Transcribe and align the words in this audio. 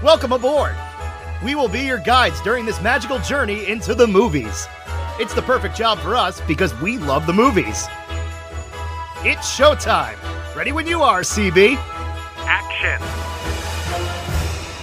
Welcome 0.00 0.30
aboard! 0.30 0.76
We 1.42 1.56
will 1.56 1.66
be 1.66 1.80
your 1.80 1.98
guides 1.98 2.40
during 2.42 2.64
this 2.64 2.80
magical 2.80 3.18
journey 3.18 3.66
into 3.66 3.96
the 3.96 4.06
movies. 4.06 4.68
It's 5.18 5.34
the 5.34 5.42
perfect 5.42 5.76
job 5.76 5.98
for 5.98 6.14
us 6.14 6.40
because 6.42 6.72
we 6.80 6.98
love 6.98 7.26
the 7.26 7.32
movies. 7.32 7.88
It's 9.24 9.58
showtime! 9.58 10.16
Ready 10.54 10.70
when 10.70 10.86
you 10.86 11.02
are, 11.02 11.22
CB! 11.22 11.74
Action! 12.46 13.00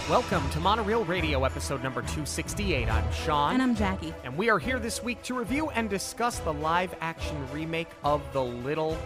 Welcome 0.10 0.50
to 0.50 0.60
Monoreel 0.60 1.08
Radio 1.08 1.46
episode 1.46 1.82
number 1.82 2.02
268. 2.02 2.92
I'm 2.92 3.14
Sean. 3.14 3.54
And 3.54 3.64
I'm 3.64 3.74
Jackie. 3.74 4.14
And 4.26 4.36
we 4.36 4.50
are 4.50 4.60
here 4.60 4.80
this 4.80 5.02
week 5.02 5.24
to 5.24 5.34
review 5.34 5.70
and 5.70 5.90
discuss 5.90 6.40
the 6.40 6.52
live 6.52 6.94
action 7.00 7.38
remake 7.54 7.88
of 8.04 8.22
The 8.34 8.44
Little 8.44 8.98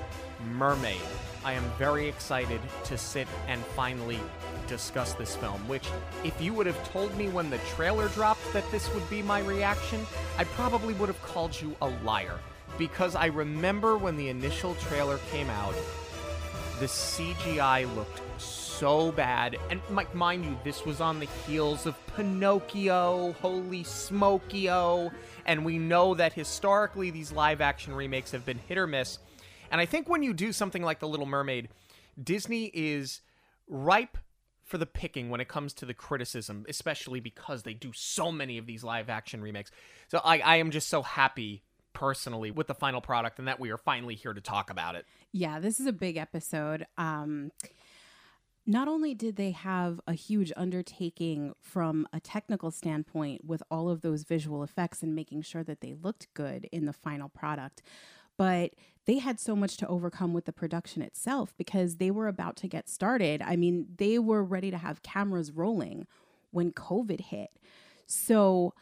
Mermaid. 0.55 0.97
I 1.43 1.53
am 1.53 1.63
very 1.77 2.07
excited 2.07 2.59
to 2.85 2.97
sit 2.97 3.27
and 3.47 3.63
finally 3.67 4.19
discuss 4.67 5.13
this 5.13 5.35
film, 5.35 5.65
which, 5.67 5.87
if 6.23 6.39
you 6.41 6.53
would 6.53 6.65
have 6.65 6.91
told 6.91 7.15
me 7.17 7.29
when 7.29 7.49
the 7.49 7.57
trailer 7.59 8.09
dropped 8.09 8.41
that 8.53 8.69
this 8.71 8.93
would 8.93 9.09
be 9.09 9.21
my 9.21 9.39
reaction, 9.41 10.05
I 10.37 10.43
probably 10.43 10.93
would 10.95 11.07
have 11.07 11.21
called 11.21 11.59
you 11.59 11.75
a 11.81 11.87
liar. 12.03 12.37
Because 12.77 13.15
I 13.15 13.27
remember 13.27 13.97
when 13.97 14.17
the 14.17 14.29
initial 14.29 14.75
trailer 14.75 15.17
came 15.31 15.49
out, 15.49 15.75
the 16.79 16.85
CGI 16.85 17.93
looked 17.95 18.21
so 18.41 19.11
bad. 19.11 19.57
And 19.69 19.81
mind 20.13 20.45
you, 20.45 20.57
this 20.63 20.85
was 20.85 21.01
on 21.01 21.19
the 21.19 21.27
heels 21.47 21.85
of 21.85 21.95
Pinocchio, 22.15 23.33
Holy 23.41 23.83
Smokio, 23.83 25.11
and 25.45 25.65
we 25.65 25.77
know 25.77 26.13
that 26.15 26.33
historically 26.33 27.11
these 27.11 27.31
live 27.31 27.61
action 27.61 27.93
remakes 27.93 28.31
have 28.31 28.45
been 28.45 28.59
hit 28.67 28.77
or 28.77 28.87
miss. 28.87 29.19
And 29.71 29.79
I 29.81 29.85
think 29.85 30.09
when 30.09 30.23
you 30.23 30.33
do 30.33 30.51
something 30.51 30.83
like 30.83 30.99
The 30.99 31.07
Little 31.07 31.25
Mermaid, 31.25 31.69
Disney 32.21 32.65
is 32.73 33.21
ripe 33.67 34.17
for 34.63 34.77
the 34.77 34.85
picking 34.85 35.29
when 35.29 35.41
it 35.41 35.47
comes 35.47 35.73
to 35.73 35.85
the 35.85 35.93
criticism, 35.93 36.65
especially 36.69 37.19
because 37.19 37.63
they 37.63 37.73
do 37.73 37.91
so 37.93 38.31
many 38.31 38.57
of 38.57 38.67
these 38.67 38.83
live 38.83 39.09
action 39.09 39.41
remakes. 39.41 39.71
So 40.09 40.21
I, 40.23 40.39
I 40.39 40.55
am 40.57 40.69
just 40.69 40.89
so 40.89 41.01
happy 41.01 41.63
personally 41.93 42.51
with 42.51 42.67
the 42.67 42.75
final 42.75 43.01
product 43.01 43.39
and 43.39 43.47
that 43.47 43.59
we 43.59 43.71
are 43.71 43.77
finally 43.77 44.15
here 44.15 44.33
to 44.33 44.41
talk 44.41 44.69
about 44.69 44.95
it. 44.95 45.05
Yeah, 45.31 45.59
this 45.59 45.79
is 45.79 45.87
a 45.87 45.91
big 45.91 46.17
episode. 46.17 46.85
Um, 46.97 47.51
not 48.65 48.87
only 48.87 49.15
did 49.15 49.35
they 49.35 49.51
have 49.51 49.99
a 50.05 50.13
huge 50.13 50.53
undertaking 50.55 51.55
from 51.59 52.07
a 52.13 52.19
technical 52.19 52.69
standpoint 52.69 53.43
with 53.43 53.63
all 53.71 53.89
of 53.89 54.01
those 54.01 54.23
visual 54.23 54.61
effects 54.61 55.01
and 55.01 55.15
making 55.15 55.41
sure 55.41 55.63
that 55.63 55.81
they 55.81 55.95
looked 55.95 56.27
good 56.35 56.69
in 56.71 56.85
the 56.85 56.93
final 56.93 57.29
product, 57.29 57.81
but 58.37 58.71
they 59.09 59.17
had 59.17 59.39
so 59.39 59.55
much 59.55 59.75
to 59.77 59.87
overcome 59.87 60.33
with 60.33 60.45
the 60.45 60.53
production 60.53 61.01
itself 61.01 61.55
because 61.57 61.95
they 61.95 62.11
were 62.11 62.27
about 62.27 62.55
to 62.55 62.67
get 62.67 62.87
started. 62.87 63.41
I 63.41 63.55
mean, 63.55 63.87
they 63.97 64.19
were 64.19 64.43
ready 64.43 64.69
to 64.69 64.77
have 64.77 65.01
cameras 65.01 65.51
rolling 65.51 66.05
when 66.51 66.71
COVID 66.71 67.19
hit. 67.19 67.49
So, 68.05 68.75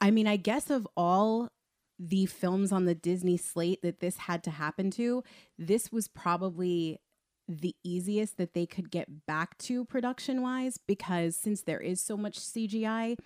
I 0.00 0.12
mean, 0.12 0.28
I 0.28 0.36
guess 0.36 0.70
of 0.70 0.86
all 0.96 1.50
the 1.98 2.26
films 2.26 2.70
on 2.70 2.84
the 2.84 2.94
Disney 2.94 3.36
slate 3.36 3.82
that 3.82 3.98
this 3.98 4.16
had 4.16 4.44
to 4.44 4.52
happen 4.52 4.92
to, 4.92 5.24
this 5.58 5.90
was 5.90 6.06
probably 6.06 7.00
the 7.48 7.74
easiest 7.82 8.36
that 8.36 8.54
they 8.54 8.66
could 8.66 8.92
get 8.92 9.26
back 9.26 9.58
to 9.58 9.84
production 9.84 10.40
wise 10.40 10.78
because 10.78 11.36
since 11.36 11.62
there 11.62 11.80
is 11.80 12.00
so 12.00 12.16
much 12.16 12.38
CGI, 12.38 13.18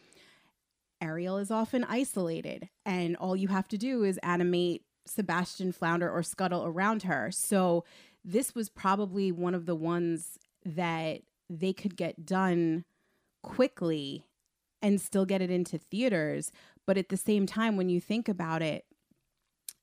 Ariel 1.02 1.36
is 1.36 1.50
often 1.50 1.84
isolated 1.84 2.70
and 2.86 3.16
all 3.16 3.36
you 3.36 3.48
have 3.48 3.68
to 3.68 3.76
do 3.76 4.02
is 4.02 4.16
animate 4.22 4.82
Sebastian 5.08 5.72
flounder 5.72 6.10
or 6.10 6.22
scuttle 6.22 6.64
around 6.64 7.04
her. 7.04 7.30
So 7.30 7.84
this 8.24 8.54
was 8.54 8.68
probably 8.68 9.32
one 9.32 9.54
of 9.54 9.66
the 9.66 9.74
ones 9.74 10.38
that 10.64 11.22
they 11.48 11.72
could 11.72 11.96
get 11.96 12.26
done 12.26 12.84
quickly 13.42 14.24
and 14.82 15.00
still 15.00 15.24
get 15.24 15.42
it 15.42 15.50
into 15.50 15.78
theaters. 15.78 16.52
But 16.86 16.98
at 16.98 17.08
the 17.08 17.16
same 17.16 17.46
time, 17.46 17.76
when 17.76 17.88
you 17.88 18.00
think 18.00 18.28
about 18.28 18.62
it, 18.62 18.84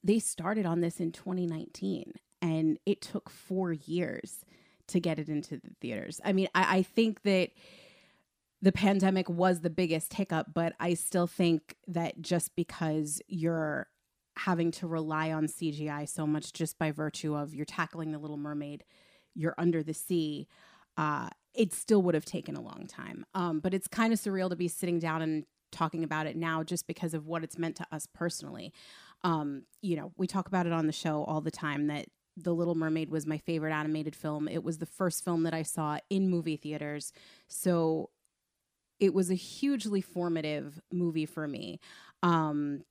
they 0.04 0.20
started 0.20 0.66
on 0.66 0.82
this 0.82 1.00
in 1.00 1.12
2019 1.12 2.14
and 2.42 2.78
it 2.86 3.02
took 3.02 3.30
four 3.30 3.74
years 3.74 4.46
to 4.88 5.00
get 5.00 5.18
it 5.18 5.30
into 5.30 5.58
the 5.58 5.72
theaters. 5.82 6.22
I 6.24 6.34
mean, 6.34 6.48
I, 6.54 6.78
I 6.78 6.82
think 6.84 7.24
that 7.24 7.50
the 8.62 8.72
pandemic 8.72 9.30
was 9.30 9.62
the 9.62 9.70
biggest 9.70 10.14
hiccup, 10.14 10.48
but 10.54 10.74
I 10.80 10.94
still 10.94 11.28
think 11.28 11.76
that 11.88 12.22
just 12.22 12.56
because 12.56 13.22
you're 13.28 13.88
having 14.38 14.72
to 14.72 14.88
rely 14.88 15.32
on 15.32 15.48
CGI 15.48 16.08
so 16.08 16.28
much 16.28 16.54
just 16.54 16.78
by 16.78 16.92
virtue 16.92 17.36
of 17.36 17.54
you're 17.54 17.66
tackling 17.66 18.12
the 18.12 18.20
Little 18.20 18.38
Mermaid, 18.38 18.84
you're 19.34 19.56
under 19.58 19.84
the 19.84 19.94
sea, 19.94 20.48
uh, 20.98 21.30
it 21.54 21.74
still 21.74 22.02
would 22.02 22.16
have 22.16 22.26
taken 22.26 22.56
a 22.56 22.62
long 22.62 22.86
time. 22.88 23.26
Um, 23.34 23.60
but 23.60 23.74
it's 23.74 23.88
kind 23.88 24.12
of 24.14 24.20
surreal 24.20 24.50
to 24.50 24.56
be 24.56 24.68
sitting 24.68 25.00
down 25.00 25.22
and 25.22 25.46
talking 25.72 26.04
about 26.04 26.28
it 26.28 26.36
now 26.36 26.64
just 26.64 26.88
because 26.88 27.14
of 27.14 27.28
what 27.28 27.44
it's 27.44 27.58
meant 27.58 27.76
to 27.78 27.88
us 27.92 28.08
personally. 28.14 28.74
Um, 29.24 29.64
you 29.82 29.96
know, 29.96 30.12
we 30.18 30.28
talk 30.28 30.48
about 30.48 30.66
it 30.66 30.74
on 30.74 30.88
the 30.88 30.94
show 30.94 31.24
all 31.24 31.42
the 31.42 31.52
time 31.52 31.88
that 31.88 32.08
The 32.38 32.54
Little 32.54 32.76
Mermaid 32.76 33.10
was 33.10 33.26
my 33.26 33.38
favorite 33.38 33.74
animated 33.74 34.16
film. 34.16 34.48
It 34.48 34.64
was 34.64 34.78
the 34.78 34.86
first 34.86 35.24
film 35.24 35.44
that 35.44 35.54
I 35.54 35.64
saw 35.64 35.98
in 36.10 36.30
movie 36.30 36.58
theaters. 36.58 37.12
So 37.48 38.10
it 39.00 39.14
was 39.14 39.30
a 39.30 39.36
hugely 39.36 40.02
formative 40.02 40.80
movie 40.92 41.26
for 41.26 41.48
me. 41.48 41.80
Um, 42.24 42.82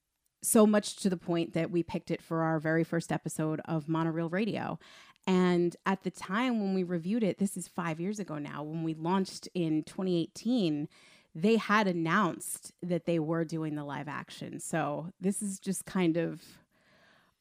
so 0.44 0.66
much 0.66 0.96
to 0.96 1.10
the 1.10 1.16
point 1.16 1.54
that 1.54 1.70
we 1.70 1.82
picked 1.82 2.10
it 2.10 2.22
for 2.22 2.42
our 2.42 2.58
very 2.58 2.84
first 2.84 3.10
episode 3.10 3.60
of 3.64 3.86
Monoreel 3.86 4.30
Radio. 4.30 4.78
And 5.26 5.74
at 5.86 6.02
the 6.02 6.10
time 6.10 6.60
when 6.60 6.74
we 6.74 6.82
reviewed 6.82 7.22
it, 7.22 7.38
this 7.38 7.56
is 7.56 7.66
five 7.66 7.98
years 7.98 8.18
ago 8.18 8.38
now, 8.38 8.62
when 8.62 8.82
we 8.82 8.94
launched 8.94 9.48
in 9.54 9.82
2018, 9.84 10.88
they 11.34 11.56
had 11.56 11.88
announced 11.88 12.72
that 12.82 13.06
they 13.06 13.18
were 13.18 13.44
doing 13.44 13.74
the 13.74 13.84
live 13.84 14.06
action. 14.06 14.60
So 14.60 15.12
this 15.20 15.42
is 15.42 15.58
just 15.58 15.86
kind 15.86 16.16
of 16.16 16.42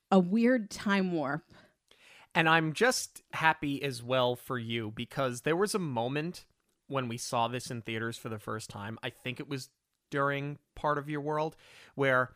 a 0.09 0.19
weird 0.19 0.69
time 0.69 1.12
warp. 1.12 1.44
And 2.34 2.50
I'm 2.50 2.74
just 2.74 3.22
happy 3.34 3.84
as 3.84 4.02
well 4.02 4.36
for 4.36 4.58
you 4.58 4.92
because 4.96 5.42
there 5.42 5.56
was 5.56 5.75
a 5.75 5.80
moment 5.80 6.46
when 6.88 7.08
we 7.08 7.18
saw 7.18 7.47
this 7.47 7.69
in 7.69 7.81
theaters 7.81 8.18
for 8.18 8.30
the 8.30 8.40
first 8.40 8.69
time. 8.69 8.97
I 9.03 9.09
think 9.09 9.40
it 9.40 9.47
was 9.47 9.69
during 10.09 10.58
part 10.75 10.97
of 10.97 11.09
your 11.09 11.22
world 11.22 11.56
where 11.96 12.31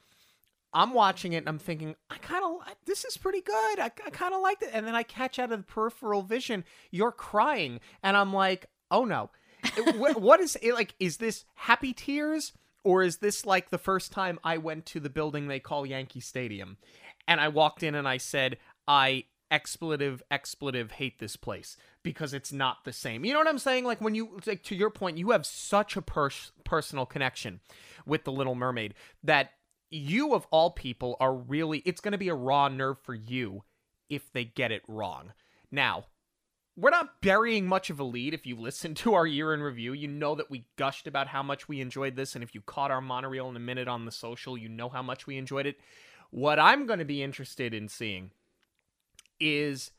I'm 0.73 0.94
watching 0.94 1.33
it 1.33 1.38
and 1.38 1.50
I'm 1.50 1.59
thinking, 1.59 1.95
I 2.09 2.17
kind 2.17 2.44
of, 2.44 2.61
this 2.85 3.05
is 3.05 3.17
pretty 3.17 3.41
good. 3.41 3.79
I, 3.79 3.85
I 4.05 4.09
kind 4.11 4.33
of 4.33 4.41
liked 4.41 4.63
it. 4.63 4.69
And 4.73 4.85
then 4.85 4.95
I 4.95 5.03
catch 5.03 5.39
out 5.39 5.51
of 5.51 5.59
the 5.59 5.66
peripheral 5.66 6.22
vision, 6.22 6.66
you're 6.91 7.11
crying. 7.11 7.79
And 8.03 8.17
I'm 8.17 8.33
like, 8.33 8.67
oh 8.91 9.06
no. 9.06 9.29
what, 9.95 10.22
what 10.22 10.39
is 10.39 10.57
it 10.61 10.73
like? 10.73 10.94
Is 11.00 11.17
this 11.17 11.45
happy 11.56 11.94
tears? 11.94 12.53
Or 12.83 13.03
is 13.03 13.17
this 13.17 13.45
like 13.45 13.69
the 13.69 13.77
first 13.77 14.13
time 14.13 14.39
I 14.45 14.57
went 14.57 14.85
to 14.88 15.01
the 15.01 15.09
building 15.09 15.47
they 15.47 15.59
call 15.59 15.85
Yankee 15.85 16.22
Stadium? 16.22 16.77
And 17.27 17.41
I 17.41 17.50
walked 17.50 17.83
in 17.83 17.95
and 17.95 18.07
I 18.07 18.17
said, 18.17 18.57
I 18.88 19.25
expletive, 19.51 20.23
expletive 20.31 20.91
hate 20.91 21.19
this 21.19 21.35
place 21.35 21.75
because 22.03 22.33
it's 22.33 22.53
not 22.53 22.85
the 22.85 22.94
same. 22.94 23.25
You 23.25 23.33
know 23.33 23.39
what 23.39 23.47
I'm 23.47 23.59
saying? 23.59 23.83
Like 23.83 24.00
when 24.00 24.16
you, 24.16 24.39
like 24.45 24.63
to 24.63 24.75
your 24.75 24.89
point, 24.89 25.17
you 25.17 25.31
have 25.31 25.45
such 25.45 25.97
a 25.97 26.01
pers- 26.01 26.51
personal 26.63 27.06
connection 27.06 27.59
with 28.06 28.23
The 28.23 28.31
Little 28.31 28.56
Mermaid 28.56 28.94
that 29.23 29.51
you 29.90 30.34
of 30.34 30.46
all 30.52 30.72
people 30.72 31.16
are 31.20 31.34
really 31.34 31.80
it's 31.86 32.02
going 32.02 32.12
to 32.12 32.18
be 32.18 32.30
a 32.30 32.36
raw 32.36 32.68
nerve 32.68 32.98
for 33.00 33.16
you 33.16 33.64
if 34.09 34.31
they 34.31 34.46
get 34.46 34.72
it 34.72 34.84
wrong. 34.88 35.34
Now, 35.72 36.06
we're 36.78 36.92
not 36.92 37.22
burying 37.22 37.66
much 37.66 37.90
of 37.90 38.00
a 38.00 38.03
lead. 38.03 38.34
If 38.34 38.46
you 38.46 38.56
listen 38.56 38.94
to 38.96 39.16
our 39.16 39.25
year 39.25 39.53
in 39.53 39.62
review, 39.62 39.94
you 39.94 40.08
know 40.08 40.36
that 40.36 40.52
we 40.52 40.66
gushed 40.75 41.08
about 41.08 41.28
how 41.28 41.42
much 41.42 41.68
we 41.68 41.81
enjoyed 41.81 42.16
this. 42.16 42.36
And 42.36 42.44
if 42.44 42.53
you 42.53 42.62
caught 42.62 42.92
our 42.92 43.02
monoreel 43.02 43.50
in 43.50 43.56
a 43.56 43.59
minute 43.59 43.88
on 43.88 44.06
the 44.06 44.12
social, 44.12 44.58
you 44.58 44.70
know 44.70 44.88
how 44.88 45.02
much 45.02 45.25
we 45.25 45.38
enjoyed 45.38 45.66
it. 45.66 45.80
What 46.30 46.59
I'm 46.59 46.86
going 46.86 47.00
to 47.00 47.06
be 47.06 47.24
interested 47.24 47.74
in 47.74 47.90
seeing 47.90 48.31
is 49.40 49.92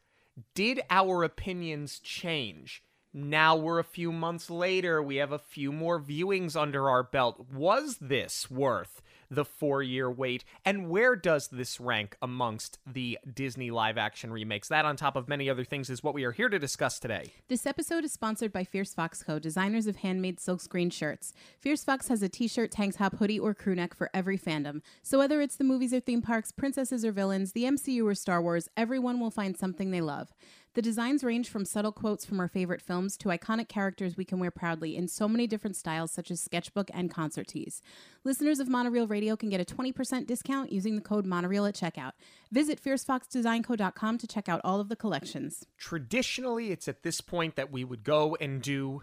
did 0.54 0.80
our 0.88 1.24
opinions 1.24 1.98
change? 1.98 2.84
Now 3.12 3.56
we're 3.56 3.80
a 3.80 3.84
few 3.84 4.12
months 4.12 4.48
later. 4.48 5.02
We 5.02 5.16
have 5.16 5.32
a 5.32 5.38
few 5.38 5.72
more 5.72 6.00
viewings 6.00 6.54
under 6.54 6.88
our 6.88 7.02
belt. 7.02 7.46
Was 7.52 7.96
this 8.00 8.50
worth 8.50 9.02
the 9.30 9.44
four 9.44 9.82
year 9.82 10.10
wait? 10.10 10.44
And 10.64 10.88
where 10.88 11.16
does 11.16 11.48
this 11.48 11.80
rank 11.80 12.16
amongst 12.22 12.78
the 12.86 13.18
Disney 13.32 13.70
live 13.70 13.98
action 13.98 14.32
remakes? 14.32 14.68
That, 14.68 14.84
on 14.84 14.96
top 14.96 15.16
of 15.16 15.28
many 15.28 15.48
other 15.50 15.64
things, 15.64 15.90
is 15.90 16.02
what 16.02 16.14
we 16.14 16.24
are 16.24 16.32
here 16.32 16.48
to 16.48 16.58
discuss 16.58 16.98
today. 16.98 17.32
This 17.48 17.66
episode 17.66 18.04
is 18.04 18.12
sponsored 18.12 18.52
by 18.52 18.64
Fierce 18.64 18.94
Fox 18.94 19.22
Co., 19.22 19.38
designers 19.38 19.86
of 19.86 19.96
handmade 19.96 20.38
silkscreen 20.38 20.92
shirts. 20.92 21.32
Fierce 21.58 21.84
Fox 21.84 22.08
has 22.08 22.22
a 22.22 22.28
t 22.28 22.48
shirt, 22.48 22.70
tank 22.70 22.96
top, 22.96 23.16
hoodie, 23.16 23.38
or 23.38 23.54
crew 23.54 23.74
neck 23.74 23.94
for 23.94 24.10
every 24.14 24.38
fandom. 24.38 24.80
So 25.02 25.18
whether 25.18 25.40
it's 25.40 25.56
the 25.56 25.64
movies 25.64 25.92
or 25.92 26.00
theme 26.00 26.22
parks, 26.22 26.52
princesses 26.52 27.04
or 27.04 27.12
villains, 27.12 27.52
the 27.52 27.64
MCU 27.64 28.04
or 28.04 28.14
Star 28.14 28.40
Wars, 28.42 28.68
everyone 28.76 29.20
will 29.20 29.30
find 29.30 29.56
something 29.56 29.90
they 29.90 30.00
love. 30.00 30.32
The 30.78 30.82
designs 30.82 31.24
range 31.24 31.48
from 31.48 31.64
subtle 31.64 31.90
quotes 31.90 32.24
from 32.24 32.38
our 32.38 32.46
favorite 32.46 32.80
films 32.80 33.16
to 33.16 33.30
iconic 33.30 33.66
characters 33.66 34.16
we 34.16 34.24
can 34.24 34.38
wear 34.38 34.52
proudly 34.52 34.94
in 34.94 35.08
so 35.08 35.26
many 35.26 35.48
different 35.48 35.74
styles, 35.74 36.12
such 36.12 36.30
as 36.30 36.40
sketchbook 36.40 36.88
and 36.94 37.10
concert 37.10 37.48
tees. 37.48 37.82
Listeners 38.22 38.60
of 38.60 38.68
Monoreel 38.68 39.10
Radio 39.10 39.34
can 39.34 39.48
get 39.48 39.60
a 39.60 39.64
20% 39.64 40.28
discount 40.28 40.70
using 40.70 40.94
the 40.94 41.02
code 41.02 41.26
Monoreel 41.26 41.68
at 41.68 41.74
checkout. 41.74 42.12
Visit 42.52 42.80
fiercefoxdesignco.com 42.80 44.18
to 44.18 44.26
check 44.28 44.48
out 44.48 44.60
all 44.62 44.78
of 44.78 44.88
the 44.88 44.94
collections. 44.94 45.66
Traditionally, 45.78 46.70
it's 46.70 46.86
at 46.86 47.02
this 47.02 47.20
point 47.20 47.56
that 47.56 47.72
we 47.72 47.82
would 47.82 48.04
go 48.04 48.36
and 48.40 48.62
do 48.62 49.02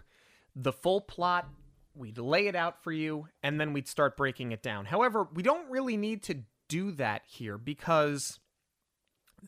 the 0.54 0.72
full 0.72 1.02
plot 1.02 1.46
we'd 1.94 2.16
lay 2.16 2.46
it 2.46 2.56
out 2.56 2.82
for 2.82 2.90
you, 2.90 3.28
and 3.42 3.60
then 3.60 3.74
we'd 3.74 3.86
start 3.86 4.16
breaking 4.16 4.50
it 4.50 4.62
down. 4.62 4.86
However, 4.86 5.28
we 5.30 5.42
don't 5.42 5.70
really 5.70 5.98
need 5.98 6.22
to 6.22 6.38
do 6.70 6.92
that 6.92 7.20
here 7.26 7.58
because 7.58 8.40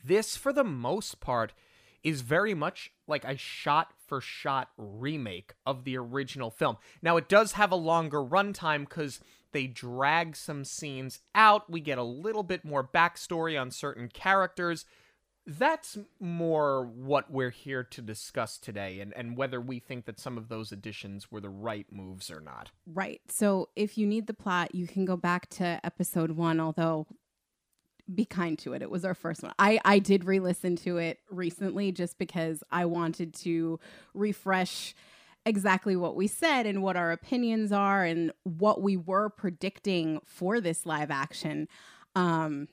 this, 0.04 0.36
for 0.36 0.52
the 0.52 0.62
most 0.62 1.20
part, 1.20 1.54
is 2.02 2.20
very 2.20 2.54
much 2.54 2.90
like 3.06 3.24
a 3.24 3.36
shot 3.36 3.92
for 4.06 4.20
shot 4.20 4.70
remake 4.76 5.54
of 5.66 5.84
the 5.84 5.96
original 5.96 6.50
film. 6.50 6.76
Now, 7.02 7.16
it 7.16 7.28
does 7.28 7.52
have 7.52 7.72
a 7.72 7.76
longer 7.76 8.22
runtime 8.22 8.88
because 8.88 9.20
they 9.52 9.66
drag 9.66 10.36
some 10.36 10.64
scenes 10.64 11.20
out. 11.34 11.70
We 11.70 11.80
get 11.80 11.98
a 11.98 12.02
little 12.02 12.42
bit 12.42 12.64
more 12.64 12.84
backstory 12.84 13.60
on 13.60 13.70
certain 13.70 14.08
characters. 14.08 14.84
That's 15.46 15.96
more 16.20 16.84
what 16.84 17.30
we're 17.30 17.48
here 17.50 17.82
to 17.82 18.02
discuss 18.02 18.58
today 18.58 19.00
and, 19.00 19.14
and 19.16 19.34
whether 19.34 19.62
we 19.62 19.78
think 19.78 20.04
that 20.04 20.20
some 20.20 20.36
of 20.36 20.48
those 20.48 20.72
additions 20.72 21.32
were 21.32 21.40
the 21.40 21.48
right 21.48 21.86
moves 21.90 22.30
or 22.30 22.40
not. 22.42 22.70
Right. 22.86 23.22
So 23.28 23.70
if 23.74 23.96
you 23.96 24.06
need 24.06 24.26
the 24.26 24.34
plot, 24.34 24.74
you 24.74 24.86
can 24.86 25.06
go 25.06 25.16
back 25.16 25.48
to 25.50 25.80
episode 25.82 26.32
one, 26.32 26.60
although 26.60 27.06
be 28.12 28.24
kind 28.24 28.58
to 28.60 28.72
it. 28.72 28.82
It 28.82 28.90
was 28.90 29.04
our 29.04 29.14
first 29.14 29.42
one. 29.42 29.52
I, 29.58 29.80
I 29.84 29.98
did 29.98 30.24
re 30.24 30.40
listen 30.40 30.76
to 30.76 30.98
it 30.98 31.18
recently 31.30 31.92
just 31.92 32.18
because 32.18 32.62
I 32.70 32.86
wanted 32.86 33.34
to 33.34 33.78
refresh 34.14 34.94
exactly 35.44 35.96
what 35.96 36.16
we 36.16 36.26
said 36.26 36.66
and 36.66 36.82
what 36.82 36.96
our 36.96 37.12
opinions 37.12 37.72
are 37.72 38.04
and 38.04 38.32
what 38.44 38.82
we 38.82 38.96
were 38.96 39.28
predicting 39.28 40.20
for 40.24 40.60
this 40.60 40.84
live 40.84 41.10
action. 41.10 41.68
Um, 42.14 42.68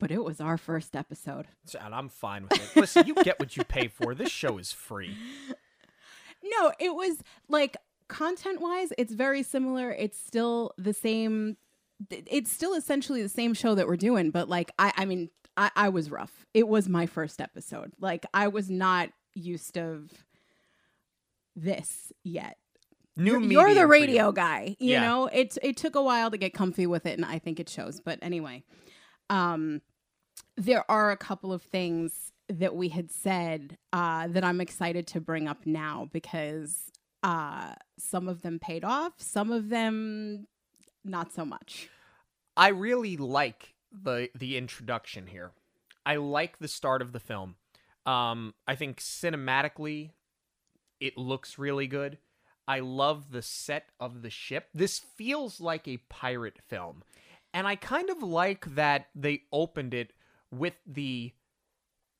but 0.00 0.10
it 0.10 0.22
was 0.22 0.40
our 0.40 0.58
first 0.58 0.96
episode. 0.96 1.46
And 1.80 1.94
I'm 1.94 2.08
fine 2.08 2.44
with 2.44 2.52
it. 2.52 2.80
Listen, 2.80 3.06
you 3.06 3.14
get 3.14 3.38
what 3.38 3.56
you 3.56 3.64
pay 3.64 3.88
for. 3.88 4.14
This 4.14 4.30
show 4.30 4.58
is 4.58 4.72
free. 4.72 5.16
No, 6.60 6.72
it 6.78 6.94
was 6.94 7.22
like 7.48 7.78
content 8.08 8.60
wise, 8.60 8.92
it's 8.98 9.14
very 9.14 9.42
similar. 9.42 9.90
It's 9.90 10.18
still 10.18 10.72
the 10.76 10.92
same. 10.92 11.56
It's 12.10 12.50
still 12.52 12.74
essentially 12.74 13.22
the 13.22 13.28
same 13.28 13.54
show 13.54 13.74
that 13.74 13.86
we're 13.86 13.96
doing, 13.96 14.30
but 14.30 14.48
like, 14.48 14.70
I, 14.78 14.92
I 14.96 15.04
mean, 15.04 15.30
I, 15.56 15.70
I 15.76 15.88
was 15.88 16.10
rough. 16.10 16.44
It 16.54 16.66
was 16.68 16.88
my 16.88 17.06
first 17.06 17.40
episode. 17.40 17.92
Like, 18.00 18.26
I 18.34 18.48
was 18.48 18.68
not 18.70 19.10
used 19.34 19.76
of 19.78 20.10
this 21.56 22.12
yet. 22.22 22.58
New 23.16 23.40
you're, 23.40 23.68
you're 23.68 23.74
the 23.74 23.86
radio 23.86 24.32
guy. 24.32 24.76
You 24.80 24.92
Yeah. 24.92 25.02
know, 25.02 25.26
it 25.26 25.56
it 25.62 25.76
took 25.76 25.94
a 25.94 26.02
while 26.02 26.30
to 26.32 26.36
get 26.36 26.52
comfy 26.52 26.86
with 26.86 27.06
it, 27.06 27.16
and 27.16 27.24
I 27.24 27.38
think 27.38 27.60
it 27.60 27.68
shows. 27.68 28.00
But 28.00 28.18
anyway, 28.22 28.64
um, 29.30 29.82
there 30.56 30.88
are 30.90 31.12
a 31.12 31.16
couple 31.16 31.52
of 31.52 31.62
things 31.62 32.32
that 32.48 32.74
we 32.74 32.88
had 32.88 33.10
said 33.12 33.78
uh, 33.92 34.26
that 34.28 34.42
I'm 34.44 34.60
excited 34.60 35.06
to 35.08 35.20
bring 35.20 35.46
up 35.46 35.64
now 35.64 36.08
because 36.12 36.90
uh, 37.22 37.74
some 37.98 38.28
of 38.28 38.42
them 38.42 38.58
paid 38.58 38.84
off, 38.84 39.12
some 39.18 39.52
of 39.52 39.68
them 39.68 40.46
not 41.04 41.32
so 41.32 41.44
much. 41.44 41.88
I 42.56 42.68
really 42.68 43.16
like 43.16 43.74
the 43.90 44.30
the 44.34 44.56
introduction 44.56 45.26
here. 45.26 45.52
I 46.06 46.16
like 46.16 46.58
the 46.58 46.68
start 46.68 47.02
of 47.02 47.12
the 47.12 47.20
film. 47.20 47.56
Um, 48.06 48.54
I 48.66 48.74
think 48.74 49.00
cinematically, 49.00 50.10
it 51.00 51.16
looks 51.16 51.58
really 51.58 51.86
good. 51.86 52.18
I 52.68 52.80
love 52.80 53.30
the 53.30 53.42
set 53.42 53.86
of 53.98 54.22
the 54.22 54.30
ship. 54.30 54.68
This 54.74 54.98
feels 54.98 55.60
like 55.60 55.88
a 55.88 55.98
pirate 56.08 56.58
film, 56.66 57.02
and 57.52 57.66
I 57.66 57.76
kind 57.76 58.10
of 58.10 58.22
like 58.22 58.74
that 58.74 59.08
they 59.14 59.42
opened 59.52 59.94
it 59.94 60.12
with 60.50 60.74
the 60.86 61.32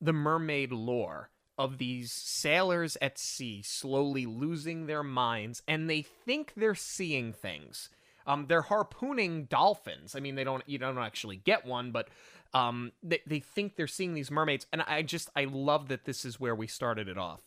the 0.00 0.12
mermaid 0.12 0.72
lore 0.72 1.30
of 1.56 1.78
these 1.78 2.10
sailors 2.12 2.96
at 3.00 3.16
sea 3.16 3.62
slowly 3.62 4.26
losing 4.26 4.86
their 4.86 5.04
minds 5.04 5.62
and 5.68 5.88
they 5.88 6.02
think 6.02 6.52
they're 6.56 6.74
seeing 6.74 7.32
things 7.32 7.88
um, 8.26 8.46
they're 8.48 8.62
harpooning 8.62 9.44
dolphins 9.44 10.14
i 10.14 10.20
mean 10.20 10.34
they 10.34 10.44
don't 10.44 10.62
you 10.66 10.78
don't 10.78 10.98
actually 10.98 11.36
get 11.36 11.64
one 11.64 11.90
but 11.90 12.08
um, 12.52 12.92
they, 13.02 13.20
they 13.26 13.40
think 13.40 13.74
they're 13.74 13.88
seeing 13.88 14.14
these 14.14 14.30
mermaids 14.30 14.66
and 14.72 14.82
i 14.82 15.02
just 15.02 15.28
i 15.34 15.44
love 15.44 15.88
that 15.88 16.04
this 16.04 16.24
is 16.24 16.38
where 16.38 16.54
we 16.54 16.66
started 16.66 17.08
it 17.08 17.18
off 17.18 17.40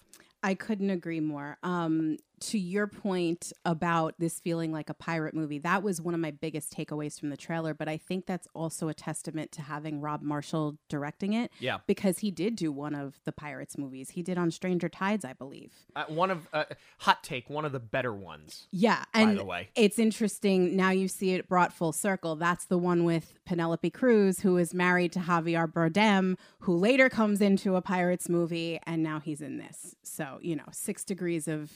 I 0.43 0.53
couldn't 0.53 0.91
agree 0.91 1.19
more. 1.19 1.57
Um, 1.63 2.17
to 2.39 2.59
your 2.59 2.87
point 2.87 3.51
about 3.65 4.15
this 4.19 4.39
feeling 4.39 4.71
like 4.71 4.89
a 4.89 4.93
pirate 4.93 5.33
movie, 5.33 5.59
that 5.59 5.83
was 5.83 5.99
one 6.01 6.13
of 6.13 6.19
my 6.19 6.31
biggest 6.31 6.71
takeaways 6.75 7.19
from 7.19 7.29
the 7.29 7.37
trailer. 7.37 7.73
But 7.73 7.87
I 7.87 7.97
think 7.97 8.25
that's 8.25 8.47
also 8.53 8.87
a 8.89 8.93
testament 8.93 9.51
to 9.53 9.61
having 9.61 10.01
Rob 10.01 10.21
Marshall 10.21 10.77
directing 10.89 11.33
it. 11.33 11.51
Yeah. 11.59 11.79
Because 11.87 12.19
he 12.19 12.31
did 12.31 12.55
do 12.55 12.71
one 12.71 12.95
of 12.95 13.19
the 13.25 13.31
Pirates 13.31 13.77
movies. 13.77 14.11
He 14.11 14.21
did 14.23 14.37
on 14.37 14.51
Stranger 14.51 14.89
Tides, 14.89 15.25
I 15.25 15.33
believe. 15.33 15.71
uh, 15.95 16.05
one 16.07 16.31
of 16.31 16.47
uh, 16.53 16.65
hot 16.99 17.23
take 17.23 17.49
one 17.49 17.65
of 17.65 17.71
the 17.71 17.79
better 17.79 18.13
ones 18.13 18.67
Yeah. 18.71 19.03
by 19.13 19.21
And 19.21 19.37
the 19.39 19.45
way 19.45 19.69
it's 19.75 19.99
interesting. 19.99 20.75
Now 20.75 20.91
you 20.91 21.07
see 21.07 21.31
it 21.33 21.47
brought 21.47 21.73
full 21.73 21.91
circle. 21.91 22.35
That's 22.35 22.65
the 22.65 22.77
one 22.77 23.03
with 23.03 23.33
Penelope 23.45 23.89
Cruz, 23.91 24.41
who 24.41 24.57
is 24.57 24.73
married 24.73 25.11
to 25.13 25.19
Javier 25.19 25.71
Bardem, 25.71 26.35
who 26.59 26.75
later 26.75 27.09
comes 27.09 27.41
into 27.41 27.75
a 27.75 27.81
Pirates 27.81 28.29
movie, 28.29 28.79
and 28.85 29.01
now 29.01 29.19
he's 29.19 29.41
in 29.41 29.57
this. 29.57 29.95
So, 30.03 30.39
you 30.41 30.55
know, 30.55 30.65
six 30.71 31.03
degrees 31.03 31.47
of 31.47 31.71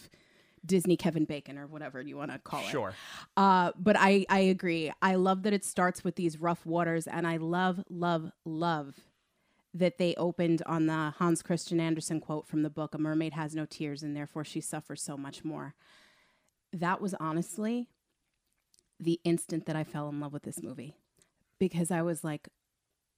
Disney 0.65 0.95
Kevin 0.95 1.25
Bacon 1.25 1.57
or 1.57 1.67
whatever 1.67 2.01
you 2.01 2.17
want 2.17 2.31
to 2.31 2.39
call 2.39 2.61
it. 2.61 2.67
sure 2.67 2.93
Uh, 3.37 3.71
but 3.77 3.95
I, 3.97 4.25
I 4.29 4.39
agree. 4.39 4.91
I 5.01 5.15
love 5.15 5.43
that 5.43 5.53
it 5.53 5.65
starts 5.65 6.03
with 6.03 6.15
these 6.15 6.39
rough 6.39 6.65
waters, 6.65 7.07
and 7.07 7.27
I 7.27 7.37
love, 7.37 7.83
love, 7.89 8.31
love 8.45 8.95
that 9.73 9.97
they 9.97 10.13
opened 10.15 10.61
on 10.65 10.85
the 10.85 11.13
Hans 11.17 11.41
Christian 11.41 11.79
Andersen 11.79 12.19
quote 12.19 12.47
from 12.47 12.63
the 12.63 12.69
book 12.69 12.93
A 12.93 12.97
Mermaid 12.97 13.33
Has 13.33 13.55
No 13.55 13.65
Tears, 13.65 14.03
and 14.03 14.15
therefore 14.15 14.43
she 14.43 14.61
suffers 14.61 15.01
so 15.01 15.17
much 15.17 15.43
more. 15.43 15.75
That 16.73 17.01
was 17.01 17.13
honestly 17.15 17.87
the 18.99 19.19
instant 19.23 19.65
that 19.65 19.75
I 19.75 19.83
fell 19.83 20.09
in 20.09 20.19
love 20.19 20.33
with 20.33 20.43
this 20.43 20.61
movie 20.61 20.95
because 21.59 21.91
I 21.91 22.01
was 22.01 22.23
like, 22.23 22.49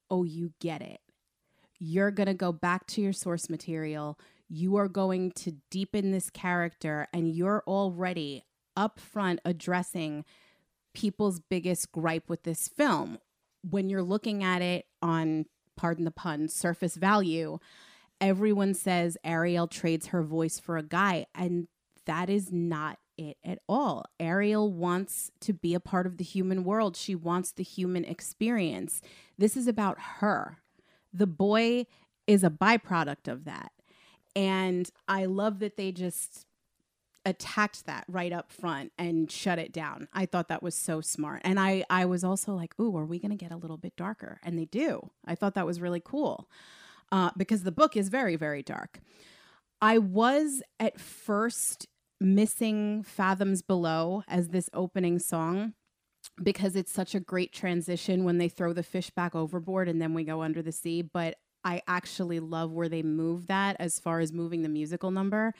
oh, 0.09 0.23
you 0.23 0.53
get 0.59 0.81
it. 0.81 1.01
You're 1.79 2.11
going 2.11 2.27
to 2.27 2.33
go 2.33 2.51
back 2.51 2.87
to 2.87 3.01
your 3.01 3.13
source 3.13 3.49
material. 3.49 4.17
You 4.55 4.75
are 4.75 4.87
going 4.87 5.31
to 5.31 5.53
deepen 5.71 6.11
this 6.11 6.29
character, 6.29 7.07
and 7.11 7.27
you're 7.27 7.63
already 7.65 8.43
upfront 8.77 9.39
addressing 9.43 10.25
people's 10.93 11.39
biggest 11.39 11.91
gripe 11.91 12.29
with 12.29 12.43
this 12.43 12.67
film. 12.67 13.17
When 13.67 13.89
you're 13.89 14.03
looking 14.03 14.43
at 14.43 14.61
it 14.61 14.85
on, 15.01 15.47
pardon 15.75 16.05
the 16.05 16.11
pun, 16.11 16.49
surface 16.49 16.97
value, 16.97 17.57
everyone 18.21 18.75
says 18.75 19.17
Ariel 19.23 19.65
trades 19.65 20.07
her 20.07 20.21
voice 20.21 20.59
for 20.59 20.77
a 20.77 20.83
guy, 20.83 21.25
and 21.33 21.67
that 22.05 22.29
is 22.29 22.51
not 22.51 22.99
it 23.17 23.37
at 23.43 23.57
all. 23.67 24.05
Ariel 24.19 24.71
wants 24.71 25.31
to 25.41 25.53
be 25.53 25.73
a 25.73 25.79
part 25.79 26.05
of 26.05 26.17
the 26.17 26.23
human 26.23 26.63
world. 26.63 26.95
She 26.95 27.15
wants 27.15 27.51
the 27.51 27.63
human 27.63 28.05
experience. 28.05 29.01
This 29.35 29.57
is 29.57 29.67
about 29.67 29.97
her. 30.19 30.59
The 31.11 31.25
boy 31.25 31.87
is 32.27 32.43
a 32.43 32.51
byproduct 32.51 33.27
of 33.27 33.45
that. 33.45 33.71
And 34.35 34.89
I 35.07 35.25
love 35.25 35.59
that 35.59 35.77
they 35.77 35.91
just 35.91 36.45
attacked 37.25 37.85
that 37.85 38.03
right 38.07 38.33
up 38.33 38.51
front 38.51 38.91
and 38.97 39.31
shut 39.31 39.59
it 39.59 39.71
down. 39.71 40.07
I 40.13 40.25
thought 40.25 40.49
that 40.49 40.63
was 40.63 40.75
so 40.75 41.01
smart. 41.01 41.41
And 41.43 41.59
I 41.59 41.85
I 41.89 42.05
was 42.05 42.23
also 42.23 42.53
like, 42.53 42.77
"Ooh, 42.79 42.97
are 42.97 43.05
we 43.05 43.19
going 43.19 43.31
to 43.31 43.37
get 43.37 43.51
a 43.51 43.57
little 43.57 43.77
bit 43.77 43.95
darker?" 43.95 44.39
And 44.43 44.57
they 44.57 44.65
do. 44.65 45.11
I 45.25 45.35
thought 45.35 45.55
that 45.55 45.65
was 45.65 45.81
really 45.81 46.01
cool. 46.03 46.49
Uh, 47.11 47.29
because 47.37 47.63
the 47.63 47.71
book 47.71 47.95
is 47.95 48.09
very 48.09 48.35
very 48.35 48.63
dark. 48.63 48.99
I 49.81 49.97
was 49.97 50.63
at 50.79 50.99
first 50.99 51.87
missing 52.19 53.03
Fathoms 53.03 53.61
Below 53.61 54.23
as 54.27 54.49
this 54.49 54.69
opening 54.73 55.19
song 55.19 55.73
because 56.41 56.75
it's 56.75 56.91
such 56.91 57.13
a 57.13 57.19
great 57.19 57.51
transition 57.51 58.23
when 58.23 58.37
they 58.37 58.47
throw 58.47 58.73
the 58.73 58.83
fish 58.83 59.09
back 59.09 59.35
overboard 59.35 59.89
and 59.89 60.01
then 60.01 60.13
we 60.13 60.23
go 60.23 60.41
under 60.41 60.61
the 60.61 60.71
sea. 60.71 61.01
But 61.01 61.35
I 61.63 61.81
actually 61.87 62.39
love 62.39 62.71
where 62.71 62.89
they 62.89 63.03
move 63.03 63.47
that 63.47 63.75
as 63.79 63.99
far 63.99 64.19
as 64.19 64.33
moving 64.33 64.61
the 64.61 64.69
musical 64.69 65.11
number. 65.11 65.53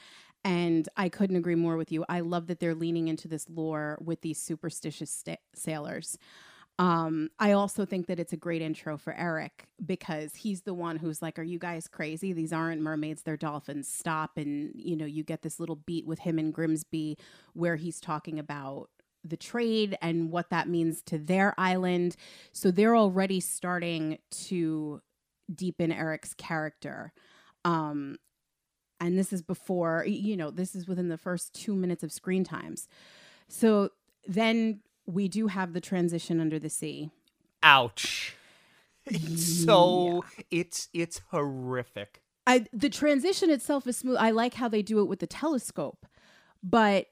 And 0.44 0.90
I 0.98 1.10
couldn't 1.10 1.38
agree 1.38 1.56
more 1.56 1.78
with 1.78 1.92
you. 1.92 2.04
I 2.10 2.20
love 2.20 2.48
that 2.48 2.60
they're 2.60 2.76
leaning 2.76 3.08
into 3.08 3.28
this 3.28 3.50
lore 3.50 3.98
with 4.04 4.22
these 4.22 4.38
superstitious 4.40 5.24
sailors. 5.56 6.18
Um, 6.80 7.30
I 7.40 7.52
also 7.52 7.86
think 7.86 8.08
that 8.08 8.20
it's 8.20 8.34
a 8.34 8.38
great 8.38 8.62
intro 8.62 8.98
for 8.98 9.14
Eric 9.14 9.68
because 9.86 10.36
he's 10.36 10.64
the 10.64 10.74
one 10.74 10.98
who's 10.98 11.22
like, 11.22 11.38
Are 11.38 11.44
you 11.44 11.60
guys 11.60 11.88
crazy? 11.88 12.34
These 12.34 12.52
aren't 12.52 12.82
mermaids, 12.82 13.22
they're 13.22 13.38
dolphins. 13.38 13.88
Stop. 13.88 14.38
And, 14.38 14.72
you 14.76 14.96
know, 14.96 15.06
you 15.06 15.24
get 15.24 15.44
this 15.44 15.60
little 15.60 15.76
beat 15.76 16.06
with 16.06 16.20
him 16.20 16.40
and 16.40 16.54
Grimsby 16.54 17.18
where 17.54 17.76
he's 17.76 18.00
talking 18.00 18.40
about 18.40 18.90
the 19.24 19.38
trade 19.38 19.98
and 20.02 20.32
what 20.32 20.50
that 20.50 20.68
means 20.68 21.02
to 21.04 21.18
their 21.18 21.54
island. 21.58 22.16
So 22.52 22.72
they're 22.72 22.96
already 22.96 23.40
starting 23.40 24.18
to 24.48 25.02
deepen 25.54 25.92
Eric's 25.92 26.34
character. 26.34 27.14
Um, 27.66 28.18
and 29.00 29.18
this 29.18 29.34
is 29.34 29.42
before, 29.42 30.06
you 30.06 30.38
know, 30.38 30.52
this 30.52 30.76
is 30.76 30.88
within 30.88 31.10
the 31.10 31.18
first 31.18 31.54
two 31.54 31.76
minutes 31.76 32.04
of 32.04 32.12
screen 32.12 32.44
times. 32.44 32.88
So 33.48 33.90
then 34.28 34.82
we 35.06 35.28
do 35.28 35.48
have 35.48 35.74
the 35.74 35.82
transition 35.82 36.40
under 36.40 36.60
the 36.60 36.70
sea. 36.70 37.12
ouch 37.62 38.36
it's 39.06 39.66
so 39.66 40.24
it's 40.50 40.88
it's 40.94 41.20
horrific 41.32 42.24
I, 42.46 42.66
the 42.74 42.90
transition 42.90 43.50
itself 43.50 43.88
is 43.88 43.98
smooth. 43.98 44.18
I 44.20 44.32
like 44.32 44.56
how 44.56 44.68
they 44.68 44.82
do 44.82 45.00
it 45.00 45.06
with 45.06 45.20
the 45.20 45.28
telescope, 45.28 46.06
but 46.62 47.08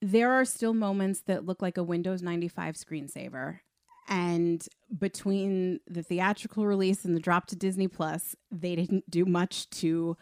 there 0.00 0.32
are 0.32 0.44
still 0.44 0.74
moments 0.74 1.20
that 1.22 1.46
look 1.46 1.62
like 1.62 1.76
a 1.76 1.84
Windows 1.84 2.22
95 2.22 2.74
screensaver. 2.74 3.60
And 4.08 4.66
between 4.98 5.80
the 5.86 6.02
theatrical 6.02 6.66
release 6.66 7.04
and 7.04 7.16
the 7.16 7.20
drop 7.20 7.46
to 7.46 7.56
Disney 7.56 7.88
Plus, 7.88 8.34
they 8.50 8.74
didn't 8.74 9.10
do 9.10 9.24
much 9.24 9.70
to 9.70 10.16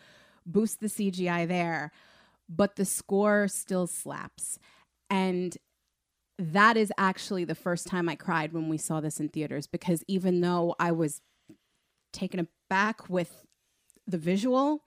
boost 0.47 0.81
the 0.81 0.87
CGI 0.87 1.47
there, 1.49 1.93
but 2.49 2.77
the 2.77 2.85
score 2.85 3.49
still 3.49 3.87
slaps. 3.87 4.59
And 5.09 5.57
that 6.39 6.77
is 6.77 6.93
actually 6.97 7.45
the 7.45 7.55
first 7.55 7.87
time 7.87 8.09
I 8.09 8.17
cried 8.17 8.53
when 8.53 8.69
we 8.69 8.79
saw 8.79 9.01
this 9.01 9.21
in 9.21 9.29
theaters 9.29 9.67
because 9.67 10.03
even 10.09 10.41
though 10.41 10.75
I 10.79 10.93
was 10.93 11.21
taken 12.13 12.47
aback 12.71 13.09
with 13.11 13.45
the 14.07 14.19
visual, 14.19 14.83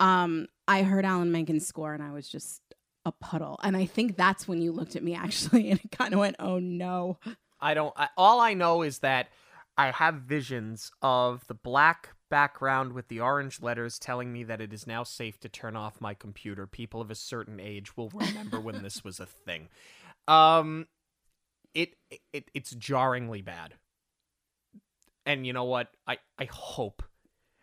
um, 0.00 0.46
I 0.68 0.82
heard 0.82 1.04
Alan 1.04 1.32
Menken's 1.32 1.66
score 1.66 1.94
and 1.94 2.02
I 2.02 2.12
was 2.12 2.28
just 2.28 2.60
a 3.04 3.12
puddle. 3.12 3.58
And 3.62 3.76
I 3.76 3.86
think 3.86 4.16
that's 4.16 4.46
when 4.46 4.62
you 4.62 4.72
looked 4.72 4.96
at 4.96 5.02
me 5.02 5.14
actually 5.14 5.70
and 5.72 5.80
it 5.80 5.90
kind 5.90 6.14
of 6.14 6.20
went, 6.20 6.36
oh 6.38 6.58
no. 6.58 7.18
I 7.64 7.72
don't. 7.72 7.94
I, 7.96 8.08
all 8.16 8.40
I 8.40 8.52
know 8.52 8.82
is 8.82 8.98
that 8.98 9.28
I 9.76 9.90
have 9.90 10.16
visions 10.16 10.92
of 11.00 11.46
the 11.48 11.54
black 11.54 12.10
background 12.30 12.92
with 12.92 13.08
the 13.08 13.20
orange 13.20 13.62
letters 13.62 13.98
telling 13.98 14.32
me 14.32 14.44
that 14.44 14.60
it 14.60 14.72
is 14.72 14.86
now 14.86 15.02
safe 15.02 15.40
to 15.40 15.48
turn 15.48 15.74
off 15.74 16.00
my 16.00 16.12
computer. 16.12 16.66
People 16.66 17.00
of 17.00 17.10
a 17.10 17.14
certain 17.14 17.58
age 17.58 17.96
will 17.96 18.10
remember 18.10 18.60
when 18.60 18.82
this 18.82 19.02
was 19.02 19.18
a 19.18 19.26
thing. 19.26 19.68
Um, 20.28 20.86
it, 21.72 21.94
it 22.34 22.50
it's 22.52 22.72
jarringly 22.72 23.40
bad. 23.40 23.74
And 25.24 25.46
you 25.46 25.54
know 25.54 25.64
what? 25.64 25.88
I 26.06 26.18
I 26.38 26.44
hope 26.44 27.02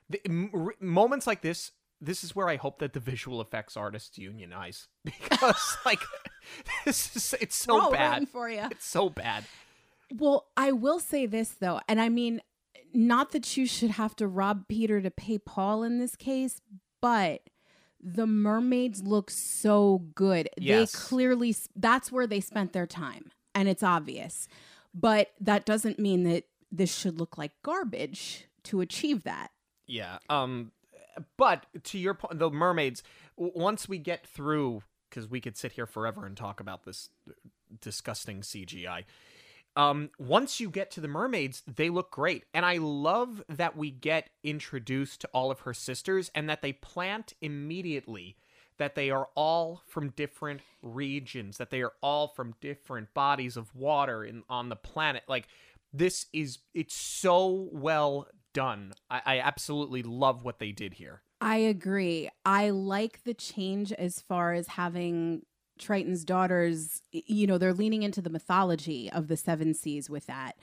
the, 0.10 0.20
m- 0.26 0.52
moments 0.80 1.28
like 1.28 1.42
this. 1.42 1.72
This 2.04 2.24
is 2.24 2.36
where 2.36 2.50
I 2.50 2.56
hope 2.56 2.80
that 2.80 2.94
the 2.94 3.00
visual 3.00 3.40
effects 3.42 3.78
artists 3.78 4.18
unionize 4.18 4.88
because 5.06 5.78
like 5.86 6.02
this 6.86 7.16
is 7.16 7.36
it's 7.40 7.56
so 7.56 7.90
We're 7.90 7.92
bad 7.92 8.28
for 8.30 8.50
you. 8.50 8.68
It's 8.72 8.88
so 8.88 9.12
bad. 9.12 9.46
Well, 10.14 10.48
I 10.58 10.72
will 10.72 11.00
say 11.00 11.26
this 11.26 11.50
though, 11.50 11.80
and 11.88 12.02
I 12.02 12.10
mean, 12.10 12.42
not 12.94 13.32
that 13.32 13.58
you 13.58 13.66
should 13.66 13.92
have 13.92 14.16
to 14.18 14.28
rob 14.28 14.68
Peter 14.68 15.02
to 15.02 15.12
pay 15.12 15.38
Paul 15.38 15.84
in 15.84 16.00
this 16.00 16.16
case, 16.16 16.62
but 17.02 17.42
the 18.02 18.28
mermaids 18.28 19.04
look 19.04 19.30
so 19.30 20.04
good. 20.16 20.50
Yes. 20.58 20.92
They 20.92 20.98
clearly 20.98 21.56
that's 21.76 22.12
where 22.12 22.28
they 22.28 22.40
spent 22.40 22.74
their 22.74 22.88
time, 22.88 23.32
and 23.54 23.68
it's 23.70 23.84
obvious. 23.84 24.48
But 24.94 25.32
that 25.40 25.66
doesn't 25.66 26.00
mean 26.00 26.24
that 26.24 26.44
this 26.72 26.96
should 26.96 27.20
look 27.20 27.38
like 27.38 27.52
garbage 27.64 28.48
to 28.64 28.82
achieve 28.82 29.24
that. 29.24 29.52
Yeah. 29.88 30.18
Um 30.30 30.72
but 31.38 31.66
to 31.84 31.98
your 31.98 32.14
point 32.14 32.40
the 32.40 32.50
mermaids 32.50 33.04
once 33.36 33.88
we 33.88 33.98
get 33.98 34.26
through 34.26 34.82
cuz 35.10 35.30
we 35.30 35.42
could 35.42 35.58
sit 35.58 35.74
here 35.74 35.86
forever 35.86 36.26
and 36.26 36.36
talk 36.38 36.60
about 36.60 36.84
this 36.84 37.10
disgusting 37.80 38.42
CGI. 38.42 39.06
Um 39.76 40.10
once 40.20 40.60
you 40.60 40.70
get 40.70 40.92
to 40.92 41.02
the 41.02 41.08
mermaids, 41.08 41.64
they 41.68 41.90
look 41.90 42.12
great. 42.12 42.46
And 42.54 42.66
I 42.66 42.78
love 42.78 43.44
that 43.50 43.78
we 43.78 43.92
get 43.92 44.30
introduced 44.44 45.22
to 45.22 45.30
all 45.34 45.52
of 45.52 45.62
her 45.62 45.74
sisters 45.74 46.32
and 46.36 46.50
that 46.50 46.62
they 46.62 46.74
plant 46.74 47.34
immediately 47.42 48.38
that 48.78 48.96
they 48.96 49.12
are 49.12 49.30
all 49.36 49.84
from 49.86 50.10
different 50.10 50.62
regions, 50.82 51.58
that 51.60 51.70
they 51.70 51.84
are 51.84 51.94
all 52.02 52.28
from 52.28 52.56
different 52.62 53.14
bodies 53.14 53.56
of 53.56 53.76
water 53.76 54.24
in 54.24 54.42
on 54.50 54.70
the 54.70 54.76
planet. 54.76 55.22
Like 55.28 55.48
this 55.94 56.26
is 56.34 56.60
it's 56.74 56.96
so 56.96 57.70
well 57.72 58.28
done. 58.54 58.94
I, 59.10 59.22
I 59.26 59.40
absolutely 59.40 60.04
love 60.04 60.44
what 60.44 60.60
they 60.60 60.72
did 60.72 60.96
here. 60.96 61.22
I 61.40 61.58
agree. 61.58 62.30
I 62.46 62.70
like 62.70 63.24
the 63.24 63.34
change 63.34 63.92
as 63.94 64.20
far 64.20 64.54
as 64.54 64.68
having 64.68 65.44
Triton's 65.82 66.24
daughters, 66.24 67.02
you 67.12 67.48
know, 67.48 67.58
they're 67.58 67.74
leaning 67.74 68.04
into 68.04 68.22
the 68.22 68.30
mythology 68.30 69.12
of 69.12 69.28
the 69.28 69.38
seven 69.38 69.74
seas 69.74 70.10
with 70.10 70.28
that. 70.28 70.58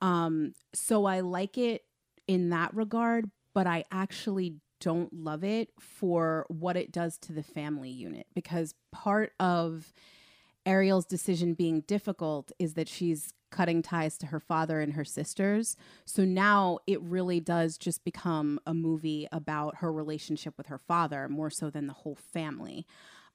Um, 0.00 0.52
so 0.72 1.06
I 1.06 1.20
like 1.20 1.58
it 1.58 1.82
in 2.26 2.50
that 2.50 2.74
regard, 2.74 3.30
but 3.54 3.66
I 3.66 3.84
actually 3.90 4.56
don't 4.80 5.12
love 5.12 5.42
it 5.42 5.70
for 5.80 6.46
what 6.48 6.76
it 6.76 6.92
does 6.92 7.18
to 7.18 7.32
the 7.32 7.42
family 7.42 7.90
unit 7.90 8.26
because 8.34 8.74
part 8.92 9.32
of 9.40 9.92
Ariel's 10.64 11.06
decision 11.06 11.54
being 11.54 11.80
difficult 11.80 12.52
is 12.58 12.74
that 12.74 12.88
she's 12.88 13.32
cutting 13.50 13.82
ties 13.82 14.18
to 14.18 14.26
her 14.26 14.38
father 14.38 14.80
and 14.80 14.92
her 14.92 15.04
sisters. 15.04 15.76
So 16.04 16.24
now 16.24 16.78
it 16.86 17.00
really 17.00 17.40
does 17.40 17.78
just 17.78 18.04
become 18.04 18.60
a 18.66 18.74
movie 18.74 19.26
about 19.32 19.76
her 19.76 19.90
relationship 19.90 20.54
with 20.58 20.66
her 20.66 20.78
father 20.78 21.28
more 21.28 21.50
so 21.50 21.70
than 21.70 21.86
the 21.86 21.94
whole 21.94 22.14
family. 22.14 22.86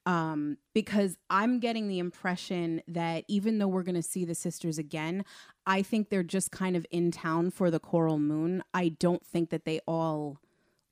Um, 0.06 0.58
because 0.74 1.18
I'm 1.30 1.60
getting 1.60 1.88
the 1.88 2.00
impression 2.00 2.82
that 2.90 3.24
even 3.30 3.58
though 3.58 3.70
we're 3.70 3.84
going 3.84 3.96
to 3.96 4.04
see 4.04 4.26
the 4.26 4.36
sisters 4.36 4.78
again, 4.78 5.24
I 5.66 5.82
think 5.82 6.10
they're 6.10 6.24
just 6.24 6.52
kind 6.52 6.76
of 6.76 6.86
in 6.92 7.10
town 7.12 7.52
for 7.52 7.72
the 7.72 7.80
Coral 7.80 8.20
Moon. 8.20 8.64
I 8.74 8.90
don't 8.90 9.26
think 9.26 9.50
that 9.52 9.64
they 9.64 9.80
all 9.88 10.40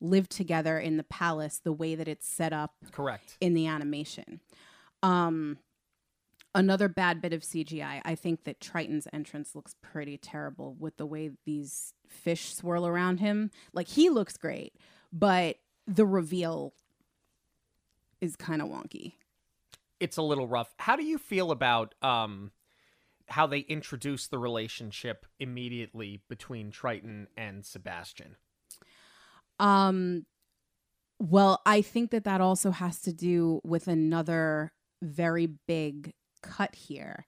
live 0.00 0.28
together 0.28 0.78
in 0.78 0.96
the 0.96 1.04
palace 1.04 1.60
the 1.62 1.72
way 1.72 1.94
that 1.94 2.08
it's 2.08 2.26
set 2.26 2.52
up 2.52 2.74
Correct. 2.90 3.36
in 3.40 3.54
the 3.54 3.66
animation. 3.66 4.40
Um, 5.02 5.58
another 6.54 6.88
bad 6.88 7.20
bit 7.20 7.32
of 7.32 7.42
CGI. 7.42 8.00
I 8.04 8.14
think 8.14 8.44
that 8.44 8.60
Triton's 8.60 9.06
entrance 9.12 9.54
looks 9.54 9.74
pretty 9.80 10.18
terrible 10.18 10.74
with 10.78 10.96
the 10.96 11.06
way 11.06 11.30
these 11.44 11.94
fish 12.06 12.54
swirl 12.54 12.86
around 12.86 13.20
him. 13.20 13.50
Like 13.72 13.88
he 13.88 14.10
looks 14.10 14.36
great, 14.36 14.74
but 15.12 15.56
the 15.86 16.06
reveal 16.06 16.74
is 18.22 18.36
kind 18.36 18.62
of 18.62 18.68
wonky. 18.68 19.16
It's 20.00 20.16
a 20.16 20.22
little 20.22 20.46
rough. 20.46 20.72
How 20.78 20.96
do 20.96 21.04
you 21.04 21.18
feel 21.18 21.50
about 21.50 21.94
um 22.00 22.52
how 23.28 23.46
they 23.46 23.60
introduce 23.60 24.26
the 24.26 24.38
relationship 24.38 25.26
immediately 25.38 26.22
between 26.28 26.70
Triton 26.70 27.28
and 27.36 27.64
Sebastian? 27.64 28.36
Um, 29.58 30.26
well, 31.18 31.62
I 31.64 31.82
think 31.82 32.10
that 32.10 32.24
that 32.24 32.40
also 32.40 32.72
has 32.72 33.00
to 33.02 33.12
do 33.12 33.60
with 33.64 33.86
another 33.86 34.72
very 35.00 35.46
big 35.46 36.14
cut 36.42 36.74
here. 36.74 37.26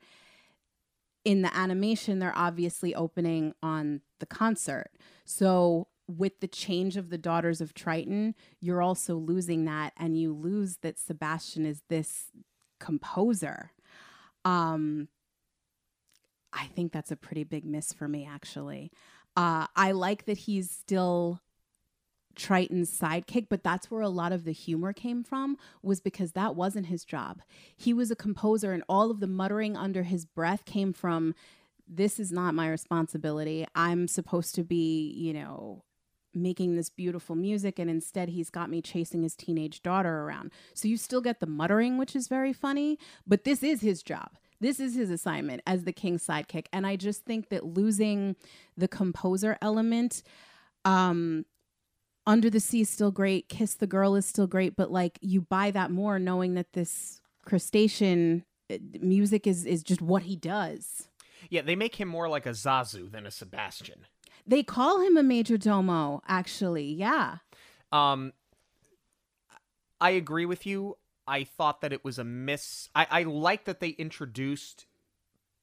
In 1.24 1.42
the 1.42 1.56
animation, 1.56 2.18
they're 2.18 2.36
obviously 2.36 2.94
opening 2.94 3.54
on 3.62 4.02
the 4.20 4.26
concert. 4.26 4.90
So, 5.24 5.88
with 6.06 6.40
the 6.40 6.48
change 6.48 6.96
of 6.96 7.10
the 7.10 7.18
Daughters 7.18 7.60
of 7.60 7.74
Triton, 7.74 8.34
you're 8.60 8.82
also 8.82 9.16
losing 9.16 9.64
that, 9.64 9.92
and 9.96 10.18
you 10.18 10.32
lose 10.32 10.78
that 10.82 10.98
Sebastian 10.98 11.64
is 11.64 11.82
this 11.88 12.26
composer. 12.78 13.70
Um, 14.44 15.08
I 16.52 16.66
think 16.66 16.92
that's 16.92 17.10
a 17.10 17.16
pretty 17.16 17.44
big 17.44 17.64
miss 17.64 17.92
for 17.92 18.06
me, 18.06 18.28
actually. 18.30 18.92
Uh, 19.36 19.66
I 19.74 19.92
like 19.92 20.26
that 20.26 20.38
he's 20.38 20.70
still 20.70 21.40
Triton's 22.36 22.96
sidekick, 22.96 23.46
but 23.48 23.64
that's 23.64 23.90
where 23.90 24.02
a 24.02 24.08
lot 24.08 24.32
of 24.32 24.44
the 24.44 24.52
humor 24.52 24.92
came 24.92 25.24
from, 25.24 25.56
was 25.82 26.00
because 26.00 26.32
that 26.32 26.54
wasn't 26.54 26.86
his 26.86 27.04
job. 27.04 27.40
He 27.76 27.92
was 27.92 28.10
a 28.10 28.16
composer, 28.16 28.72
and 28.72 28.84
all 28.88 29.10
of 29.10 29.20
the 29.20 29.26
muttering 29.26 29.76
under 29.76 30.02
his 30.02 30.24
breath 30.24 30.64
came 30.64 30.92
from, 30.92 31.34
This 31.88 32.20
is 32.20 32.30
not 32.30 32.54
my 32.54 32.68
responsibility. 32.68 33.66
I'm 33.74 34.06
supposed 34.06 34.54
to 34.56 34.64
be, 34.64 35.10
you 35.10 35.32
know, 35.32 35.82
making 36.34 36.76
this 36.76 36.90
beautiful 36.90 37.36
music, 37.36 37.78
and 37.78 37.90
instead 37.90 38.28
he's 38.30 38.50
got 38.50 38.70
me 38.70 38.82
chasing 38.82 39.22
his 39.22 39.34
teenage 39.34 39.82
daughter 39.82 40.22
around. 40.22 40.50
So 40.74 40.88
you 40.88 40.96
still 40.96 41.20
get 41.20 41.40
the 41.40 41.46
muttering, 41.46 41.98
which 41.98 42.16
is 42.16 42.28
very 42.28 42.52
funny, 42.52 42.98
but 43.26 43.44
this 43.44 43.62
is 43.62 43.80
his 43.80 44.02
job. 44.02 44.30
This 44.60 44.80
is 44.80 44.94
his 44.94 45.10
assignment 45.10 45.62
as 45.66 45.84
the 45.84 45.92
king's 45.92 46.26
sidekick. 46.26 46.66
And 46.72 46.86
I 46.86 46.96
just 46.96 47.24
think 47.24 47.48
that 47.50 47.64
losing 47.64 48.36
the 48.76 48.88
composer 48.88 49.58
element, 49.60 50.22
um, 50.84 51.44
under 52.26 52.48
the 52.48 52.60
Sea 52.60 52.82
is 52.82 52.90
still 52.90 53.10
great. 53.10 53.48
Kiss 53.48 53.74
the 53.74 53.86
Girl 53.86 54.14
is 54.14 54.26
still 54.26 54.46
great, 54.46 54.76
but 54.76 54.90
like 54.90 55.18
you 55.20 55.42
buy 55.42 55.70
that 55.70 55.90
more 55.90 56.18
knowing 56.18 56.54
that 56.54 56.72
this 56.72 57.20
crustacean 57.44 58.44
uh, 58.72 58.78
music 59.00 59.46
is 59.46 59.66
is 59.66 59.82
just 59.82 60.00
what 60.00 60.22
he 60.22 60.36
does. 60.36 61.08
Yeah, 61.50 61.62
they 61.62 61.76
make 61.76 61.96
him 61.96 62.08
more 62.08 62.28
like 62.28 62.46
a 62.46 62.50
Zazu 62.50 63.10
than 63.10 63.26
a 63.26 63.30
Sebastian. 63.30 64.06
They 64.46 64.62
call 64.62 65.00
him 65.00 65.16
a 65.16 65.22
major 65.22 65.56
domo, 65.56 66.22
actually. 66.28 66.92
Yeah. 66.92 67.38
Um, 67.92 68.32
I 70.00 70.10
agree 70.10 70.44
with 70.46 70.66
you. 70.66 70.98
I 71.26 71.44
thought 71.44 71.80
that 71.80 71.92
it 71.92 72.04
was 72.04 72.18
a 72.18 72.24
miss. 72.24 72.88
I, 72.94 73.06
I 73.10 73.22
like 73.22 73.64
that 73.64 73.80
they 73.80 73.90
introduced 73.90 74.86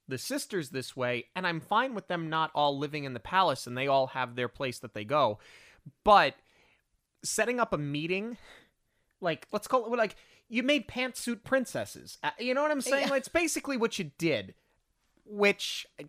the 0.08 0.18
sisters 0.18 0.70
this 0.70 0.96
way, 0.96 1.26
and 1.36 1.46
I'm 1.46 1.60
fine 1.60 1.94
with 1.94 2.08
them 2.08 2.30
not 2.30 2.52
all 2.56 2.78
living 2.78 3.04
in 3.04 3.14
the 3.14 3.20
palace 3.20 3.68
and 3.68 3.78
they 3.78 3.88
all 3.88 4.08
have 4.08 4.36
their 4.36 4.48
place 4.48 4.80
that 4.80 4.94
they 4.94 5.06
go. 5.06 5.38
But 6.04 6.36
setting 7.24 7.60
up 7.60 7.72
a 7.74 7.78
meeting, 7.78 8.38
like 9.22 9.48
let's 9.52 9.68
call 9.68 9.86
it 9.94 9.98
like 9.98 10.16
you 10.50 10.64
made 10.64 10.88
pantsuit 10.88 11.44
princesses. 11.44 12.18
Uh, 12.24 12.32
You 12.40 12.54
know 12.54 12.62
what 12.62 12.72
I'm 12.72 12.82
saying? 12.82 13.10
Yeah. 13.10 13.16
It's 13.16 13.28
basically 13.28 13.78
what 13.78 14.00
you 14.00 14.12
did. 14.18 14.56
Which 15.26 15.86
uh, 16.00 16.06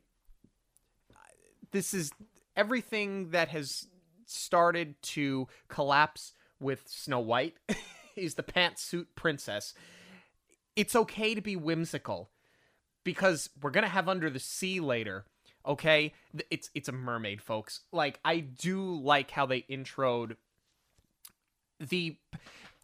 this 1.71 1.95
is 1.95 2.11
everything 2.57 3.31
that 3.31 3.49
has 3.49 3.87
started 4.27 5.01
to 5.03 5.49
collapse 5.69 6.35
with 6.61 6.85
Snow 6.87 7.21
White 7.21 7.57
is 8.17 8.35
the 8.35 8.43
pantsuit 8.43 9.07
princess. 9.15 9.75
it's 10.77 10.97
okay 10.97 11.35
to 11.35 11.41
be 11.41 11.57
whimsical 11.57 12.31
because 13.05 13.51
we're 13.61 13.71
going 13.71 13.85
to 13.85 13.91
have 13.91 14.09
Under 14.09 14.31
the 14.31 14.39
Sea 14.39 14.81
later. 14.81 15.25
Okay? 15.67 16.13
It's 16.51 16.71
it's 16.75 16.89
a 16.89 16.93
mermaid, 16.93 17.41
folks. 17.43 17.81
Like 17.93 18.19
I 18.25 18.41
do 18.41 18.97
like 19.01 19.31
how 19.31 19.47
they 19.47 19.63
introed 19.63 20.37
the 21.79 22.17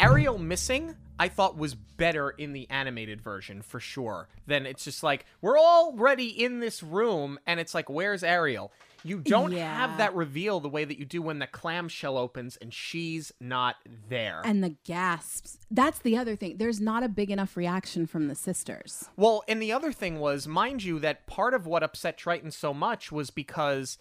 Ariel 0.01 0.39
missing, 0.39 0.95
I 1.19 1.29
thought 1.29 1.57
was 1.57 1.75
better 1.75 2.31
in 2.31 2.53
the 2.53 2.69
animated 2.71 3.21
version 3.21 3.63
for 3.63 3.81
sure. 3.81 4.29
Then 4.47 4.65
it's 4.65 4.85
just 4.85 5.03
like 5.03 5.27
we're 5.41 5.59
already 5.59 6.29
in 6.29 6.61
this 6.61 6.83
room 6.83 7.39
and 7.47 7.59
it's 7.59 7.75
like 7.75 7.91
where's 7.91 8.23
Ariel? 8.23 8.73
You 9.05 9.21
don't 9.21 9.53
Yeah. 9.53 9.73
have 9.75 9.99
that 9.99 10.15
reveal 10.15 10.61
the 10.61 10.69
way 10.69 10.85
that 10.85 10.99
you 10.99 11.05
do 11.05 11.23
when 11.23 11.39
the 11.39 11.47
clamshell 11.47 12.19
opens 12.19 12.57
and 12.57 12.73
she's 12.75 13.33
not 13.41 13.77
there. 14.09 14.43
And 14.45 14.63
the 14.63 14.77
gasps. 14.85 15.59
That's 15.71 15.99
the 16.01 16.17
other 16.17 16.35
thing. 16.37 16.57
There's 16.57 16.81
not 16.81 17.03
a 17.03 17.09
big 17.09 17.31
enough 17.31 17.57
reaction 17.57 18.07
from 18.07 18.29
the 18.29 18.35
sisters. 18.35 19.09
Well, 19.17 19.45
and 19.49 19.63
the 19.63 19.73
other 19.73 19.93
thing 19.93 20.19
was, 20.19 20.47
mind 20.49 20.83
you, 20.83 20.99
that 21.01 21.27
part 21.27 21.55
of 21.55 21.67
what 21.67 21.83
upset 21.83 22.19
Triton 22.19 22.51
so 22.51 22.75
much 22.75 23.13
was 23.13 23.31
because 23.31 23.99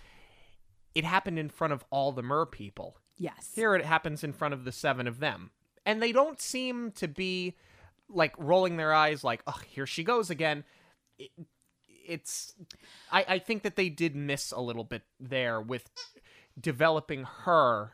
it 0.95 1.03
happened 1.03 1.37
in 1.37 1.49
front 1.49 1.73
of 1.73 1.85
all 1.91 2.11
the 2.11 2.23
mer 2.23 2.45
people. 2.45 2.97
Yes. 3.17 3.51
Here 3.55 3.75
it 3.75 3.85
happens 3.85 4.23
in 4.23 4.33
front 4.33 4.53
of 4.53 4.63
the 4.63 4.71
seven 4.71 5.07
of 5.07 5.19
them. 5.19 5.51
And 5.85 6.01
they 6.01 6.11
don't 6.11 6.41
seem 6.41 6.91
to 6.93 7.07
be 7.07 7.55
like 8.09 8.33
rolling 8.37 8.77
their 8.77 8.93
eyes 8.93 9.23
like, 9.23 9.41
oh, 9.47 9.59
here 9.67 9.85
she 9.85 10.03
goes 10.03 10.29
again. 10.29 10.63
It, 11.19 11.29
it's 12.07 12.53
I, 13.11 13.25
I 13.27 13.39
think 13.39 13.63
that 13.63 13.75
they 13.75 13.89
did 13.89 14.15
miss 14.15 14.51
a 14.51 14.59
little 14.59 14.83
bit 14.83 15.03
there 15.19 15.61
with 15.61 15.89
developing 16.59 17.23
her 17.43 17.93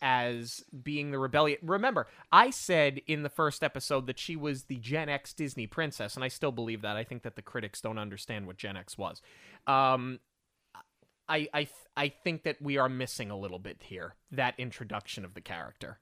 as 0.00 0.62
being 0.82 1.10
the 1.10 1.18
rebellion. 1.18 1.58
Remember, 1.62 2.06
I 2.30 2.50
said 2.50 3.00
in 3.06 3.22
the 3.22 3.28
first 3.28 3.64
episode 3.64 4.06
that 4.06 4.18
she 4.18 4.36
was 4.36 4.64
the 4.64 4.76
Gen 4.76 5.08
X 5.08 5.32
Disney 5.32 5.66
princess, 5.66 6.14
and 6.14 6.24
I 6.24 6.28
still 6.28 6.52
believe 6.52 6.82
that. 6.82 6.96
I 6.96 7.04
think 7.04 7.22
that 7.22 7.36
the 7.36 7.42
critics 7.42 7.80
don't 7.80 7.98
understand 7.98 8.46
what 8.46 8.56
Gen 8.56 8.76
X 8.76 8.96
was. 8.96 9.20
Um, 9.66 10.20
I 11.28 11.48
I 11.52 11.68
I 11.96 12.08
think 12.08 12.44
that 12.44 12.60
we 12.60 12.78
are 12.78 12.88
missing 12.88 13.30
a 13.30 13.38
little 13.38 13.58
bit 13.58 13.78
here 13.82 14.14
that 14.30 14.54
introduction 14.58 15.24
of 15.24 15.34
the 15.34 15.40
character. 15.40 15.98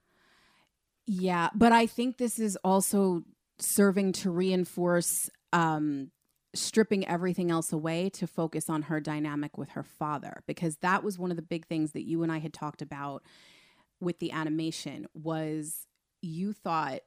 Yeah, 1.07 1.49
but 1.55 1.71
I 1.71 1.87
think 1.87 2.17
this 2.17 2.39
is 2.39 2.57
also 2.63 3.23
serving 3.59 4.13
to 4.13 4.31
reinforce 4.31 5.29
um, 5.53 6.11
stripping 6.53 7.07
everything 7.07 7.49
else 7.49 7.71
away 7.71 8.09
to 8.09 8.27
focus 8.27 8.69
on 8.69 8.83
her 8.83 8.99
dynamic 8.99 9.57
with 9.57 9.69
her 9.69 9.83
father 9.83 10.43
because 10.47 10.77
that 10.77 11.03
was 11.03 11.17
one 11.17 11.31
of 11.31 11.37
the 11.37 11.43
big 11.43 11.65
things 11.65 11.93
that 11.93 12.05
you 12.05 12.23
and 12.23 12.31
I 12.31 12.39
had 12.39 12.53
talked 12.53 12.81
about 12.81 13.23
with 14.01 14.19
the 14.19 14.31
animation 14.31 15.07
was 15.13 15.87
you 16.21 16.51
thought 16.51 16.99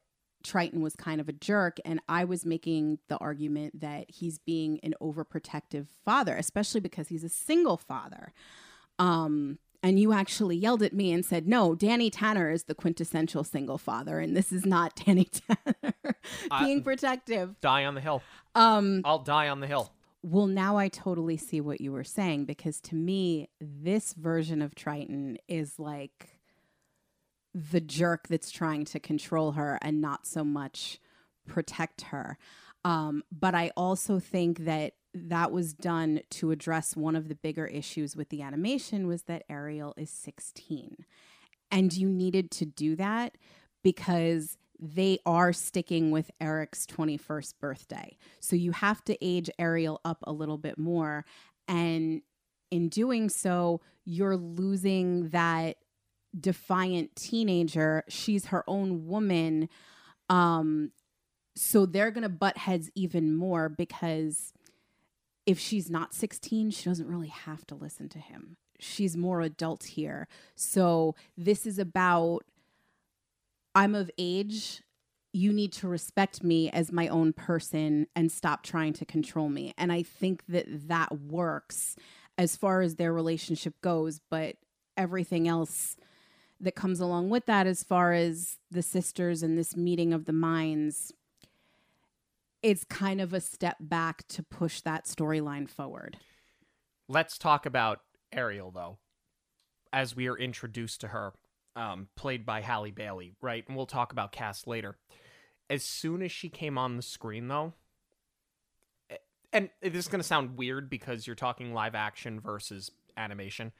Triton 0.43 0.81
was 0.81 0.95
kind 0.95 1.21
of 1.21 1.29
a 1.29 1.33
jerk 1.33 1.77
and 1.85 1.99
I 2.07 2.23
was 2.23 2.45
making 2.45 2.99
the 3.07 3.17
argument 3.17 3.81
that 3.81 4.09
he's 4.09 4.39
being 4.39 4.79
an 4.81 4.95
overprotective 5.01 5.87
father 6.03 6.35
especially 6.35 6.81
because 6.81 7.07
he's 7.09 7.23
a 7.23 7.29
single 7.29 7.77
father. 7.77 8.33
Um 8.97 9.59
and 9.85 9.99
you 9.99 10.11
actually 10.13 10.57
yelled 10.57 10.81
at 10.81 10.93
me 10.93 11.11
and 11.13 11.23
said, 11.23 11.47
"No, 11.47 11.75
Danny 11.75 12.09
Tanner 12.09 12.49
is 12.49 12.63
the 12.63 12.73
quintessential 12.75 13.43
single 13.43 13.77
father, 13.77 14.19
and 14.19 14.35
this 14.35 14.51
is 14.51 14.65
not 14.65 14.95
Danny 15.05 15.25
Tanner 15.25 16.15
I- 16.51 16.65
being 16.65 16.83
protective." 16.83 17.59
Die 17.61 17.85
on 17.85 17.93
the 17.95 18.01
hill. 18.01 18.21
Um, 18.55 19.01
I'll 19.05 19.19
die 19.19 19.47
on 19.49 19.59
the 19.59 19.67
hill. 19.67 19.91
well, 20.23 20.47
now 20.47 20.77
I 20.77 20.87
totally 20.87 21.37
see 21.37 21.61
what 21.61 21.81
you 21.81 21.91
were 21.91 22.03
saying 22.03 22.45
because 22.45 22.81
to 22.81 22.95
me, 22.95 23.49
this 23.61 24.13
version 24.13 24.61
of 24.61 24.73
Triton 24.75 25.37
is 25.47 25.77
like 25.77 26.39
the 27.53 27.79
jerk 27.81 28.27
that's 28.27 28.51
trying 28.51 28.85
to 28.85 28.99
control 28.99 29.53
her 29.53 29.77
and 29.81 30.01
not 30.01 30.25
so 30.25 30.43
much 30.43 30.99
protect 31.47 32.01
her. 32.03 32.37
Um, 32.83 33.23
but 33.31 33.55
I 33.55 33.71
also 33.77 34.19
think 34.19 34.65
that 34.65 34.93
that 35.15 35.51
was 35.51 35.73
done 35.73 36.21
to 36.29 36.51
address 36.51 36.95
one 36.95 37.15
of 37.15 37.29
the 37.29 37.35
bigger 37.35 37.65
issues 37.65 38.15
with 38.15 38.29
the 38.29 38.41
animation 38.41 39.07
was 39.07 39.23
that 39.23 39.43
Ariel 39.49 39.93
is 39.97 40.09
16. 40.09 41.05
And 41.71 41.93
you 41.93 42.09
needed 42.09 42.51
to 42.51 42.65
do 42.65 42.95
that 42.97 43.37
because 43.83 44.57
they 44.79 45.19
are 45.25 45.53
sticking 45.53 46.11
with 46.11 46.31
Eric's 46.41 46.85
21st 46.85 47.53
birthday. 47.59 48.17
So 48.41 48.55
you 48.55 48.73
have 48.73 49.03
to 49.05 49.17
age 49.25 49.49
Ariel 49.57 50.01
up 50.03 50.19
a 50.23 50.33
little 50.33 50.57
bit 50.57 50.77
more. 50.77 51.25
And 51.67 52.21
in 52.71 52.89
doing 52.89 53.29
so, 53.29 53.81
you're 54.03 54.35
losing 54.35 55.29
that 55.29 55.77
defiant 56.37 57.15
teenager. 57.15 58.03
She's 58.09 58.47
her 58.47 58.63
own 58.67 59.07
woman. 59.07 59.69
Um, 60.29 60.91
so 61.55 61.85
they're 61.85 62.11
going 62.11 62.23
to 62.23 62.29
butt 62.29 62.57
heads 62.57 62.91
even 62.95 63.33
more 63.33 63.69
because 63.69 64.51
if 65.45 65.59
she's 65.59 65.89
not 65.89 66.13
16, 66.13 66.71
she 66.71 66.85
doesn't 66.89 67.07
really 67.07 67.27
have 67.27 67.65
to 67.67 67.75
listen 67.75 68.09
to 68.09 68.19
him. 68.19 68.57
She's 68.79 69.15
more 69.15 69.41
adult 69.41 69.83
here. 69.83 70.27
So 70.55 71.15
this 71.37 71.65
is 71.65 71.79
about 71.79 72.43
I'm 73.73 73.93
of 73.93 74.09
age. 74.17 74.81
You 75.33 75.51
need 75.51 75.73
to 75.73 75.87
respect 75.87 76.43
me 76.43 76.69
as 76.69 76.91
my 76.91 77.07
own 77.09 77.33
person 77.33 78.07
and 78.15 78.31
stop 78.31 78.63
trying 78.63 78.93
to 78.93 79.05
control 79.05 79.49
me. 79.49 79.73
And 79.77 79.91
I 79.91 80.01
think 80.01 80.43
that 80.47 80.87
that 80.87 81.19
works 81.19 81.95
as 82.37 82.55
far 82.55 82.81
as 82.81 82.95
their 82.95 83.13
relationship 83.13 83.79
goes. 83.81 84.21
But 84.29 84.55
everything 84.95 85.47
else 85.47 85.97
that 86.61 86.75
comes 86.75 87.01
along 87.01 87.29
with 87.29 87.45
that, 87.47 87.67
as 87.67 87.83
far 87.83 88.13
as 88.13 88.57
the 88.71 88.81
sisters 88.81 89.43
and 89.43 89.57
this 89.57 89.75
meeting 89.75 90.13
of 90.13 90.23
the 90.23 90.33
minds, 90.33 91.11
it's 92.65 92.83
kind 92.83 93.21
of 93.21 93.31
a 93.31 93.39
step 93.39 93.77
back 93.79 94.27
to 94.27 94.41
push 94.41 94.81
that 94.81 95.05
storyline 95.05 95.69
forward. 95.69 96.17
Let's 97.07 97.37
talk 97.37 97.67
about 97.67 97.99
Ariel 98.33 98.71
though, 98.71 98.97
as 99.93 100.15
we 100.15 100.27
are 100.27 100.35
introduced 100.35 101.01
to 101.01 101.09
her, 101.09 101.33
um, 101.75 102.07
played 102.15 102.43
by 102.43 102.61
Halle 102.61 102.89
Bailey, 102.89 103.35
right? 103.39 103.63
And 103.67 103.77
we'll 103.77 103.85
talk 103.85 104.11
about 104.11 104.31
cast 104.31 104.65
later. 104.65 104.97
As 105.69 105.83
soon 105.83 106.23
as 106.23 106.31
she 106.31 106.49
came 106.49 106.75
on 106.75 106.97
the 106.97 107.03
screen, 107.03 107.49
though, 107.49 107.73
eh, 109.11 109.17
and 109.53 109.69
this 109.83 109.93
is 109.93 110.07
going 110.07 110.21
to 110.21 110.27
sound 110.27 110.57
weird 110.57 110.89
because 110.89 111.27
you're 111.27 111.35
talking 111.35 111.71
live 111.71 111.93
action 111.93 112.39
versus 112.39 112.89
animation. 113.15 113.73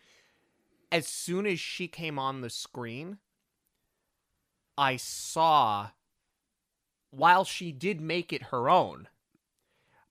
As 0.92 1.08
soon 1.08 1.48
as 1.48 1.60
she 1.60 1.88
came 1.88 2.20
on 2.20 2.42
the 2.42 2.52
screen, 2.52 3.18
I 4.78 4.98
saw, 4.98 5.90
while 7.16 7.44
she 7.44 7.72
did 7.72 8.02
make 8.02 8.34
it 8.34 8.44
her 8.44 8.70
own, 8.70 9.08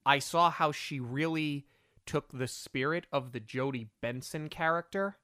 I 0.06 0.18
saw 0.18 0.50
how 0.50 0.72
she 0.72 1.00
really 1.00 1.66
took 2.06 2.30
the 2.32 2.48
spirit 2.48 3.06
of 3.12 3.32
the 3.32 3.40
Jodi 3.40 3.88
Benson 4.00 4.48
character 4.48 5.16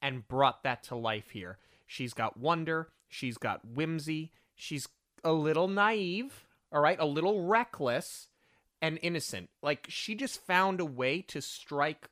and 0.00 0.28
brought 0.28 0.62
that 0.62 0.82
to 0.84 0.94
life 0.94 1.30
here. 1.30 1.58
She's 1.86 2.14
got 2.14 2.36
wonder, 2.36 2.90
she's 3.08 3.36
got 3.36 3.66
whimsy, 3.66 4.32
she's 4.54 4.88
a 5.22 5.32
little 5.32 5.68
naive, 5.68 6.46
all 6.72 6.80
right, 6.80 6.98
a 7.00 7.06
little 7.06 7.46
reckless 7.46 8.28
and 8.80 8.98
innocent. 9.02 9.50
Like 9.62 9.86
she 9.88 10.14
just 10.14 10.44
found 10.44 10.80
a 10.80 10.84
way 10.84 11.22
to 11.22 11.40
strike 11.40 12.08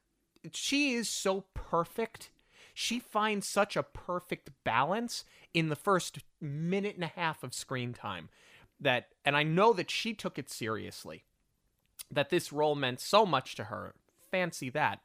she 0.52 0.94
is 0.94 1.08
so 1.08 1.44
perfect. 1.54 2.30
She 2.74 2.98
finds 2.98 3.46
such 3.46 3.76
a 3.76 3.82
perfect 3.82 4.50
balance 4.64 5.24
in 5.54 5.68
the 5.68 5.76
first 5.76 6.18
minute 6.40 6.94
and 6.94 7.04
a 7.04 7.08
half 7.08 7.42
of 7.42 7.54
screen 7.54 7.92
time 7.92 8.28
that 8.82 9.08
and 9.24 9.36
I 9.36 9.42
know 9.42 9.72
that 9.72 9.90
she 9.90 10.14
took 10.14 10.38
it 10.38 10.50
seriously 10.50 11.24
that 12.10 12.30
this 12.30 12.52
role 12.52 12.74
meant 12.74 13.00
so 13.00 13.24
much 13.24 13.54
to 13.56 13.64
her. 13.64 13.94
Fancy 14.30 14.70
that. 14.70 15.00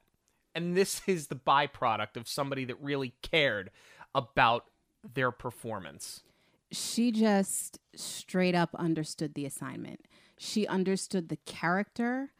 And 0.54 0.76
this 0.76 1.02
is 1.08 1.28
the 1.28 1.36
byproduct 1.36 2.18
of 2.18 2.28
somebody 2.28 2.66
that 2.66 2.82
really 2.82 3.13
cared 3.22 3.72
about 4.13 4.66
their 5.13 5.32
performance. 5.32 6.24
she 6.72 7.12
just 7.12 7.80
straight 7.96 8.56
up 8.56 8.76
understood 8.76 9.34
the 9.34 9.46
assignment. 9.46 10.02
She 10.38 10.68
understood 10.68 11.30
the 11.30 11.38
character, 11.46 12.32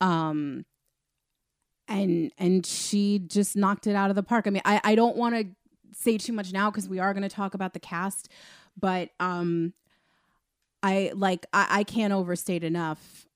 um, 0.00 0.64
and 1.88 2.32
and 2.38 2.66
she 2.66 3.18
just 3.20 3.56
knocked 3.56 3.86
it 3.86 3.94
out 3.94 4.10
of 4.10 4.16
the 4.16 4.22
park. 4.22 4.46
I 4.46 4.50
mean, 4.50 4.62
I 4.64 4.80
I 4.82 4.94
don't 4.94 5.16
want 5.16 5.34
to 5.36 5.46
say 5.92 6.18
too 6.18 6.32
much 6.32 6.52
now 6.52 6.70
because 6.70 6.88
we 6.88 6.98
are 6.98 7.12
going 7.14 7.22
to 7.22 7.28
talk 7.28 7.54
about 7.54 7.72
the 7.72 7.80
cast, 7.80 8.28
but 8.78 9.10
um, 9.20 9.72
I 10.82 11.12
like 11.14 11.46
I, 11.52 11.66
I 11.80 11.84
can't 11.84 12.12
overstate 12.12 12.64
enough 12.64 13.26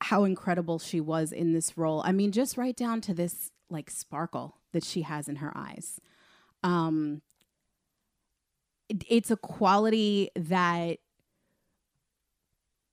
how 0.00 0.24
incredible 0.24 0.78
she 0.78 1.00
was 1.00 1.32
in 1.32 1.52
this 1.52 1.76
role. 1.78 2.02
I 2.04 2.12
mean, 2.12 2.30
just 2.32 2.56
right 2.56 2.76
down 2.76 3.00
to 3.02 3.14
this 3.14 3.50
like 3.70 3.90
sparkle 3.90 4.58
that 4.72 4.84
she 4.84 5.02
has 5.02 5.28
in 5.28 5.36
her 5.36 5.52
eyes. 5.56 6.00
Um, 6.62 7.22
it- 8.88 9.04
it's 9.08 9.30
a 9.30 9.36
quality 9.36 10.30
that 10.36 10.98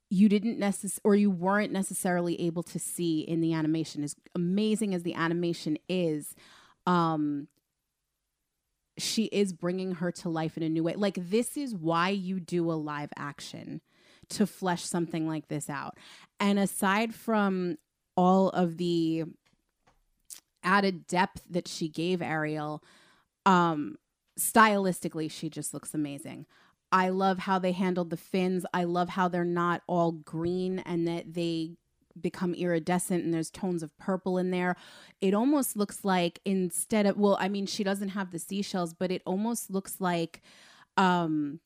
you 0.10 0.28
didn't 0.30 0.58
necess- 0.60 1.00
or 1.04 1.16
you 1.16 1.30
weren't 1.32 1.72
necessarily 1.72 2.40
able 2.42 2.64
to 2.64 2.80
see 2.80 3.22
in 3.22 3.42
the 3.42 3.54
animation 3.54 4.04
as 4.04 4.16
amazing 4.36 4.94
as 4.94 5.04
the 5.04 5.14
animation 5.14 5.78
is 5.88 6.36
um 6.86 7.48
she 8.98 9.26
is 9.26 9.54
bringing 9.54 9.96
her 9.96 10.12
to 10.12 10.30
life 10.30 10.58
in 10.58 10.64
a 10.64 10.70
new 10.70 10.84
way 10.84 10.94
like 10.96 11.18
this 11.18 11.56
is 11.56 11.74
why 11.74 12.10
you 12.10 12.40
do 12.40 12.72
a 12.72 12.74
live 12.74 13.10
action 13.18 13.82
to 14.32 14.48
flesh 14.48 14.84
something 14.84 15.28
like 15.28 15.48
this 15.48 15.70
out. 15.70 15.98
And 16.40 16.58
aside 16.58 17.14
from 17.14 17.78
all 18.16 18.50
of 18.50 18.78
the 18.78 19.26
added 20.64 21.08
depth 21.08 21.44
that 21.50 21.68
she 21.68 21.90
gave 21.90 22.22
Ariel, 22.22 22.84
um, 23.46 23.98
stylistically, 24.40 25.30
she 25.30 25.50
just 25.50 25.74
looks 25.74 25.94
amazing. 25.94 26.46
I 26.92 27.10
love 27.10 27.40
how 27.40 27.60
they 27.60 27.72
handled 27.72 28.10
the 28.10 28.18
fins. 28.18 28.66
I 28.74 28.84
love 28.84 29.10
how 29.10 29.28
they're 29.28 29.46
not 29.46 29.82
all 29.88 30.12
green 30.12 30.80
and 30.80 31.08
that 31.08 31.34
they 31.34 31.76
become 32.20 32.54
iridescent 32.54 33.24
and 33.24 33.34
there's 33.34 33.50
tones 33.50 33.84
of 33.84 33.98
purple 33.98 34.38
in 34.38 34.52
there. 34.52 34.76
It 35.20 35.34
almost 35.34 35.76
looks 35.76 36.04
like 36.04 36.40
instead 36.46 37.06
of 37.06 37.18
well, 37.18 37.38
I 37.40 37.50
mean 37.50 37.66
she 37.66 37.84
doesn't 37.84 38.10
have 38.10 38.32
the 38.32 38.40
seashells, 38.40 38.94
but 38.94 39.12
it 39.12 39.22
almost 39.26 39.70
looks 39.70 40.00
like 40.00 40.42
um 40.98 41.60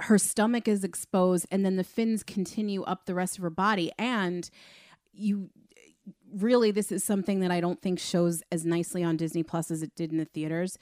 her 0.00 0.18
stomach 0.18 0.66
is 0.66 0.82
exposed 0.82 1.46
and 1.50 1.64
then 1.64 1.76
the 1.76 1.84
fins 1.84 2.22
continue 2.22 2.82
up 2.84 3.04
the 3.04 3.14
rest 3.14 3.36
of 3.36 3.42
her 3.42 3.50
body 3.50 3.92
and 3.98 4.48
you 5.12 5.50
really 6.32 6.70
this 6.70 6.90
is 6.90 7.04
something 7.04 7.40
that 7.40 7.50
I 7.50 7.60
don't 7.60 7.82
think 7.82 7.98
shows 7.98 8.42
as 8.50 8.64
nicely 8.64 9.02
on 9.02 9.16
Disney 9.16 9.42
Plus 9.42 9.70
as 9.70 9.82
it 9.82 9.94
did 9.94 10.12
in 10.12 10.18
the 10.18 10.24
theaters. 10.24 10.78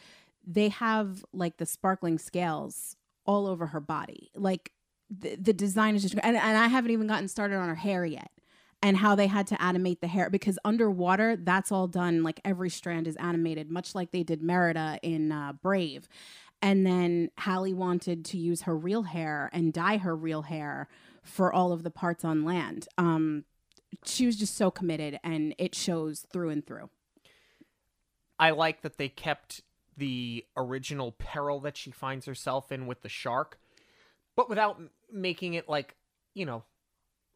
They 0.46 0.68
have 0.68 1.24
like 1.32 1.56
the 1.56 1.66
sparkling 1.66 2.18
scales 2.18 2.96
all 3.26 3.46
over 3.46 3.66
her 3.66 3.80
body. 3.80 4.30
Like 4.34 4.72
the, 5.10 5.36
the 5.36 5.52
design 5.52 5.94
is 5.94 6.02
just 6.02 6.14
and, 6.14 6.36
and 6.36 6.58
I 6.58 6.68
haven't 6.68 6.90
even 6.90 7.06
gotten 7.06 7.28
started 7.28 7.56
on 7.56 7.68
her 7.68 7.74
hair 7.74 8.04
yet 8.04 8.30
and 8.82 8.96
how 8.96 9.14
they 9.14 9.26
had 9.26 9.46
to 9.48 9.60
animate 9.62 10.00
the 10.00 10.06
hair 10.06 10.30
because 10.30 10.58
underwater 10.64 11.36
that's 11.36 11.72
all 11.72 11.88
done 11.88 12.22
like 12.22 12.40
every 12.44 12.70
strand 12.70 13.08
is 13.08 13.16
animated 13.16 13.70
much 13.70 13.94
like 13.94 14.12
they 14.12 14.22
did 14.22 14.42
Merida 14.42 14.98
in 15.02 15.32
uh, 15.32 15.52
Brave. 15.52 16.08
And 16.60 16.84
then 16.84 17.30
Halle 17.38 17.72
wanted 17.72 18.24
to 18.26 18.38
use 18.38 18.62
her 18.62 18.76
real 18.76 19.04
hair 19.04 19.48
and 19.52 19.72
dye 19.72 19.98
her 19.98 20.16
real 20.16 20.42
hair 20.42 20.88
for 21.22 21.52
all 21.52 21.72
of 21.72 21.82
the 21.82 21.90
parts 21.90 22.24
on 22.24 22.44
land. 22.44 22.88
Um 22.98 23.44
she 24.04 24.26
was 24.26 24.36
just 24.36 24.56
so 24.56 24.70
committed 24.70 25.18
and 25.24 25.54
it 25.58 25.74
shows 25.74 26.26
through 26.30 26.50
and 26.50 26.66
through. 26.66 26.90
I 28.38 28.50
like 28.50 28.82
that 28.82 28.98
they 28.98 29.08
kept 29.08 29.62
the 29.96 30.44
original 30.56 31.12
peril 31.12 31.60
that 31.60 31.76
she 31.76 31.90
finds 31.90 32.26
herself 32.26 32.70
in 32.70 32.86
with 32.86 33.02
the 33.02 33.08
shark, 33.08 33.58
but 34.36 34.48
without 34.48 34.80
making 35.12 35.54
it 35.54 35.68
like, 35.68 35.96
you 36.34 36.46
know, 36.46 36.64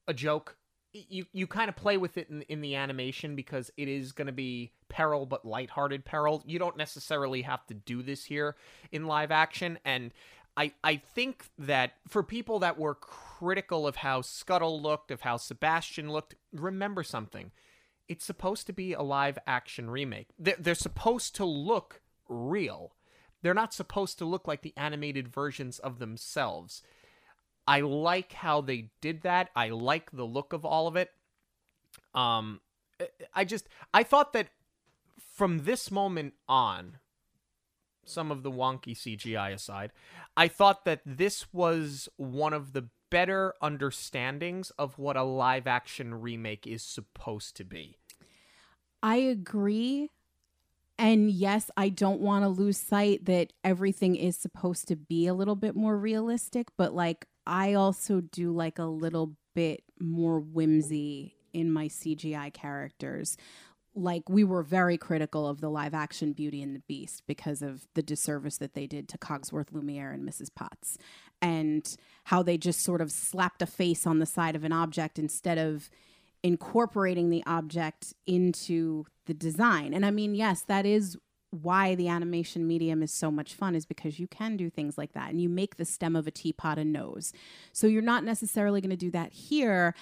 a 0.06 0.14
joke. 0.14 0.56
You 0.92 1.24
you 1.32 1.46
kind 1.46 1.70
of 1.70 1.76
play 1.76 1.96
with 1.96 2.18
it 2.18 2.28
in, 2.28 2.42
in 2.42 2.60
the 2.60 2.76
animation 2.76 3.34
because 3.34 3.70
it 3.78 3.88
is 3.88 4.12
going 4.12 4.26
to 4.26 4.32
be 4.32 4.72
peril, 4.88 5.24
but 5.24 5.44
lighthearted 5.44 6.04
peril. 6.04 6.42
You 6.46 6.58
don't 6.58 6.76
necessarily 6.76 7.42
have 7.42 7.66
to 7.68 7.74
do 7.74 8.02
this 8.02 8.24
here 8.24 8.56
in 8.90 9.06
live 9.06 9.30
action, 9.30 9.78
and 9.86 10.12
I 10.54 10.74
I 10.84 10.96
think 10.96 11.46
that 11.58 11.94
for 12.08 12.22
people 12.22 12.58
that 12.58 12.78
were 12.78 12.94
critical 12.94 13.86
of 13.86 13.96
how 13.96 14.20
Scuttle 14.20 14.82
looked, 14.82 15.10
of 15.10 15.22
how 15.22 15.38
Sebastian 15.38 16.12
looked, 16.12 16.34
remember 16.52 17.02
something 17.02 17.52
it's 18.12 18.24
supposed 18.26 18.66
to 18.66 18.74
be 18.74 18.92
a 18.92 19.00
live 19.00 19.38
action 19.46 19.88
remake. 19.88 20.28
They're, 20.38 20.56
they're 20.58 20.74
supposed 20.74 21.34
to 21.36 21.46
look 21.46 22.02
real. 22.28 22.94
They're 23.42 23.54
not 23.54 23.72
supposed 23.74 24.18
to 24.18 24.24
look 24.24 24.46
like 24.46 24.60
the 24.60 24.74
animated 24.76 25.28
versions 25.28 25.78
of 25.78 25.98
themselves. 25.98 26.82
I 27.66 27.80
like 27.80 28.32
how 28.32 28.60
they 28.60 28.90
did 29.00 29.22
that. 29.22 29.50
I 29.54 29.68
like 29.68 30.10
the 30.10 30.24
look 30.24 30.52
of 30.52 30.64
all 30.64 30.86
of 30.86 30.96
it. 30.96 31.10
Um 32.14 32.60
I- 33.34 33.44
just 33.44 33.68
I 33.92 34.02
thought 34.02 34.32
that 34.32 34.48
from 35.34 35.64
this 35.64 35.90
moment 35.90 36.34
on, 36.48 36.98
some 38.04 38.30
of 38.30 38.42
the 38.42 38.50
wonky 38.50 38.96
CGI 38.96 39.52
aside, 39.52 39.92
I 40.36 40.48
thought 40.48 40.84
that 40.84 41.00
this 41.04 41.52
was 41.52 42.08
one 42.16 42.52
of 42.52 42.72
the 42.72 42.88
better 43.10 43.54
understandings 43.62 44.70
of 44.72 44.98
what 44.98 45.16
a 45.16 45.22
live 45.22 45.66
action 45.66 46.14
remake 46.20 46.66
is 46.66 46.82
supposed 46.82 47.56
to 47.56 47.64
be. 47.64 47.98
I 49.02 49.16
agree. 49.16 50.10
And 50.98 51.30
yes, 51.30 51.70
I 51.76 51.88
don't 51.88 52.20
want 52.20 52.44
to 52.44 52.48
lose 52.48 52.78
sight 52.78 53.24
that 53.24 53.52
everything 53.64 54.14
is 54.16 54.36
supposed 54.36 54.86
to 54.88 54.96
be 54.96 55.26
a 55.26 55.34
little 55.34 55.56
bit 55.56 55.74
more 55.74 55.96
realistic, 55.96 56.68
but 56.76 56.94
like 56.94 57.26
I 57.46 57.74
also 57.74 58.20
do 58.20 58.52
like 58.52 58.78
a 58.78 58.84
little 58.84 59.36
bit 59.54 59.82
more 60.00 60.40
whimsy 60.40 61.36
in 61.52 61.70
my 61.70 61.88
CGI 61.88 62.52
characters. 62.52 63.36
Like 63.94 64.28
we 64.28 64.42
were 64.42 64.62
very 64.62 64.96
critical 64.96 65.46
of 65.46 65.60
the 65.60 65.68
live 65.68 65.92
action 65.92 66.32
Beauty 66.32 66.62
and 66.62 66.74
the 66.74 66.82
Beast 66.88 67.24
because 67.26 67.60
of 67.60 67.86
the 67.94 68.02
disservice 68.02 68.56
that 68.58 68.74
they 68.74 68.86
did 68.86 69.08
to 69.10 69.18
Cogsworth 69.18 69.72
Lumiere 69.72 70.12
and 70.12 70.26
Mrs. 70.26 70.54
Potts 70.54 70.96
and 71.42 71.96
how 72.24 72.42
they 72.42 72.56
just 72.56 72.82
sort 72.82 73.02
of 73.02 73.12
slapped 73.12 73.60
a 73.60 73.66
face 73.66 74.06
on 74.06 74.18
the 74.18 74.26
side 74.26 74.56
of 74.56 74.64
an 74.64 74.72
object 74.72 75.18
instead 75.18 75.58
of 75.58 75.90
incorporating 76.42 77.28
the 77.28 77.42
object 77.46 78.14
into 78.26 79.04
the 79.26 79.34
design. 79.34 79.92
And 79.92 80.06
I 80.06 80.10
mean, 80.10 80.34
yes, 80.34 80.62
that 80.68 80.86
is 80.86 81.18
why 81.52 81.94
the 81.94 82.08
animation 82.08 82.66
medium 82.66 83.02
is 83.02 83.12
so 83.12 83.30
much 83.30 83.54
fun 83.54 83.74
is 83.74 83.84
because 83.84 84.18
you 84.18 84.26
can 84.26 84.56
do 84.56 84.70
things 84.70 84.96
like 84.96 85.12
that 85.12 85.30
and 85.30 85.40
you 85.40 85.50
make 85.50 85.76
the 85.76 85.84
stem 85.84 86.16
of 86.16 86.26
a 86.26 86.30
teapot 86.30 86.78
a 86.78 86.84
nose. 86.84 87.32
So 87.72 87.86
you're 87.86 88.00
not 88.02 88.24
necessarily 88.24 88.80
going 88.80 88.90
to 88.90 88.96
do 88.96 89.10
that 89.10 89.32
here 89.32 89.94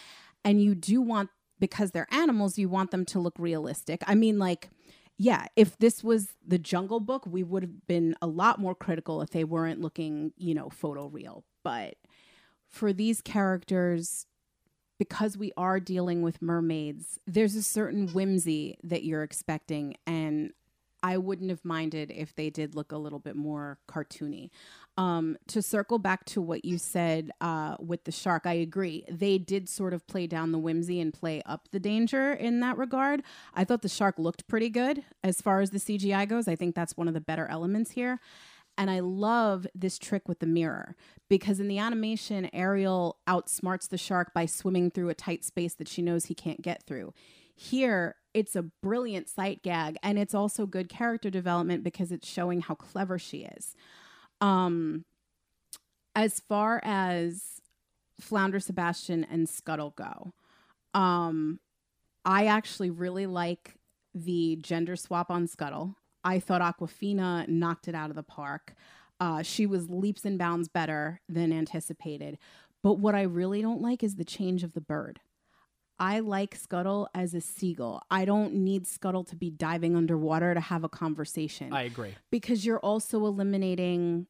and 0.44 0.62
you 0.62 0.74
do 0.76 1.02
want 1.02 1.30
because 1.58 1.90
they're 1.90 2.06
animals, 2.12 2.56
you 2.56 2.68
want 2.68 2.92
them 2.92 3.04
to 3.06 3.18
look 3.18 3.34
realistic. 3.36 4.02
I 4.06 4.14
mean 4.14 4.38
like 4.38 4.70
yeah, 5.18 5.48
if 5.54 5.76
this 5.76 6.02
was 6.02 6.28
the 6.46 6.58
Jungle 6.58 6.98
Book, 6.98 7.26
we 7.26 7.42
would 7.42 7.62
have 7.62 7.86
been 7.86 8.16
a 8.22 8.26
lot 8.26 8.58
more 8.58 8.74
critical 8.74 9.20
if 9.20 9.28
they 9.28 9.44
weren't 9.44 9.78
looking, 9.78 10.32
you 10.38 10.54
know, 10.54 10.70
photo 10.70 11.08
real. 11.08 11.44
But 11.62 11.96
for 12.66 12.94
these 12.94 13.20
characters, 13.20 14.24
because 14.98 15.36
we 15.36 15.52
are 15.58 15.78
dealing 15.78 16.22
with 16.22 16.40
mermaids, 16.40 17.18
there's 17.26 17.54
a 17.54 17.62
certain 17.62 18.08
whimsy 18.08 18.78
that 18.82 19.04
you're 19.04 19.22
expecting. 19.22 19.94
And 20.06 20.52
I 21.02 21.16
wouldn't 21.16 21.50
have 21.50 21.64
minded 21.64 22.10
if 22.10 22.34
they 22.34 22.50
did 22.50 22.74
look 22.74 22.92
a 22.92 22.98
little 22.98 23.18
bit 23.18 23.36
more 23.36 23.78
cartoony. 23.88 24.50
Um, 24.96 25.38
to 25.48 25.62
circle 25.62 25.98
back 25.98 26.24
to 26.26 26.42
what 26.42 26.64
you 26.64 26.76
said 26.76 27.30
uh, 27.40 27.76
with 27.78 28.04
the 28.04 28.12
shark, 28.12 28.42
I 28.44 28.54
agree. 28.54 29.04
They 29.08 29.38
did 29.38 29.68
sort 29.68 29.94
of 29.94 30.06
play 30.06 30.26
down 30.26 30.52
the 30.52 30.58
whimsy 30.58 31.00
and 31.00 31.12
play 31.12 31.42
up 31.46 31.68
the 31.70 31.80
danger 31.80 32.32
in 32.32 32.60
that 32.60 32.76
regard. 32.76 33.22
I 33.54 33.64
thought 33.64 33.82
the 33.82 33.88
shark 33.88 34.18
looked 34.18 34.46
pretty 34.46 34.68
good 34.68 35.04
as 35.24 35.40
far 35.40 35.60
as 35.60 35.70
the 35.70 35.78
CGI 35.78 36.28
goes. 36.28 36.48
I 36.48 36.56
think 36.56 36.74
that's 36.74 36.96
one 36.96 37.08
of 37.08 37.14
the 37.14 37.20
better 37.20 37.46
elements 37.46 37.92
here. 37.92 38.20
And 38.76 38.90
I 38.90 39.00
love 39.00 39.66
this 39.74 39.98
trick 39.98 40.28
with 40.28 40.38
the 40.38 40.46
mirror 40.46 40.96
because 41.28 41.60
in 41.60 41.68
the 41.68 41.78
animation, 41.78 42.48
Ariel 42.52 43.18
outsmarts 43.28 43.88
the 43.88 43.98
shark 43.98 44.32
by 44.32 44.46
swimming 44.46 44.90
through 44.90 45.10
a 45.10 45.14
tight 45.14 45.44
space 45.44 45.74
that 45.74 45.88
she 45.88 46.02
knows 46.02 46.26
he 46.26 46.34
can't 46.34 46.62
get 46.62 46.84
through. 46.86 47.12
Here, 47.54 48.16
it's 48.34 48.54
a 48.56 48.62
brilliant 48.62 49.28
sight 49.28 49.62
gag 49.62 49.96
and 50.02 50.18
it's 50.18 50.34
also 50.34 50.66
good 50.66 50.88
character 50.88 51.30
development 51.30 51.82
because 51.82 52.12
it's 52.12 52.28
showing 52.28 52.60
how 52.60 52.74
clever 52.74 53.18
she 53.18 53.48
is. 53.56 53.74
Um, 54.40 55.04
as 56.14 56.40
far 56.40 56.80
as 56.84 57.60
Flounder 58.20 58.60
Sebastian 58.60 59.24
and 59.24 59.48
Scuttle 59.48 59.94
go, 59.96 60.32
um, 60.94 61.60
I 62.24 62.46
actually 62.46 62.90
really 62.90 63.26
like 63.26 63.74
the 64.14 64.56
gender 64.56 64.96
swap 64.96 65.30
on 65.30 65.46
Scuttle. 65.46 65.96
I 66.24 66.38
thought 66.40 66.60
Awkwafina 66.60 67.48
knocked 67.48 67.88
it 67.88 67.94
out 67.94 68.10
of 68.10 68.16
the 68.16 68.22
park. 68.22 68.74
Uh, 69.18 69.42
she 69.42 69.66
was 69.66 69.90
leaps 69.90 70.24
and 70.24 70.38
bounds 70.38 70.68
better 70.68 71.20
than 71.28 71.52
anticipated. 71.52 72.38
But 72.82 72.94
what 72.94 73.14
I 73.14 73.22
really 73.22 73.62
don't 73.62 73.82
like 73.82 74.02
is 74.02 74.16
the 74.16 74.24
change 74.24 74.62
of 74.62 74.72
the 74.72 74.80
bird. 74.80 75.20
I 76.00 76.20
like 76.20 76.56
Scuttle 76.56 77.08
as 77.14 77.34
a 77.34 77.42
seagull. 77.42 78.02
I 78.10 78.24
don't 78.24 78.54
need 78.54 78.86
Scuttle 78.86 79.22
to 79.24 79.36
be 79.36 79.50
diving 79.50 79.94
underwater 79.94 80.54
to 80.54 80.60
have 80.60 80.82
a 80.82 80.88
conversation 80.88 81.74
I 81.74 81.82
agree. 81.82 82.14
because 82.30 82.64
you're 82.64 82.80
also 82.80 83.26
eliminating 83.26 84.26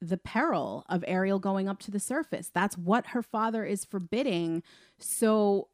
the 0.00 0.16
peril 0.16 0.86
of 0.88 1.04
Ariel 1.06 1.38
going 1.38 1.68
up 1.68 1.78
to 1.80 1.90
the 1.90 2.00
surface. 2.00 2.50
That's 2.52 2.78
what 2.78 3.08
her 3.08 3.22
father 3.22 3.66
is 3.66 3.84
forbidding. 3.84 4.62
So 4.98 5.68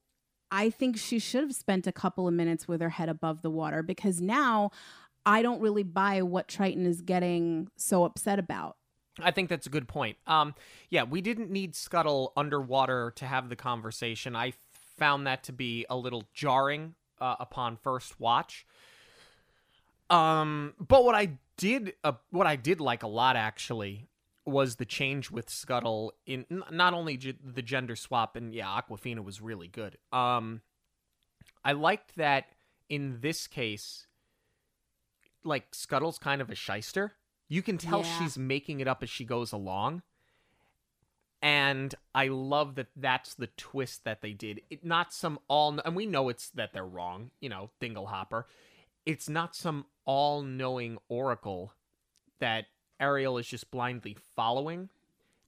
I 0.50 0.68
think 0.68 0.98
she 0.98 1.20
should 1.20 1.44
have 1.44 1.54
spent 1.54 1.86
a 1.86 1.92
couple 1.92 2.26
of 2.26 2.34
minutes 2.34 2.66
with 2.66 2.80
her 2.80 2.90
head 2.90 3.08
above 3.08 3.42
the 3.42 3.50
water 3.50 3.84
because 3.84 4.20
now 4.20 4.72
I 5.24 5.42
don't 5.42 5.60
really 5.60 5.84
buy 5.84 6.22
what 6.22 6.48
Triton 6.48 6.86
is 6.86 7.02
getting 7.02 7.68
so 7.76 8.04
upset 8.04 8.40
about. 8.40 8.76
I 9.20 9.30
think 9.30 9.48
that's 9.48 9.66
a 9.66 9.70
good 9.70 9.88
point. 9.88 10.18
Um, 10.26 10.54
yeah, 10.90 11.04
we 11.04 11.20
didn't 11.20 11.50
need 11.50 11.74
Scuttle 11.74 12.32
underwater 12.36 13.12
to 13.16 13.26
have 13.26 13.48
the 13.48 13.56
conversation. 13.56 14.36
I 14.36 14.52
found 14.96 15.26
that 15.26 15.42
to 15.44 15.52
be 15.52 15.84
a 15.90 15.96
little 15.96 16.24
jarring 16.34 16.94
uh, 17.20 17.36
upon 17.40 17.76
first 17.76 18.18
watch. 18.20 18.66
Um, 20.10 20.74
but 20.78 21.04
what 21.04 21.14
I 21.14 21.38
did, 21.56 21.94
uh, 22.04 22.12
what 22.30 22.46
I 22.46 22.56
did 22.56 22.80
like 22.80 23.02
a 23.02 23.08
lot 23.08 23.36
actually, 23.36 24.08
was 24.44 24.76
the 24.76 24.84
change 24.84 25.30
with 25.30 25.50
Scuttle 25.50 26.12
in 26.26 26.46
n- 26.50 26.62
not 26.70 26.94
only 26.94 27.16
g- 27.16 27.34
the 27.42 27.62
gender 27.62 27.96
swap, 27.96 28.36
and 28.36 28.54
yeah, 28.54 28.66
Awkwafina 28.80 29.24
was 29.24 29.40
really 29.40 29.66
good. 29.66 29.98
Um, 30.12 30.60
I 31.64 31.72
liked 31.72 32.14
that 32.16 32.44
in 32.88 33.18
this 33.20 33.48
case, 33.48 34.06
like 35.42 35.74
Scuttle's 35.74 36.18
kind 36.18 36.40
of 36.40 36.50
a 36.50 36.54
shyster. 36.54 37.14
You 37.48 37.62
can 37.62 37.76
tell 37.78 38.02
Yeah. 38.02 38.18
she's 38.18 38.38
making 38.38 38.78
it 38.78 38.86
up 38.86 39.02
as 39.02 39.10
she 39.10 39.24
goes 39.24 39.50
along. 39.50 40.02
And 41.42 41.94
I 42.14 42.28
love 42.28 42.76
that 42.76 42.88
that's 42.96 43.34
the 43.34 43.48
twist 43.48 44.04
that 44.04 44.22
they 44.22 44.32
did. 44.32 44.62
It 44.70 44.84
not 44.84 45.12
some 45.12 45.38
all 45.48 45.78
and 45.84 45.94
we 45.94 46.06
know 46.06 46.28
it's 46.28 46.48
that 46.50 46.72
they're 46.72 46.84
wrong, 46.84 47.30
you 47.40 47.48
know, 47.48 47.70
Dinglehopper. 47.80 48.44
It's 49.04 49.28
not 49.28 49.54
some 49.54 49.86
all-knowing 50.04 50.98
oracle 51.08 51.72
that 52.40 52.66
Ariel 52.98 53.38
is 53.38 53.46
just 53.46 53.70
blindly 53.70 54.16
following. 54.34 54.88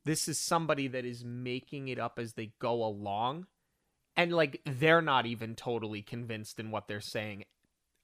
This 0.05 0.29
is 0.29 0.39
somebody 0.39 0.87
that 0.89 1.05
is 1.05 1.25
making 1.25 1.89
it 1.89 1.99
up 1.99 2.19
as 2.19 2.35
they 2.35 2.53
go 2.61 2.85
along. 2.85 3.47
And 4.17 4.33
like 4.33 4.61
they're 4.65 5.03
not 5.03 5.27
even 5.27 5.55
totally 5.55 6.03
convinced 6.03 6.61
in 6.61 6.71
what 6.71 6.89
they're 6.89 7.01
saying. 7.01 7.45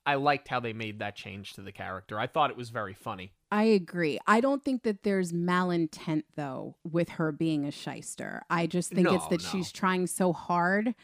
I 0.06 0.16
liked 0.16 0.48
how 0.48 0.60
they 0.60 0.72
made 0.72 0.98
that 0.98 1.16
change 1.16 1.54
to 1.54 1.62
the 1.62 1.72
character. 1.72 2.18
I 2.18 2.26
thought 2.26 2.50
it 2.50 2.56
was 2.56 2.70
very 2.70 2.92
funny. 2.94 3.32
I 3.50 3.64
agree. 3.64 4.18
I 4.26 4.40
don't 4.40 4.62
think 4.62 4.82
that 4.82 5.02
there's 5.02 5.32
malintent 5.32 6.24
though 6.36 6.76
with 6.84 7.10
her 7.10 7.32
being 7.32 7.64
a 7.64 7.70
shyster. 7.70 8.42
I 8.50 8.66
just 8.66 8.90
think 8.90 9.08
it's 9.10 9.26
that 9.28 9.42
no. 9.42 9.48
she's 9.48 9.72
trying 9.72 10.06
so 10.06 10.32
hard. 10.32 10.94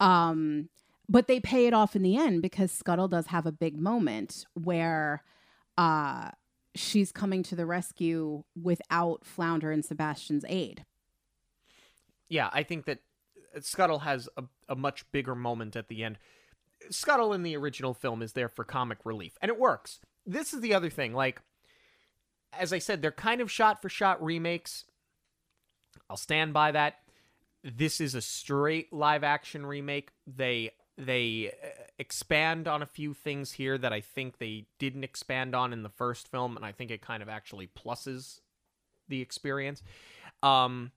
Um 0.00 0.68
but 1.10 1.26
they 1.26 1.40
pay 1.40 1.66
it 1.66 1.74
off 1.74 1.96
in 1.96 2.02
the 2.02 2.16
end 2.16 2.42
because 2.42 2.70
Scuttle 2.70 3.08
does 3.08 3.28
have 3.28 3.46
a 3.46 3.52
big 3.52 3.78
moment 3.78 4.46
where 4.54 5.22
uh 5.76 6.30
she's 6.74 7.12
coming 7.12 7.42
to 7.42 7.56
the 7.56 7.66
rescue 7.66 8.44
without 8.60 9.24
Flounder 9.24 9.72
and 9.72 9.84
Sebastian's 9.84 10.44
aid. 10.48 10.84
yeah, 12.28 12.50
I 12.52 12.62
think 12.62 12.84
that 12.86 13.00
Scuttle 13.60 14.00
has 14.00 14.28
a, 14.36 14.44
a 14.68 14.76
much 14.76 15.10
bigger 15.12 15.34
moment 15.34 15.76
at 15.76 15.88
the 15.88 16.04
end. 16.04 16.18
Scuttle 16.90 17.32
in 17.32 17.42
the 17.42 17.56
original 17.56 17.94
film 17.94 18.22
is 18.22 18.32
there 18.32 18.48
for 18.48 18.64
comic 18.64 18.98
relief, 19.04 19.36
and 19.42 19.48
it 19.48 19.58
works. 19.58 20.00
This 20.26 20.52
is 20.52 20.60
the 20.60 20.74
other 20.74 20.90
thing. 20.90 21.14
Like, 21.14 21.40
as 22.52 22.72
I 22.72 22.78
said, 22.78 23.02
they're 23.02 23.12
kind 23.12 23.40
of 23.40 23.50
shot 23.50 23.82
for 23.82 23.88
shot 23.88 24.22
remakes. 24.22 24.84
I'll 26.08 26.16
stand 26.16 26.52
by 26.52 26.72
that. 26.72 26.96
This 27.64 28.00
is 28.00 28.14
a 28.14 28.20
straight 28.20 28.92
live 28.92 29.24
action 29.24 29.66
remake. 29.66 30.10
They 30.26 30.72
they 30.96 31.52
uh, 31.62 31.68
expand 31.98 32.66
on 32.66 32.82
a 32.82 32.86
few 32.86 33.14
things 33.14 33.52
here 33.52 33.78
that 33.78 33.92
I 33.92 34.00
think 34.00 34.38
they 34.38 34.66
didn't 34.78 35.04
expand 35.04 35.54
on 35.54 35.72
in 35.72 35.82
the 35.82 35.88
first 35.88 36.28
film, 36.28 36.56
and 36.56 36.64
I 36.64 36.72
think 36.72 36.90
it 36.90 37.00
kind 37.00 37.22
of 37.22 37.28
actually 37.28 37.68
pluses 37.68 38.40
the 39.08 39.20
experience. 39.20 39.82
Um, 40.42 40.92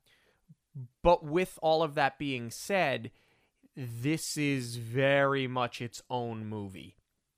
but 1.04 1.24
with 1.24 1.60
all 1.62 1.84
of 1.84 1.96
that 1.96 2.18
being 2.18 2.50
said, 2.50 3.12
this 3.76 4.38
is 4.38 4.76
very 4.76 5.48
much 5.48 5.82
its 5.82 6.02
own 6.10 6.46
movie. 6.46 6.96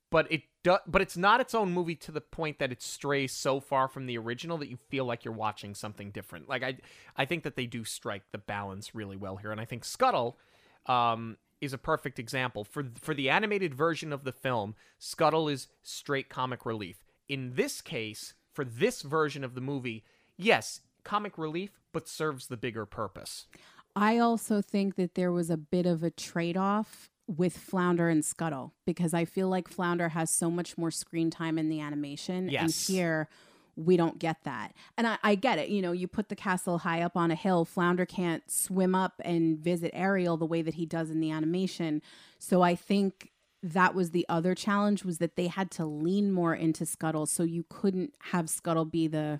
But 0.09 0.31
it 0.31 0.43
do- 0.63 0.77
but 0.85 1.01
it's 1.01 1.17
not 1.17 1.41
its 1.41 1.55
own 1.55 1.73
movie 1.73 1.95
to 1.95 2.11
the 2.11 2.21
point 2.21 2.59
that 2.59 2.71
it 2.71 2.81
strays 2.81 3.31
so 3.31 3.59
far 3.59 3.87
from 3.87 4.05
the 4.05 4.17
original 4.17 4.57
that 4.59 4.69
you 4.69 4.77
feel 4.77 5.05
like 5.05 5.25
you're 5.25 5.33
watching 5.33 5.73
something 5.73 6.11
different. 6.11 6.47
Like 6.47 6.63
I 6.63 6.77
I 7.15 7.25
think 7.25 7.43
that 7.43 7.55
they 7.55 7.65
do 7.65 7.83
strike 7.83 8.23
the 8.31 8.37
balance 8.37 8.93
really 8.93 9.17
well 9.17 9.37
here 9.37 9.51
and 9.51 9.59
I 9.59 9.65
think 9.65 9.83
Scuttle 9.83 10.37
um 10.85 11.37
is 11.61 11.73
a 11.73 11.77
perfect 11.77 12.19
example 12.19 12.63
for 12.63 12.85
for 13.01 13.13
the 13.13 13.29
animated 13.29 13.73
version 13.73 14.13
of 14.13 14.23
the 14.23 14.31
film. 14.31 14.75
Scuttle 14.99 15.47
is 15.47 15.67
straight 15.81 16.29
comic 16.29 16.65
relief. 16.65 17.03
In 17.27 17.55
this 17.55 17.81
case, 17.81 18.33
for 18.51 18.63
this 18.63 19.01
version 19.01 19.43
of 19.43 19.55
the 19.55 19.61
movie, 19.61 20.03
yes, 20.37 20.81
comic 21.03 21.37
relief, 21.37 21.79
but 21.91 22.07
serves 22.07 22.47
the 22.47 22.57
bigger 22.57 22.85
purpose. 22.85 23.47
I 23.95 24.17
also 24.17 24.61
think 24.61 24.95
that 24.95 25.15
there 25.15 25.31
was 25.31 25.49
a 25.49 25.57
bit 25.57 25.85
of 25.85 26.03
a 26.03 26.09
trade 26.09 26.57
off 26.57 27.09
with 27.27 27.57
Flounder 27.57 28.09
and 28.09 28.23
Scuttle 28.23 28.73
because 28.85 29.13
I 29.13 29.25
feel 29.25 29.47
like 29.47 29.67
Flounder 29.67 30.09
has 30.09 30.29
so 30.29 30.49
much 30.49 30.77
more 30.77 30.91
screen 30.91 31.29
time 31.29 31.57
in 31.57 31.69
the 31.69 31.79
animation. 31.79 32.49
Yes. 32.49 32.89
And 32.89 32.95
here 32.95 33.29
we 33.75 33.97
don't 33.97 34.19
get 34.19 34.43
that. 34.43 34.73
And 34.97 35.07
I, 35.07 35.17
I 35.23 35.35
get 35.35 35.57
it. 35.57 35.69
You 35.69 35.81
know, 35.81 35.91
you 35.91 36.07
put 36.07 36.29
the 36.29 36.35
castle 36.35 36.79
high 36.79 37.01
up 37.01 37.15
on 37.15 37.31
a 37.31 37.35
hill, 37.35 37.65
Flounder 37.65 38.05
can't 38.05 38.49
swim 38.49 38.93
up 38.93 39.21
and 39.23 39.57
visit 39.57 39.91
Ariel 39.93 40.37
the 40.37 40.45
way 40.45 40.61
that 40.61 40.75
he 40.75 40.85
does 40.85 41.09
in 41.09 41.19
the 41.19 41.31
animation. 41.31 42.01
So 42.39 42.61
I 42.61 42.75
think 42.75 43.31
that 43.61 43.95
was 43.95 44.11
the 44.11 44.25
other 44.27 44.53
challenge 44.53 45.05
was 45.05 45.19
that 45.19 45.37
they 45.37 45.47
had 45.47 45.71
to 45.71 45.85
lean 45.85 46.31
more 46.31 46.53
into 46.53 46.85
Scuttle 46.85 47.25
so 47.25 47.43
you 47.43 47.65
couldn't 47.69 48.13
have 48.31 48.49
Scuttle 48.49 48.85
be 48.85 49.07
the 49.07 49.39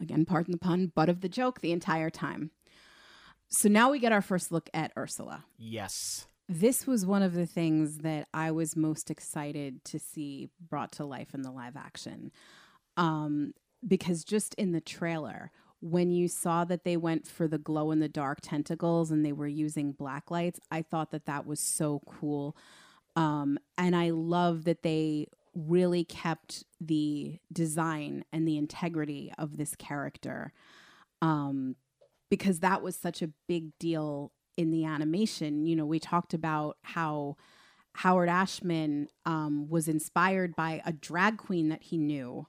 again 0.00 0.24
pardon 0.24 0.52
the 0.52 0.58
pun 0.58 0.86
butt 0.94 1.08
of 1.08 1.20
the 1.20 1.28
joke 1.28 1.60
the 1.60 1.72
entire 1.72 2.08
time. 2.08 2.50
So 3.50 3.68
now 3.68 3.90
we 3.90 3.98
get 3.98 4.12
our 4.12 4.22
first 4.22 4.52
look 4.52 4.68
at 4.74 4.92
Ursula. 4.96 5.44
Yes. 5.58 6.26
This 6.48 6.86
was 6.86 7.04
one 7.04 7.22
of 7.22 7.34
the 7.34 7.46
things 7.46 7.98
that 7.98 8.28
I 8.32 8.50
was 8.50 8.76
most 8.76 9.10
excited 9.10 9.84
to 9.86 9.98
see 9.98 10.48
brought 10.68 10.92
to 10.92 11.04
life 11.04 11.34
in 11.34 11.42
the 11.42 11.50
live 11.50 11.76
action. 11.76 12.30
Um, 12.96 13.52
because 13.86 14.24
just 14.24 14.54
in 14.54 14.72
the 14.72 14.80
trailer, 14.80 15.50
when 15.80 16.10
you 16.10 16.26
saw 16.26 16.64
that 16.64 16.84
they 16.84 16.96
went 16.96 17.26
for 17.26 17.46
the 17.46 17.58
glow 17.58 17.90
in 17.90 18.00
the 18.00 18.08
dark 18.08 18.40
tentacles 18.42 19.10
and 19.10 19.24
they 19.24 19.32
were 19.32 19.46
using 19.46 19.92
black 19.92 20.30
lights, 20.30 20.58
I 20.70 20.82
thought 20.82 21.10
that 21.12 21.26
that 21.26 21.46
was 21.46 21.60
so 21.60 22.02
cool. 22.06 22.56
Um, 23.14 23.58
and 23.76 23.94
I 23.94 24.10
love 24.10 24.64
that 24.64 24.82
they 24.82 25.28
really 25.54 26.04
kept 26.04 26.64
the 26.80 27.38
design 27.52 28.24
and 28.32 28.46
the 28.46 28.56
integrity 28.56 29.32
of 29.38 29.56
this 29.56 29.74
character 29.76 30.52
um, 31.20 31.76
because 32.30 32.60
that 32.60 32.82
was 32.82 32.96
such 32.96 33.22
a 33.22 33.30
big 33.46 33.70
deal 33.78 34.32
in 34.56 34.70
the 34.70 34.84
animation. 34.84 35.66
You 35.66 35.76
know, 35.76 35.86
we 35.86 35.98
talked 35.98 36.34
about 36.34 36.76
how 36.82 37.36
Howard 37.94 38.28
Ashman 38.28 39.08
um, 39.24 39.68
was 39.68 39.88
inspired 39.88 40.54
by 40.54 40.82
a 40.84 40.92
drag 40.92 41.38
queen 41.38 41.68
that 41.68 41.84
he 41.84 41.96
knew, 41.96 42.46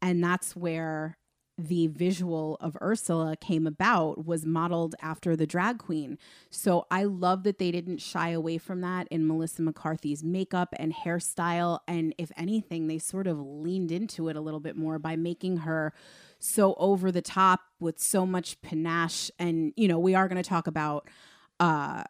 and 0.00 0.22
that's 0.22 0.54
where 0.54 1.16
the 1.58 1.86
visual 1.86 2.58
of 2.60 2.76
Ursula 2.82 3.34
came 3.36 3.66
about 3.66 4.26
was 4.26 4.44
modeled 4.44 4.94
after 5.00 5.34
the 5.34 5.46
drag 5.46 5.78
queen. 5.78 6.18
So 6.50 6.86
I 6.90 7.04
love 7.04 7.44
that 7.44 7.58
they 7.58 7.70
didn't 7.70 7.98
shy 7.98 8.30
away 8.30 8.58
from 8.58 8.82
that 8.82 9.08
in 9.10 9.26
Melissa 9.26 9.62
McCarthy's 9.62 10.22
makeup 10.22 10.74
and 10.78 10.92
hairstyle 10.94 11.78
and 11.88 12.14
if 12.18 12.30
anything 12.36 12.86
they 12.88 12.98
sort 12.98 13.26
of 13.26 13.38
leaned 13.38 13.90
into 13.90 14.28
it 14.28 14.36
a 14.36 14.40
little 14.40 14.60
bit 14.60 14.76
more 14.76 14.98
by 14.98 15.16
making 15.16 15.58
her 15.58 15.94
so 16.46 16.74
over 16.78 17.10
the 17.10 17.22
top 17.22 17.60
with 17.80 17.98
so 17.98 18.24
much 18.24 18.60
panache 18.62 19.30
and 19.38 19.72
you 19.76 19.88
know 19.88 19.98
we 19.98 20.14
are 20.14 20.28
going 20.28 20.42
to 20.42 20.48
talk 20.48 20.66
about 20.66 21.08
uh 21.60 22.04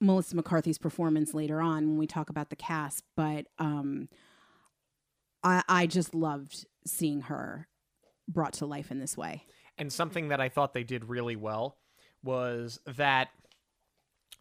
Melissa 0.00 0.36
McCarthy's 0.36 0.78
performance 0.78 1.34
later 1.34 1.60
on 1.60 1.88
when 1.88 1.98
we 1.98 2.06
talk 2.06 2.30
about 2.30 2.50
the 2.50 2.56
cast 2.56 3.04
but 3.16 3.46
um 3.58 4.08
I 5.42 5.62
I 5.68 5.86
just 5.86 6.14
loved 6.14 6.66
seeing 6.86 7.22
her 7.22 7.68
brought 8.26 8.54
to 8.54 8.66
life 8.66 8.90
in 8.90 8.98
this 8.98 9.16
way. 9.16 9.44
And 9.78 9.92
something 9.92 10.28
that 10.28 10.40
I 10.40 10.48
thought 10.48 10.74
they 10.74 10.84
did 10.84 11.08
really 11.08 11.36
well 11.36 11.78
was 12.22 12.80
that 12.84 13.28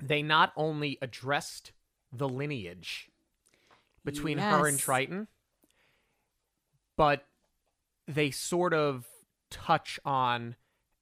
they 0.02 0.22
not 0.22 0.52
only 0.56 0.98
addressed 1.02 1.72
the 2.12 2.28
lineage 2.28 3.10
between 4.04 4.38
her 4.38 4.68
and 4.68 4.80
Triton, 4.80 5.28
but 6.96 7.26
they 8.08 8.32
sort 8.32 8.74
of 8.74 9.06
touch 9.50 10.00
on, 10.06 10.56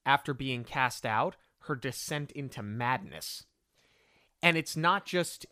after 0.06 0.34
being 0.34 0.64
cast 0.64 1.06
out, 1.06 1.36
her 1.62 1.76
descent 1.76 2.32
into 2.32 2.62
madness. 2.62 3.46
And 4.42 4.58
it's 4.58 4.78
not 4.78 5.06
just 5.06 5.46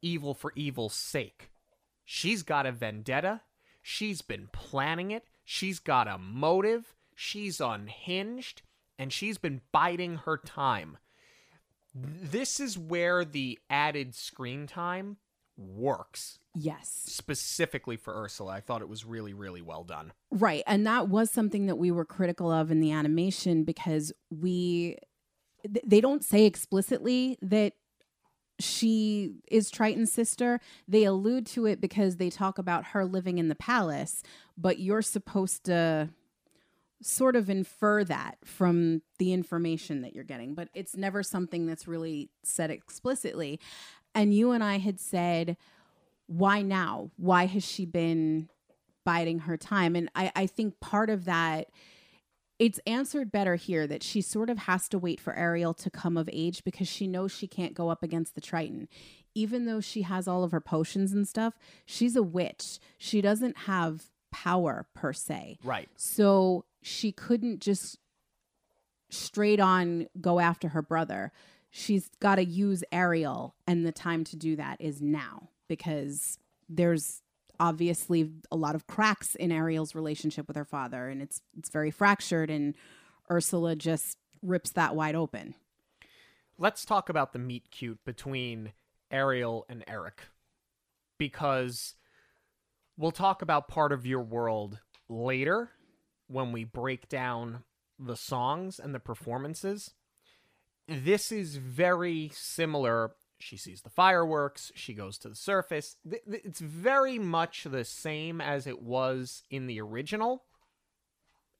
evil 0.00 0.34
for 0.34 0.52
evil's 0.54 0.94
sake. 0.94 1.50
She's 2.04 2.42
got 2.42 2.66
a 2.66 2.72
vendetta. 2.72 3.42
She's 3.82 4.22
been 4.22 4.48
planning 4.52 5.10
it. 5.10 5.24
She's 5.44 5.78
got 5.78 6.08
a 6.08 6.18
motive. 6.18 6.94
She's 7.14 7.60
unhinged. 7.60 8.62
And 8.98 9.12
she's 9.12 9.38
been 9.38 9.60
biding 9.72 10.16
her 10.18 10.38
time. 10.38 10.98
This 11.94 12.60
is 12.60 12.78
where 12.78 13.24
the 13.24 13.58
added 13.68 14.14
screen 14.14 14.66
time 14.66 15.16
works. 15.58 16.38
Yes. 16.54 17.02
Specifically 17.06 17.96
for 17.96 18.14
Ursula. 18.16 18.52
I 18.52 18.60
thought 18.60 18.80
it 18.80 18.88
was 18.88 19.04
really, 19.04 19.34
really 19.34 19.62
well 19.62 19.84
done. 19.84 20.12
Right. 20.30 20.62
And 20.66 20.86
that 20.86 21.08
was 21.08 21.30
something 21.30 21.66
that 21.66 21.76
we 21.76 21.90
were 21.90 22.04
critical 22.04 22.50
of 22.50 22.70
in 22.70 22.80
the 22.80 22.92
animation 22.92 23.64
because 23.64 24.12
we 24.30 24.96
th- 25.62 25.84
they 25.86 26.00
don't 26.00 26.24
say 26.24 26.44
explicitly 26.44 27.38
that 27.42 27.74
she 28.60 29.34
is 29.50 29.70
Triton's 29.70 30.12
sister. 30.12 30.60
They 30.86 31.04
allude 31.04 31.46
to 31.48 31.66
it 31.66 31.80
because 31.80 32.16
they 32.16 32.30
talk 32.30 32.58
about 32.58 32.86
her 32.86 33.04
living 33.04 33.38
in 33.38 33.48
the 33.48 33.54
palace, 33.54 34.22
but 34.56 34.78
you're 34.78 35.02
supposed 35.02 35.64
to 35.64 36.10
sort 37.00 37.36
of 37.36 37.48
infer 37.48 38.02
that 38.04 38.38
from 38.44 39.02
the 39.18 39.32
information 39.32 40.02
that 40.02 40.14
you're 40.14 40.24
getting, 40.24 40.54
but 40.54 40.68
it's 40.74 40.96
never 40.96 41.22
something 41.22 41.66
that's 41.66 41.86
really 41.86 42.30
said 42.42 42.70
explicitly. 42.70 43.60
And 44.14 44.34
you 44.34 44.50
and 44.52 44.64
I 44.64 44.78
had 44.78 44.98
said, 44.98 45.56
why 46.26 46.62
now? 46.62 47.10
Why 47.16 47.46
has 47.46 47.64
she 47.64 47.84
been 47.84 48.48
biding 49.04 49.40
her 49.40 49.56
time? 49.56 49.96
And 49.96 50.10
I, 50.14 50.32
I 50.34 50.46
think 50.46 50.80
part 50.80 51.10
of 51.10 51.24
that 51.26 51.68
it's 52.58 52.80
answered 52.86 53.30
better 53.30 53.54
here 53.54 53.86
that 53.86 54.02
she 54.02 54.20
sort 54.20 54.50
of 54.50 54.58
has 54.58 54.88
to 54.88 54.98
wait 54.98 55.20
for 55.20 55.34
Ariel 55.34 55.74
to 55.74 55.90
come 55.90 56.16
of 56.16 56.28
age 56.32 56.64
because 56.64 56.88
she 56.88 57.06
knows 57.06 57.30
she 57.30 57.46
can't 57.46 57.74
go 57.74 57.88
up 57.88 58.02
against 58.02 58.34
the 58.34 58.40
Triton. 58.40 58.88
Even 59.34 59.66
though 59.66 59.80
she 59.80 60.02
has 60.02 60.26
all 60.26 60.42
of 60.42 60.50
her 60.50 60.60
potions 60.60 61.12
and 61.12 61.28
stuff, 61.28 61.54
she's 61.86 62.16
a 62.16 62.22
witch. 62.22 62.80
She 62.98 63.20
doesn't 63.20 63.58
have 63.58 64.06
power 64.32 64.86
per 64.94 65.12
se. 65.12 65.58
Right. 65.62 65.88
So 65.94 66.64
she 66.82 67.12
couldn't 67.12 67.60
just 67.60 67.98
straight 69.10 69.60
on 69.60 70.08
go 70.20 70.40
after 70.40 70.70
her 70.70 70.82
brother. 70.82 71.32
She's 71.70 72.08
got 72.20 72.36
to 72.36 72.44
use 72.44 72.82
Ariel, 72.90 73.54
and 73.66 73.84
the 73.86 73.92
time 73.92 74.24
to 74.24 74.36
do 74.36 74.56
that 74.56 74.80
is 74.80 75.02
now 75.02 75.50
because 75.68 76.38
there's 76.68 77.22
obviously 77.60 78.30
a 78.50 78.56
lot 78.56 78.74
of 78.74 78.86
cracks 78.86 79.34
in 79.34 79.52
Ariel's 79.52 79.94
relationship 79.94 80.48
with 80.48 80.56
her 80.56 80.64
father, 80.64 81.08
and 81.08 81.20
it's 81.20 81.42
it's 81.56 81.68
very 81.70 81.90
fractured. 81.90 82.50
And 82.50 82.74
Ursula 83.30 83.76
just 83.76 84.18
rips 84.42 84.70
that 84.72 84.94
wide 84.94 85.14
open. 85.14 85.54
Let's 86.56 86.84
talk 86.84 87.08
about 87.08 87.32
the 87.32 87.38
meet 87.38 87.70
cute 87.70 88.00
between 88.04 88.72
Ariel 89.10 89.64
and 89.68 89.84
Eric 89.86 90.22
because 91.18 91.94
we'll 92.96 93.10
talk 93.10 93.42
about 93.42 93.68
part 93.68 93.92
of 93.92 94.06
your 94.06 94.22
world 94.22 94.80
later 95.08 95.70
when 96.26 96.52
we 96.52 96.64
break 96.64 97.08
down 97.08 97.62
the 97.98 98.16
songs 98.16 98.78
and 98.78 98.94
the 98.94 99.00
performances. 99.00 99.92
This 100.88 101.30
is 101.30 101.56
very 101.56 102.30
similar. 102.32 103.12
She 103.38 103.56
sees 103.56 103.82
the 103.82 103.90
fireworks, 103.90 104.72
she 104.74 104.94
goes 104.94 105.18
to 105.18 105.28
the 105.28 105.36
surface. 105.36 105.96
It's 106.04 106.60
very 106.60 107.18
much 107.18 107.64
the 107.64 107.84
same 107.84 108.40
as 108.40 108.66
it 108.66 108.82
was 108.82 109.42
in 109.50 109.66
the 109.66 109.80
original. 109.80 110.42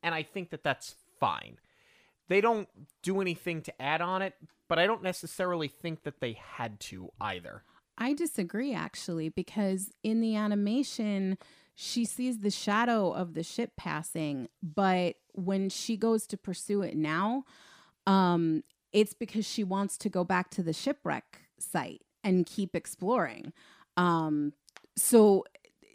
And 0.03 0.15
I 0.15 0.23
think 0.23 0.51
that 0.51 0.65
that's 0.65 0.97
fine. 1.21 1.59
They 2.29 2.41
don't 2.41 2.69
do 3.03 3.21
anything 3.21 3.63
to 3.63 3.83
add 3.83 4.01
on 4.01 4.23
it, 4.23 4.35
but 4.69 4.79
I 4.79 4.87
don't 4.87 5.03
necessarily 5.03 5.69
think 5.69 6.03
that 6.03 6.21
they 6.21 6.33
had 6.33 6.81
to 6.81 7.11
either. 7.21 7.63
I 7.97 8.15
disagree 8.15 8.75
actually 8.75 9.29
because 9.29 9.91
in 10.03 10.21
the 10.21 10.37
animation 10.37 11.39
she 11.75 12.05
sees 12.05 12.39
the 12.39 12.51
shadow 12.51 13.13
of 13.13 13.35
the 13.35 13.43
ship 13.43 13.73
passing, 13.77 14.49
but 14.63 15.17
when 15.33 15.69
she 15.69 15.97
goes 15.97 16.27
to 16.29 16.37
pursue 16.37 16.83
it 16.83 16.97
now, 16.97 17.45
um 18.07 18.63
it's 18.93 19.15
because 19.15 19.47
she 19.47 19.65
wants 19.65 19.97
to 19.99 20.09
go 20.09 20.25
back 20.25 20.51
to 20.51 20.63
the 20.63 20.73
shipwreck 20.73 21.41
site 21.59 22.03
and 22.25 22.47
keep 22.47 22.75
exploring. 22.75 23.53
Um 23.97 24.53
so 24.97 25.45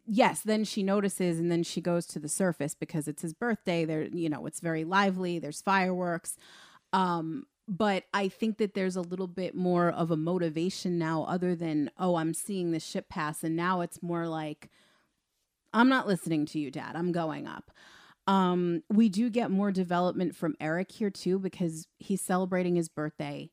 yes, 0.05 0.41
then 0.41 0.63
she 0.63 0.83
notices 0.83 1.39
and 1.39 1.51
then 1.51 1.63
she 1.63 1.81
goes 1.81 2.05
to 2.07 2.19
the 2.19 2.29
surface 2.29 2.75
because 2.75 3.07
it's 3.07 3.21
his 3.21 3.33
birthday. 3.33 3.85
There, 3.85 4.03
you 4.03 4.29
know, 4.29 4.45
it's 4.45 4.59
very 4.59 4.83
lively, 4.83 5.39
there's 5.39 5.61
fireworks. 5.61 6.37
Um 6.91 7.45
but 7.67 8.03
I 8.13 8.27
think 8.27 8.57
that 8.57 8.73
there's 8.73 8.95
a 8.95 9.01
little 9.01 9.27
bit 9.27 9.55
more 9.55 9.89
of 9.89 10.11
a 10.11 10.17
motivation 10.17 10.97
now, 10.97 11.23
other 11.23 11.55
than, 11.55 11.89
oh, 11.97 12.15
I'm 12.15 12.33
seeing 12.33 12.71
the 12.71 12.79
ship 12.79 13.07
pass. 13.07 13.43
And 13.43 13.55
now 13.55 13.81
it's 13.81 14.03
more 14.03 14.27
like, 14.27 14.69
I'm 15.73 15.87
not 15.87 16.07
listening 16.07 16.45
to 16.47 16.59
you, 16.59 16.69
Dad. 16.69 16.95
I'm 16.95 17.11
going 17.11 17.47
up. 17.47 17.71
Um, 18.25 18.83
we 18.89 19.09
do 19.09 19.29
get 19.29 19.51
more 19.51 19.71
development 19.71 20.35
from 20.35 20.55
Eric 20.59 20.91
here, 20.91 21.09
too, 21.09 21.39
because 21.39 21.87
he's 21.99 22.21
celebrating 22.21 22.75
his 22.75 22.89
birthday. 22.89 23.49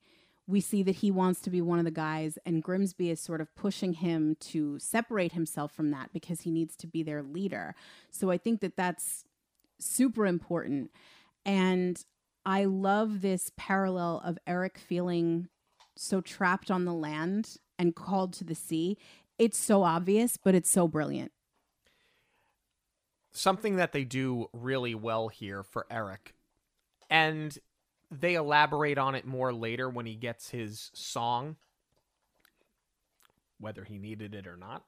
We 0.47 0.61
see 0.61 0.83
that 0.85 0.97
he 0.97 1.11
wants 1.11 1.41
to 1.43 1.51
be 1.51 1.61
one 1.61 1.79
of 1.79 1.85
the 1.85 1.91
guys, 1.91 2.39
and 2.45 2.63
Grimsby 2.63 3.11
is 3.11 3.21
sort 3.21 3.41
of 3.41 3.55
pushing 3.55 3.95
him 3.95 4.37
to 4.41 4.79
separate 4.79 5.33
himself 5.33 5.73
from 5.73 5.91
that 5.93 6.13
because 6.13 6.41
he 6.43 6.51
needs 6.51 6.77
to 6.77 6.87
be 6.87 7.03
their 7.03 7.23
leader. 7.23 7.75
So 8.11 8.31
I 8.31 8.39
think 8.39 8.61
that 8.61 8.77
that's 8.77 9.25
super 9.79 10.27
important. 10.27 10.91
And 11.45 12.05
I 12.45 12.65
love 12.65 13.21
this 13.21 13.53
parallel 13.57 14.23
of 14.25 14.39
Eric 14.47 14.79
feeling 14.79 15.49
so 15.97 16.21
trapped 16.21 16.71
on 16.71 16.85
the 16.85 16.95
land 16.95 17.57
and 17.79 17.95
called 17.95 18.33
to 18.35 18.45
the 18.45 18.55
sea. 18.55 18.99
It's 19.39 19.59
so 19.59 19.83
obvious, 19.83 20.37
but 20.37 20.55
it's 20.55 20.71
so 20.71 20.89
brilliant. 20.89 21.33
Something 23.33 23.77
that 23.77 23.93
they 23.93 24.05
do 24.05 24.49
really 24.53 24.95
well 24.95 25.29
here 25.29 25.63
for 25.63 25.87
Eric, 25.91 26.35
and 27.09 27.57
they 28.11 28.35
elaborate 28.35 28.99
on 28.99 29.15
it 29.15 29.25
more 29.25 29.53
later 29.53 29.89
when 29.89 30.07
he 30.07 30.17
gets 30.17 30.51
his 30.51 30.91
song, 30.95 31.57
whether 33.59 33.85
he 33.85 33.99
needed 33.99 34.35
it 34.35 34.47
or 34.47 34.57
not. 34.57 34.85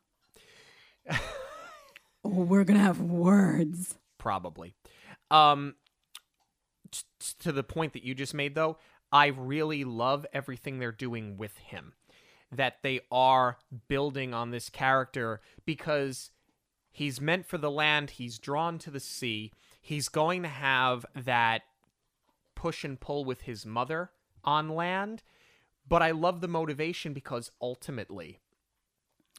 oh, 1.11 1.19
we're 2.25 2.65
going 2.65 2.79
to 2.79 2.85
have 2.85 3.01
words. 3.01 3.97
Probably. 4.19 4.75
Um, 5.31 5.75
to 7.41 7.53
the 7.53 7.63
point 7.63 7.93
that 7.93 8.05
you 8.05 8.15
just 8.15 8.35
made, 8.35 8.55
though, 8.55 8.79
I 9.11 9.27
really 9.27 9.85
love 9.85 10.27
everything 10.33 10.79
they're 10.79 10.93
doing 10.93 11.37
with 11.37 11.57
him. 11.59 11.93
That 12.51 12.79
they 12.83 13.01
are 13.11 13.57
building 13.89 14.35
on 14.35 14.51
this 14.51 14.69
character 14.69 15.41
because 15.65 16.31
he's 16.93 17.21
meant 17.21 17.47
for 17.47 17.59
the 17.59 17.71
land, 17.71 18.11
he's 18.11 18.39
drawn 18.39 18.79
to 18.79 18.91
the 18.91 19.01
sea, 19.01 19.53
he's 19.81 20.09
going 20.09 20.43
to 20.43 20.49
have 20.49 21.05
that 21.15 21.63
push 22.55 22.85
and 22.85 23.01
pull 23.01 23.25
with 23.25 23.43
his 23.43 23.67
mother 23.67 24.11
on 24.45 24.69
land. 24.69 25.23
But 25.89 26.03
I 26.03 26.13
love 26.13 26.41
the 26.41 26.49
motivation 26.49 27.13
because 27.13 27.51
ultimately, 27.61 28.39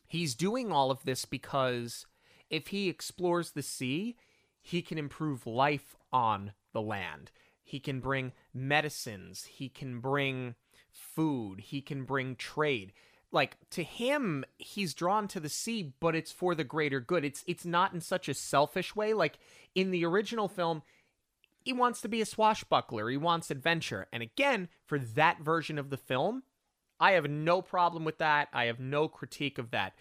he's 0.08 0.36
doing 0.36 0.72
all 0.72 0.92
of 0.92 1.06
this 1.06 1.24
because 1.24 2.06
if 2.50 2.68
he 2.68 2.90
explores 2.90 3.52
the 3.52 3.64
sea, 3.64 4.18
he 4.62 4.82
can 4.82 4.98
improve 4.98 5.48
life 5.48 5.96
on 6.12 6.52
the 6.74 6.82
land. 6.82 7.32
He 7.64 7.80
can 7.80 8.00
bring 8.02 8.34
medicines. 8.54 9.46
He 9.46 9.70
can 9.70 10.00
bring 10.00 10.56
food. 10.92 11.62
He 11.62 11.82
can 11.82 12.04
bring 12.04 12.36
trade. 12.36 12.94
Like 13.34 13.58
to 13.72 13.84
him, 13.84 14.46
he's 14.58 14.94
drawn 14.94 15.28
to 15.30 15.40
the 15.40 15.50
sea, 15.50 15.94
but 16.00 16.16
it's 16.16 16.32
for 16.32 16.56
the 16.56 16.64
greater 16.64 17.00
good. 17.00 17.26
It's 17.26 17.44
it's 17.48 17.66
not 17.66 17.94
in 17.94 18.00
such 18.00 18.30
a 18.30 18.34
selfish 18.34 18.96
way. 18.96 19.14
Like 19.14 19.40
in 19.76 19.92
the 19.92 20.06
original 20.06 20.48
film, 20.48 20.84
he 21.66 21.74
wants 21.74 22.00
to 22.02 22.08
be 22.08 22.22
a 22.22 22.26
swashbuckler. 22.26 23.10
He 23.10 23.18
wants 23.18 23.50
adventure. 23.50 24.08
And 24.14 24.22
again, 24.22 24.70
for 24.86 25.00
that 25.00 25.42
version 25.42 25.80
of 25.80 25.90
the 25.90 25.98
film, 25.98 26.44
I 27.00 27.14
have 27.14 27.30
no 27.30 27.62
problem 27.62 28.06
with 28.06 28.20
that. 28.20 28.50
I 28.54 28.66
have 28.66 28.80
no 28.80 29.08
critique 29.08 29.58
of 29.58 29.72
that 29.72 29.94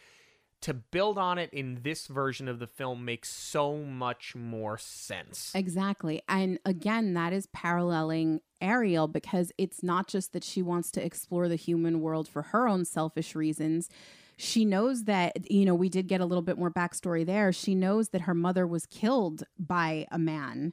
to 0.63 0.75
build 0.75 1.19
on 1.19 1.39
it 1.39 1.51
in 1.53 1.81
this 1.83 2.07
version 2.07 2.49
of 2.49 2.59
the 2.59 2.67
film 2.67 3.05
makes 3.05 3.29
so 3.29 3.77
much 3.77 4.35
more 4.35 4.79
sense. 4.79 5.53
Exactly. 5.55 6.23
And 6.29 6.59
again, 6.65 7.15
that 7.15 7.33
is 7.33 7.47
paralleling 7.47 8.41
Ariel 8.61 9.09
because 9.09 9.53
it's 9.59 9.83
not 9.83 10.07
just 10.07 10.33
that 10.33 10.45
she 10.45 10.63
wants 10.63 10.91
to 10.93 11.05
explore 11.05 11.49
the 11.49 11.57
human 11.57 12.01
world 12.01 12.29
for 12.29 12.43
her 12.43 12.69
own 12.69 12.85
selfish 12.85 13.35
reasons. 13.35 13.89
She 14.37 14.65
knows 14.65 15.05
that, 15.05 15.51
you 15.51 15.65
know, 15.65 15.75
we 15.75 15.89
did 15.89 16.07
get 16.09 16.21
a 16.21 16.27
little 16.27 16.43
bit 16.43 16.59
more 16.59 16.71
backstory 16.71 17.27
there. 17.27 17.53
She 17.53 17.75
knows 17.75 18.11
that 18.11 18.23
her 18.23 18.35
mother 18.35 18.67
was 18.67 18.87
killed 18.87 19.43
by 19.59 20.07
a 20.11 20.19
man. 20.19 20.73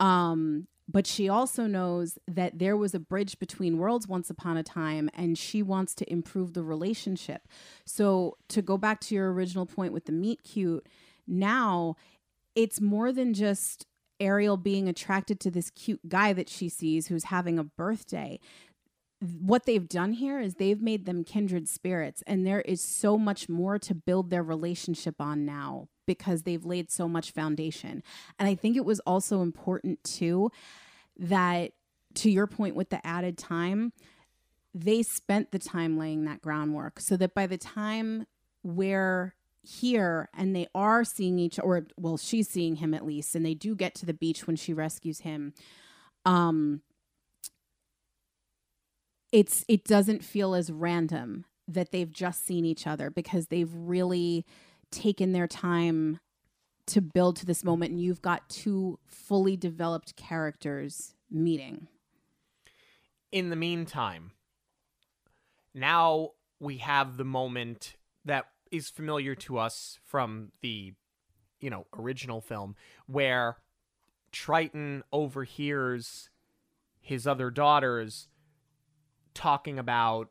Um, 0.00 0.68
but 0.86 1.06
she 1.06 1.28
also 1.28 1.66
knows 1.66 2.18
that 2.28 2.58
there 2.58 2.76
was 2.76 2.94
a 2.94 3.00
bridge 3.00 3.38
between 3.38 3.78
worlds 3.78 4.06
once 4.06 4.28
upon 4.28 4.56
a 4.56 4.62
time 4.62 5.08
and 5.14 5.38
she 5.38 5.62
wants 5.62 5.94
to 5.94 6.12
improve 6.12 6.52
the 6.52 6.62
relationship. 6.62 7.48
So, 7.86 8.36
to 8.48 8.60
go 8.60 8.76
back 8.76 9.00
to 9.02 9.14
your 9.14 9.32
original 9.32 9.66
point 9.66 9.92
with 9.92 10.04
the 10.04 10.12
meet 10.12 10.42
cute, 10.42 10.86
now 11.26 11.96
it's 12.54 12.80
more 12.80 13.12
than 13.12 13.32
just 13.32 13.86
Ariel 14.20 14.56
being 14.56 14.88
attracted 14.88 15.40
to 15.40 15.50
this 15.50 15.70
cute 15.70 16.08
guy 16.08 16.32
that 16.32 16.48
she 16.48 16.68
sees 16.68 17.08
who's 17.08 17.24
having 17.24 17.58
a 17.58 17.64
birthday. 17.64 18.38
What 19.20 19.64
they've 19.64 19.88
done 19.88 20.12
here 20.12 20.38
is 20.38 20.54
they've 20.54 20.80
made 20.80 21.06
them 21.06 21.24
kindred 21.24 21.68
spirits, 21.68 22.22
and 22.26 22.46
there 22.46 22.60
is 22.60 22.82
so 22.82 23.16
much 23.16 23.48
more 23.48 23.78
to 23.78 23.94
build 23.94 24.28
their 24.28 24.42
relationship 24.42 25.16
on 25.18 25.46
now 25.46 25.88
because 26.06 26.42
they've 26.42 26.64
laid 26.64 26.90
so 26.90 27.08
much 27.08 27.30
foundation. 27.30 28.02
And 28.38 28.48
I 28.48 28.54
think 28.54 28.76
it 28.76 28.84
was 28.84 29.00
also 29.00 29.42
important 29.42 30.02
too 30.04 30.50
that 31.18 31.72
to 32.14 32.30
your 32.30 32.46
point 32.46 32.74
with 32.74 32.90
the 32.90 33.04
added 33.06 33.36
time, 33.38 33.92
they 34.74 35.02
spent 35.02 35.52
the 35.52 35.58
time 35.58 35.98
laying 35.98 36.24
that 36.24 36.42
groundwork 36.42 37.00
so 37.00 37.16
that 37.16 37.34
by 37.34 37.46
the 37.46 37.58
time 37.58 38.26
we're 38.62 39.34
here 39.62 40.28
and 40.34 40.54
they 40.54 40.66
are 40.74 41.04
seeing 41.04 41.38
each 41.38 41.58
or 41.58 41.86
well 41.96 42.18
she's 42.18 42.48
seeing 42.48 42.76
him 42.76 42.92
at 42.92 43.04
least 43.04 43.34
and 43.34 43.46
they 43.46 43.54
do 43.54 43.74
get 43.74 43.94
to 43.94 44.04
the 44.04 44.12
beach 44.12 44.46
when 44.46 44.56
she 44.56 44.74
rescues 44.74 45.20
him 45.20 45.54
um 46.26 46.82
it's 49.32 49.64
it 49.66 49.84
doesn't 49.84 50.22
feel 50.22 50.54
as 50.54 50.70
random 50.70 51.46
that 51.66 51.92
they've 51.92 52.12
just 52.12 52.44
seen 52.44 52.66
each 52.66 52.86
other 52.86 53.08
because 53.10 53.46
they've 53.46 53.72
really 53.72 54.44
taken 54.94 55.32
their 55.32 55.46
time 55.46 56.20
to 56.86 57.00
build 57.00 57.36
to 57.36 57.46
this 57.46 57.64
moment 57.64 57.92
and 57.92 58.00
you've 58.00 58.22
got 58.22 58.48
two 58.48 58.98
fully 59.06 59.56
developed 59.56 60.16
characters 60.16 61.14
meeting. 61.30 61.88
In 63.32 63.50
the 63.50 63.56
meantime, 63.56 64.32
now 65.74 66.30
we 66.60 66.78
have 66.78 67.16
the 67.16 67.24
moment 67.24 67.96
that 68.24 68.46
is 68.70 68.88
familiar 68.88 69.34
to 69.34 69.58
us 69.58 69.98
from 70.04 70.52
the 70.62 70.94
you 71.60 71.70
know 71.70 71.86
original 71.96 72.40
film 72.40 72.76
where 73.06 73.56
Triton 74.32 75.02
overhears 75.12 76.28
his 77.00 77.26
other 77.26 77.50
daughters 77.50 78.28
talking 79.34 79.78
about 79.78 80.30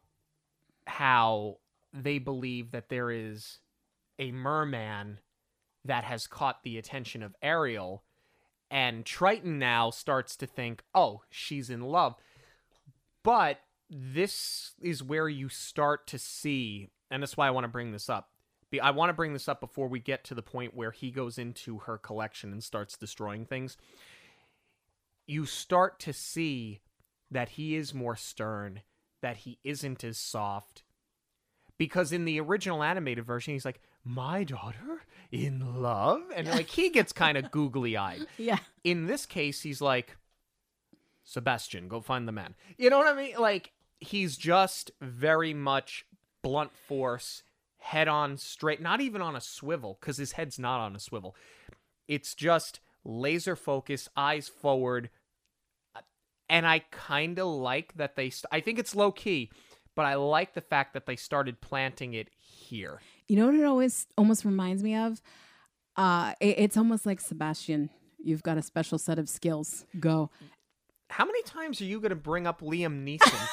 how 0.88 1.58
they 1.94 2.20
believe 2.20 2.72
that 2.72 2.90
there 2.90 3.12
is 3.12 3.60
a 4.20 4.32
merman 4.32 5.20
that 5.86 6.04
has 6.04 6.28
caught 6.28 6.64
the 6.64 6.78
attention 6.78 7.24
of 7.24 7.36
Ariel 7.42 8.04
And 8.74 9.06
Triton 9.06 9.60
now 9.60 9.92
starts 9.92 10.36
to 10.38 10.48
think, 10.48 10.82
oh, 10.96 11.22
she's 11.30 11.70
in 11.70 11.82
love. 11.82 12.16
But 13.24 13.60
this 13.88 14.72
is 14.82 15.04
where 15.04 15.30
you 15.30 15.48
start 15.48 16.08
to 16.08 16.18
see, 16.18 16.90
and 17.12 17.22
that's 17.22 17.38
why 17.38 17.48
I 17.48 17.52
want 17.52 17.66
to 17.66 17.70
bring 17.70 17.92
this 17.92 18.10
up. 18.10 18.30
I 18.82 18.90
want 18.90 19.10
to 19.10 19.14
bring 19.14 19.34
this 19.34 19.48
up 19.48 19.60
before 19.60 19.88
we 19.88 20.00
get 20.00 20.24
to 20.24 20.34
the 20.34 20.42
point 20.42 20.74
where 20.74 20.90
he 20.90 21.12
goes 21.12 21.38
into 21.38 21.78
her 21.80 22.00
collection 22.00 22.52
and 22.52 22.64
starts 22.64 22.98
destroying 22.98 23.46
things. 23.46 23.78
You 25.28 25.46
start 25.46 26.00
to 26.00 26.12
see 26.12 26.82
that 27.30 27.50
he 27.50 27.76
is 27.76 27.94
more 27.94 28.16
stern, 28.16 28.82
that 29.22 29.38
he 29.38 29.60
isn't 29.64 30.04
as 30.04 30.18
soft. 30.18 30.82
Because 31.78 32.12
in 32.12 32.26
the 32.26 32.40
original 32.40 32.82
animated 32.82 33.24
version, 33.24 33.54
he's 33.54 33.66
like, 33.66 33.82
My 34.04 34.44
daughter 34.44 35.04
in 35.32 35.82
love? 35.82 36.22
And 36.36 36.48
like 36.48 36.68
he 36.68 36.90
gets 36.90 37.14
kind 37.14 37.38
of 37.38 37.52
googly 37.52 37.98
eyed. 37.98 38.26
Yeah. 38.38 38.60
In 38.84 39.08
this 39.08 39.26
case, 39.26 39.62
he's 39.62 39.82
like, 39.82 40.18
Sebastian, 41.24 41.88
go 41.88 42.02
find 42.02 42.28
the 42.28 42.32
man. 42.32 42.56
You 42.78 42.90
know 42.90 42.98
what 42.98 43.08
I 43.08 43.16
mean? 43.16 43.36
Like, 43.40 43.72
he's 44.00 44.36
just 44.38 44.92
very 45.02 45.54
much 45.54 46.06
blunt 46.42 46.76
force, 46.76 47.44
head 47.78 48.08
on 48.08 48.38
straight, 48.38 48.82
not 48.82 49.02
even 49.02 49.22
on 49.22 49.36
a 49.36 49.42
swivel, 49.42 49.98
because 50.00 50.18
his 50.18 50.34
head's 50.34 50.60
not 50.60 50.82
on 50.82 50.96
a 50.96 51.00
swivel. 51.00 51.36
It's 52.08 52.36
just 52.36 52.82
laser 53.06 53.56
focus, 53.56 54.10
eyes 54.18 54.50
forward. 54.50 55.10
Uh, 55.96 56.02
and 56.50 56.68
I 56.68 56.80
kind 56.92 57.40
of 57.40 57.48
like 57.48 57.94
that 57.96 58.16
they, 58.18 58.30
st- 58.30 58.50
I 58.52 58.60
think 58.60 58.78
it's 58.78 58.94
low 58.96 59.12
key, 59.14 59.50
but 59.96 60.06
I 60.06 60.16
like 60.16 60.54
the 60.54 60.62
fact 60.62 60.94
that 60.94 61.06
they 61.06 61.16
started 61.16 61.62
planting 61.62 62.14
it 62.14 62.30
here. 62.38 63.00
You 63.28 63.38
know 63.38 63.46
what 63.48 63.56
it 63.56 63.64
always 63.64 64.08
almost 64.18 64.46
reminds 64.46 64.84
me 64.84 64.96
of? 64.96 65.22
Uh, 65.96 66.34
it- 66.40 66.60
it's 66.60 66.78
almost 66.78 67.06
like 67.06 67.20
Sebastian. 67.22 67.90
You've 68.24 68.44
got 68.44 68.58
a 68.58 68.62
special 68.62 68.98
set 68.98 69.20
of 69.20 69.28
skills. 69.30 69.86
Go. 70.00 70.30
How 71.10 71.26
many 71.26 71.44
times 71.44 71.82
are 71.82 71.86
you 71.86 72.00
going 72.00 72.10
to 72.10 72.16
bring 72.16 72.48
up 72.48 72.62
Liam 72.62 73.04
Neeson? 73.06 73.48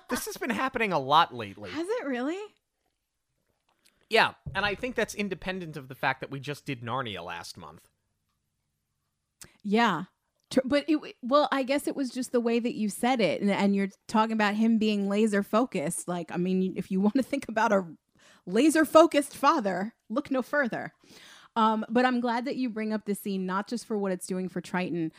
this 0.10 0.26
has 0.26 0.36
been 0.36 0.50
happening 0.50 0.92
a 0.92 0.98
lot 0.98 1.34
lately. 1.34 1.70
Has 1.70 1.86
it 1.88 2.06
really? 2.06 2.38
Yeah, 4.08 4.34
and 4.54 4.64
I 4.64 4.74
think 4.76 4.94
that's 4.94 5.14
independent 5.14 5.76
of 5.76 5.88
the 5.88 5.94
fact 5.96 6.20
that 6.20 6.30
we 6.30 6.38
just 6.38 6.64
did 6.64 6.82
Narnia 6.82 7.24
last 7.24 7.56
month. 7.56 7.88
Yeah. 9.64 10.04
But 10.64 10.84
it, 10.88 11.16
well, 11.22 11.48
I 11.50 11.64
guess 11.64 11.88
it 11.88 11.96
was 11.96 12.10
just 12.10 12.30
the 12.30 12.38
way 12.40 12.60
that 12.60 12.74
you 12.74 12.88
said 12.88 13.20
it, 13.20 13.40
and, 13.42 13.50
and 13.50 13.74
you're 13.74 13.88
talking 14.06 14.32
about 14.32 14.54
him 14.54 14.78
being 14.78 15.08
laser 15.08 15.42
focused. 15.42 16.06
Like, 16.06 16.30
I 16.30 16.36
mean, 16.36 16.74
if 16.76 16.90
you 16.90 17.00
want 17.00 17.14
to 17.16 17.22
think 17.22 17.48
about 17.48 17.72
a 17.72 17.84
laser 18.46 18.84
focused 18.84 19.36
father, 19.36 19.94
look 20.08 20.30
no 20.30 20.42
further. 20.42 20.92
Um, 21.56 21.84
but 21.88 22.04
I'm 22.04 22.20
glad 22.20 22.44
that 22.44 22.56
you 22.56 22.68
bring 22.68 22.92
up 22.92 23.06
this 23.06 23.20
scene, 23.20 23.46
not 23.46 23.68
just 23.68 23.86
for 23.86 23.96
what 23.96 24.12
it's 24.12 24.26
doing 24.26 24.48
for 24.48 24.60
Triton. 24.60 25.10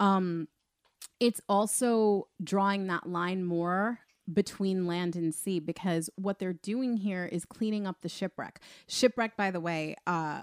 Um, 0.00 0.48
it's 1.20 1.40
also 1.48 2.28
drawing 2.42 2.86
that 2.88 3.08
line 3.08 3.44
more 3.44 4.00
between 4.32 4.86
land 4.86 5.16
and 5.16 5.34
sea 5.34 5.60
because 5.60 6.10
what 6.16 6.38
they're 6.38 6.52
doing 6.52 6.96
here 6.96 7.26
is 7.30 7.44
cleaning 7.44 7.86
up 7.86 7.98
the 8.00 8.08
shipwreck. 8.08 8.60
Shipwreck, 8.88 9.36
by 9.36 9.50
the 9.50 9.60
way, 9.60 9.94
uh, 10.06 10.42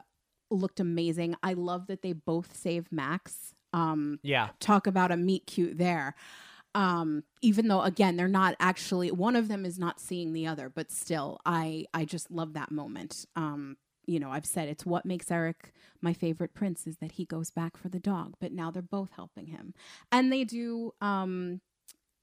looked 0.50 0.80
amazing. 0.80 1.36
I 1.44 1.54
love 1.54 1.88
that 1.88 2.02
they 2.02 2.14
both 2.14 2.56
save 2.56 2.92
Max. 2.92 3.54
Um, 3.74 4.20
Yeah. 4.24 4.50
talk 4.60 4.86
about 4.88 5.12
a 5.12 5.18
meet 5.18 5.48
cute 5.48 5.78
there. 5.78 6.16
Um, 6.74 7.24
even 7.42 7.68
though 7.68 7.82
again 7.82 8.16
they're 8.16 8.28
not 8.28 8.56
actually 8.60 9.12
one 9.12 9.36
of 9.36 9.48
them 9.50 9.66
is 9.66 9.78
not 9.78 10.00
seeing 10.00 10.34
the 10.34 10.48
other, 10.48 10.70
but 10.70 10.92
still, 10.92 11.40
I 11.46 11.86
I 11.94 12.06
just 12.06 12.32
love 12.32 12.54
that 12.54 12.72
moment. 12.72 13.26
Um, 13.36 13.78
you 14.06 14.20
know, 14.20 14.32
I've 14.32 14.46
said 14.46 14.70
it's 14.70 14.86
what 14.86 15.06
makes 15.06 15.30
Eric 15.30 15.74
my 16.02 16.14
favorite 16.14 16.54
prince 16.54 16.88
is 16.88 16.98
that 16.98 17.14
he 17.14 17.26
goes 17.26 17.52
back 17.52 17.78
for 17.78 17.90
the 17.90 18.00
dog, 18.00 18.36
but 18.40 18.52
now 18.52 18.72
they're 18.72 18.82
both 18.82 19.12
helping 19.16 19.48
him, 19.48 19.74
and 20.12 20.32
they 20.32 20.44
do 20.44 20.94
um 21.02 21.62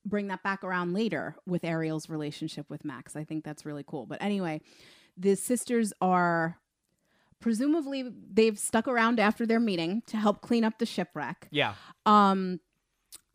bring 0.05 0.28
that 0.28 0.42
back 0.42 0.64
around 0.64 0.94
later 0.94 1.36
with 1.46 1.64
Ariel's 1.64 2.09
relationship 2.09 2.70
with 2.70 2.84
Max. 2.84 3.14
I 3.14 3.24
think 3.24 3.44
that's 3.44 3.66
really 3.66 3.84
cool. 3.86 4.07
But 4.07 4.22
anyway, 4.22 4.62
the 5.16 5.34
sisters 5.34 5.92
are 6.01 6.59
presumably 7.40 8.11
they've 8.32 8.59
stuck 8.59 8.88
around 8.88 9.20
after 9.20 9.46
their 9.46 9.61
meeting 9.61 10.03
to 10.07 10.16
help 10.16 10.40
clean 10.40 10.64
up 10.64 10.78
the 10.78 10.86
shipwreck. 10.86 11.49
Yeah. 11.51 11.74
Um, 12.07 12.61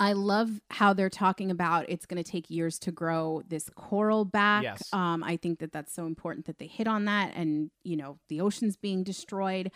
I 0.04 0.12
love 0.12 0.60
how 0.70 0.92
they're 0.92 1.10
talking 1.10 1.50
about 1.50 1.86
it's 1.88 2.06
going 2.06 2.22
to 2.22 2.30
take 2.30 2.50
years 2.50 2.78
to 2.80 2.92
grow 2.92 3.42
this 3.48 3.70
coral 3.70 4.26
back. 4.26 4.64
Yes. 4.64 4.90
Um, 4.92 5.24
I 5.24 5.38
think 5.38 5.60
that 5.60 5.72
that's 5.72 5.94
so 5.94 6.06
important 6.06 6.46
that 6.48 6.58
they 6.58 6.68
hit 6.68 6.90
on 6.90 7.06
that, 7.06 7.32
and 7.36 7.72
you 7.86 7.96
know 7.96 8.20
the 8.28 8.42
ocean's 8.42 8.76
being 8.76 9.04
destroyed. 9.04 9.72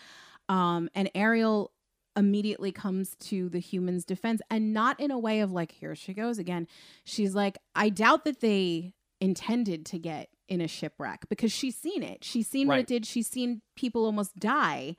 Um, 0.50 0.90
and 0.94 1.10
Ariel 1.16 1.72
immediately 2.18 2.74
comes 2.74 3.16
to 3.22 3.48
the 3.48 3.60
humans' 3.60 4.04
defense, 4.04 4.42
and 4.50 4.74
not 4.74 5.00
in 5.00 5.12
a 5.12 5.20
way 5.20 5.40
of 5.40 5.54
like, 5.54 5.72
here 5.72 5.96
she 5.96 6.14
goes 6.14 6.40
again. 6.40 6.68
She's 7.06 7.34
like, 7.34 7.58
I 7.74 7.88
doubt 7.88 8.26
that 8.26 8.42
they 8.42 8.96
intended 9.22 9.86
to 9.86 9.98
get 9.98 10.28
in 10.50 10.60
a 10.60 10.68
shipwreck 10.68 11.30
because 11.30 11.54
she's 11.54 11.78
seen 11.78 12.04
it. 12.04 12.26
She's 12.26 12.48
seen 12.48 12.68
what 12.68 12.80
it 12.80 12.88
did. 12.88 13.06
She's 13.06 13.28
seen 13.28 13.62
people 13.76 14.06
almost 14.06 14.38
die 14.38 14.98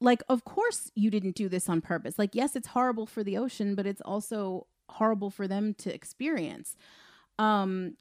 like 0.00 0.22
of 0.28 0.44
course 0.44 0.90
you 0.94 1.10
didn't 1.10 1.36
do 1.36 1.48
this 1.48 1.68
on 1.68 1.80
purpose. 1.80 2.18
Like 2.18 2.34
yes 2.34 2.56
it's 2.56 2.68
horrible 2.68 3.06
for 3.06 3.22
the 3.22 3.36
ocean 3.36 3.74
but 3.74 3.86
it's 3.86 4.02
also 4.02 4.66
horrible 4.88 5.30
for 5.30 5.48
them 5.48 5.74
to 5.74 5.94
experience. 5.94 6.76
Um 7.38 7.96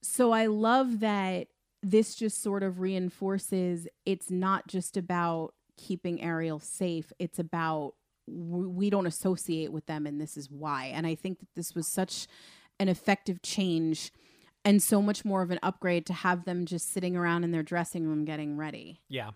so 0.00 0.30
i 0.32 0.46
love 0.46 1.00
that 1.00 1.48
this 1.82 2.14
just 2.14 2.40
sort 2.40 2.62
of 2.62 2.80
reinforces 2.80 3.88
it's 4.06 4.30
not 4.30 4.66
just 4.68 4.96
about 4.96 5.54
keeping 5.76 6.22
ariel 6.22 6.60
safe 6.60 7.12
it's 7.18 7.38
about 7.38 7.94
we 8.26 8.90
don't 8.90 9.06
associate 9.06 9.72
with 9.72 9.86
them 9.86 10.06
and 10.06 10.20
this 10.20 10.36
is 10.36 10.50
why. 10.50 10.86
And 10.86 11.06
i 11.06 11.14
think 11.14 11.40
that 11.40 11.48
this 11.56 11.74
was 11.74 11.86
such 11.88 12.26
an 12.78 12.88
effective 12.88 13.42
change 13.42 14.12
and 14.64 14.82
so 14.82 15.00
much 15.00 15.24
more 15.24 15.42
of 15.42 15.50
an 15.50 15.58
upgrade 15.62 16.06
to 16.06 16.12
have 16.12 16.44
them 16.44 16.66
just 16.66 16.92
sitting 16.92 17.16
around 17.16 17.44
in 17.44 17.52
their 17.52 17.62
dressing 17.62 18.06
room 18.06 18.24
getting 18.24 18.56
ready. 18.56 19.00
Yeah. 19.08 19.30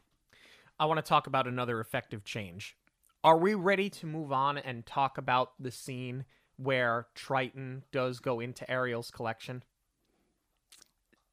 I 0.78 0.86
want 0.86 0.98
to 0.98 1.08
talk 1.08 1.26
about 1.26 1.46
another 1.46 1.80
effective 1.80 2.24
change. 2.24 2.76
Are 3.24 3.38
we 3.38 3.54
ready 3.54 3.88
to 3.90 4.06
move 4.06 4.32
on 4.32 4.58
and 4.58 4.84
talk 4.84 5.16
about 5.16 5.52
the 5.60 5.70
scene 5.70 6.24
where 6.56 7.06
Triton 7.14 7.84
does 7.92 8.18
go 8.20 8.40
into 8.40 8.68
Ariel's 8.70 9.10
collection? 9.10 9.62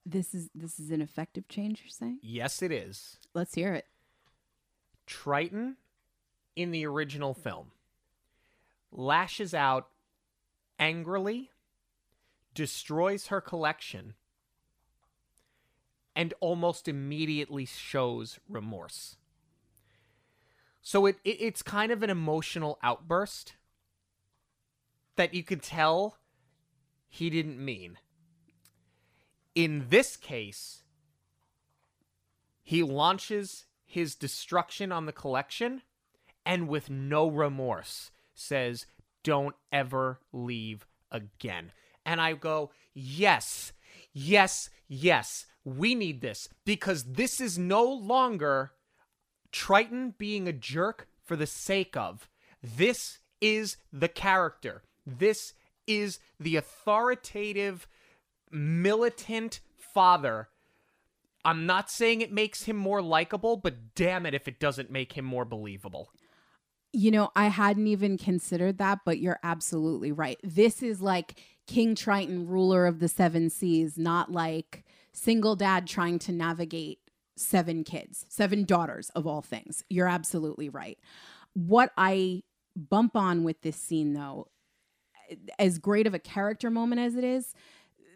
this 0.05 0.33
is 0.33 0.49
this 0.55 0.79
is 0.79 0.89
an 0.91 1.01
effective 1.01 1.47
change 1.49 1.81
you're 1.83 1.89
saying 1.91 2.17
Yes, 2.23 2.61
it 2.63 2.71
is. 2.71 3.17
let's 3.35 3.53
hear 3.53 3.73
it 3.73 3.85
Triton 5.05 5.75
in 6.55 6.71
the 6.71 6.85
original 6.87 7.33
film 7.33 7.71
lashes 8.91 9.53
out 9.53 9.89
angrily, 10.79 11.51
destroys 12.55 13.27
her 13.27 13.41
collection, 13.41 14.13
and 16.15 16.33
almost 16.39 16.87
immediately 16.87 17.65
shows 17.65 18.39
remorse. 18.47 19.17
So 20.82 21.05
it, 21.05 21.17
it 21.23 21.38
it's 21.41 21.61
kind 21.61 21.91
of 21.91 22.03
an 22.03 22.09
emotional 22.09 22.80
outburst 22.82 23.55
that 25.15 25.34
you 25.34 25.43
could 25.43 25.61
tell 25.61 26.17
he 27.07 27.30
didn't 27.30 27.63
mean. 27.63 27.97
In 29.55 29.88
this 29.89 30.15
case, 30.15 30.84
he 32.63 32.84
launches 32.84 33.65
his 33.84 34.15
destruction 34.15 34.91
on 34.91 35.05
the 35.05 35.11
collection 35.11 35.82
and 36.45 36.67
with 36.67 36.89
no 36.89 37.27
remorse 37.27 38.11
says, 38.34 38.86
Don't 39.23 39.55
ever 39.71 40.19
leave 40.32 40.86
again. 41.11 41.71
And 42.05 42.21
I 42.21 42.34
go, 42.34 42.71
Yes, 42.93 43.73
yes, 44.13 44.69
yes, 44.88 45.47
we 45.63 45.95
need 45.95 46.21
this 46.21 46.47
because 46.65 47.03
this 47.03 47.41
is 47.41 47.57
no 47.57 47.84
longer 47.84 48.71
Triton 49.52 50.16
being 50.18 50.47
a 50.47 50.54
jerk 50.54 51.08
for 51.24 51.36
the 51.36 51.47
sake 51.47 51.95
of. 51.97 52.30
This 52.62 53.20
is 53.41 53.78
the 53.91 54.08
character. 54.08 54.84
This 55.06 55.54
is 55.88 56.20
the 56.39 56.56
authoritative, 56.56 57.88
militant 58.52 59.62
father. 59.78 60.50
I'm 61.45 61.66
not 61.66 61.89
saying 61.89 62.22
it 62.22 62.32
makes 62.32 62.64
him 62.64 62.76
more 62.76 63.02
likable, 63.02 63.58
but 63.58 63.95
damn 63.95 64.26
it 64.26 64.34
if 64.34 64.47
it 64.47 64.60
doesn't 64.60 64.91
make 64.91 65.14
him 65.14 65.26
more 65.26 65.45
believable. 65.45 66.10
You 66.91 67.12
know, 67.12 67.30
I 67.36 67.47
hadn't 67.47 67.88
even 67.88 68.18
considered 68.18 68.78
that, 68.80 69.00
but 69.06 69.20
you're 69.20 69.39
absolutely 69.43 70.12
right. 70.12 70.39
This 70.43 70.82
is 70.82 71.02
like 71.02 71.39
King 71.68 71.95
Triton, 71.95 72.47
ruler 72.47 72.88
of 72.88 73.00
the 73.00 73.08
seven 73.08 73.50
seas, 73.50 73.97
not 73.97 74.32
like 74.32 74.84
single 75.14 75.56
dad 75.56 75.88
trying 75.88 76.20
to 76.20 76.32
navigate 76.32 77.00
seven 77.39 77.83
kids, 77.83 78.25
seven 78.29 78.63
daughters 78.63 79.09
of 79.11 79.25
all 79.25 79.41
things. 79.41 79.83
You're 79.89 80.07
absolutely 80.07 80.69
right. 80.69 80.99
What 81.53 81.91
I 81.97 82.43
bump 82.75 83.15
on 83.15 83.43
with 83.43 83.61
this 83.61 83.77
scene, 83.77 84.13
though, 84.13 84.47
as 85.57 85.77
great 85.77 86.07
of 86.07 86.13
a 86.13 86.19
character 86.19 86.69
moment 86.69 87.01
as 87.01 87.15
it 87.15 87.23
is, 87.23 87.53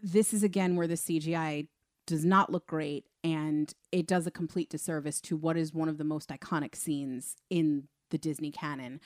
this 0.02 0.34
is 0.34 0.44
again 0.44 0.76
where 0.76 0.88
the 0.88 0.96
CGI 0.96 1.68
does 2.06 2.26
not 2.26 2.52
look 2.52 2.68
great 2.68 3.06
and 3.24 3.74
it 3.92 4.06
does 4.06 4.28
a 4.28 4.32
complete 4.32 4.70
disservice 4.70 5.22
to 5.22 5.38
what 5.38 5.56
is 5.56 5.74
one 5.74 5.88
of 5.88 5.98
the 5.98 6.04
most 6.04 6.30
iconic 6.30 6.76
scenes 6.76 7.36
in 7.50 7.88
the 8.10 8.18
Disney 8.18 8.52
canon. 8.52 9.00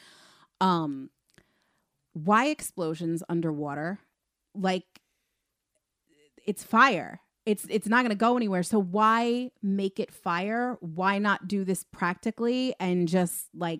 Um, 0.59 1.11
why 2.13 2.47
explosions 2.47 3.22
underwater? 3.30 3.99
Like 4.55 5.01
it's 6.47 6.63
fire. 6.63 7.22
It's 7.48 7.66
it's 7.70 7.88
not 7.88 8.02
going 8.02 8.10
to 8.10 8.16
go 8.16 8.36
anywhere. 8.36 8.62
So 8.62 8.78
why 8.78 9.52
make 9.64 10.02
it 10.02 10.12
fire? 10.12 10.78
Why 10.82 11.18
not 11.18 11.48
do 11.48 11.64
this 11.64 11.86
practically 11.86 12.76
and 12.78 13.08
just 13.08 13.48
like 13.56 13.80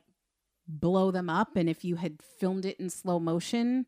blow 0.70 1.11
them 1.11 1.30
up 1.30 1.57
and 1.57 1.70
if 1.70 1.84
you 1.84 1.97
had 1.97 2.22
filmed 2.39 2.65
it 2.65 2.80
in 2.80 2.89
slow 2.89 3.20
motion, 3.20 3.86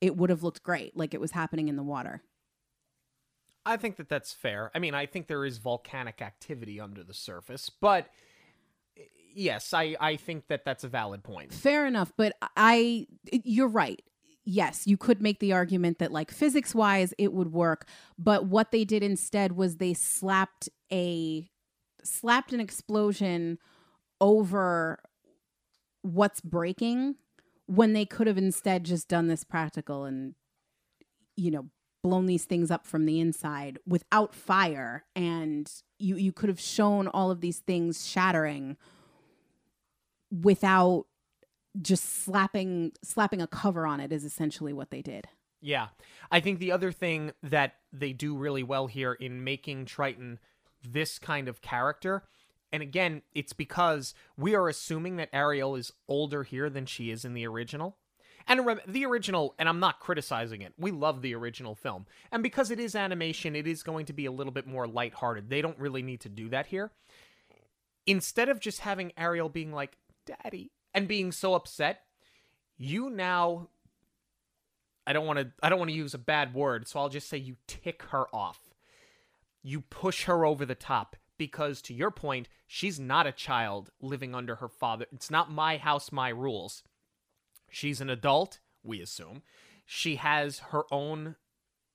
it 0.00 0.16
would 0.16 0.30
have 0.30 0.42
looked 0.42 0.62
great 0.62 0.96
like 0.96 1.12
it 1.12 1.20
was 1.20 1.32
happening 1.32 1.68
in 1.68 1.76
the 1.76 1.82
water. 1.82 2.22
I 3.66 3.76
think 3.76 3.96
that 3.96 4.08
that's 4.08 4.32
fair. 4.32 4.70
I 4.74 4.78
mean, 4.78 4.94
I 4.94 5.04
think 5.04 5.26
there 5.26 5.44
is 5.44 5.58
volcanic 5.58 6.22
activity 6.22 6.80
under 6.80 7.04
the 7.04 7.12
surface, 7.12 7.68
but 7.68 8.08
eh, 8.96 9.02
yes, 9.34 9.74
I 9.74 9.94
I 10.00 10.16
think 10.16 10.46
that 10.48 10.64
that's 10.64 10.84
a 10.84 10.88
valid 10.88 11.22
point. 11.22 11.52
Fair 11.52 11.86
enough, 11.86 12.14
but 12.16 12.32
I 12.56 13.06
you're 13.30 13.68
right. 13.68 14.00
Yes, 14.50 14.86
you 14.86 14.96
could 14.96 15.20
make 15.20 15.40
the 15.40 15.52
argument 15.52 15.98
that 15.98 16.10
like 16.10 16.30
physics 16.30 16.74
wise 16.74 17.12
it 17.18 17.34
would 17.34 17.52
work, 17.52 17.86
but 18.18 18.46
what 18.46 18.72
they 18.72 18.82
did 18.82 19.02
instead 19.02 19.52
was 19.52 19.76
they 19.76 19.92
slapped 19.92 20.70
a 20.90 21.50
slapped 22.02 22.54
an 22.54 22.58
explosion 22.58 23.58
over 24.22 25.00
what's 26.00 26.40
breaking 26.40 27.16
when 27.66 27.92
they 27.92 28.06
could 28.06 28.26
have 28.26 28.38
instead 28.38 28.84
just 28.84 29.06
done 29.06 29.26
this 29.26 29.44
practical 29.44 30.06
and 30.06 30.34
you 31.36 31.50
know 31.50 31.66
blown 32.02 32.24
these 32.24 32.46
things 32.46 32.70
up 32.70 32.86
from 32.86 33.04
the 33.04 33.20
inside 33.20 33.78
without 33.86 34.34
fire 34.34 35.04
and 35.14 35.70
you 35.98 36.16
you 36.16 36.32
could 36.32 36.48
have 36.48 36.60
shown 36.60 37.06
all 37.08 37.30
of 37.30 37.42
these 37.42 37.58
things 37.58 38.06
shattering 38.06 38.78
without 40.30 41.04
just 41.80 42.24
slapping 42.24 42.92
slapping 43.02 43.40
a 43.40 43.46
cover 43.46 43.86
on 43.86 44.00
it 44.00 44.12
is 44.12 44.24
essentially 44.24 44.72
what 44.72 44.90
they 44.90 45.02
did. 45.02 45.28
Yeah. 45.60 45.88
I 46.30 46.40
think 46.40 46.58
the 46.58 46.72
other 46.72 46.92
thing 46.92 47.32
that 47.42 47.74
they 47.92 48.12
do 48.12 48.36
really 48.36 48.62
well 48.62 48.86
here 48.86 49.12
in 49.12 49.42
making 49.42 49.86
Triton 49.86 50.38
this 50.82 51.18
kind 51.18 51.48
of 51.48 51.60
character 51.60 52.24
and 52.72 52.82
again, 52.82 53.22
it's 53.34 53.52
because 53.52 54.14
we 54.36 54.54
are 54.54 54.68
assuming 54.68 55.16
that 55.16 55.30
Ariel 55.32 55.74
is 55.76 55.92
older 56.06 56.42
here 56.42 56.68
than 56.68 56.86
she 56.86 57.10
is 57.10 57.24
in 57.24 57.34
the 57.34 57.46
original. 57.46 57.96
And 58.46 58.80
the 58.86 59.04
original, 59.04 59.54
and 59.58 59.68
I'm 59.68 59.80
not 59.80 60.00
criticizing 60.00 60.62
it, 60.62 60.72
we 60.78 60.90
love 60.90 61.20
the 61.20 61.34
original 61.34 61.74
film. 61.74 62.06
And 62.32 62.42
because 62.42 62.70
it 62.70 62.80
is 62.80 62.94
animation, 62.94 63.54
it 63.54 63.66
is 63.66 63.82
going 63.82 64.06
to 64.06 64.14
be 64.14 64.24
a 64.24 64.32
little 64.32 64.52
bit 64.52 64.66
more 64.66 64.86
lighthearted. 64.86 65.50
They 65.50 65.60
don't 65.60 65.78
really 65.78 66.02
need 66.02 66.20
to 66.20 66.30
do 66.30 66.48
that 66.48 66.66
here. 66.66 66.90
Instead 68.06 68.48
of 68.48 68.60
just 68.60 68.80
having 68.80 69.12
Ariel 69.18 69.50
being 69.50 69.72
like, 69.72 69.98
Daddy, 70.24 70.72
and 70.98 71.06
being 71.06 71.30
so 71.30 71.54
upset, 71.54 72.02
you 72.76 73.08
now 73.08 73.68
I 75.06 75.12
don't 75.12 75.26
want 75.26 75.38
to 75.38 75.50
I 75.62 75.68
don't 75.68 75.78
want 75.78 75.90
to 75.90 75.96
use 75.96 76.12
a 76.12 76.18
bad 76.18 76.52
word, 76.52 76.88
so 76.88 76.98
I'll 76.98 77.08
just 77.08 77.28
say 77.28 77.38
you 77.38 77.54
tick 77.68 78.02
her 78.10 78.26
off. 78.34 78.74
You 79.62 79.80
push 79.80 80.24
her 80.24 80.44
over 80.44 80.66
the 80.66 80.74
top 80.74 81.14
because 81.38 81.80
to 81.82 81.94
your 81.94 82.10
point, 82.10 82.48
she's 82.66 82.98
not 82.98 83.28
a 83.28 83.32
child 83.32 83.90
living 84.00 84.34
under 84.34 84.56
her 84.56 84.68
father. 84.68 85.06
It's 85.12 85.30
not 85.30 85.52
my 85.52 85.76
house, 85.76 86.10
my 86.10 86.30
rules. 86.30 86.82
She's 87.70 88.00
an 88.00 88.10
adult, 88.10 88.58
we 88.82 89.00
assume. 89.00 89.42
She 89.86 90.16
has 90.16 90.58
her 90.70 90.82
own 90.90 91.36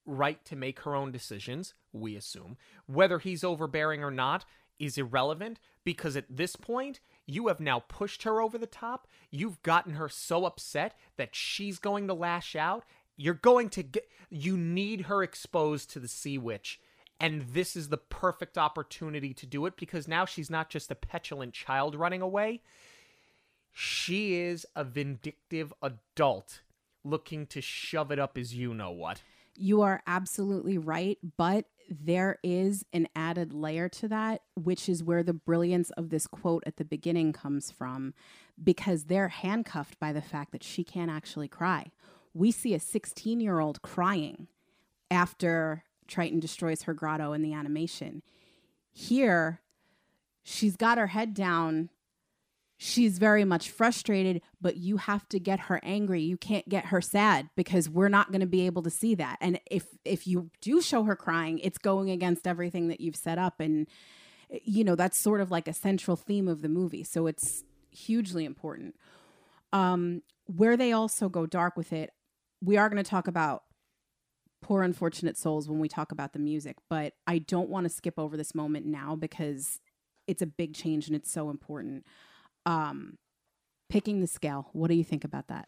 right 0.05 0.43
to 0.45 0.55
make 0.55 0.79
her 0.81 0.95
own 0.95 1.11
decisions, 1.11 1.73
we 1.91 2.15
assume. 2.15 2.55
Whether 2.85 3.19
he's 3.19 3.43
overbearing 3.43 4.01
or 4.01 4.11
not 4.11 4.45
is 4.79 4.97
irrelevant 4.97 5.59
because 5.83 6.15
at 6.15 6.25
this 6.29 6.55
point, 6.55 7.01
you 7.25 7.47
have 7.47 7.59
now 7.59 7.79
pushed 7.79 8.23
her 8.23 8.41
over 8.41 8.57
the 8.57 8.67
top. 8.67 9.07
You've 9.31 9.61
gotten 9.63 9.93
her 9.93 10.09
so 10.09 10.45
upset 10.45 10.95
that 11.17 11.35
she's 11.35 11.79
going 11.79 12.07
to 12.07 12.13
lash 12.13 12.55
out. 12.55 12.83
You're 13.15 13.33
going 13.33 13.69
to 13.69 13.83
get, 13.83 14.09
you 14.29 14.57
need 14.57 15.01
her 15.01 15.23
exposed 15.23 15.91
to 15.91 15.99
the 15.99 16.07
Sea 16.07 16.37
Witch. 16.37 16.79
And 17.19 17.43
this 17.49 17.75
is 17.75 17.89
the 17.89 17.97
perfect 17.97 18.57
opportunity 18.57 19.33
to 19.35 19.45
do 19.45 19.65
it 19.65 19.77
because 19.77 20.07
now 20.07 20.25
she's 20.25 20.49
not 20.49 20.69
just 20.69 20.91
a 20.91 20.95
petulant 20.95 21.53
child 21.53 21.95
running 21.95 22.21
away 22.21 22.61
she 23.73 24.35
is 24.35 24.65
a 24.75 24.83
vindictive 24.83 25.73
adult 25.81 26.61
looking 27.03 27.47
to 27.47 27.59
shove 27.59 28.11
it 28.11 28.19
up 28.19 28.37
as 28.37 28.53
you 28.53 28.73
know 28.73 28.91
what. 28.91 29.21
You 29.55 29.81
are 29.81 30.01
absolutely 30.07 30.77
right, 30.77 31.17
but 31.37 31.65
there 31.89 32.39
is 32.43 32.85
an 32.93 33.07
added 33.15 33.53
layer 33.53 33.89
to 33.89 34.07
that, 34.07 34.41
which 34.55 34.87
is 34.87 35.03
where 35.03 35.23
the 35.23 35.33
brilliance 35.33 35.89
of 35.91 36.09
this 36.09 36.27
quote 36.27 36.63
at 36.65 36.77
the 36.77 36.85
beginning 36.85 37.33
comes 37.33 37.71
from, 37.71 38.13
because 38.61 39.05
they're 39.05 39.29
handcuffed 39.29 39.99
by 39.99 40.13
the 40.13 40.21
fact 40.21 40.51
that 40.51 40.63
she 40.63 40.83
can't 40.83 41.11
actually 41.11 41.47
cry. 41.47 41.91
We 42.33 42.51
see 42.51 42.73
a 42.73 42.79
16 42.79 43.39
year 43.39 43.59
old 43.59 43.81
crying 43.81 44.47
after 45.11 45.83
Triton 46.07 46.39
destroys 46.39 46.83
her 46.83 46.93
grotto 46.93 47.33
in 47.33 47.41
the 47.41 47.53
animation. 47.53 48.23
Here, 48.91 49.61
she's 50.43 50.75
got 50.75 50.97
her 50.97 51.07
head 51.07 51.33
down 51.33 51.89
she's 52.83 53.17
very 53.17 53.45
much 53.45 53.69
frustrated, 53.69 54.41
but 54.59 54.75
you 54.75 54.97
have 54.97 55.27
to 55.29 55.39
get 55.39 55.61
her 55.61 55.79
angry. 55.83 56.21
You 56.21 56.35
can't 56.35 56.67
get 56.67 56.87
her 56.87 56.99
sad 56.99 57.49
because 57.55 57.89
we're 57.89 58.09
not 58.09 58.29
going 58.29 58.41
to 58.41 58.45
be 58.45 58.65
able 58.65 58.83
to 58.83 58.89
see 58.89 59.15
that. 59.15 59.37
And 59.39 59.57
if 59.71 59.85
if 60.03 60.27
you 60.27 60.51
do 60.59 60.81
show 60.81 61.03
her 61.03 61.15
crying, 61.15 61.59
it's 61.59 61.77
going 61.77 62.11
against 62.11 62.45
everything 62.45 62.89
that 62.89 62.99
you've 62.99 63.15
set 63.15 63.37
up 63.37 63.61
and 63.61 63.87
you 64.63 64.83
know, 64.83 64.95
that's 64.95 65.17
sort 65.17 65.41
of 65.41 65.49
like 65.49 65.67
a 65.67 65.73
central 65.73 66.15
theme 66.15 66.47
of 66.47 66.61
the 66.61 66.69
movie. 66.69 67.03
So 67.03 67.25
it's 67.25 67.63
hugely 67.89 68.43
important. 68.43 68.95
Um 69.71 70.21
where 70.45 70.75
they 70.75 70.91
also 70.91 71.29
go 71.29 71.45
dark 71.45 71.77
with 71.77 71.93
it, 71.93 72.11
we 72.61 72.75
are 72.75 72.89
going 72.89 73.01
to 73.01 73.09
talk 73.09 73.29
about 73.29 73.63
poor 74.61 74.83
unfortunate 74.83 75.37
souls 75.37 75.69
when 75.69 75.79
we 75.79 75.87
talk 75.87 76.11
about 76.11 76.33
the 76.33 76.39
music, 76.39 76.75
but 76.89 77.13
I 77.25 77.37
don't 77.37 77.69
want 77.69 77.85
to 77.85 77.89
skip 77.89 78.19
over 78.19 78.35
this 78.35 78.53
moment 78.53 78.85
now 78.85 79.15
because 79.15 79.79
it's 80.27 80.41
a 80.41 80.45
big 80.45 80.73
change 80.73 81.07
and 81.07 81.15
it's 81.15 81.31
so 81.31 81.49
important 81.49 82.05
um, 82.65 83.17
picking 83.89 84.21
the 84.21 84.27
scale. 84.27 84.69
What 84.73 84.87
do 84.89 84.95
you 84.95 85.03
think 85.03 85.23
about 85.23 85.47
that? 85.47 85.67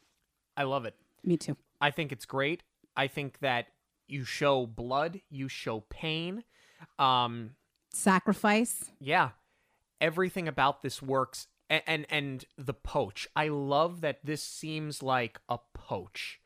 I 0.57 0.63
love 0.63 0.85
it. 0.85 0.95
Me 1.23 1.37
too. 1.37 1.57
I 1.81 1.91
think 1.91 2.11
it's 2.11 2.25
great. 2.25 2.63
I 2.95 3.07
think 3.07 3.39
that 3.39 3.67
you 4.07 4.23
show 4.23 4.65
blood, 4.65 5.21
you 5.29 5.47
show 5.47 5.81
pain, 5.89 6.43
um, 6.99 7.51
sacrifice. 7.91 8.91
Yeah, 8.99 9.31
everything 9.99 10.47
about 10.47 10.81
this 10.81 11.01
works. 11.01 11.47
And, 11.67 11.81
and 11.87 12.05
and 12.11 12.45
the 12.59 12.75
poach. 12.75 13.27
I 13.35 13.47
love 13.47 14.01
that 14.01 14.19
this 14.23 14.43
seems 14.43 15.01
like 15.01 15.39
a 15.49 15.57
poach. 15.73 16.39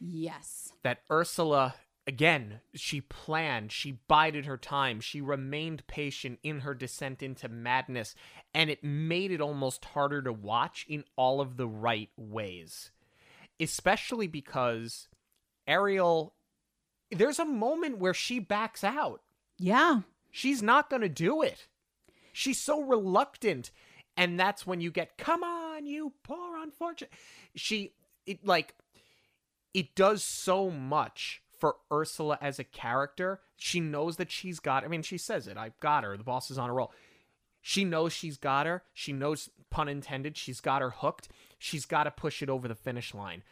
Yes. 0.00 0.72
That 0.82 1.02
Ursula 1.10 1.74
again, 2.06 2.60
she 2.74 3.00
planned, 3.00 3.72
she 3.72 3.98
bided 4.08 4.46
her 4.46 4.56
time, 4.56 5.00
she 5.00 5.20
remained 5.20 5.86
patient 5.86 6.38
in 6.42 6.60
her 6.60 6.74
descent 6.74 7.22
into 7.22 7.48
madness, 7.48 8.14
and 8.52 8.70
it 8.70 8.82
made 8.82 9.30
it 9.30 9.40
almost 9.40 9.84
harder 9.86 10.22
to 10.22 10.32
watch 10.32 10.84
in 10.88 11.04
all 11.16 11.40
of 11.40 11.56
the 11.56 11.68
right 11.68 12.10
ways. 12.16 12.90
Especially 13.60 14.26
because 14.26 15.08
Ariel, 15.66 16.34
there's 17.10 17.38
a 17.38 17.44
moment 17.44 17.98
where 17.98 18.14
she 18.14 18.38
backs 18.38 18.82
out. 18.82 19.22
Yeah. 19.58 20.00
She's 20.30 20.62
not 20.62 20.90
going 20.90 21.02
to 21.02 21.08
do 21.08 21.42
it. 21.42 21.68
She's 22.32 22.58
so 22.60 22.82
reluctant. 22.82 23.70
And 24.16 24.40
that's 24.40 24.66
when 24.66 24.80
you 24.80 24.90
get, 24.90 25.16
come 25.16 25.44
on, 25.44 25.86
you 25.86 26.14
poor 26.22 26.56
unfortunate. 26.56 27.12
She, 27.54 27.92
it 28.26 28.44
like, 28.44 28.74
it 29.72 29.94
does 29.94 30.22
so 30.22 30.70
much 30.70 31.41
for 31.62 31.76
Ursula 31.92 32.38
as 32.40 32.58
a 32.58 32.64
character. 32.64 33.38
She 33.54 33.78
knows 33.78 34.16
that 34.16 34.32
she's 34.32 34.58
got. 34.58 34.82
I 34.82 34.88
mean, 34.88 35.02
she 35.02 35.16
says 35.16 35.46
it. 35.46 35.56
I've 35.56 35.78
got 35.78 36.02
her. 36.02 36.16
The 36.16 36.24
boss 36.24 36.50
is 36.50 36.58
on 36.58 36.68
a 36.68 36.72
roll. 36.72 36.90
She 37.60 37.84
knows 37.84 38.12
she's 38.12 38.36
got 38.36 38.66
her. 38.66 38.82
She 38.92 39.12
knows, 39.12 39.48
pun 39.70 39.88
intended, 39.88 40.36
she's 40.36 40.60
got 40.60 40.82
her 40.82 40.90
hooked. 40.90 41.28
She's 41.60 41.86
got 41.86 42.02
to 42.02 42.10
push 42.10 42.42
it 42.42 42.50
over 42.50 42.66
the 42.66 42.74
finish 42.74 43.14
line. 43.14 43.44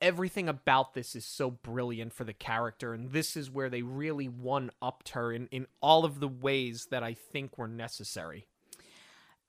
Everything 0.00 0.48
about 0.48 0.94
this 0.94 1.14
is 1.14 1.26
so 1.26 1.50
brilliant 1.50 2.14
for 2.14 2.24
the 2.24 2.32
character, 2.32 2.94
and 2.94 3.12
this 3.12 3.36
is 3.36 3.50
where 3.50 3.68
they 3.68 3.82
really 3.82 4.28
one 4.28 4.70
upped 4.80 5.10
her 5.10 5.30
in, 5.30 5.46
in 5.48 5.66
all 5.82 6.06
of 6.06 6.20
the 6.20 6.28
ways 6.28 6.86
that 6.90 7.02
I 7.02 7.12
think 7.12 7.58
were 7.58 7.68
necessary. 7.68 8.46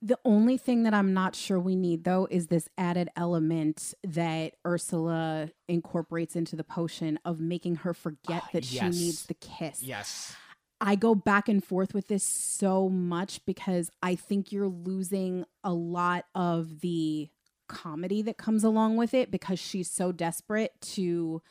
The 0.05 0.19
only 0.25 0.57
thing 0.57 0.83
that 0.83 0.93
I'm 0.93 1.13
not 1.13 1.33
sure 1.33 1.57
we 1.57 1.77
need 1.77 2.03
though 2.03 2.27
is 2.29 2.47
this 2.47 2.67
added 2.77 3.09
element 3.15 3.93
that 4.03 4.55
Ursula 4.67 5.49
incorporates 5.69 6.35
into 6.35 6.57
the 6.57 6.63
potion 6.65 7.17
of 7.23 7.39
making 7.39 7.77
her 7.77 7.93
forget 7.93 8.43
that 8.51 8.69
yes. 8.69 8.95
she 8.95 9.01
needs 9.05 9.25
the 9.27 9.33
kiss. 9.33 9.81
Yes. 9.81 10.35
I 10.81 10.95
go 10.95 11.15
back 11.15 11.47
and 11.47 11.63
forth 11.63 11.93
with 11.93 12.09
this 12.09 12.25
so 12.25 12.89
much 12.89 13.45
because 13.45 13.89
I 14.01 14.15
think 14.15 14.51
you're 14.51 14.67
losing 14.67 15.45
a 15.63 15.73
lot 15.73 16.25
of 16.35 16.81
the 16.81 17.29
comedy 17.69 18.21
that 18.23 18.37
comes 18.37 18.65
along 18.65 18.97
with 18.97 19.13
it 19.13 19.31
because 19.31 19.57
she's 19.57 19.89
so 19.89 20.11
desperate 20.11 20.73
to 20.81 21.41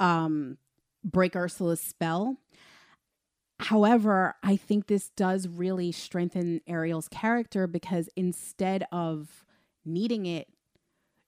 um 0.00 0.58
break 1.04 1.36
Ursula's 1.36 1.80
spell 1.80 2.36
However, 3.62 4.34
I 4.42 4.56
think 4.56 4.86
this 4.86 5.10
does 5.10 5.46
really 5.46 5.92
strengthen 5.92 6.60
Ariel's 6.66 7.08
character 7.08 7.68
because 7.68 8.08
instead 8.16 8.84
of 8.90 9.44
needing 9.84 10.26
it, 10.26 10.48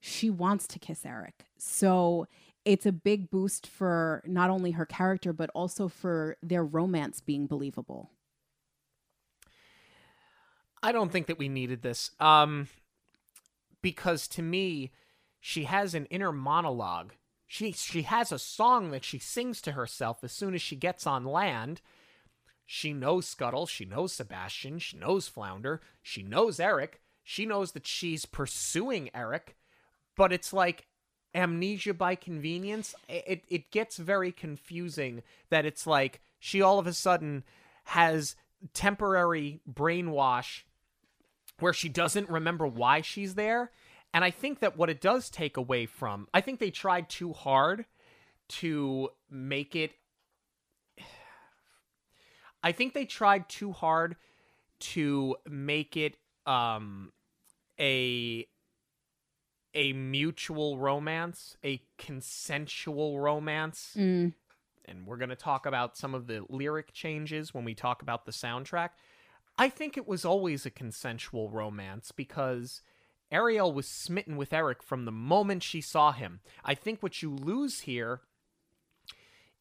she 0.01 0.30
wants 0.30 0.66
to 0.68 0.80
kiss 0.80 1.07
Eric. 1.07 1.45
So 1.57 2.26
it's 2.64 2.87
a 2.87 2.93
big 2.93 3.30
boost 3.30 3.68
for 3.68 4.20
not 4.26 4.51
only 4.51 4.72
her 4.72 4.85
character, 4.85 5.32
but 5.32 5.49
also 5.55 5.87
for 5.87 6.37
their 6.43 6.64
romance 6.64 7.20
being 7.20 7.47
believable. 7.47 8.11
I 10.82 10.91
don't 10.91 11.12
think 11.12 11.28
that 11.28 11.39
we 11.39 11.49
needed 11.49 11.82
this. 11.82 12.11
Um, 12.18 12.68
because 13.80 14.26
to 14.28 14.43
me, 14.43 14.91
she 15.41 15.64
has 15.64 15.95
an 15.95 16.07
inner 16.07 16.32
monologue. 16.32 17.12
She 17.47 17.70
she 17.70 18.03
has 18.03 18.32
a 18.32 18.39
song 18.39 18.91
that 18.91 19.05
she 19.05 19.18
sings 19.18 19.61
to 19.62 19.72
herself 19.72 20.24
as 20.24 20.32
soon 20.32 20.55
as 20.55 20.62
she 20.62 20.74
gets 20.74 21.07
on 21.07 21.24
land. 21.24 21.80
She 22.67 22.93
knows 22.93 23.27
Scuttle, 23.27 23.67
she 23.67 23.85
knows 23.85 24.12
Sebastian, 24.12 24.79
she 24.79 24.97
knows 24.97 25.29
Flounder, 25.29 25.81
she 26.03 26.23
knows 26.23 26.59
Eric, 26.59 27.01
she 27.23 27.45
knows 27.47 27.73
that 27.73 27.87
she's 27.87 28.25
pursuing 28.25 29.11
Eric, 29.15 29.57
but 30.17 30.33
it's 30.33 30.53
like 30.53 30.87
amnesia 31.35 31.95
by 31.95 32.15
convenience. 32.15 32.95
It 33.09 33.45
it 33.49 33.71
gets 33.71 33.97
very 33.97 34.33
confusing 34.33 35.23
that 35.51 35.67
it's 35.67 35.87
like 35.87 36.21
she 36.39 36.62
all 36.62 36.79
of 36.79 36.87
a 36.87 36.93
sudden 36.93 37.45
has 37.85 38.37
temporary 38.73 39.61
brainwash 39.71 40.62
where 41.61 41.73
she 41.73 41.89
doesn't 41.89 42.31
remember 42.31 42.67
why 42.67 43.01
she's 43.01 43.35
there 43.35 43.71
and 44.15 44.25
I 44.25 44.31
think 44.31 44.61
that 44.61 44.79
what 44.79 44.89
it 44.89 45.01
does 45.01 45.29
take 45.29 45.57
away 45.57 45.87
from, 45.87 46.29
I 46.33 46.41
think 46.41 46.61
they 46.61 46.71
tried 46.71 47.11
too 47.11 47.33
hard 47.33 47.85
to 48.49 49.09
make 49.29 49.75
it. 49.75 49.91
I 52.65 52.73
think 52.73 52.95
they 52.95 53.05
tried 53.05 53.49
too 53.51 53.73
hard 53.73 54.17
to 54.81 55.37
make 55.47 55.97
it 55.97 56.17
um, 56.47 57.12
a 57.79 58.47
a 59.75 59.93
mutual 59.93 60.79
romance, 60.79 61.57
a 61.65 61.83
consensual 61.99 63.21
romance. 63.21 63.95
Mm. 63.97 64.33
And 64.87 65.07
we're 65.07 65.17
going 65.17 65.31
to 65.31 65.37
talk 65.37 65.67
about 65.67 65.97
some 65.97 66.15
of 66.15 66.27
the 66.27 66.45
lyric 66.49 66.93
changes 66.93 67.53
when 67.53 67.65
we 67.65 67.75
talk 67.75 68.01
about 68.01 68.25
the 68.25 68.33
soundtrack. 68.33 68.91
I 69.59 69.69
think 69.69 69.97
it 69.97 70.07
was 70.07 70.25
always 70.25 70.65
a 70.65 70.71
consensual 70.71 71.51
romance 71.51 72.12
because 72.12 72.83
Ariel 73.31 73.73
was 73.73 73.89
smitten 73.89 74.37
with 74.37 74.53
Eric 74.53 74.83
from 74.83 75.05
the 75.05 75.12
moment 75.12 75.62
she 75.62 75.81
saw 75.81 76.12
him. 76.12 76.41
I 76.65 76.75
think 76.75 77.03
what 77.03 77.21
you 77.21 77.31
lose 77.31 77.81
here 77.81 78.23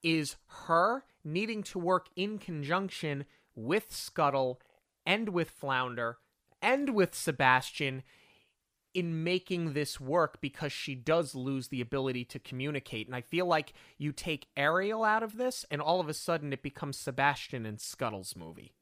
is 0.03 0.35
her 0.65 1.05
needing 1.23 1.63
to 1.63 1.79
work 1.79 2.07
in 2.15 2.37
conjunction 2.37 3.25
with 3.55 3.93
Scuttle 3.93 4.61
and 5.05 5.29
with 5.29 5.49
Flounder 5.49 6.17
and 6.61 6.93
with 6.93 7.15
Sebastian 7.15 8.03
in 8.93 9.23
making 9.23 9.73
this 9.73 9.99
work 9.99 10.39
because 10.39 10.71
she 10.71 10.93
does 10.93 11.33
lose 11.33 11.69
the 11.69 11.81
ability 11.81 12.23
to 12.25 12.39
communicate. 12.39 13.07
And 13.07 13.15
I 13.15 13.21
feel 13.21 13.45
like 13.45 13.73
you 13.97 14.11
take 14.11 14.47
Ariel 14.55 15.03
out 15.03 15.23
of 15.23 15.37
this, 15.37 15.65
and 15.71 15.81
all 15.81 15.99
of 15.99 16.07
a 16.07 16.13
sudden 16.13 16.53
it 16.53 16.61
becomes 16.61 16.97
Sebastian 16.97 17.65
and 17.65 17.81
Scuttle's 17.81 18.35
movie. 18.35 18.73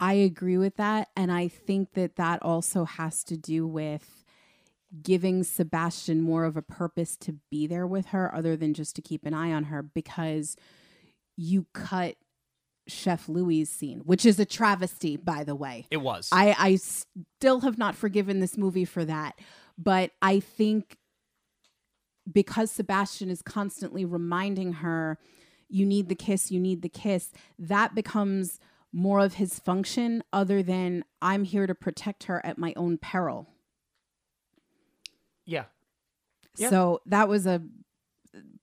I 0.00 0.14
agree 0.14 0.56
with 0.56 0.76
that. 0.76 1.08
And 1.14 1.30
I 1.30 1.48
think 1.48 1.92
that 1.92 2.16
that 2.16 2.42
also 2.42 2.84
has 2.84 3.22
to 3.24 3.36
do 3.36 3.66
with 3.66 4.21
giving 5.00 5.42
Sebastian 5.42 6.20
more 6.20 6.44
of 6.44 6.56
a 6.56 6.62
purpose 6.62 7.16
to 7.18 7.36
be 7.50 7.66
there 7.66 7.86
with 7.86 8.06
her 8.06 8.34
other 8.34 8.56
than 8.56 8.74
just 8.74 8.94
to 8.96 9.02
keep 9.02 9.24
an 9.24 9.32
eye 9.32 9.52
on 9.52 9.64
her 9.64 9.82
because 9.82 10.56
you 11.36 11.66
cut 11.72 12.16
Chef 12.88 13.28
Louis' 13.28 13.64
scene, 13.64 14.00
which 14.00 14.26
is 14.26 14.38
a 14.38 14.44
travesty, 14.44 15.16
by 15.16 15.44
the 15.44 15.54
way. 15.54 15.86
It 15.90 15.98
was. 15.98 16.28
I, 16.32 16.54
I 16.58 16.76
still 16.76 17.60
have 17.60 17.78
not 17.78 17.94
forgiven 17.94 18.40
this 18.40 18.58
movie 18.58 18.84
for 18.84 19.04
that. 19.04 19.38
But 19.78 20.10
I 20.20 20.40
think 20.40 20.98
because 22.30 22.70
Sebastian 22.70 23.30
is 23.30 23.42
constantly 23.42 24.04
reminding 24.04 24.74
her, 24.74 25.18
you 25.68 25.86
need 25.86 26.08
the 26.08 26.14
kiss, 26.14 26.50
you 26.50 26.60
need 26.60 26.82
the 26.82 26.88
kiss, 26.88 27.32
that 27.58 27.94
becomes 27.94 28.60
more 28.92 29.20
of 29.20 29.34
his 29.34 29.58
function 29.58 30.22
other 30.32 30.62
than 30.62 31.04
I'm 31.22 31.44
here 31.44 31.66
to 31.66 31.74
protect 31.74 32.24
her 32.24 32.44
at 32.44 32.58
my 32.58 32.74
own 32.76 32.98
peril. 32.98 33.48
Yeah. 35.44 35.64
yeah. 36.56 36.70
So 36.70 37.00
that 37.06 37.28
was 37.28 37.46
a 37.46 37.62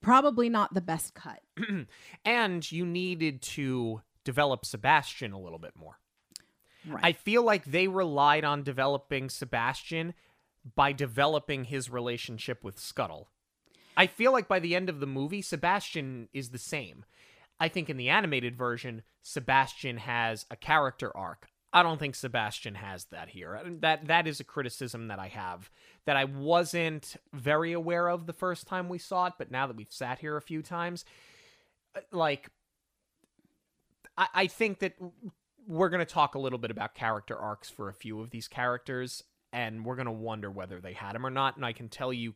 probably 0.01 0.49
not 0.49 0.73
the 0.73 0.81
best 0.81 1.13
cut. 1.13 1.41
and 2.25 2.71
you 2.71 2.85
needed 2.85 3.41
to 3.41 4.01
develop 4.23 4.65
Sebastian 4.65 5.33
a 5.33 5.39
little 5.39 5.59
bit 5.59 5.73
more. 5.75 5.99
Right. 6.87 7.03
I 7.03 7.11
feel 7.13 7.43
like 7.43 7.65
they 7.65 7.87
relied 7.87 8.45
on 8.45 8.63
developing 8.63 9.29
Sebastian 9.29 10.13
by 10.75 10.91
developing 10.91 11.65
his 11.65 11.89
relationship 11.89 12.63
with 12.63 12.79
Scuttle. 12.79 13.29
I 13.97 14.07
feel 14.07 14.31
like 14.31 14.47
by 14.47 14.59
the 14.59 14.75
end 14.75 14.89
of 14.89 14.99
the 14.99 15.07
movie, 15.07 15.41
Sebastian 15.41 16.29
is 16.33 16.49
the 16.49 16.57
same. 16.57 17.03
I 17.59 17.67
think 17.67 17.89
in 17.89 17.97
the 17.97 18.09
animated 18.09 18.57
version, 18.57 19.03
Sebastian 19.21 19.97
has 19.97 20.45
a 20.49 20.55
character 20.55 21.15
arc. 21.15 21.48
I 21.71 21.83
don't 21.83 21.99
think 21.99 22.15
Sebastian 22.15 22.75
has 22.75 23.05
that 23.05 23.29
here. 23.29 23.61
That 23.81 24.07
that 24.07 24.27
is 24.27 24.39
a 24.39 24.43
criticism 24.43 25.07
that 25.09 25.19
I 25.19 25.27
have 25.27 25.69
that 26.05 26.17
I 26.17 26.23
wasn't 26.23 27.15
very 27.31 27.73
aware 27.73 28.07
of 28.09 28.25
the 28.25 28.33
first 28.33 28.67
time 28.67 28.89
we 28.89 28.97
saw 28.97 29.27
it, 29.27 29.33
but 29.37 29.51
now 29.51 29.67
that 29.67 29.75
we've 29.75 29.91
sat 29.91 30.19
here 30.19 30.35
a 30.35 30.41
few 30.41 30.63
times, 30.63 31.05
uh, 31.95 32.01
like 32.11 32.49
I, 34.17 34.27
I 34.33 34.47
think 34.47 34.79
that 34.79 34.95
we're 35.67 35.89
going 35.89 36.05
to 36.05 36.11
talk 36.11 36.33
a 36.33 36.39
little 36.39 36.57
bit 36.57 36.71
about 36.71 36.95
character 36.95 37.37
arcs 37.37 37.69
for 37.69 37.87
a 37.87 37.93
few 37.93 38.19
of 38.19 38.31
these 38.31 38.47
characters, 38.47 39.23
and 39.53 39.85
we're 39.85 39.95
going 39.95 40.07
to 40.07 40.11
wonder 40.11 40.49
whether 40.49 40.81
they 40.81 40.93
had 40.93 41.13
them 41.13 41.25
or 41.25 41.29
not. 41.29 41.55
And 41.55 41.65
I 41.65 41.73
can 41.73 41.87
tell 41.89 42.11
you 42.11 42.33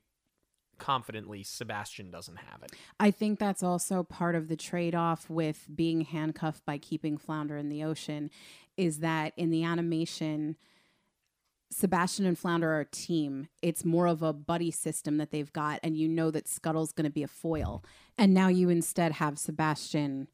confidently 0.78 1.44
Sebastian 1.44 2.12
doesn't 2.12 2.38
have 2.38 2.64
it. 2.64 2.72
I 3.00 3.12
think 3.12 3.40
that's 3.40 3.64
also 3.64 4.04
part 4.04 4.36
of 4.36 4.48
the 4.48 4.56
trade 4.56 4.96
off 4.96 5.30
with 5.30 5.68
being 5.74 6.02
handcuffed 6.02 6.66
by 6.66 6.78
keeping 6.78 7.18
Flounder 7.18 7.58
in 7.58 7.70
the 7.70 7.84
ocean 7.84 8.30
is 8.78 9.00
that 9.00 9.34
in 9.38 9.52
the 9.52 9.64
animation, 9.64 10.56
Sebastian 11.72 12.26
and 12.26 12.38
Flounder 12.38 12.72
are 12.74 12.82
a 12.82 12.86
team. 12.86 13.48
It's 13.62 13.84
more 13.84 14.08
of 14.08 14.22
a 14.22 14.34
buddy 14.34 14.72
system 14.72 15.18
that 15.18 15.32
they've 15.32 15.52
got, 15.52 15.80
and 15.84 15.98
you 15.98 16.08
know 16.08 16.32
that 16.32 16.48
Scuttle's 16.48 16.92
going 16.92 17.06
to 17.06 17.12
be 17.12 17.24
a 17.24 17.28
foil. 17.28 17.84
And 18.18 18.34
now 18.34 18.48
you 18.48 18.70
instead 18.70 19.14
have 19.14 19.40
Sebastian 19.40 20.28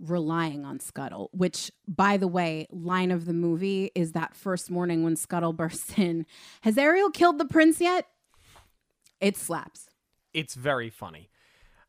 relying 0.00 0.64
on 0.64 0.80
Scuttle, 0.80 1.30
which, 1.32 1.70
by 1.86 2.16
the 2.16 2.28
way, 2.28 2.66
line 2.70 3.10
of 3.10 3.26
the 3.26 3.32
movie 3.32 3.90
is 3.94 4.12
that 4.12 4.34
first 4.34 4.70
morning 4.70 5.02
when 5.04 5.16
Scuttle 5.16 5.52
bursts 5.56 5.98
in 5.98 6.26
Has 6.62 6.78
Ariel 6.78 7.10
killed 7.10 7.38
the 7.38 7.44
prince 7.44 7.80
yet? 7.80 8.06
It 9.24 9.36
slaps. 9.38 9.88
It's 10.34 10.54
very 10.54 10.90
funny. 10.90 11.30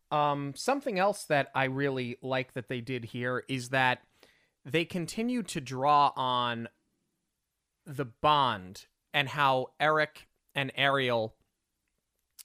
Um, 0.09 0.53
something 0.55 0.97
else 0.97 1.25
that 1.25 1.49
I 1.53 1.65
really 1.65 2.17
like 2.21 2.53
that 2.53 2.69
they 2.69 2.79
did 2.79 3.05
here 3.05 3.43
is 3.49 3.69
that 3.69 3.99
they 4.63 4.85
continue 4.85 5.43
to 5.43 5.59
draw 5.59 6.13
on 6.15 6.69
the 7.85 8.05
bond 8.05 8.85
and 9.13 9.27
how 9.27 9.71
Eric 9.79 10.27
and 10.53 10.71
Ariel 10.75 11.35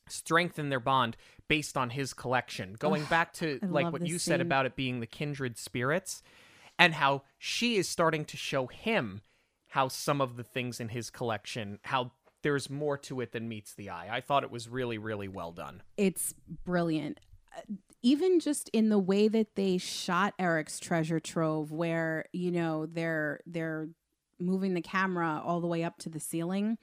strengthen 0.08 0.70
their 0.70 0.80
bond 0.80 1.16
based 1.46 1.76
on 1.76 1.90
his 1.90 2.12
collection. 2.12 2.74
Going 2.78 3.04
back 3.04 3.32
to 3.34 3.60
I 3.62 3.66
like 3.66 3.92
what 3.92 4.06
you 4.06 4.18
said 4.18 4.38
scene. 4.38 4.40
about 4.40 4.66
it 4.66 4.74
being 4.74 4.98
the 4.98 5.06
kindred 5.06 5.56
spirits 5.56 6.22
and 6.78 6.94
how 6.94 7.22
she 7.38 7.76
is 7.76 7.88
starting 7.88 8.24
to 8.24 8.36
show 8.36 8.66
him 8.66 9.20
how 9.68 9.86
some 9.86 10.20
of 10.20 10.36
the 10.36 10.42
things 10.42 10.80
in 10.80 10.88
his 10.88 11.10
collection, 11.10 11.78
how 11.82 12.10
there's 12.42 12.70
more 12.70 12.96
to 12.98 13.20
it 13.20 13.32
than 13.32 13.48
meets 13.48 13.74
the 13.74 13.90
eye. 13.90 14.08
I 14.10 14.20
thought 14.20 14.44
it 14.44 14.50
was 14.50 14.68
really, 14.68 14.98
really 14.98 15.28
well 15.28 15.52
done. 15.52 15.82
It's 15.96 16.34
brilliant. 16.64 17.20
Uh, 17.56 17.62
Even 18.02 18.40
just 18.40 18.68
in 18.70 18.88
the 18.88 18.98
way 18.98 19.28
that 19.28 19.56
they 19.56 19.78
shot 19.78 20.34
Eric's 20.38 20.78
treasure 20.78 21.20
trove, 21.20 21.70
where 21.70 22.24
you 22.32 22.50
know 22.50 22.86
they're 22.86 23.40
they're 23.46 23.88
moving 24.38 24.72
the 24.74 24.80
camera 24.80 25.42
all 25.44 25.60
the 25.60 25.66
way 25.66 25.84
up 25.84 25.98
to 25.98 26.08
the 26.08 26.20
ceiling, 26.20 26.78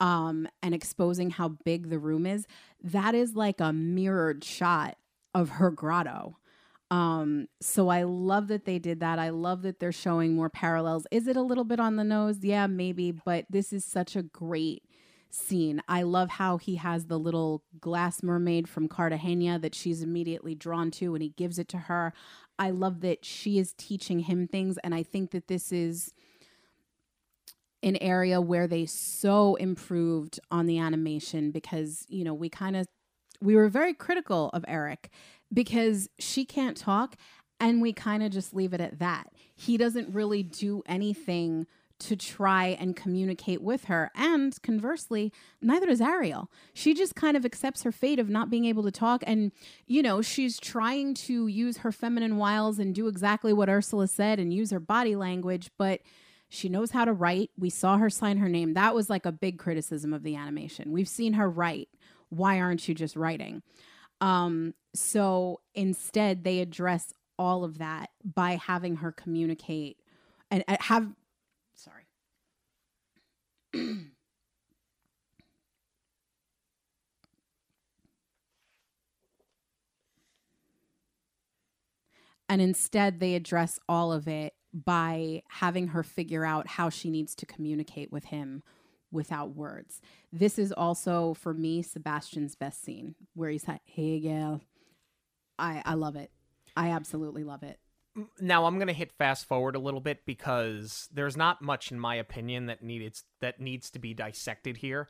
um, 0.00 0.46
and 0.62 0.74
exposing 0.74 1.30
how 1.30 1.48
big 1.64 1.88
the 1.88 1.98
room 1.98 2.26
is. 2.26 2.46
That 2.82 3.14
is 3.14 3.34
like 3.34 3.60
a 3.60 3.72
mirrored 3.72 4.44
shot 4.44 4.96
of 5.34 5.48
her 5.48 5.70
grotto. 5.70 6.36
Um, 6.90 7.46
so 7.60 7.88
I 7.88 8.02
love 8.02 8.48
that 8.48 8.64
they 8.64 8.80
did 8.80 8.98
that. 9.00 9.20
I 9.20 9.30
love 9.30 9.62
that 9.62 9.78
they're 9.78 9.92
showing 9.92 10.34
more 10.34 10.50
parallels. 10.50 11.06
Is 11.12 11.28
it 11.28 11.36
a 11.36 11.42
little 11.42 11.62
bit 11.62 11.78
on 11.78 11.94
the 11.94 12.02
nose? 12.04 12.38
Yeah, 12.42 12.66
maybe, 12.66 13.12
but 13.12 13.46
this 13.48 13.72
is 13.72 13.84
such 13.84 14.16
a 14.16 14.22
great 14.22 14.82
scene. 15.34 15.82
I 15.88 16.02
love 16.02 16.30
how 16.30 16.56
he 16.56 16.76
has 16.76 17.06
the 17.06 17.18
little 17.18 17.62
glass 17.80 18.22
mermaid 18.22 18.68
from 18.68 18.88
Cartagena 18.88 19.58
that 19.58 19.74
she's 19.74 20.02
immediately 20.02 20.54
drawn 20.54 20.90
to 20.92 21.14
and 21.14 21.22
he 21.22 21.30
gives 21.30 21.58
it 21.58 21.68
to 21.68 21.78
her. 21.78 22.12
I 22.58 22.70
love 22.70 23.00
that 23.00 23.24
she 23.24 23.58
is 23.58 23.72
teaching 23.76 24.20
him 24.20 24.46
things 24.46 24.78
and 24.78 24.94
I 24.94 25.02
think 25.02 25.30
that 25.30 25.48
this 25.48 25.72
is 25.72 26.12
an 27.82 27.96
area 27.96 28.40
where 28.40 28.66
they 28.66 28.84
so 28.86 29.54
improved 29.56 30.38
on 30.50 30.66
the 30.66 30.78
animation 30.78 31.50
because, 31.50 32.04
you 32.08 32.24
know, 32.24 32.34
we 32.34 32.48
kind 32.48 32.76
of 32.76 32.86
we 33.40 33.56
were 33.56 33.68
very 33.68 33.94
critical 33.94 34.50
of 34.52 34.64
Eric 34.68 35.08
because 35.52 36.08
she 36.18 36.44
can't 36.44 36.76
talk 36.76 37.16
and 37.58 37.80
we 37.80 37.92
kind 37.92 38.22
of 38.22 38.30
just 38.32 38.54
leave 38.54 38.74
it 38.74 38.80
at 38.80 38.98
that. 38.98 39.28
He 39.54 39.76
doesn't 39.76 40.14
really 40.14 40.42
do 40.42 40.82
anything 40.86 41.66
to 42.00 42.16
try 42.16 42.76
and 42.80 42.96
communicate 42.96 43.62
with 43.62 43.84
her. 43.84 44.10
And 44.14 44.60
conversely, 44.62 45.32
neither 45.60 45.86
does 45.86 46.00
Ariel. 46.00 46.50
She 46.72 46.94
just 46.94 47.14
kind 47.14 47.36
of 47.36 47.44
accepts 47.44 47.82
her 47.82 47.92
fate 47.92 48.18
of 48.18 48.28
not 48.28 48.50
being 48.50 48.64
able 48.64 48.82
to 48.82 48.90
talk. 48.90 49.22
And, 49.26 49.52
you 49.86 50.02
know, 50.02 50.22
she's 50.22 50.58
trying 50.58 51.14
to 51.14 51.46
use 51.46 51.78
her 51.78 51.92
feminine 51.92 52.36
wiles 52.36 52.78
and 52.78 52.94
do 52.94 53.06
exactly 53.06 53.52
what 53.52 53.68
Ursula 53.68 54.08
said 54.08 54.38
and 54.38 54.52
use 54.52 54.70
her 54.70 54.80
body 54.80 55.14
language, 55.14 55.70
but 55.78 56.00
she 56.48 56.68
knows 56.68 56.90
how 56.90 57.04
to 57.04 57.12
write. 57.12 57.50
We 57.56 57.70
saw 57.70 57.96
her 57.98 58.10
sign 58.10 58.38
her 58.38 58.48
name. 58.48 58.74
That 58.74 58.94
was 58.94 59.08
like 59.08 59.24
a 59.24 59.32
big 59.32 59.58
criticism 59.58 60.12
of 60.12 60.24
the 60.24 60.34
animation. 60.34 60.90
We've 60.90 61.08
seen 61.08 61.34
her 61.34 61.48
write. 61.48 61.88
Why 62.30 62.60
aren't 62.60 62.88
you 62.88 62.94
just 62.94 63.14
writing? 63.14 63.62
Um, 64.20 64.74
so 64.94 65.60
instead, 65.74 66.44
they 66.44 66.60
address 66.60 67.12
all 67.38 67.64
of 67.64 67.78
that 67.78 68.10
by 68.22 68.56
having 68.56 68.96
her 68.96 69.12
communicate 69.12 69.96
and 70.50 70.64
uh, 70.68 70.76
have 70.80 71.08
and 73.74 74.10
instead 82.48 83.20
they 83.20 83.34
address 83.34 83.78
all 83.88 84.12
of 84.12 84.28
it 84.28 84.54
by 84.72 85.42
having 85.48 85.88
her 85.88 86.02
figure 86.02 86.44
out 86.44 86.66
how 86.68 86.88
she 86.88 87.10
needs 87.10 87.34
to 87.34 87.46
communicate 87.46 88.12
with 88.12 88.26
him 88.26 88.62
without 89.10 89.54
words. 89.56 90.00
This 90.32 90.58
is 90.58 90.72
also 90.72 91.34
for 91.34 91.52
me 91.52 91.82
Sebastian's 91.82 92.54
best 92.54 92.82
scene 92.84 93.14
where 93.34 93.50
he's 93.50 93.66
like, 93.66 93.80
"Hey, 93.84 94.20
gal." 94.20 94.60
I 95.58 95.82
I 95.86 95.94
love 95.94 96.16
it. 96.16 96.32
I 96.76 96.90
absolutely 96.92 97.44
love 97.44 97.64
it. 97.64 97.79
Now 98.40 98.64
I'm 98.64 98.78
gonna 98.78 98.92
hit 98.92 99.12
fast 99.12 99.46
forward 99.46 99.76
a 99.76 99.80
little 99.80 100.00
bit 100.00 100.26
because 100.26 101.08
there's 101.12 101.36
not 101.36 101.62
much, 101.62 101.92
in 101.92 102.00
my 102.00 102.16
opinion, 102.16 102.66
that 102.66 102.82
needs 102.82 103.24
that 103.40 103.60
needs 103.60 103.90
to 103.90 103.98
be 103.98 104.14
dissected 104.14 104.78
here. 104.78 105.08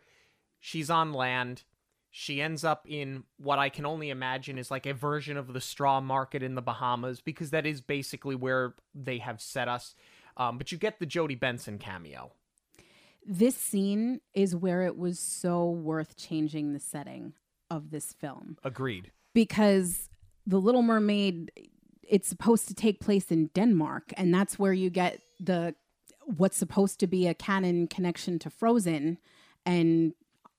She's 0.58 0.90
on 0.90 1.12
land. 1.12 1.64
She 2.10 2.42
ends 2.42 2.64
up 2.64 2.86
in 2.88 3.22
what 3.38 3.58
I 3.58 3.68
can 3.68 3.86
only 3.86 4.10
imagine 4.10 4.58
is 4.58 4.70
like 4.70 4.84
a 4.84 4.92
version 4.92 5.36
of 5.36 5.52
the 5.52 5.60
straw 5.60 6.00
market 6.00 6.42
in 6.42 6.56
the 6.56 6.62
Bahamas 6.62 7.20
because 7.20 7.50
that 7.50 7.66
is 7.66 7.80
basically 7.80 8.34
where 8.34 8.74
they 8.94 9.18
have 9.18 9.40
set 9.40 9.68
us. 9.68 9.94
Um, 10.36 10.58
but 10.58 10.72
you 10.72 10.78
get 10.78 10.98
the 10.98 11.06
Jodi 11.06 11.36
Benson 11.36 11.78
cameo. 11.78 12.32
This 13.24 13.56
scene 13.56 14.20
is 14.34 14.56
where 14.56 14.82
it 14.82 14.96
was 14.96 15.18
so 15.18 15.70
worth 15.70 16.16
changing 16.16 16.72
the 16.72 16.80
setting 16.80 17.34
of 17.70 17.90
this 17.90 18.12
film. 18.12 18.56
Agreed. 18.64 19.12
Because 19.34 20.08
the 20.46 20.60
Little 20.60 20.82
Mermaid, 20.82 21.52
it's 22.10 22.28
supposed 22.28 22.66
to 22.68 22.74
take 22.74 23.00
place 23.00 23.30
in 23.30 23.46
Denmark, 23.54 24.12
and 24.16 24.34
that's 24.34 24.58
where 24.58 24.72
you 24.72 24.90
get 24.90 25.20
the 25.38 25.74
what's 26.24 26.56
supposed 26.56 27.00
to 27.00 27.06
be 27.06 27.26
a 27.26 27.34
canon 27.34 27.86
connection 27.86 28.38
to 28.40 28.50
Frozen, 28.50 29.18
and 29.64 30.12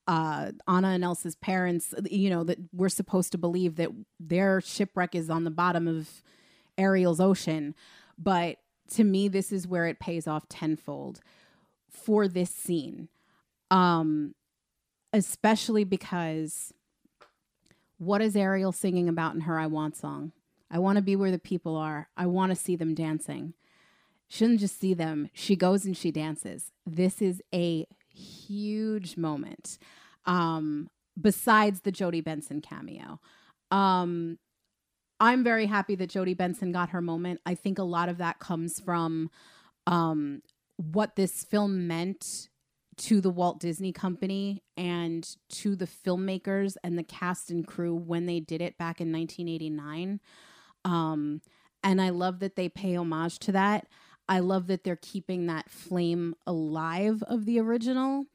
uh, 0.07 0.51
Anna 0.67 0.89
and 0.89 1.03
Elsa's 1.03 1.35
parents. 1.35 1.93
You 2.09 2.29
know 2.29 2.45
that 2.45 2.57
we're 2.73 2.89
supposed 2.89 3.33
to 3.33 3.37
believe 3.37 3.75
that 3.75 3.89
their 4.19 4.61
shipwreck 4.61 5.13
is 5.13 5.29
on 5.29 5.43
the 5.43 5.51
bottom 5.51 5.89
of 5.89 6.23
Ariel's 6.77 7.19
ocean, 7.19 7.75
but 8.17 8.57
to 8.91 9.03
me, 9.03 9.27
this 9.27 9.51
is 9.51 9.67
where 9.67 9.87
it 9.87 9.99
pays 9.99 10.27
off 10.27 10.47
tenfold 10.47 11.19
for 11.89 12.27
this 12.27 12.49
scene. 12.49 13.09
Um, 13.69 14.35
especially 15.13 15.83
because 15.83 16.73
what 17.97 18.21
is 18.21 18.35
Ariel 18.35 18.71
singing 18.71 19.09
about 19.09 19.35
in 19.35 19.41
her 19.41 19.59
I 19.59 19.67
Want 19.67 19.97
song? 19.97 20.31
I 20.71 20.79
want 20.79 20.95
to 20.95 21.01
be 21.01 21.15
where 21.15 21.31
the 21.31 21.39
people 21.39 21.75
are. 21.75 22.09
I 22.15 22.25
want 22.27 22.51
to 22.51 22.55
see 22.55 22.75
them 22.75 22.95
dancing. 22.95 23.53
Shouldn't 24.29 24.61
just 24.61 24.79
see 24.79 24.93
them. 24.93 25.29
She 25.33 25.55
goes 25.55 25.85
and 25.85 25.95
she 25.95 26.11
dances. 26.11 26.71
This 26.85 27.21
is 27.21 27.41
a 27.53 27.85
huge 28.13 29.17
moment. 29.17 29.77
Um, 30.25 30.89
besides 31.19 31.81
the 31.81 31.91
Jodi 31.91 32.21
Benson 32.21 32.61
cameo. 32.61 33.19
Um, 33.69 34.37
I'm 35.19 35.43
very 35.43 35.65
happy 35.65 35.95
that 35.95 36.09
Jodi 36.09 36.33
Benson 36.33 36.71
got 36.71 36.89
her 36.89 37.01
moment. 37.01 37.41
I 37.45 37.55
think 37.55 37.77
a 37.77 37.83
lot 37.83 38.09
of 38.09 38.17
that 38.17 38.39
comes 38.39 38.79
from 38.79 39.29
um, 39.85 40.41
what 40.77 41.15
this 41.15 41.43
film 41.43 41.87
meant 41.87 42.49
to 42.97 43.21
the 43.21 43.29
Walt 43.29 43.59
Disney 43.59 43.91
Company 43.91 44.63
and 44.77 45.27
to 45.49 45.75
the 45.75 45.87
filmmakers 45.87 46.75
and 46.83 46.97
the 46.97 47.03
cast 47.03 47.49
and 47.49 47.65
crew 47.65 47.95
when 47.95 48.25
they 48.25 48.39
did 48.39 48.61
it 48.61 48.77
back 48.77 48.99
in 48.99 49.11
1989. 49.11 50.19
Um, 50.85 51.41
and 51.83 52.01
I 52.01 52.09
love 52.09 52.39
that 52.39 52.55
they 52.55 52.69
pay 52.69 52.95
homage 52.95 53.39
to 53.39 53.51
that. 53.53 53.87
I 54.27 54.39
love 54.39 54.67
that 54.67 54.83
they're 54.83 54.95
keeping 54.95 55.47
that 55.47 55.69
flame 55.69 56.35
alive 56.45 57.23
of 57.23 57.45
the 57.45 57.59
original, 57.59 58.25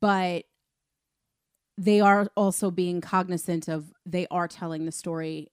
but 0.00 0.44
they 1.76 2.00
are 2.00 2.28
also 2.36 2.70
being 2.70 3.00
cognizant 3.00 3.68
of 3.68 3.92
they 4.06 4.26
are 4.30 4.48
telling 4.48 4.84
the 4.84 4.92
story 4.92 5.48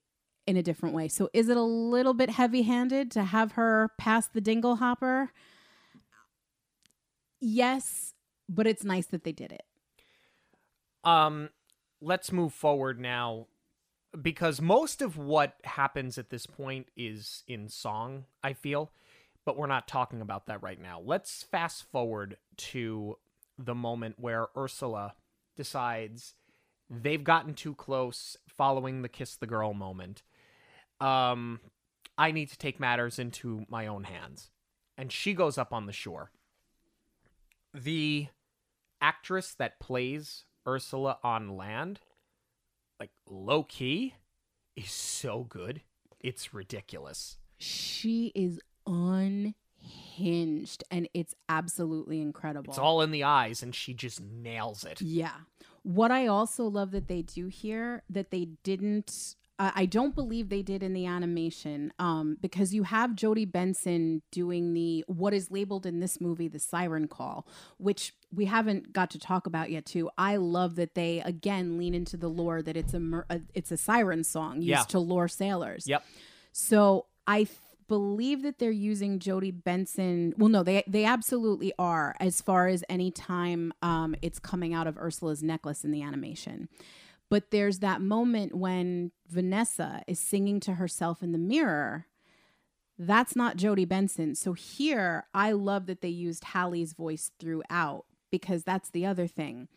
in 0.46 0.56
a 0.56 0.62
different 0.62 0.94
way. 0.94 1.08
So 1.08 1.28
is 1.34 1.48
it 1.48 1.56
a 1.56 1.62
little 1.62 2.14
bit 2.14 2.30
heavy-handed 2.30 3.10
to 3.12 3.24
have 3.24 3.52
her 3.52 3.90
pass 3.98 4.28
the 4.28 4.40
dingle 4.40 4.76
hopper? 4.76 5.30
Yes, 7.40 8.14
but 8.48 8.66
it's 8.66 8.84
nice 8.84 9.06
that 9.06 9.24
they 9.24 9.32
did 9.32 9.52
it. 9.52 9.62
Um, 11.04 11.50
let's 12.00 12.32
move 12.32 12.52
forward 12.52 12.98
now 12.98 13.46
because 14.20 14.60
most 14.60 15.02
of 15.02 15.16
what 15.16 15.56
happens 15.64 16.18
at 16.18 16.30
this 16.30 16.46
point 16.46 16.88
is 16.96 17.44
in 17.46 17.68
song, 17.68 18.24
I 18.42 18.52
feel, 18.52 18.90
but 19.44 19.56
we're 19.56 19.66
not 19.66 19.88
talking 19.88 20.20
about 20.20 20.46
that 20.46 20.62
right 20.62 20.80
now. 20.80 21.00
Let's 21.04 21.42
fast 21.42 21.84
forward 21.90 22.36
to 22.56 23.18
the 23.58 23.74
moment 23.74 24.16
where 24.18 24.48
Ursula 24.56 25.14
decides 25.56 26.34
they've 26.90 27.24
gotten 27.24 27.54
too 27.54 27.74
close 27.74 28.36
following 28.48 29.02
the 29.02 29.08
kiss 29.08 29.36
the 29.36 29.46
girl 29.46 29.74
moment. 29.74 30.22
Um, 31.00 31.60
I 32.16 32.32
need 32.32 32.50
to 32.50 32.58
take 32.58 32.80
matters 32.80 33.18
into 33.18 33.66
my 33.68 33.86
own 33.86 34.04
hands. 34.04 34.50
And 34.96 35.12
she 35.12 35.32
goes 35.32 35.58
up 35.58 35.72
on 35.72 35.86
the 35.86 35.92
shore. 35.92 36.32
The 37.72 38.28
actress 39.00 39.54
that 39.54 39.78
plays 39.78 40.44
Ursula 40.66 41.18
on 41.22 41.56
land, 41.56 42.00
like 43.00 43.10
low 43.28 43.62
key, 43.62 44.14
is 44.76 44.90
so 44.90 45.44
good. 45.48 45.82
It's 46.20 46.52
ridiculous. 46.54 47.38
She 47.58 48.32
is 48.34 48.60
unhinged 48.86 50.84
and 50.90 51.08
it's 51.14 51.34
absolutely 51.48 52.20
incredible. 52.20 52.72
It's 52.72 52.78
all 52.78 53.02
in 53.02 53.10
the 53.10 53.24
eyes, 53.24 53.62
and 53.62 53.74
she 53.74 53.94
just 53.94 54.20
nails 54.20 54.84
it. 54.84 55.00
Yeah. 55.00 55.34
What 55.82 56.10
I 56.10 56.26
also 56.26 56.64
love 56.64 56.90
that 56.90 57.08
they 57.08 57.22
do 57.22 57.46
here 57.46 58.02
that 58.10 58.30
they 58.30 58.48
didn't 58.62 59.36
uh, 59.58 59.72
I 59.74 59.86
don't 59.86 60.14
believe 60.14 60.48
they 60.48 60.62
did 60.62 60.82
in 60.82 60.92
the 60.92 61.06
animation 61.06 61.92
um, 61.98 62.36
because 62.40 62.72
you 62.72 62.84
have 62.84 63.16
Jodi 63.16 63.44
Benson 63.44 64.22
doing 64.30 64.72
the 64.72 65.04
what 65.08 65.34
is 65.34 65.50
labeled 65.50 65.84
in 65.84 65.98
this 66.00 66.20
movie 66.20 66.48
the 66.48 66.60
siren 66.60 67.08
call, 67.08 67.46
which 67.76 68.12
we 68.34 68.44
haven't 68.44 68.92
got 68.92 69.10
to 69.10 69.18
talk 69.18 69.46
about 69.46 69.70
yet. 69.70 69.86
Too, 69.86 70.10
I 70.18 70.36
love 70.36 70.76
that 70.76 70.94
they 70.94 71.20
again 71.20 71.78
lean 71.78 71.94
into 71.94 72.16
the 72.16 72.28
lore 72.28 72.60
that 72.62 72.76
it's 72.76 72.94
a, 72.94 73.00
mer- 73.00 73.26
a 73.30 73.40
it's 73.54 73.70
a 73.72 73.76
siren 73.76 74.24
song 74.24 74.56
used 74.56 74.68
Yeah. 74.68 74.82
to 74.84 74.98
lure 74.98 75.28
sailors. 75.28 75.84
Yep. 75.86 76.04
So 76.52 77.06
I 77.26 77.44
th- 77.44 77.58
believe 77.88 78.42
that 78.42 78.58
they're 78.58 78.70
using 78.70 79.18
Jodi 79.18 79.50
Benson. 79.50 80.34
Well, 80.36 80.50
no, 80.50 80.62
they 80.62 80.84
they 80.86 81.04
absolutely 81.06 81.72
are. 81.78 82.14
As 82.20 82.42
far 82.42 82.66
as 82.68 82.84
any 82.88 83.10
time 83.10 83.72
um, 83.82 84.14
it's 84.20 84.38
coming 84.38 84.74
out 84.74 84.86
of 84.86 84.98
Ursula's 84.98 85.42
necklace 85.42 85.84
in 85.84 85.90
the 85.90 86.02
animation, 86.02 86.68
but 87.30 87.50
there's 87.50 87.78
that 87.78 88.02
moment 88.02 88.54
when 88.54 89.12
Vanessa 89.28 90.02
is 90.06 90.18
singing 90.20 90.60
to 90.60 90.74
herself 90.74 91.22
in 91.22 91.32
the 91.32 91.38
mirror. 91.38 92.06
That's 93.00 93.36
not 93.36 93.56
Jodi 93.56 93.84
Benson. 93.84 94.34
So 94.34 94.54
here, 94.54 95.26
I 95.32 95.52
love 95.52 95.86
that 95.86 96.00
they 96.00 96.08
used 96.08 96.42
Halle's 96.44 96.94
voice 96.94 97.30
throughout 97.38 98.04
because 98.30 98.64
that's 98.64 98.90
the 98.90 99.06
other 99.06 99.26
thing. 99.26 99.68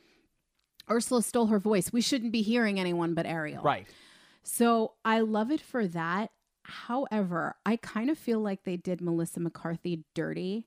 Ursula 0.90 1.22
stole 1.24 1.48
her 1.48 1.60
voice. 1.60 1.94
We 1.94 2.02
shouldn't 2.02 2.32
be 2.32 2.42
hearing 2.42 2.80
anyone 2.80 3.14
but 3.14 3.26
Ariel. 3.26 3.64
Right. 3.64 3.88
So 4.44 4.94
I 5.06 5.20
love 5.20 5.52
it 5.52 5.62
for 5.62 5.88
that. 5.88 6.32
However, 6.64 7.56
I 7.66 7.76
kind 7.78 8.10
of 8.10 8.18
feel 8.18 8.40
like 8.40 8.64
they 8.64 8.78
did 8.78 9.02
Melissa 9.02 9.40
McCarthy 9.40 10.04
dirty 10.14 10.66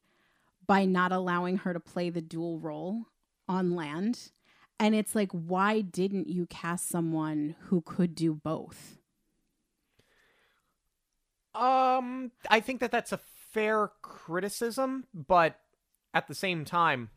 by 0.67 0.85
not 0.85 1.13
allowing 1.13 1.59
her 1.59 1.73
to 1.73 1.81
play 1.81 2.11
the 2.11 2.21
dual 2.21 2.59
role 2.59 3.07
on 3.49 3.75
land. 3.75 4.31
And 4.81 4.95
it's 4.95 5.15
like, 5.15 5.31
why 5.31 5.81
didn't 5.81 6.29
you 6.29 6.47
cast 6.47 6.89
someone 6.89 7.55
who 7.69 7.81
could 7.81 8.15
do 8.15 8.35
both? 8.35 8.99
Um, 11.55 12.33
I 12.51 12.61
think 12.61 12.81
that 12.81 12.91
that's 12.91 13.13
a 13.13 13.21
fair 13.53 13.93
criticism, 14.03 15.05
but 15.15 15.61
at 16.13 16.27
the 16.27 16.35
same 16.35 16.65
time, 16.65 17.11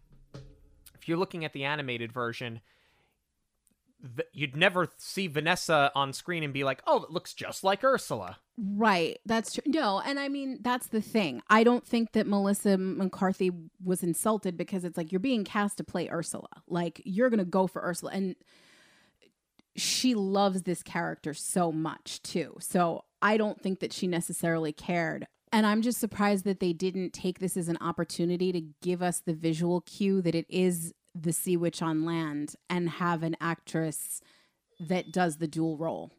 if 0.99 1.07
you're 1.07 1.17
looking 1.17 1.45
at 1.45 1.53
the 1.53 1.63
animated 1.63 2.11
version, 2.11 2.61
you'd 4.31 4.55
never 4.55 4.89
see 4.97 5.27
Vanessa 5.27 5.91
on 5.95 6.13
screen 6.13 6.43
and 6.43 6.53
be 6.53 6.63
like, 6.63 6.81
"Oh, 6.85 7.03
it 7.03 7.11
looks 7.11 7.33
just 7.33 7.63
like 7.63 7.83
Ursula." 7.83 8.37
Right. 8.57 9.19
That's 9.25 9.53
true. 9.53 9.63
No, 9.67 10.01
and 10.03 10.19
I 10.19 10.29
mean 10.29 10.59
that's 10.61 10.87
the 10.87 11.01
thing. 11.01 11.41
I 11.49 11.63
don't 11.63 11.85
think 11.85 12.13
that 12.13 12.27
Melissa 12.27 12.77
McCarthy 12.77 13.51
was 13.83 14.03
insulted 14.03 14.57
because 14.57 14.83
it's 14.83 14.97
like 14.97 15.11
you're 15.11 15.19
being 15.19 15.43
cast 15.43 15.77
to 15.77 15.83
play 15.83 16.09
Ursula. 16.09 16.49
Like 16.67 17.01
you're 17.05 17.29
going 17.29 17.39
to 17.39 17.45
go 17.45 17.67
for 17.67 17.83
Ursula 17.83 18.11
and 18.13 18.35
she 19.75 20.15
loves 20.15 20.63
this 20.63 20.81
character 20.81 21.35
so 21.35 21.71
much 21.71 22.21
too. 22.23 22.55
So 22.59 23.05
I 23.21 23.37
don't 23.37 23.61
think 23.61 23.79
that 23.79 23.93
she 23.93 24.07
necessarily 24.07 24.73
cared. 24.73 25.27
And 25.51 25.65
I'm 25.65 25.81
just 25.81 25.99
surprised 25.99 26.43
that 26.45 26.59
they 26.59 26.73
didn't 26.73 27.13
take 27.13 27.39
this 27.39 27.55
as 27.55 27.69
an 27.69 27.77
opportunity 27.79 28.51
to 28.51 28.61
give 28.81 29.01
us 29.01 29.19
the 29.19 29.33
visual 29.33 29.81
cue 29.81 30.21
that 30.21 30.35
it 30.35 30.45
is 30.49 30.93
the 31.15 31.33
Sea 31.33 31.57
Witch 31.57 31.81
on 31.81 32.05
land 32.05 32.55
and 32.69 32.89
have 32.89 33.23
an 33.23 33.37
actress 33.39 34.21
that 34.79 35.11
does 35.11 35.37
the 35.37 35.47
dual 35.47 35.77
role. 35.77 36.11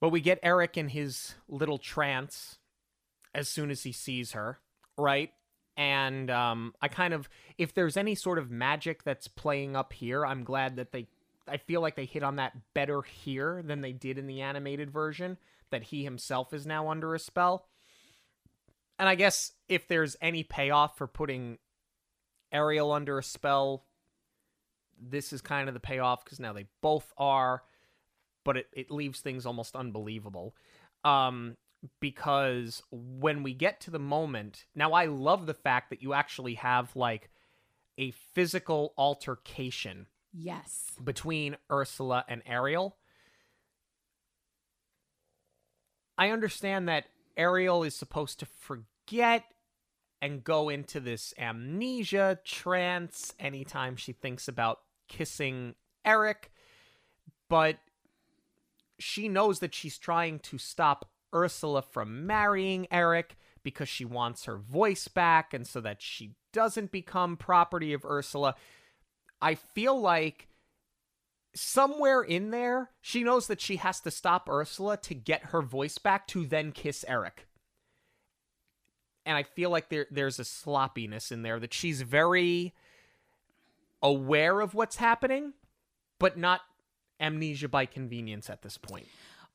But 0.00 0.10
we 0.10 0.20
get 0.20 0.38
Eric 0.42 0.76
in 0.76 0.88
his 0.88 1.34
little 1.48 1.78
trance 1.78 2.58
as 3.34 3.48
soon 3.48 3.70
as 3.70 3.82
he 3.82 3.92
sees 3.92 4.32
her, 4.32 4.58
right? 4.96 5.30
And 5.76 6.30
um, 6.30 6.74
I 6.80 6.88
kind 6.88 7.14
of, 7.14 7.28
if 7.58 7.74
there's 7.74 7.96
any 7.96 8.14
sort 8.14 8.38
of 8.38 8.50
magic 8.50 9.02
that's 9.02 9.28
playing 9.28 9.76
up 9.76 9.92
here, 9.92 10.26
I'm 10.26 10.44
glad 10.44 10.76
that 10.76 10.92
they, 10.92 11.06
I 11.48 11.56
feel 11.56 11.80
like 11.80 11.96
they 11.96 12.04
hit 12.04 12.22
on 12.22 12.36
that 12.36 12.52
better 12.74 13.02
here 13.02 13.62
than 13.64 13.80
they 13.80 13.92
did 13.92 14.18
in 14.18 14.26
the 14.26 14.40
animated 14.42 14.90
version, 14.90 15.38
that 15.70 15.84
he 15.84 16.04
himself 16.04 16.52
is 16.52 16.66
now 16.66 16.88
under 16.88 17.14
a 17.14 17.18
spell. 17.18 17.66
And 18.98 19.08
I 19.08 19.14
guess 19.14 19.52
if 19.68 19.88
there's 19.88 20.16
any 20.20 20.42
payoff 20.42 20.98
for 20.98 21.06
putting 21.06 21.58
Ariel 22.52 22.92
under 22.92 23.18
a 23.18 23.22
spell, 23.22 23.86
this 25.00 25.32
is 25.32 25.40
kind 25.40 25.68
of 25.68 25.74
the 25.74 25.80
payoff 25.80 26.24
because 26.24 26.40
now 26.40 26.52
they 26.52 26.66
both 26.82 27.12
are 27.16 27.62
but 28.44 28.56
it, 28.56 28.66
it 28.72 28.90
leaves 28.90 29.20
things 29.20 29.46
almost 29.46 29.76
unbelievable. 29.76 30.54
Um, 31.04 31.56
because 32.00 32.82
when 32.90 33.42
we 33.42 33.54
get 33.54 33.80
to 33.82 33.90
the 33.90 33.98
moment, 33.98 34.64
now 34.74 34.92
I 34.92 35.06
love 35.06 35.46
the 35.46 35.54
fact 35.54 35.90
that 35.90 36.02
you 36.02 36.12
actually 36.12 36.54
have 36.54 36.94
like 36.94 37.30
a 37.98 38.10
physical 38.34 38.92
altercation. 38.98 40.06
Yes. 40.32 40.92
Between 41.02 41.56
Ursula 41.70 42.24
and 42.28 42.42
Ariel. 42.46 42.96
I 46.20 46.28
understand 46.32 46.86
that 46.90 47.06
Ariel 47.34 47.82
is 47.82 47.96
supposed 47.96 48.40
to 48.40 48.46
forget 48.46 49.44
and 50.20 50.44
go 50.44 50.68
into 50.68 51.00
this 51.00 51.32
amnesia 51.38 52.38
trance 52.44 53.32
anytime 53.40 53.96
she 53.96 54.12
thinks 54.12 54.46
about 54.46 54.80
kissing 55.08 55.76
Eric, 56.04 56.52
but 57.48 57.78
she 58.98 59.28
knows 59.30 59.60
that 59.60 59.74
she's 59.74 59.96
trying 59.96 60.40
to 60.40 60.58
stop 60.58 61.08
Ursula 61.34 61.80
from 61.80 62.26
marrying 62.26 62.86
Eric 62.90 63.38
because 63.62 63.88
she 63.88 64.04
wants 64.04 64.44
her 64.44 64.58
voice 64.58 65.08
back 65.08 65.54
and 65.54 65.66
so 65.66 65.80
that 65.80 66.02
she 66.02 66.34
doesn't 66.52 66.92
become 66.92 67.38
property 67.38 67.94
of 67.94 68.04
Ursula. 68.04 68.56
I 69.40 69.54
feel 69.54 69.98
like 69.98 70.49
somewhere 71.54 72.22
in 72.22 72.50
there, 72.50 72.90
she 73.00 73.22
knows 73.22 73.46
that 73.48 73.60
she 73.60 73.76
has 73.76 74.00
to 74.00 74.10
stop 74.10 74.48
Ursula 74.48 74.96
to 74.98 75.14
get 75.14 75.46
her 75.46 75.62
voice 75.62 75.98
back 75.98 76.26
to 76.28 76.46
then 76.46 76.72
kiss 76.72 77.04
Eric. 77.08 77.46
And 79.26 79.36
I 79.36 79.42
feel 79.42 79.70
like 79.70 79.90
there 79.90 80.06
there's 80.10 80.38
a 80.38 80.44
sloppiness 80.44 81.30
in 81.30 81.42
there 81.42 81.60
that 81.60 81.74
she's 81.74 82.02
very 82.02 82.74
aware 84.02 84.60
of 84.60 84.74
what's 84.74 84.96
happening, 84.96 85.52
but 86.18 86.38
not 86.38 86.62
amnesia 87.20 87.68
by 87.68 87.86
convenience 87.86 88.48
at 88.48 88.62
this 88.62 88.78
point. 88.78 89.06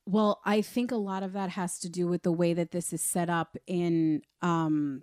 Well, 0.08 0.40
I 0.44 0.62
think 0.62 0.92
a 0.92 0.96
lot 0.96 1.24
of 1.24 1.32
that 1.32 1.50
has 1.50 1.80
to 1.80 1.88
do 1.88 2.06
with 2.06 2.22
the 2.22 2.30
way 2.30 2.54
that 2.54 2.70
this 2.70 2.92
is 2.92 3.02
set 3.02 3.28
up 3.28 3.56
in 3.66 4.22
um, 4.40 5.02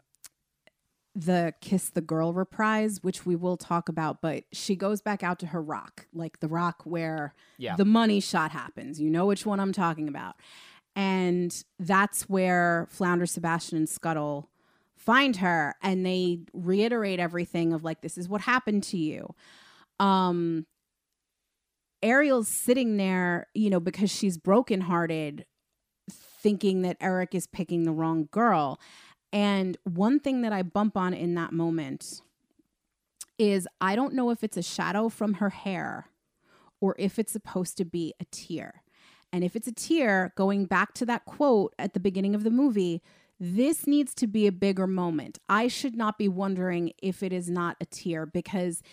the 1.16 1.54
Kiss 1.62 1.90
the 1.90 2.02
Girl 2.02 2.34
reprise, 2.34 3.04
which 3.04 3.26
we 3.26 3.36
will 3.36 3.58
talk 3.58 3.88
about, 3.88 4.22
but 4.22 4.46
she 4.52 4.76
goes 4.76 5.02
back 5.02 5.24
out 5.24 5.40
to 5.40 5.48
her 5.48 5.62
rock, 5.62 6.08
like 6.14 6.40
the 6.40 6.48
rock 6.48 6.82
where 6.86 7.34
yeah. 7.58 7.76
the 7.76 7.86
money 7.86 8.20
shot 8.20 8.52
happens. 8.52 9.00
You 9.00 9.10
know 9.10 9.26
which 9.26 9.46
one 9.46 9.60
I'm 9.60 9.74
talking 9.74 10.08
about. 10.08 10.36
And 10.96 11.56
that's 11.80 12.24
where 12.30 12.88
Flounder, 12.90 13.26
Sebastian, 13.26 13.78
and 13.78 13.90
Scuttle 13.90 14.50
find 14.96 15.38
her 15.38 15.76
and 15.82 16.06
they 16.06 16.40
reiterate 16.54 17.20
everything 17.20 17.74
of 17.74 17.84
like, 17.84 18.02
this 18.02 18.18
is 18.18 18.30
what 18.30 18.42
happened 18.42 18.84
to 18.84 18.98
you. 18.98 19.34
Um, 20.00 20.66
Ariel's 22.02 22.48
sitting 22.48 22.98
there, 22.98 23.48
you 23.54 23.70
know, 23.70 23.80
because 23.80 24.12
she's 24.12 24.38
brokenhearted, 24.38 25.46
thinking 26.10 26.82
that 26.82 26.98
Eric 27.00 27.34
is 27.34 27.48
picking 27.48 27.84
the 27.84 27.92
wrong 27.92 28.28
girl. 28.32 28.80
And 29.34 29.78
one 29.84 30.20
thing 30.20 30.42
that 30.44 30.54
I 30.54 30.62
bump 30.62 30.96
on 30.96 31.14
in 31.14 31.36
that 31.36 31.52
moment 31.52 32.22
is 33.38 33.68
I 33.82 33.96
don't 33.96 34.14
know 34.14 34.30
if 34.30 34.44
it's 34.44 34.58
a 34.58 34.62
shadow 34.62 35.10
from 35.10 35.36
her 35.36 35.50
hair 35.50 36.08
or 36.80 36.96
if 36.98 37.20
it's 37.20 37.34
supposed 37.34 37.76
to 37.78 37.86
be 37.86 38.14
a 38.22 38.26
tear. 38.26 38.84
And 39.34 39.44
if 39.44 39.56
it's 39.56 39.68
a 39.68 39.74
tear, 39.74 40.32
going 40.38 40.66
back 40.66 40.94
to 40.96 41.06
that 41.08 41.26
quote 41.26 41.74
at 41.78 41.94
the 41.94 42.00
beginning 42.00 42.36
of 42.36 42.44
the 42.44 42.52
movie, 42.52 43.02
this 43.40 43.88
needs 43.88 44.14
to 44.16 44.28
be 44.28 44.48
a 44.48 44.52
bigger 44.52 44.86
moment. 44.86 45.40
I 45.50 45.68
should 45.68 45.96
not 45.96 46.18
be 46.18 46.30
wondering 46.30 46.94
if 47.02 47.24
it 47.24 47.34
is 47.34 47.50
not 47.50 47.76
a 47.82 47.86
tear 47.86 48.26
because 48.28 48.84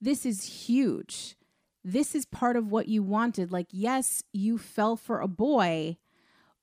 this 0.00 0.24
is 0.24 0.44
huge 0.44 1.36
this 1.84 2.14
is 2.14 2.26
part 2.26 2.56
of 2.56 2.70
what 2.70 2.88
you 2.88 3.02
wanted. 3.02 3.50
Like, 3.50 3.68
yes, 3.70 4.22
you 4.32 4.58
fell 4.58 4.96
for 4.96 5.20
a 5.20 5.28
boy, 5.28 5.96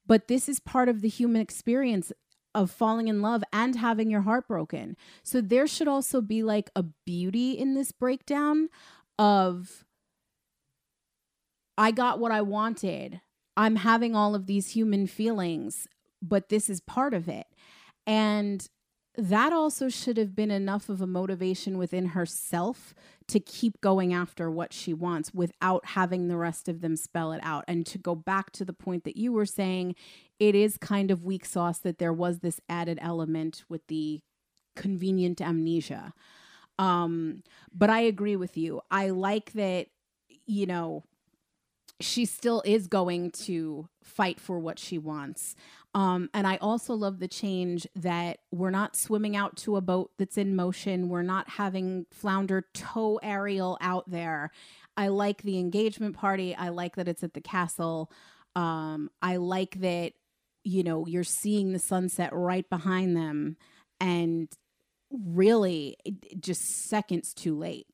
but 0.05 0.27
this 0.27 0.47
is 0.47 0.59
part 0.59 0.87
of 0.87 1.01
the 1.01 1.09
human 1.09 1.41
experience 1.41 2.11
of 2.55 2.71
falling 2.71 3.07
in 3.07 3.21
love 3.21 3.43
and 3.53 3.75
having 3.75 4.09
your 4.09 4.21
heart 4.21 4.47
broken. 4.47 4.97
So 5.21 5.41
there 5.41 5.67
should 5.67 5.87
also 5.87 6.21
be 6.21 6.41
like 6.41 6.71
a 6.75 6.83
beauty 7.05 7.51
in 7.51 7.75
this 7.75 7.91
breakdown 7.91 8.69
of 9.19 9.85
I 11.77 11.91
got 11.91 12.19
what 12.19 12.31
I 12.31 12.41
wanted. 12.41 13.21
I'm 13.57 13.75
having 13.75 14.15
all 14.15 14.33
of 14.33 14.47
these 14.47 14.71
human 14.71 15.05
feelings, 15.05 15.87
but 16.21 16.49
this 16.49 16.69
is 16.69 16.79
part 16.79 17.13
of 17.13 17.27
it. 17.27 17.45
And 18.07 18.67
that 19.17 19.53
also 19.53 19.87
should 19.87 20.17
have 20.17 20.35
been 20.35 20.51
enough 20.51 20.89
of 20.89 21.01
a 21.01 21.07
motivation 21.07 21.77
within 21.77 22.07
herself 22.07 22.93
to 23.27 23.39
keep 23.39 23.79
going 23.81 24.13
after 24.13 24.51
what 24.51 24.73
she 24.73 24.93
wants 24.93 25.33
without 25.33 25.85
having 25.85 26.27
the 26.27 26.37
rest 26.37 26.67
of 26.67 26.81
them 26.81 26.95
spell 26.95 27.31
it 27.31 27.39
out. 27.43 27.63
And 27.67 27.85
to 27.87 27.97
go 27.97 28.13
back 28.13 28.51
to 28.51 28.65
the 28.65 28.73
point 28.73 29.03
that 29.05 29.17
you 29.17 29.31
were 29.31 29.45
saying, 29.45 29.95
it 30.39 30.55
is 30.55 30.77
kind 30.77 31.11
of 31.11 31.23
weak 31.23 31.45
sauce 31.45 31.79
that 31.79 31.97
there 31.97 32.13
was 32.13 32.39
this 32.39 32.59
added 32.67 32.99
element 33.01 33.63
with 33.69 33.85
the 33.87 34.21
convenient 34.75 35.41
amnesia. 35.41 36.13
Um, 36.77 37.43
but 37.73 37.89
I 37.89 38.01
agree 38.01 38.35
with 38.35 38.57
you. 38.57 38.81
I 38.91 39.09
like 39.09 39.53
that, 39.53 39.87
you 40.45 40.65
know, 40.65 41.03
she 42.01 42.25
still 42.25 42.61
is 42.65 42.87
going 42.87 43.31
to 43.31 43.87
fight 44.03 44.39
for 44.39 44.59
what 44.59 44.77
she 44.77 44.97
wants. 44.97 45.55
Um, 45.93 46.29
and 46.33 46.45
I 46.45 46.57
also 46.57 46.93
love 46.93 47.19
the 47.19 47.27
change 47.29 47.87
that 47.95 48.39
we're 48.51 48.69
not 48.69 48.97
swimming 48.97 49.37
out 49.37 49.55
to 49.57 49.77
a 49.77 49.81
boat 49.81 50.11
that's 50.19 50.37
in 50.37 50.53
motion. 50.53 51.07
We're 51.07 51.21
not 51.21 51.51
having 51.51 52.05
Flounder 52.11 52.65
tow 52.73 53.17
Ariel 53.23 53.77
out 53.79 54.09
there. 54.09 54.51
I 54.97 55.07
like 55.07 55.43
the 55.43 55.57
engagement 55.57 56.17
party. 56.17 56.53
I 56.53 56.69
like 56.69 56.97
that 56.97 57.07
it's 57.07 57.23
at 57.23 57.33
the 57.33 57.39
castle. 57.39 58.11
Um, 58.57 59.09
I 59.21 59.37
like 59.37 59.79
that, 59.79 60.13
you 60.65 60.83
know, 60.83 61.07
you're 61.07 61.23
seeing 61.23 61.71
the 61.71 61.79
sunset 61.79 62.31
right 62.33 62.69
behind 62.69 63.15
them. 63.15 63.55
And 64.01 64.49
really, 65.09 65.95
just 66.39 66.89
seconds 66.89 67.33
too 67.33 67.57
late 67.57 67.87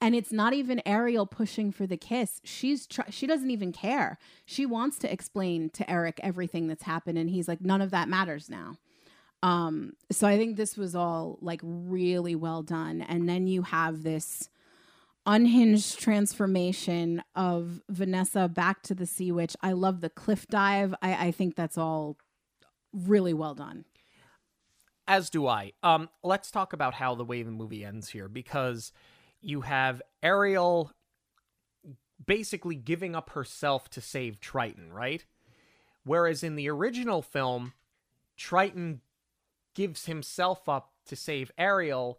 and 0.00 0.14
it's 0.14 0.32
not 0.32 0.52
even 0.52 0.82
Ariel 0.84 1.26
pushing 1.26 1.72
for 1.72 1.86
the 1.86 1.96
kiss. 1.96 2.40
She's 2.44 2.86
tr- 2.86 3.10
she 3.10 3.26
doesn't 3.26 3.50
even 3.50 3.72
care. 3.72 4.18
She 4.44 4.66
wants 4.66 4.98
to 4.98 5.12
explain 5.12 5.70
to 5.70 5.90
Eric 5.90 6.20
everything 6.22 6.66
that's 6.66 6.82
happened 6.82 7.18
and 7.18 7.30
he's 7.30 7.48
like 7.48 7.60
none 7.60 7.80
of 7.80 7.90
that 7.90 8.08
matters 8.08 8.48
now. 8.50 8.76
Um 9.42 9.92
so 10.10 10.26
I 10.26 10.36
think 10.36 10.56
this 10.56 10.76
was 10.76 10.94
all 10.94 11.38
like 11.40 11.60
really 11.62 12.34
well 12.34 12.62
done 12.62 13.00
and 13.02 13.28
then 13.28 13.46
you 13.46 13.62
have 13.62 14.02
this 14.02 14.48
unhinged 15.26 15.98
transformation 15.98 17.22
of 17.34 17.82
Vanessa 17.88 18.48
back 18.48 18.82
to 18.82 18.94
the 18.94 19.06
sea 19.06 19.32
witch. 19.32 19.56
I 19.60 19.72
love 19.72 20.00
the 20.00 20.10
cliff 20.10 20.46
dive. 20.46 20.94
I, 21.02 21.26
I 21.26 21.30
think 21.32 21.56
that's 21.56 21.76
all 21.76 22.16
really 22.92 23.34
well 23.34 23.54
done. 23.54 23.84
As 25.08 25.30
do 25.30 25.46
I. 25.46 25.72
Um, 25.82 26.08
let's 26.22 26.50
talk 26.50 26.72
about 26.72 26.94
how 26.94 27.14
the 27.14 27.24
way 27.24 27.42
the 27.42 27.50
movie 27.50 27.84
ends 27.84 28.08
here 28.08 28.28
because 28.28 28.92
you 29.40 29.60
have 29.60 30.02
Ariel 30.22 30.92
basically 32.24 32.74
giving 32.74 33.14
up 33.14 33.30
herself 33.30 33.88
to 33.90 34.00
save 34.00 34.40
Triton, 34.40 34.92
right? 34.92 35.24
Whereas 36.04 36.42
in 36.42 36.56
the 36.56 36.68
original 36.70 37.22
film, 37.22 37.72
Triton 38.36 39.00
gives 39.74 40.06
himself 40.06 40.68
up 40.68 40.92
to 41.06 41.14
save 41.16 41.50
Ariel 41.58 42.18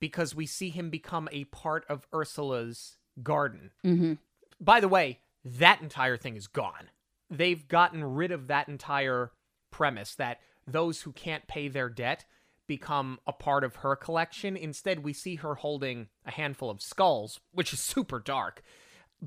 because 0.00 0.34
we 0.34 0.46
see 0.46 0.70
him 0.70 0.90
become 0.90 1.28
a 1.32 1.44
part 1.44 1.84
of 1.88 2.06
Ursula's 2.12 2.96
garden. 3.22 3.70
Mm-hmm. 3.84 4.14
By 4.60 4.80
the 4.80 4.88
way, 4.88 5.20
that 5.44 5.82
entire 5.82 6.16
thing 6.16 6.36
is 6.36 6.46
gone. 6.46 6.90
They've 7.30 7.66
gotten 7.66 8.04
rid 8.04 8.32
of 8.32 8.48
that 8.48 8.68
entire 8.68 9.32
premise 9.70 10.14
that 10.16 10.40
those 10.66 11.02
who 11.02 11.12
can't 11.12 11.46
pay 11.46 11.68
their 11.68 11.88
debt 11.88 12.24
become 12.66 13.18
a 13.26 13.32
part 13.32 13.64
of 13.64 13.76
her 13.76 13.96
collection. 13.96 14.56
Instead, 14.56 15.04
we 15.04 15.12
see 15.12 15.36
her 15.36 15.56
holding 15.56 16.08
a 16.24 16.30
handful 16.30 16.70
of 16.70 16.80
skulls, 16.80 17.40
which 17.52 17.72
is 17.72 17.80
super 17.80 18.20
dark. 18.20 18.62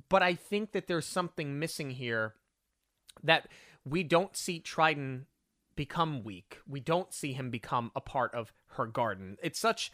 But 0.09 0.23
I 0.23 0.35
think 0.35 0.71
that 0.71 0.87
there's 0.87 1.05
something 1.05 1.59
missing 1.59 1.91
here 1.91 2.35
that 3.23 3.47
we 3.85 4.03
don't 4.03 4.35
see 4.35 4.59
Triton 4.59 5.25
become 5.75 6.23
weak. 6.23 6.59
We 6.67 6.79
don't 6.79 7.13
see 7.13 7.33
him 7.33 7.49
become 7.49 7.91
a 7.95 8.01
part 8.01 8.33
of 8.33 8.51
her 8.71 8.85
garden. 8.85 9.37
It's 9.41 9.59
such 9.59 9.91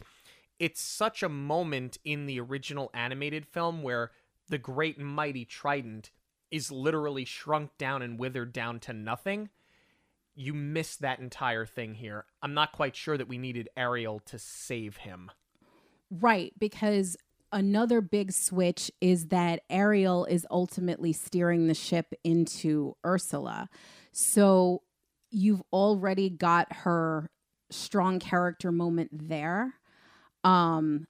it's 0.58 0.80
such 0.80 1.22
a 1.22 1.28
moment 1.28 1.98
in 2.04 2.26
the 2.26 2.40
original 2.40 2.90
animated 2.94 3.46
film 3.46 3.82
where 3.82 4.10
the 4.48 4.58
great 4.58 4.98
and 4.98 5.06
mighty 5.06 5.44
Triton 5.44 6.02
is 6.50 6.70
literally 6.70 7.24
shrunk 7.24 7.76
down 7.78 8.02
and 8.02 8.18
withered 8.18 8.52
down 8.52 8.78
to 8.80 8.92
nothing. 8.92 9.48
You 10.34 10.54
miss 10.54 10.96
that 10.96 11.18
entire 11.18 11.66
thing 11.66 11.94
here. 11.94 12.26
I'm 12.42 12.54
not 12.54 12.72
quite 12.72 12.96
sure 12.96 13.16
that 13.16 13.28
we 13.28 13.38
needed 13.38 13.68
Ariel 13.76 14.20
to 14.26 14.38
save 14.38 14.98
him. 14.98 15.30
Right, 16.10 16.52
because 16.58 17.16
another 17.52 18.00
big 18.00 18.32
switch 18.32 18.90
is 19.00 19.28
that 19.28 19.62
Ariel 19.70 20.24
is 20.26 20.46
ultimately 20.50 21.12
steering 21.12 21.66
the 21.66 21.74
ship 21.74 22.12
into 22.22 22.96
Ursula. 23.04 23.68
So 24.12 24.82
you've 25.30 25.62
already 25.72 26.30
got 26.30 26.72
her 26.72 27.30
strong 27.70 28.18
character 28.18 28.70
moment 28.70 29.10
there. 29.12 29.74
Um 30.44 31.06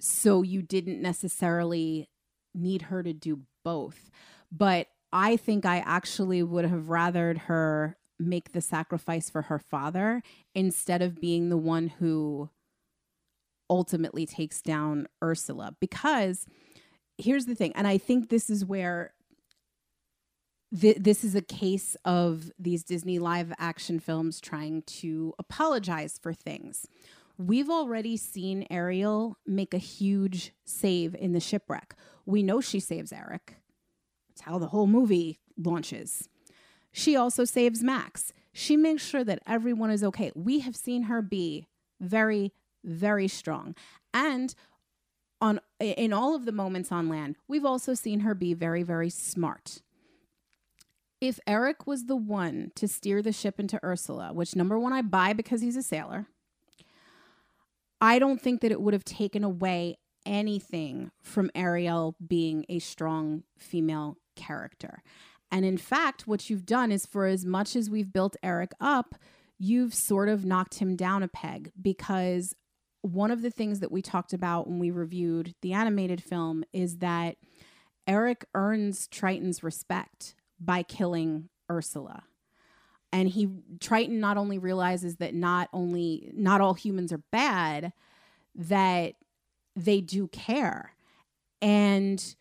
so 0.00 0.42
you 0.42 0.62
didn't 0.62 1.02
necessarily 1.02 2.08
need 2.54 2.82
her 2.82 3.02
to 3.02 3.12
do 3.12 3.40
both. 3.64 4.10
But 4.50 4.88
I 5.12 5.36
think 5.36 5.64
I 5.64 5.78
actually 5.78 6.42
would 6.42 6.64
have 6.64 6.84
rathered 6.84 7.38
her 7.42 7.96
make 8.18 8.52
the 8.52 8.60
sacrifice 8.60 9.30
for 9.30 9.42
her 9.42 9.58
father 9.58 10.22
instead 10.54 11.02
of 11.02 11.20
being 11.20 11.48
the 11.48 11.56
one 11.56 11.88
who 11.88 12.50
ultimately 13.70 14.26
takes 14.26 14.60
down 14.60 15.06
Ursula. 15.22 15.76
Because 15.80 16.46
here's 17.16 17.46
the 17.46 17.54
thing, 17.54 17.72
and 17.74 17.86
I 17.86 17.98
think 17.98 18.28
this 18.28 18.50
is 18.50 18.64
where 18.64 19.14
th- 20.78 20.98
this 20.98 21.24
is 21.24 21.34
a 21.34 21.42
case 21.42 21.96
of 22.04 22.50
these 22.58 22.82
Disney 22.82 23.18
live 23.18 23.52
action 23.58 24.00
films 24.00 24.40
trying 24.40 24.82
to 24.82 25.34
apologize 25.38 26.18
for 26.20 26.32
things. 26.32 26.86
We've 27.38 27.70
already 27.70 28.16
seen 28.16 28.66
Ariel 28.68 29.38
make 29.46 29.72
a 29.72 29.78
huge 29.78 30.52
save 30.64 31.14
in 31.14 31.32
the 31.32 31.40
shipwreck. 31.40 31.94
We 32.26 32.42
know 32.42 32.60
she 32.60 32.80
saves 32.80 33.12
Eric. 33.12 33.58
It's 34.30 34.40
how 34.40 34.58
the 34.58 34.66
whole 34.66 34.88
movie 34.88 35.38
launches. 35.56 36.28
She 36.90 37.14
also 37.14 37.44
saves 37.44 37.80
Max. 37.82 38.32
She 38.52 38.76
makes 38.76 39.04
sure 39.04 39.22
that 39.22 39.42
everyone 39.46 39.90
is 39.92 40.02
okay. 40.02 40.32
We 40.34 40.58
have 40.60 40.74
seen 40.74 41.04
her 41.04 41.22
be 41.22 41.68
very, 42.00 42.52
very 42.82 43.28
strong. 43.28 43.76
And 44.12 44.52
on 45.40 45.60
in 45.78 46.12
all 46.12 46.34
of 46.34 46.44
the 46.44 46.50
moments 46.50 46.90
on 46.90 47.08
land, 47.08 47.36
we've 47.46 47.64
also 47.64 47.94
seen 47.94 48.20
her 48.20 48.34
be 48.34 48.52
very, 48.52 48.82
very 48.82 49.10
smart. 49.10 49.82
If 51.20 51.38
Eric 51.46 51.86
was 51.86 52.06
the 52.06 52.16
one 52.16 52.72
to 52.74 52.88
steer 52.88 53.22
the 53.22 53.32
ship 53.32 53.60
into 53.60 53.78
Ursula, 53.84 54.32
which 54.32 54.56
number 54.56 54.76
one 54.76 54.92
I 54.92 55.02
buy 55.02 55.32
because 55.32 55.60
he's 55.60 55.76
a 55.76 55.82
sailor, 55.82 56.26
I 58.00 58.18
don't 58.18 58.40
think 58.40 58.60
that 58.60 58.72
it 58.72 58.80
would 58.80 58.94
have 58.94 59.04
taken 59.04 59.44
away 59.44 59.98
anything 60.24 61.10
from 61.22 61.50
Ariel 61.54 62.16
being 62.24 62.64
a 62.68 62.78
strong 62.78 63.44
female 63.58 64.18
character. 64.36 65.02
And 65.50 65.64
in 65.64 65.78
fact, 65.78 66.26
what 66.26 66.50
you've 66.50 66.66
done 66.66 66.92
is 66.92 67.06
for 67.06 67.26
as 67.26 67.44
much 67.44 67.74
as 67.74 67.88
we've 67.88 68.12
built 68.12 68.36
Eric 68.42 68.72
up, 68.80 69.14
you've 69.58 69.94
sort 69.94 70.28
of 70.28 70.44
knocked 70.44 70.76
him 70.76 70.94
down 70.96 71.22
a 71.22 71.28
peg 71.28 71.72
because 71.80 72.54
one 73.02 73.30
of 73.30 73.42
the 73.42 73.50
things 73.50 73.80
that 73.80 73.92
we 73.92 74.02
talked 74.02 74.32
about 74.32 74.68
when 74.68 74.78
we 74.78 74.90
reviewed 74.90 75.54
the 75.62 75.72
animated 75.72 76.22
film 76.22 76.64
is 76.72 76.98
that 76.98 77.36
Eric 78.06 78.44
earns 78.54 79.08
Triton's 79.08 79.62
respect 79.62 80.34
by 80.60 80.82
killing 80.82 81.48
Ursula. 81.70 82.24
And 83.12 83.28
he 83.28 83.48
Triton 83.80 84.20
not 84.20 84.36
only 84.36 84.58
realizes 84.58 85.16
that 85.16 85.34
not 85.34 85.68
only 85.72 86.30
not 86.34 86.60
all 86.60 86.74
humans 86.74 87.12
are 87.12 87.22
bad, 87.30 87.92
that 88.54 89.14
they 89.74 90.00
do 90.00 90.28
care. 90.28 90.92
And 91.62 92.34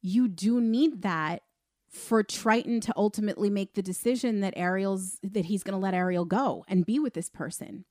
you 0.00 0.28
do 0.28 0.60
need 0.60 1.02
that 1.02 1.42
for 1.88 2.22
Triton 2.22 2.80
to 2.82 2.92
ultimately 2.96 3.50
make 3.50 3.74
the 3.74 3.82
decision 3.82 4.40
that 4.40 4.54
Ariel's 4.56 5.18
that 5.22 5.46
he's 5.46 5.62
going 5.62 5.78
to 5.78 5.82
let 5.82 5.94
Ariel 5.94 6.24
go 6.24 6.64
and 6.68 6.86
be 6.86 6.98
with 6.98 7.14
this 7.14 7.30
person. 7.30 7.84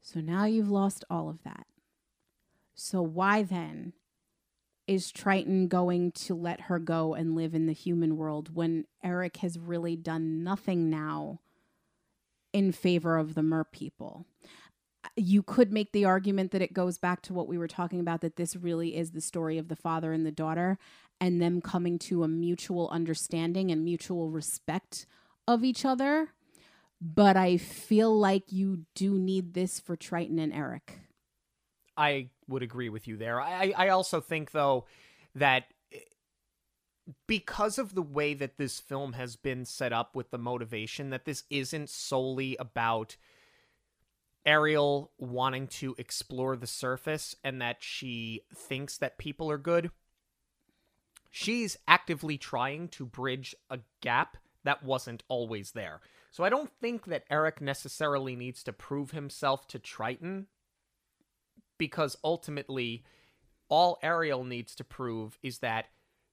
So 0.00 0.20
now 0.20 0.44
you've 0.44 0.70
lost 0.70 1.04
all 1.10 1.28
of 1.28 1.42
that. 1.42 1.66
So 2.74 3.02
why 3.02 3.42
then 3.42 3.92
is 4.86 5.10
Triton 5.10 5.68
going 5.68 6.12
to 6.12 6.34
let 6.34 6.62
her 6.62 6.78
go 6.78 7.14
and 7.14 7.34
live 7.34 7.54
in 7.54 7.66
the 7.66 7.72
human 7.72 8.16
world 8.16 8.54
when 8.54 8.84
Eric 9.02 9.38
has 9.38 9.58
really 9.58 9.96
done 9.96 10.44
nothing 10.44 10.88
now 10.88 11.40
in 12.52 12.72
favor 12.72 13.16
of 13.16 13.34
the 13.34 13.42
mer 13.42 13.64
people? 13.64 14.26
You 15.16 15.42
could 15.42 15.72
make 15.72 15.92
the 15.92 16.04
argument 16.04 16.50
that 16.52 16.62
it 16.62 16.72
goes 16.72 16.98
back 16.98 17.22
to 17.22 17.32
what 17.32 17.48
we 17.48 17.58
were 17.58 17.68
talking 17.68 18.00
about 18.00 18.20
that 18.20 18.36
this 18.36 18.56
really 18.56 18.96
is 18.96 19.10
the 19.12 19.20
story 19.20 19.58
of 19.58 19.68
the 19.68 19.76
father 19.76 20.12
and 20.12 20.26
the 20.26 20.32
daughter 20.32 20.78
and 21.20 21.40
them 21.40 21.60
coming 21.60 21.98
to 21.98 22.22
a 22.22 22.28
mutual 22.28 22.88
understanding 22.90 23.70
and 23.70 23.84
mutual 23.84 24.30
respect 24.30 25.06
of 25.48 25.64
each 25.64 25.84
other. 25.84 26.28
But 27.00 27.36
I 27.36 27.56
feel 27.56 28.16
like 28.16 28.52
you 28.52 28.86
do 28.94 29.18
need 29.18 29.54
this 29.54 29.80
for 29.80 29.96
Triton 29.96 30.38
and 30.38 30.52
Eric. 30.52 31.00
I 31.96 32.28
would 32.48 32.62
agree 32.62 32.88
with 32.88 33.06
you 33.08 33.16
there. 33.16 33.40
I, 33.40 33.72
I 33.76 33.88
also 33.88 34.20
think, 34.20 34.52
though, 34.52 34.86
that 35.34 35.64
eh, 35.92 35.98
because 37.26 37.78
of 37.78 37.94
the 37.94 38.02
way 38.02 38.34
that 38.34 38.56
this 38.56 38.80
film 38.80 39.14
has 39.14 39.36
been 39.36 39.64
set 39.64 39.92
up 39.92 40.14
with 40.14 40.30
the 40.30 40.38
motivation, 40.38 41.10
that 41.10 41.24
this 41.24 41.44
isn't 41.50 41.90
solely 41.90 42.56
about 42.58 43.16
Ariel 44.44 45.10
wanting 45.18 45.66
to 45.66 45.94
explore 45.98 46.56
the 46.56 46.68
surface 46.68 47.34
and 47.42 47.60
that 47.60 47.78
she 47.80 48.42
thinks 48.54 48.96
that 48.98 49.18
people 49.18 49.50
are 49.50 49.58
good. 49.58 49.90
She's 51.30 51.76
actively 51.86 52.38
trying 52.38 52.88
to 52.90 53.04
bridge 53.04 53.54
a 53.68 53.80
gap 54.00 54.36
that 54.64 54.84
wasn't 54.84 55.24
always 55.28 55.72
there. 55.72 56.00
So 56.30 56.44
I 56.44 56.48
don't 56.48 56.70
think 56.80 57.06
that 57.06 57.24
Eric 57.28 57.60
necessarily 57.60 58.36
needs 58.36 58.62
to 58.64 58.72
prove 58.72 59.10
himself 59.10 59.66
to 59.68 59.78
Triton 59.78 60.46
because 61.78 62.16
ultimately 62.24 63.04
all 63.68 63.98
Ariel 64.02 64.44
needs 64.44 64.74
to 64.76 64.84
prove 64.84 65.38
is 65.42 65.58
that 65.58 65.86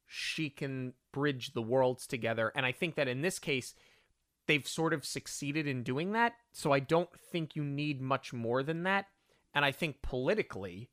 she 0.05 0.49
can 0.49 0.93
bridge 1.11 1.53
the 1.53 1.61
worlds 1.61 2.05
together. 2.05 2.51
And 2.55 2.65
I 2.65 2.71
think 2.71 2.95
that 2.95 3.07
in 3.07 3.21
this 3.21 3.39
case, 3.39 3.73
they've 4.47 4.67
sort 4.67 4.93
of 4.93 5.05
succeeded 5.05 5.67
in 5.67 5.83
doing 5.83 6.11
that. 6.11 6.33
So 6.51 6.71
I 6.71 6.79
don't 6.79 7.09
think 7.31 7.55
you 7.55 7.63
need 7.63 8.01
much 8.01 8.33
more 8.33 8.61
than 8.61 8.83
that. 8.83 9.05
And 9.53 9.63
I 9.63 9.71
think 9.71 10.01
politically, 10.01 10.89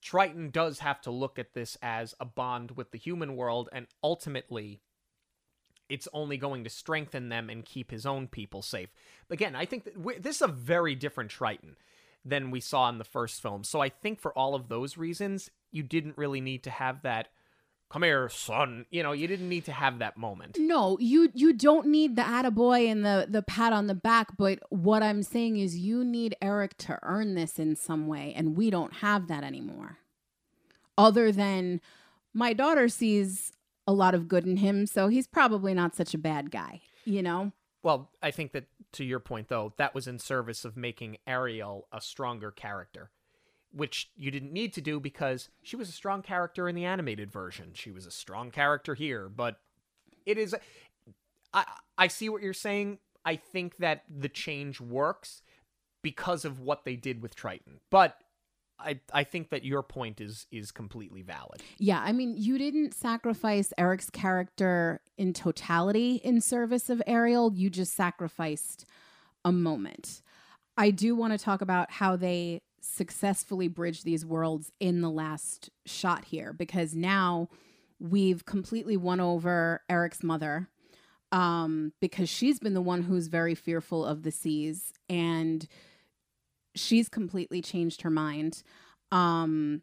Triton 0.00 0.50
does 0.50 0.80
have 0.80 1.00
to 1.02 1.10
look 1.10 1.38
at 1.38 1.54
this 1.54 1.76
as 1.82 2.14
a 2.20 2.24
bond 2.24 2.72
with 2.72 2.92
the 2.92 2.98
human 2.98 3.36
world, 3.36 3.68
and 3.72 3.86
ultimately, 4.02 4.80
it's 5.88 6.08
only 6.12 6.36
going 6.36 6.64
to 6.64 6.70
strengthen 6.70 7.28
them 7.28 7.50
and 7.50 7.64
keep 7.64 7.90
his 7.90 8.06
own 8.06 8.28
people 8.28 8.62
safe. 8.62 8.90
Again, 9.30 9.56
I 9.56 9.64
think 9.64 9.84
that 9.84 10.22
this 10.22 10.36
is 10.36 10.42
a 10.42 10.48
very 10.48 10.94
different 10.94 11.30
Triton 11.30 11.76
than 12.24 12.50
we 12.50 12.60
saw 12.60 12.88
in 12.88 12.98
the 12.98 13.04
first 13.04 13.40
film. 13.40 13.64
So 13.64 13.80
I 13.80 13.88
think 13.88 14.20
for 14.20 14.32
all 14.32 14.54
of 14.54 14.68
those 14.68 14.96
reasons, 14.96 15.50
you 15.70 15.82
didn't 15.82 16.18
really 16.18 16.40
need 16.40 16.62
to 16.64 16.70
have 16.70 17.02
that 17.02 17.28
come 17.90 18.02
here 18.02 18.28
son 18.28 18.84
you 18.90 19.02
know 19.02 19.12
you 19.12 19.26
didn't 19.26 19.48
need 19.48 19.64
to 19.64 19.72
have 19.72 19.98
that 19.98 20.16
moment 20.16 20.58
No, 20.58 20.98
you 21.00 21.30
you 21.32 21.54
don't 21.54 21.86
need 21.86 22.16
the 22.16 22.22
attaboy 22.22 22.86
and 22.90 23.02
the 23.04 23.26
the 23.28 23.40
pat 23.42 23.72
on 23.72 23.86
the 23.86 23.94
back, 23.94 24.36
but 24.36 24.58
what 24.68 25.02
I'm 25.02 25.22
saying 25.22 25.56
is 25.58 25.78
you 25.78 26.04
need 26.04 26.36
Eric 26.42 26.76
to 26.78 26.98
earn 27.02 27.34
this 27.34 27.58
in 27.58 27.76
some 27.76 28.06
way, 28.06 28.34
and 28.36 28.56
we 28.56 28.68
don't 28.68 28.92
have 28.94 29.28
that 29.28 29.42
anymore. 29.42 29.96
Other 30.98 31.32
than 31.32 31.80
my 32.34 32.52
daughter 32.52 32.88
sees 32.88 33.52
a 33.86 33.92
lot 33.92 34.14
of 34.14 34.28
good 34.28 34.46
in 34.46 34.58
him, 34.58 34.84
so 34.84 35.08
he's 35.08 35.26
probably 35.26 35.72
not 35.72 35.96
such 35.96 36.12
a 36.12 36.18
bad 36.18 36.50
guy, 36.50 36.82
you 37.06 37.22
know? 37.22 37.52
well 37.82 38.10
i 38.22 38.30
think 38.30 38.52
that 38.52 38.64
to 38.92 39.04
your 39.04 39.20
point 39.20 39.48
though 39.48 39.72
that 39.76 39.94
was 39.94 40.06
in 40.06 40.18
service 40.18 40.64
of 40.64 40.76
making 40.76 41.16
ariel 41.26 41.86
a 41.92 42.00
stronger 42.00 42.50
character 42.50 43.10
which 43.70 44.10
you 44.16 44.30
didn't 44.30 44.52
need 44.52 44.72
to 44.72 44.80
do 44.80 44.98
because 44.98 45.50
she 45.62 45.76
was 45.76 45.88
a 45.88 45.92
strong 45.92 46.22
character 46.22 46.68
in 46.68 46.74
the 46.74 46.84
animated 46.84 47.30
version 47.30 47.70
she 47.74 47.90
was 47.90 48.06
a 48.06 48.10
strong 48.10 48.50
character 48.50 48.94
here 48.94 49.28
but 49.28 49.60
it 50.26 50.38
is 50.38 50.54
i 51.52 51.64
i 51.96 52.06
see 52.06 52.28
what 52.28 52.42
you're 52.42 52.52
saying 52.52 52.98
i 53.24 53.36
think 53.36 53.76
that 53.78 54.04
the 54.08 54.28
change 54.28 54.80
works 54.80 55.42
because 56.02 56.44
of 56.44 56.60
what 56.60 56.84
they 56.84 56.96
did 56.96 57.22
with 57.22 57.34
triton 57.34 57.80
but 57.90 58.18
I 58.78 59.00
I 59.12 59.24
think 59.24 59.50
that 59.50 59.64
your 59.64 59.82
point 59.82 60.20
is 60.20 60.46
is 60.50 60.70
completely 60.70 61.22
valid. 61.22 61.62
Yeah, 61.78 62.00
I 62.00 62.12
mean, 62.12 62.34
you 62.36 62.58
didn't 62.58 62.94
sacrifice 62.94 63.72
Eric's 63.76 64.10
character 64.10 65.00
in 65.18 65.32
totality 65.32 66.16
in 66.24 66.40
service 66.40 66.88
of 66.88 67.02
Ariel. 67.06 67.52
You 67.54 67.68
just 67.68 67.94
sacrificed 67.94 68.86
a 69.44 69.52
moment. 69.52 70.22
I 70.76 70.90
do 70.90 71.14
want 71.14 71.32
to 71.32 71.44
talk 71.44 71.60
about 71.60 71.90
how 71.90 72.16
they 72.16 72.62
successfully 72.80 73.68
bridge 73.68 74.02
these 74.02 74.24
worlds 74.24 74.72
in 74.80 75.00
the 75.00 75.10
last 75.10 75.70
shot 75.84 76.26
here 76.26 76.52
because 76.52 76.94
now 76.94 77.48
we've 77.98 78.44
completely 78.46 78.96
won 78.96 79.20
over 79.20 79.82
Eric's 79.88 80.22
mother 80.22 80.68
um, 81.32 81.92
because 82.00 82.28
she's 82.28 82.58
been 82.58 82.74
the 82.74 82.80
one 82.80 83.02
who's 83.02 83.26
very 83.26 83.54
fearful 83.54 84.04
of 84.04 84.22
the 84.22 84.30
seas 84.30 84.92
and 85.08 85.66
she's 86.74 87.08
completely 87.08 87.60
changed 87.60 88.02
her 88.02 88.10
mind. 88.10 88.62
Um, 89.10 89.82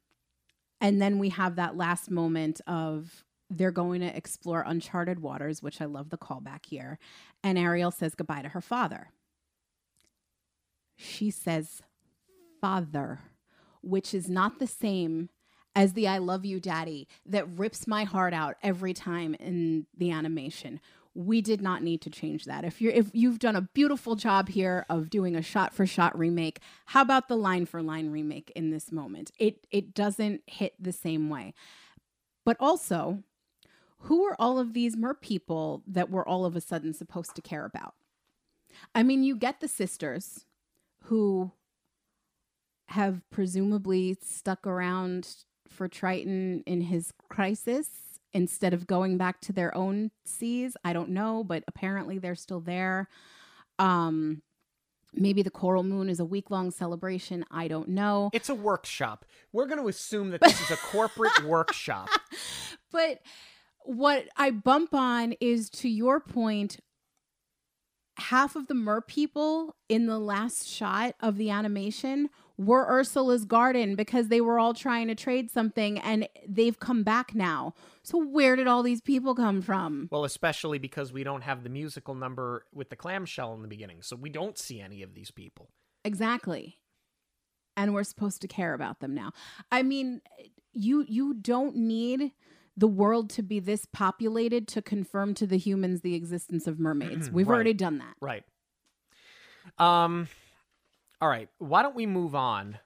and 0.81 1.01
then 1.01 1.19
we 1.19 1.29
have 1.29 1.55
that 1.55 1.75
last 1.75 2.09
moment 2.09 2.61
of 2.67 3.23
they're 3.49 3.71
going 3.71 4.01
to 4.01 4.15
explore 4.15 4.63
uncharted 4.65 5.19
waters, 5.19 5.61
which 5.61 5.81
I 5.81 5.85
love 5.85 6.09
the 6.09 6.17
callback 6.17 6.65
here. 6.65 6.97
And 7.43 7.57
Ariel 7.57 7.91
says 7.91 8.15
goodbye 8.15 8.41
to 8.41 8.49
her 8.49 8.61
father. 8.61 9.09
She 10.95 11.29
says, 11.29 11.81
Father, 12.61 13.19
which 13.81 14.13
is 14.13 14.29
not 14.29 14.59
the 14.59 14.67
same 14.67 15.29
as 15.75 15.93
the 15.93 16.07
I 16.07 16.19
love 16.19 16.45
you, 16.45 16.59
daddy, 16.59 17.07
that 17.25 17.47
rips 17.49 17.85
my 17.85 18.05
heart 18.05 18.33
out 18.33 18.55
every 18.63 18.93
time 18.93 19.35
in 19.35 19.87
the 19.95 20.11
animation 20.11 20.79
we 21.15 21.41
did 21.41 21.61
not 21.61 21.81
need 21.81 22.01
to 22.01 22.09
change 22.09 22.43
that. 22.43 22.65
If 22.65 22.81
you're 22.81 22.91
if 22.91 23.09
you've 23.13 23.39
done 23.39 23.55
a 23.55 23.61
beautiful 23.61 24.15
job 24.15 24.49
here 24.49 24.85
of 24.89 25.09
doing 25.09 25.35
a 25.35 25.41
shot 25.41 25.73
for 25.73 25.87
shot 25.87 26.17
remake, 26.17 26.59
how 26.87 27.01
about 27.01 27.29
the 27.29 27.37
line 27.37 27.65
for 27.65 27.81
line 27.81 28.11
remake 28.11 28.51
in 28.53 28.69
this 28.69 28.91
moment? 28.91 29.31
It 29.39 29.65
it 29.71 29.95
doesn't 29.95 30.41
hit 30.45 30.73
the 30.77 30.91
same 30.91 31.29
way. 31.29 31.53
But 32.43 32.57
also, 32.59 33.23
who 33.99 34.23
are 34.25 34.35
all 34.39 34.59
of 34.59 34.73
these 34.73 34.95
mer 34.95 35.13
people 35.13 35.83
that 35.87 36.09
we're 36.09 36.25
all 36.25 36.45
of 36.45 36.55
a 36.55 36.61
sudden 36.61 36.93
supposed 36.93 37.35
to 37.35 37.41
care 37.41 37.65
about? 37.65 37.95
I 38.93 39.03
mean, 39.03 39.23
you 39.23 39.35
get 39.35 39.59
the 39.59 39.67
sisters 39.67 40.45
who 41.03 41.51
have 42.87 43.21
presumably 43.29 44.17
stuck 44.21 44.67
around 44.67 45.35
for 45.67 45.87
Triton 45.87 46.63
in 46.65 46.81
his 46.81 47.13
crisis 47.29 47.89
instead 48.33 48.73
of 48.73 48.85
going 48.85 49.17
back 49.17 49.39
to 49.41 49.53
their 49.53 49.75
own 49.75 50.11
seas. 50.25 50.75
I 50.83 50.93
don't 50.93 51.09
know, 51.09 51.43
but 51.43 51.63
apparently 51.67 52.19
they're 52.19 52.35
still 52.35 52.59
there. 52.59 53.07
Um, 53.79 54.41
maybe 55.13 55.41
the 55.41 55.49
coral 55.49 55.83
moon 55.83 56.09
is 56.09 56.19
a 56.19 56.25
week 56.25 56.51
long 56.51 56.71
celebration. 56.71 57.45
I 57.49 57.67
don't 57.67 57.89
know. 57.89 58.29
It's 58.33 58.49
a 58.49 58.55
workshop. 58.55 59.25
We're 59.51 59.67
going 59.67 59.81
to 59.81 59.87
assume 59.87 60.31
that 60.31 60.41
this 60.41 60.61
is 60.61 60.71
a 60.71 60.77
corporate 60.77 61.43
workshop. 61.45 62.09
But 62.91 63.19
what 63.85 64.27
I 64.35 64.51
bump 64.51 64.93
on 64.93 65.33
is 65.39 65.69
to 65.71 65.89
your 65.89 66.19
point, 66.19 66.79
half 68.17 68.55
of 68.55 68.67
the 68.67 68.73
mer 68.73 69.01
people 69.01 69.75
in 69.89 70.07
the 70.07 70.19
last 70.19 70.67
shot 70.67 71.15
of 71.21 71.37
the 71.37 71.49
animation 71.49 72.29
were 72.57 72.87
Ursula's 72.87 73.43
garden 73.43 73.95
because 73.95 74.29
they 74.29 74.39
were 74.39 74.57
all 74.57 74.73
trying 74.73 75.07
to 75.07 75.15
trade 75.15 75.51
something 75.51 75.99
and 75.99 76.27
they've 76.47 76.79
come 76.79 77.03
back 77.03 77.35
now. 77.35 77.73
So 78.01 78.17
where 78.17 78.55
did 78.55 78.67
all 78.67 78.81
these 78.81 79.01
people 79.01 79.35
come 79.35 79.61
from? 79.61 80.07
Well, 80.11 80.23
especially 80.23 80.79
because 80.79 81.11
we 81.11 81.23
don't 81.23 81.41
have 81.41 81.63
the 81.63 81.69
musical 81.69 82.15
number 82.15 82.65
with 82.73 82.89
the 82.89 82.95
clamshell 82.95 83.53
in 83.53 83.61
the 83.61 83.67
beginning. 83.67 84.01
So 84.01 84.15
we 84.15 84.29
don't 84.29 84.57
see 84.57 84.79
any 84.79 85.01
of 85.01 85.13
these 85.13 85.31
people. 85.31 85.69
Exactly. 86.05 86.77
And 87.75 87.93
we're 87.93 88.05
supposed 88.05 88.41
to 88.41 88.47
care 88.47 88.73
about 88.73 89.01
them 89.01 89.13
now. 89.13 89.33
I 89.69 89.83
mean, 89.83 90.21
you 90.71 91.05
you 91.07 91.33
don't 91.33 91.75
need 91.75 92.31
the 92.77 92.87
world 92.87 93.29
to 93.31 93.41
be 93.41 93.59
this 93.59 93.85
populated 93.85 94.67
to 94.69 94.81
confirm 94.81 95.33
to 95.35 95.47
the 95.47 95.57
humans 95.57 96.01
the 96.01 96.13
existence 96.15 96.67
of 96.67 96.79
mermaids. 96.79 97.29
We've 97.31 97.47
Right. 97.47 97.55
already 97.55 97.73
done 97.73 97.99
that. 97.99 98.15
Right. 98.21 98.43
Um 99.77 100.27
all 101.21 101.29
right, 101.29 101.49
why 101.57 101.81
don't 101.81 101.95
we 101.95 102.05
move 102.05 102.35
on? 102.35 102.79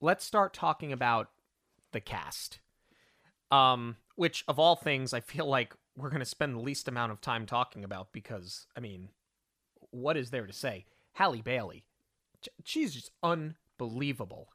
Let's 0.00 0.24
start 0.24 0.54
talking 0.54 0.92
about 0.92 1.30
the 1.92 2.00
cast. 2.00 2.60
Um 3.50 3.96
which 4.16 4.44
of 4.48 4.58
all 4.58 4.76
things 4.76 5.12
I 5.12 5.20
feel 5.20 5.46
like 5.46 5.74
we're 5.96 6.10
going 6.10 6.20
to 6.20 6.24
spend 6.26 6.54
the 6.54 6.60
least 6.60 6.86
amount 6.86 7.10
of 7.10 7.20
time 7.20 7.44
talking 7.44 7.82
about 7.82 8.12
because 8.12 8.66
I 8.76 8.80
mean, 8.80 9.08
what 9.90 10.16
is 10.16 10.30
there 10.30 10.46
to 10.46 10.52
say? 10.52 10.84
Halle 11.14 11.42
Bailey. 11.42 11.84
She's 12.64 12.94
just 12.94 13.10
unbelievable. 13.22 14.48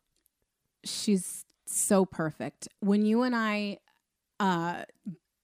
she's 0.86 1.46
so 1.66 2.06
perfect. 2.06 2.68
When 2.80 3.06
you 3.06 3.24
and 3.24 3.36
I 3.36 3.80
uh, 4.44 4.84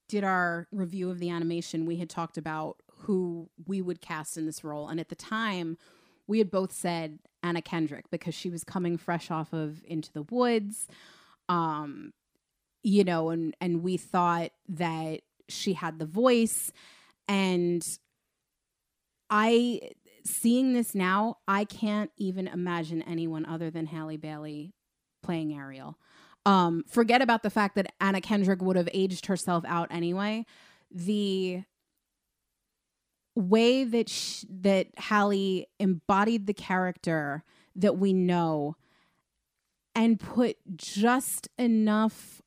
did 0.09 0.25
our 0.25 0.67
review 0.73 1.09
of 1.09 1.19
the 1.19 1.29
animation, 1.29 1.85
we 1.85 1.95
had 1.95 2.09
talked 2.09 2.37
about 2.37 2.75
who 2.91 3.49
we 3.65 3.81
would 3.81 4.01
cast 4.01 4.35
in 4.35 4.45
this 4.45 4.61
role. 4.61 4.89
And 4.89 4.99
at 4.99 5.07
the 5.07 5.15
time, 5.15 5.77
we 6.27 6.39
had 6.39 6.51
both 6.51 6.73
said 6.73 7.19
Anna 7.41 7.61
Kendrick 7.61 8.09
because 8.11 8.35
she 8.35 8.49
was 8.49 8.65
coming 8.65 8.97
fresh 8.97 9.31
off 9.31 9.53
of 9.53 9.81
Into 9.85 10.11
the 10.11 10.23
Woods. 10.23 10.87
Um, 11.47 12.11
you 12.83 13.05
know, 13.05 13.29
and 13.29 13.55
and 13.61 13.83
we 13.83 13.95
thought 13.95 14.51
that 14.67 15.21
she 15.47 15.73
had 15.73 15.97
the 15.97 16.05
voice 16.05 16.71
and 17.29 17.85
I 19.29 19.91
seeing 20.25 20.73
this 20.73 20.93
now, 20.93 21.37
I 21.47 21.63
can't 21.63 22.11
even 22.17 22.47
imagine 22.47 23.01
anyone 23.03 23.45
other 23.45 23.71
than 23.71 23.85
Halle 23.85 24.17
Bailey 24.17 24.73
playing 25.23 25.53
Ariel. 25.53 25.97
Um, 26.45 26.83
forget 26.87 27.21
about 27.21 27.43
the 27.43 27.49
fact 27.49 27.75
that 27.75 27.93
Anna 27.99 28.21
Kendrick 28.21 28.61
would 28.61 28.75
have 28.75 28.89
aged 28.93 29.25
herself 29.27 29.63
out 29.67 29.87
anyway. 29.91 30.45
The 30.91 31.63
way 33.35 33.83
that 33.83 34.09
sh- 34.09 34.45
that 34.49 34.87
Halle 34.97 35.65
embodied 35.79 36.47
the 36.47 36.53
character 36.53 37.43
that 37.75 37.97
we 37.97 38.13
know 38.13 38.75
and 39.95 40.19
put 40.19 40.57
just 40.75 41.47
enough 41.57 42.41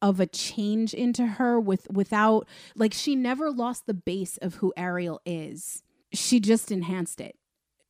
of 0.00 0.20
a 0.20 0.26
change 0.26 0.94
into 0.94 1.26
her 1.26 1.58
with 1.58 1.86
without 1.90 2.46
like 2.76 2.94
she 2.94 3.16
never 3.16 3.50
lost 3.50 3.86
the 3.86 3.94
base 3.94 4.36
of 4.38 4.56
who 4.56 4.72
Ariel 4.76 5.20
is. 5.26 5.82
She 6.12 6.40
just 6.40 6.70
enhanced 6.70 7.20
it. 7.20 7.36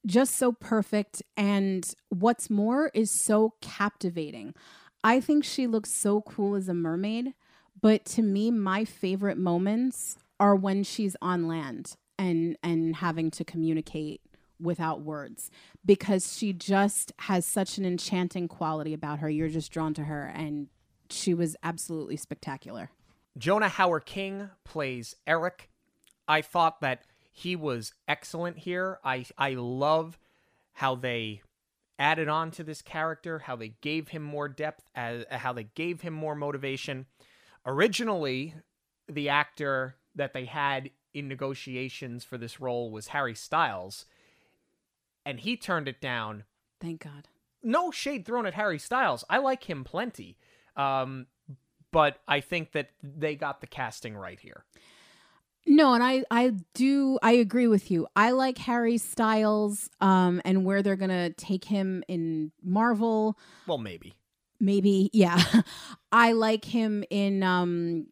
Just 0.06 0.36
so 0.36 0.52
perfect 0.52 1.22
and 1.36 1.92
what's 2.08 2.48
more 2.48 2.90
is 2.94 3.10
so 3.10 3.54
captivating. 3.60 4.54
I 5.04 5.20
think 5.20 5.44
she 5.44 5.66
looks 5.66 5.90
so 5.90 6.20
cool 6.22 6.54
as 6.54 6.68
a 6.68 6.74
mermaid, 6.74 7.34
but 7.80 8.04
to 8.06 8.22
me 8.22 8.50
my 8.50 8.84
favorite 8.84 9.38
moments 9.38 10.16
are 10.40 10.56
when 10.56 10.82
she's 10.82 11.16
on 11.22 11.48
land 11.48 11.96
and 12.18 12.56
and 12.62 12.96
having 12.96 13.30
to 13.32 13.44
communicate 13.44 14.20
without 14.60 15.02
words 15.02 15.50
because 15.84 16.36
she 16.36 16.52
just 16.52 17.12
has 17.20 17.46
such 17.46 17.78
an 17.78 17.84
enchanting 17.84 18.48
quality 18.48 18.92
about 18.92 19.20
her. 19.20 19.30
You're 19.30 19.48
just 19.48 19.70
drawn 19.70 19.94
to 19.94 20.04
her 20.04 20.24
and 20.34 20.68
she 21.10 21.32
was 21.32 21.56
absolutely 21.62 22.16
spectacular. 22.16 22.90
Jonah 23.36 23.68
Hauer-King 23.68 24.50
plays 24.64 25.14
Eric. 25.26 25.70
I 26.26 26.42
thought 26.42 26.80
that 26.80 27.02
he 27.30 27.54
was 27.54 27.94
excellent 28.08 28.58
here. 28.58 28.98
I 29.04 29.26
I 29.38 29.54
love 29.54 30.18
how 30.72 30.96
they 30.96 31.42
added 31.98 32.28
on 32.28 32.50
to 32.52 32.62
this 32.64 32.82
character, 32.82 33.40
how 33.40 33.56
they 33.56 33.74
gave 33.80 34.08
him 34.08 34.22
more 34.22 34.48
depth, 34.48 34.88
as 34.94 35.24
how 35.30 35.52
they 35.52 35.64
gave 35.74 36.00
him 36.02 36.14
more 36.14 36.34
motivation. 36.34 37.06
Originally, 37.66 38.54
the 39.08 39.28
actor 39.28 39.96
that 40.14 40.32
they 40.32 40.44
had 40.44 40.90
in 41.14 41.28
negotiations 41.28 42.24
for 42.24 42.38
this 42.38 42.60
role 42.60 42.90
was 42.90 43.08
Harry 43.08 43.34
Styles, 43.34 44.06
and 45.24 45.40
he 45.40 45.56
turned 45.56 45.88
it 45.88 46.00
down 46.00 46.44
Thank 46.80 47.02
God. 47.02 47.28
no 47.62 47.90
shade 47.90 48.24
thrown 48.24 48.46
at 48.46 48.54
Harry 48.54 48.78
Styles. 48.78 49.24
I 49.28 49.38
like 49.38 49.68
him 49.68 49.84
plenty. 49.84 50.36
Um, 50.76 51.26
but 51.90 52.18
I 52.28 52.40
think 52.40 52.72
that 52.72 52.90
they 53.02 53.34
got 53.34 53.60
the 53.60 53.66
casting 53.66 54.14
right 54.14 54.38
here. 54.38 54.64
No, 55.68 55.92
and 55.92 56.02
I 56.02 56.24
I 56.30 56.52
do 56.74 57.18
I 57.22 57.32
agree 57.32 57.68
with 57.68 57.90
you. 57.90 58.06
I 58.16 58.30
like 58.30 58.56
Harry 58.58 58.96
Styles 58.98 59.90
um 60.00 60.40
and 60.44 60.64
where 60.64 60.82
they're 60.82 60.96
going 60.96 61.10
to 61.10 61.30
take 61.34 61.64
him 61.64 62.02
in 62.08 62.52
Marvel. 62.62 63.38
Well, 63.66 63.78
maybe. 63.78 64.14
Maybe, 64.60 65.10
yeah. 65.12 65.40
I 66.12 66.32
like 66.32 66.64
him 66.64 67.04
in 67.10 67.42
um 67.42 68.06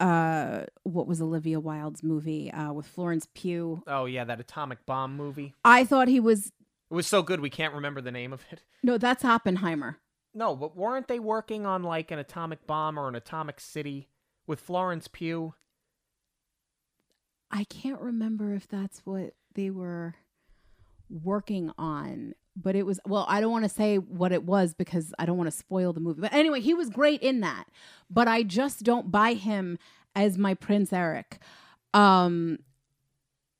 uh 0.00 0.64
what 0.82 1.06
was 1.06 1.22
Olivia 1.22 1.58
Wilde's 1.60 2.02
movie 2.02 2.50
uh 2.50 2.72
with 2.72 2.86
Florence 2.86 3.26
Pugh. 3.34 3.82
Oh 3.86 4.04
yeah, 4.06 4.24
that 4.24 4.40
atomic 4.40 4.84
bomb 4.84 5.16
movie. 5.16 5.54
I 5.64 5.84
thought 5.84 6.08
he 6.08 6.20
was 6.20 6.48
It 6.90 6.94
was 6.94 7.06
so 7.06 7.22
good 7.22 7.40
we 7.40 7.50
can't 7.50 7.72
remember 7.74 8.00
the 8.00 8.10
name 8.12 8.32
of 8.32 8.44
it. 8.50 8.62
No, 8.82 8.98
that's 8.98 9.24
Oppenheimer. 9.24 9.98
No, 10.34 10.54
but 10.56 10.76
weren't 10.76 11.08
they 11.08 11.18
working 11.20 11.64
on 11.66 11.82
like 11.82 12.10
an 12.10 12.18
atomic 12.18 12.66
bomb 12.66 12.98
or 12.98 13.08
an 13.08 13.14
atomic 13.14 13.60
city 13.60 14.08
with 14.46 14.60
Florence 14.60 15.08
Pugh? 15.08 15.54
I 17.50 17.64
can't 17.64 18.00
remember 18.00 18.54
if 18.54 18.66
that's 18.68 19.00
what 19.04 19.34
they 19.54 19.70
were 19.70 20.14
working 21.08 21.70
on. 21.78 22.34
but 22.56 22.74
it 22.74 22.84
was 22.84 22.98
well 23.06 23.26
i 23.28 23.40
don't 23.40 23.52
want 23.52 23.64
to 23.64 23.68
say 23.68 23.96
what 23.98 24.32
it 24.32 24.42
was 24.42 24.74
because 24.74 25.12
i 25.18 25.26
don't 25.26 25.36
want 25.36 25.48
to 25.50 25.56
spoil 25.56 25.92
the 25.92 26.00
movie 26.00 26.20
but 26.22 26.32
anyway 26.32 26.60
he 26.60 26.74
was 26.74 26.88
great 26.90 27.20
in 27.22 27.40
that 27.40 27.64
but 28.10 28.26
i 28.26 28.42
just 28.42 28.82
don't 28.82 29.10
buy 29.12 29.34
him 29.34 29.78
as 30.16 30.36
my 30.38 30.54
prince 30.54 30.92
eric 30.92 31.38
um 31.94 32.58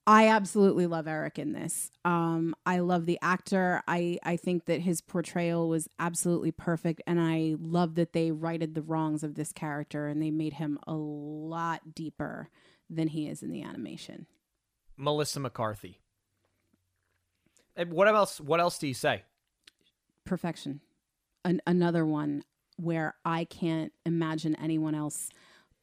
i 0.07 0.27
absolutely 0.29 0.87
love 0.87 1.07
eric 1.07 1.39
in 1.39 1.53
this 1.53 1.91
um 2.05 2.55
i 2.65 2.79
love 2.79 3.05
the 3.07 3.19
actor 3.23 3.83
i 3.87 4.19
i 4.25 4.35
think 4.37 4.65
that 4.65 4.81
his 4.81 5.01
portrayal 5.03 5.69
was 5.69 5.89
absolutely 5.99 6.51
perfect 6.51 7.01
and 7.07 7.21
i 7.21 7.55
love 7.61 7.95
that 7.97 8.13
they 8.15 8.31
righted 8.33 8.75
the 8.75 8.83
wrongs 8.83 9.23
of 9.23 9.35
this 9.35 9.53
character 9.53 10.07
and 10.09 10.23
they 10.23 10.31
made 10.31 10.55
him 10.55 10.79
a 10.87 10.95
lot 10.95 11.95
deeper 11.95 12.49
than 12.89 13.09
he 13.09 13.29
is 13.29 13.43
in 13.43 13.51
the 13.51 13.63
animation 13.63 14.27
Melissa 14.97 15.41
McCarthy. 15.41 16.01
And 17.77 17.93
what 17.93 18.09
else? 18.09 18.41
What 18.41 18.61
else 18.61 18.79
do 18.79 18.87
you 18.87 18.95
say? 18.95 19.25
perfection 20.25 20.81
An- 21.45 21.63
another 21.67 22.05
one 22.05 22.43
where 22.77 23.15
i 23.25 23.45
can't 23.45 23.93
imagine 24.05 24.57
anyone 24.57 24.93
else 24.95 25.31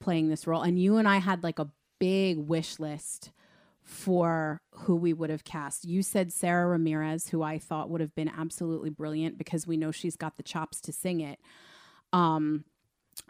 playing 0.01 0.27
this 0.27 0.45
role 0.45 0.61
and 0.61 0.77
you 0.77 0.97
and 0.97 1.07
i 1.07 1.17
had 1.17 1.43
like 1.43 1.59
a 1.59 1.69
big 1.97 2.37
wish 2.37 2.77
list 2.77 3.31
for 3.81 4.61
who 4.71 4.97
we 4.97 5.13
would 5.13 5.29
have 5.29 5.45
cast 5.45 5.85
you 5.85 6.03
said 6.03 6.33
sara 6.33 6.67
ramirez 6.67 7.29
who 7.29 7.41
i 7.41 7.57
thought 7.57 7.89
would 7.89 8.01
have 8.01 8.13
been 8.15 8.29
absolutely 8.37 8.89
brilliant 8.89 9.37
because 9.37 9.65
we 9.65 9.77
know 9.77 9.91
she's 9.91 10.17
got 10.17 10.35
the 10.35 10.43
chops 10.43 10.81
to 10.81 10.91
sing 10.91 11.21
it 11.21 11.39
um 12.11 12.65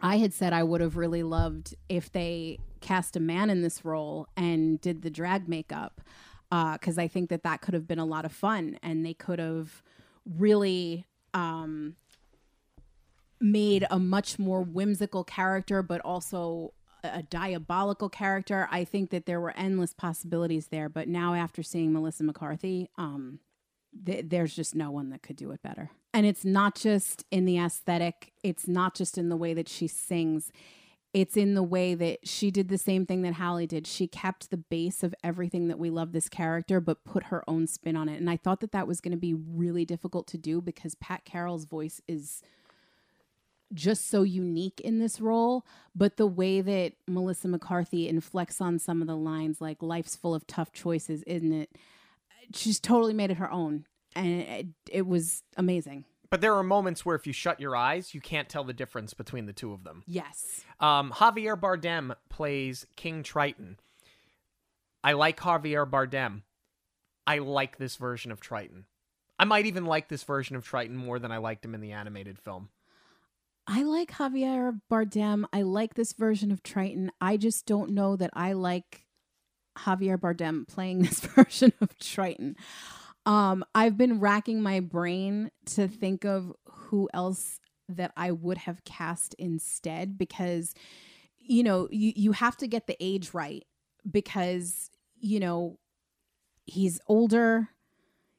I 0.00 0.16
had 0.16 0.32
said 0.32 0.54
I 0.54 0.62
would 0.62 0.80
have 0.80 0.96
really 0.96 1.22
loved 1.22 1.74
if 1.90 2.10
they 2.10 2.58
cast 2.84 3.16
a 3.16 3.20
man 3.20 3.50
in 3.50 3.62
this 3.62 3.84
role 3.84 4.28
and 4.36 4.80
did 4.80 5.02
the 5.02 5.10
drag 5.10 5.48
makeup 5.48 6.00
because 6.50 6.98
I 6.98 7.08
think 7.08 7.30
that 7.30 7.42
that 7.42 7.62
could 7.62 7.74
have 7.74 7.88
been 7.88 7.98
a 7.98 8.04
lot 8.04 8.24
of 8.24 8.32
fun 8.32 8.78
and 8.82 9.04
they 9.04 9.14
could 9.14 9.40
have 9.40 9.82
really 10.24 11.04
um, 11.32 11.96
made 13.40 13.86
a 13.90 13.98
much 13.98 14.38
more 14.38 14.62
whimsical 14.62 15.24
character, 15.24 15.82
but 15.82 16.00
also 16.02 16.72
a 17.02 17.22
diabolical 17.22 18.08
character. 18.08 18.68
I 18.70 18.84
think 18.84 19.10
that 19.10 19.26
there 19.26 19.40
were 19.40 19.52
endless 19.56 19.92
possibilities 19.92 20.68
there. 20.68 20.88
But 20.88 21.08
now, 21.08 21.34
after 21.34 21.62
seeing 21.62 21.92
Melissa 21.92 22.24
McCarthy, 22.24 22.88
um, 22.96 23.40
th- 24.06 24.26
there's 24.28 24.54
just 24.54 24.74
no 24.74 24.90
one 24.90 25.10
that 25.10 25.22
could 25.22 25.36
do 25.36 25.50
it 25.50 25.62
better. 25.62 25.90
And 26.12 26.24
it's 26.24 26.44
not 26.44 26.76
just 26.76 27.24
in 27.30 27.44
the 27.44 27.58
aesthetic, 27.58 28.32
it's 28.42 28.68
not 28.68 28.94
just 28.94 29.18
in 29.18 29.28
the 29.28 29.36
way 29.36 29.54
that 29.54 29.68
she 29.68 29.88
sings. 29.88 30.52
It's 31.14 31.36
in 31.36 31.54
the 31.54 31.62
way 31.62 31.94
that 31.94 32.26
she 32.26 32.50
did 32.50 32.68
the 32.68 32.76
same 32.76 33.06
thing 33.06 33.22
that 33.22 33.34
Halle 33.34 33.66
did. 33.66 33.86
She 33.86 34.08
kept 34.08 34.50
the 34.50 34.56
base 34.56 35.04
of 35.04 35.14
everything 35.22 35.68
that 35.68 35.78
we 35.78 35.88
love 35.88 36.10
this 36.10 36.28
character, 36.28 36.80
but 36.80 37.04
put 37.04 37.24
her 37.24 37.48
own 37.48 37.68
spin 37.68 37.96
on 37.96 38.08
it. 38.08 38.20
And 38.20 38.28
I 38.28 38.36
thought 38.36 38.58
that 38.60 38.72
that 38.72 38.88
was 38.88 39.00
going 39.00 39.12
to 39.12 39.16
be 39.16 39.32
really 39.32 39.84
difficult 39.84 40.26
to 40.28 40.38
do 40.38 40.60
because 40.60 40.96
Pat 40.96 41.24
Carroll's 41.24 41.66
voice 41.66 42.02
is 42.08 42.42
just 43.72 44.10
so 44.10 44.22
unique 44.22 44.80
in 44.80 44.98
this 44.98 45.20
role. 45.20 45.64
But 45.94 46.16
the 46.16 46.26
way 46.26 46.60
that 46.60 46.94
Melissa 47.06 47.46
McCarthy 47.46 48.08
inflects 48.08 48.60
on 48.60 48.80
some 48.80 49.00
of 49.00 49.06
the 49.06 49.16
lines, 49.16 49.60
like 49.60 49.82
life's 49.82 50.16
full 50.16 50.34
of 50.34 50.46
tough 50.48 50.72
choices, 50.72 51.22
isn't 51.28 51.52
it? 51.52 51.70
She's 52.52 52.80
totally 52.80 53.14
made 53.14 53.30
it 53.30 53.36
her 53.36 53.50
own. 53.50 53.86
And 54.16 54.40
it, 54.40 54.66
it 54.90 55.06
was 55.06 55.44
amazing. 55.56 56.06
But 56.34 56.40
there 56.40 56.56
are 56.56 56.64
moments 56.64 57.06
where 57.06 57.14
if 57.14 57.28
you 57.28 57.32
shut 57.32 57.60
your 57.60 57.76
eyes, 57.76 58.12
you 58.12 58.20
can't 58.20 58.48
tell 58.48 58.64
the 58.64 58.72
difference 58.72 59.14
between 59.14 59.46
the 59.46 59.52
two 59.52 59.72
of 59.72 59.84
them. 59.84 60.02
Yes. 60.04 60.64
Um, 60.80 61.12
Javier 61.12 61.54
Bardem 61.56 62.16
plays 62.28 62.88
King 62.96 63.22
Triton. 63.22 63.78
I 65.04 65.12
like 65.12 65.38
Javier 65.38 65.88
Bardem. 65.88 66.42
I 67.24 67.38
like 67.38 67.78
this 67.78 67.94
version 67.94 68.32
of 68.32 68.40
Triton. 68.40 68.86
I 69.38 69.44
might 69.44 69.66
even 69.66 69.84
like 69.84 70.08
this 70.08 70.24
version 70.24 70.56
of 70.56 70.64
Triton 70.64 70.96
more 70.96 71.20
than 71.20 71.30
I 71.30 71.36
liked 71.36 71.64
him 71.64 71.72
in 71.72 71.80
the 71.80 71.92
animated 71.92 72.40
film. 72.40 72.70
I 73.68 73.84
like 73.84 74.10
Javier 74.10 74.80
Bardem. 74.90 75.44
I 75.52 75.62
like 75.62 75.94
this 75.94 76.14
version 76.14 76.50
of 76.50 76.64
Triton. 76.64 77.12
I 77.20 77.36
just 77.36 77.64
don't 77.64 77.92
know 77.92 78.16
that 78.16 78.30
I 78.32 78.54
like 78.54 79.06
Javier 79.78 80.18
Bardem 80.18 80.66
playing 80.66 81.02
this 81.04 81.20
version 81.20 81.72
of 81.80 81.96
Triton. 82.00 82.56
Um, 83.26 83.64
I've 83.74 83.96
been 83.96 84.20
racking 84.20 84.60
my 84.62 84.80
brain 84.80 85.50
to 85.66 85.88
think 85.88 86.24
of 86.24 86.52
who 86.66 87.08
else 87.14 87.58
that 87.88 88.12
I 88.16 88.30
would 88.30 88.58
have 88.58 88.84
cast 88.84 89.34
instead 89.38 90.18
because, 90.18 90.74
you 91.38 91.62
know, 91.62 91.88
you, 91.90 92.12
you 92.14 92.32
have 92.32 92.56
to 92.58 92.66
get 92.66 92.86
the 92.86 92.96
age 93.00 93.32
right 93.32 93.64
because, 94.10 94.90
you 95.18 95.40
know, 95.40 95.78
he's 96.66 97.00
older, 97.06 97.68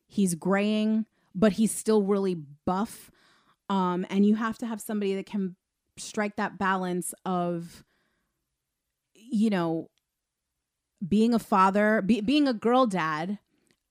he's 0.07 0.35
graying, 0.35 1.05
but 1.33 1.53
he's 1.53 1.71
still 1.71 2.03
really 2.03 2.35
buff. 2.65 3.11
Um, 3.69 4.05
and 4.09 4.25
you 4.25 4.35
have 4.35 4.57
to 4.59 4.67
have 4.67 4.81
somebody 4.81 5.15
that 5.15 5.25
can 5.25 5.55
strike 5.97 6.35
that 6.35 6.57
balance 6.57 7.13
of, 7.25 7.83
you 9.13 9.49
know, 9.49 9.89
being 11.05 11.33
a 11.33 11.39
father, 11.39 12.01
be, 12.01 12.21
being 12.21 12.47
a 12.47 12.53
girl 12.53 12.85
dad, 12.85 13.39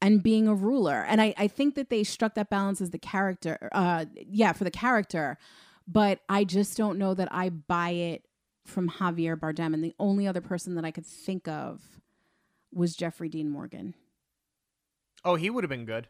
and 0.04 0.22
being 0.22 0.46
a 0.46 0.54
ruler. 0.54 1.02
And 1.08 1.22
I, 1.22 1.32
I 1.38 1.48
think 1.48 1.76
that 1.76 1.88
they 1.88 2.04
struck 2.04 2.34
that 2.34 2.50
balance 2.50 2.82
as 2.82 2.90
the 2.90 2.98
character, 2.98 3.70
uh, 3.72 4.04
yeah, 4.14 4.52
for 4.52 4.64
the 4.64 4.70
character. 4.70 5.38
But 5.88 6.20
I 6.28 6.44
just 6.44 6.76
don't 6.76 6.98
know 6.98 7.14
that 7.14 7.28
I 7.32 7.48
buy 7.48 7.90
it 7.90 8.26
from 8.66 8.90
Javier 8.90 9.34
Bardem. 9.34 9.72
And 9.72 9.82
the 9.82 9.94
only 9.98 10.26
other 10.26 10.42
person 10.42 10.74
that 10.74 10.84
I 10.84 10.90
could 10.90 11.06
think 11.06 11.48
of 11.48 11.80
was 12.70 12.94
Jeffrey 12.94 13.30
Dean 13.30 13.48
Morgan. 13.48 13.94
Oh, 15.24 15.36
he 15.36 15.48
would 15.48 15.64
have 15.64 15.70
been 15.70 15.86
good. 15.86 16.08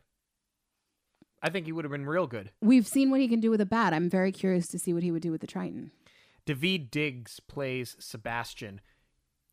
I 1.40 1.50
think 1.50 1.66
he 1.66 1.72
would 1.72 1.84
have 1.84 1.92
been 1.92 2.06
real 2.06 2.26
good. 2.26 2.50
We've 2.60 2.88
seen 2.88 3.12
what 3.12 3.20
he 3.20 3.28
can 3.28 3.38
do 3.38 3.50
with 3.50 3.60
a 3.60 3.66
bat. 3.66 3.94
I'm 3.94 4.10
very 4.10 4.32
curious 4.32 4.66
to 4.68 4.78
see 4.78 4.92
what 4.92 5.04
he 5.04 5.12
would 5.12 5.22
do 5.22 5.30
with 5.30 5.40
the 5.40 5.46
Triton. 5.46 5.92
Daveed 6.46 6.90
Diggs 6.90 7.38
plays 7.38 7.94
Sebastian. 8.00 8.80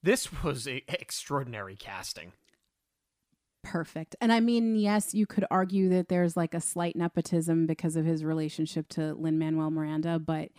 This 0.01 0.41
was 0.41 0.67
a 0.67 0.83
extraordinary 0.87 1.75
casting. 1.75 2.31
Perfect. 3.63 4.15
And 4.19 4.31
I 4.33 4.39
mean, 4.39 4.75
yes, 4.75 5.13
you 5.13 5.27
could 5.27 5.45
argue 5.51 5.89
that 5.89 6.09
there's 6.09 6.35
like 6.35 6.53
a 6.53 6.61
slight 6.61 6.95
nepotism 6.95 7.67
because 7.67 7.95
of 7.95 8.05
his 8.05 8.23
relationship 8.23 8.87
to 8.89 9.13
Lin 9.13 9.37
Manuel 9.37 9.69
Miranda, 9.69 10.17
but 10.19 10.49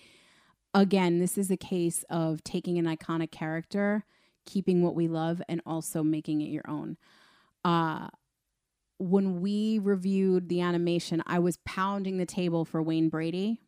again, 0.75 1.19
this 1.19 1.37
is 1.37 1.51
a 1.51 1.57
case 1.57 2.05
of 2.09 2.43
taking 2.45 2.79
an 2.79 2.87
iconic 2.87 3.31
character, 3.31 4.05
keeping 4.47 4.83
what 4.83 4.95
we 4.95 5.09
love, 5.09 5.43
and 5.49 5.61
also 5.67 6.03
making 6.03 6.41
it 6.41 6.49
your 6.49 6.69
own. 6.69 6.97
Uh, 7.65 8.09
when 8.99 9.41
we 9.41 9.79
reviewed 9.81 10.49
the 10.49 10.61
animation, 10.61 11.23
I 11.27 11.41
was 11.41 11.59
pounding 11.65 12.19
the 12.19 12.27
table 12.27 12.65
for 12.65 12.83
Wayne 12.83 13.09
Brady, 13.09 13.61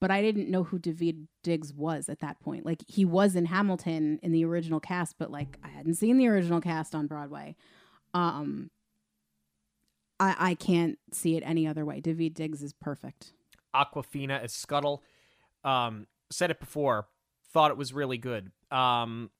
but 0.00 0.10
I 0.10 0.22
didn't 0.22 0.50
know 0.50 0.64
who 0.64 0.78
Daveed 0.78 1.26
Diggs 1.42 1.72
was 1.72 2.08
at 2.08 2.20
that 2.20 2.38
point. 2.40 2.64
Like 2.64 2.82
he 2.86 3.04
was 3.04 3.34
in 3.34 3.46
Hamilton 3.46 4.20
in 4.22 4.30
the 4.30 4.44
original 4.44 4.78
cast, 4.78 5.16
but 5.18 5.30
like 5.30 5.58
I 5.64 5.68
hadn't 5.68 5.94
seen 5.94 6.16
the 6.16 6.28
original 6.28 6.60
cast 6.60 6.94
on 6.94 7.08
Broadway. 7.08 7.56
Um, 8.14 8.70
I 10.20 10.36
I 10.38 10.54
can't 10.54 10.98
see 11.12 11.36
it 11.36 11.42
any 11.44 11.66
other 11.66 11.84
way. 11.84 12.00
Daveed 12.00 12.34
Diggs 12.34 12.62
is 12.62 12.72
perfect. 12.72 13.32
Awkwafina 13.74 14.42
as 14.42 14.52
Scuttle. 14.52 15.02
Um, 15.64 16.06
said 16.30 16.50
it 16.50 16.60
before. 16.60 17.06
Thought 17.52 17.70
it 17.70 17.76
was 17.76 17.92
really 17.92 18.18
good. 18.18 18.50
Um, 18.70 19.30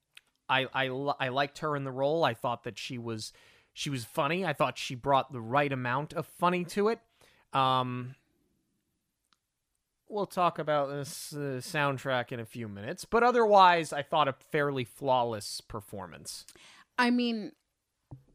I 0.48 0.66
I 0.72 0.86
I 1.18 1.28
liked 1.28 1.58
her 1.58 1.76
in 1.76 1.84
the 1.84 1.90
role. 1.92 2.24
I 2.24 2.34
thought 2.34 2.64
that 2.64 2.78
she 2.78 2.98
was 2.98 3.32
she 3.72 3.90
was 3.90 4.04
funny. 4.04 4.44
I 4.44 4.52
thought 4.52 4.78
she 4.78 4.94
brought 4.94 5.32
the 5.32 5.40
right 5.40 5.72
amount 5.72 6.12
of 6.12 6.26
funny 6.26 6.64
to 6.64 6.88
it. 6.88 7.00
Um, 7.52 8.14
we'll 10.08 10.26
talk 10.26 10.58
about 10.58 10.90
this 10.90 11.32
uh, 11.32 11.60
soundtrack 11.60 12.32
in 12.32 12.40
a 12.40 12.44
few 12.44 12.68
minutes, 12.68 13.04
but 13.04 13.22
otherwise, 13.22 13.92
I 13.92 14.02
thought 14.02 14.28
a 14.28 14.32
fairly 14.32 14.84
flawless 14.84 15.60
performance. 15.60 16.44
I 16.98 17.10
mean, 17.10 17.52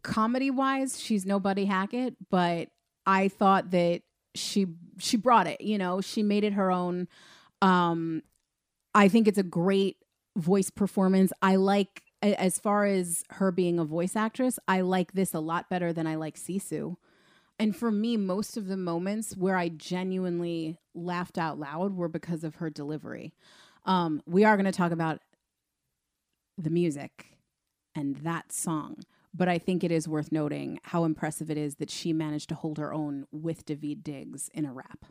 comedy 0.04 0.52
wise, 0.52 1.00
she's 1.00 1.26
no 1.26 1.40
Buddy 1.40 1.66
Hackett, 1.66 2.16
but 2.30 2.70
I 3.06 3.28
thought 3.28 3.72
that 3.72 4.02
she 4.36 4.68
she 4.98 5.18
brought 5.18 5.48
it. 5.48 5.62
You 5.62 5.78
know, 5.78 6.02
she 6.02 6.24
made 6.24 6.44
it 6.44 6.54
her 6.54 6.72
own. 6.72 7.08
Um, 7.62 8.22
I 8.94 9.08
think 9.08 9.28
it's 9.28 9.38
a 9.38 9.44
great 9.44 9.98
voice 10.36 10.70
performance. 10.70 11.32
I 11.42 11.56
like 11.56 12.04
as 12.22 12.58
far 12.58 12.86
as 12.86 13.24
her 13.32 13.52
being 13.52 13.80
a 13.80 13.86
voice 13.86 14.16
actress, 14.16 14.58
I 14.68 14.82
like 14.82 15.12
this 15.14 15.34
a 15.34 15.40
lot 15.40 15.70
better 15.70 15.92
than 15.92 16.08
I 16.08 16.16
like 16.16 16.38
Sisu. 16.38 16.96
And 17.60 17.76
for 17.76 17.92
me, 17.92 18.18
most 18.18 18.58
of 18.58 18.68
the 18.68 18.78
moments 18.78 19.36
where 19.36 19.58
I 19.58 19.70
genuinely 19.70 20.78
laughed 20.96 21.38
out 21.38 21.60
loud 21.60 21.96
were 21.96 22.08
because 22.08 22.44
of 22.44 22.56
her 22.56 22.70
delivery. 22.70 23.34
Um, 23.86 24.22
we 24.26 24.46
are 24.46 24.56
going 24.56 24.66
to 24.66 24.72
talk 24.72 24.92
about 24.92 25.20
the 26.58 26.70
music 26.70 27.38
and 27.94 28.16
that 28.18 28.52
song. 28.52 29.04
But 29.34 29.48
I 29.50 29.58
think 29.58 29.84
it 29.84 29.92
is 29.92 30.08
worth 30.08 30.32
noting 30.32 30.80
how 30.84 31.06
impressive 31.06 31.50
it 31.50 31.58
is 31.58 31.76
that 31.76 31.90
she 31.90 32.14
managed 32.14 32.50
to 32.50 32.56
hold 32.56 32.78
her 32.78 32.94
own 32.94 33.26
with 33.32 33.66
Daveed 33.66 34.04
Diggs 34.04 34.50
in 34.54 34.66
a 34.66 34.74
rap. 34.74 35.06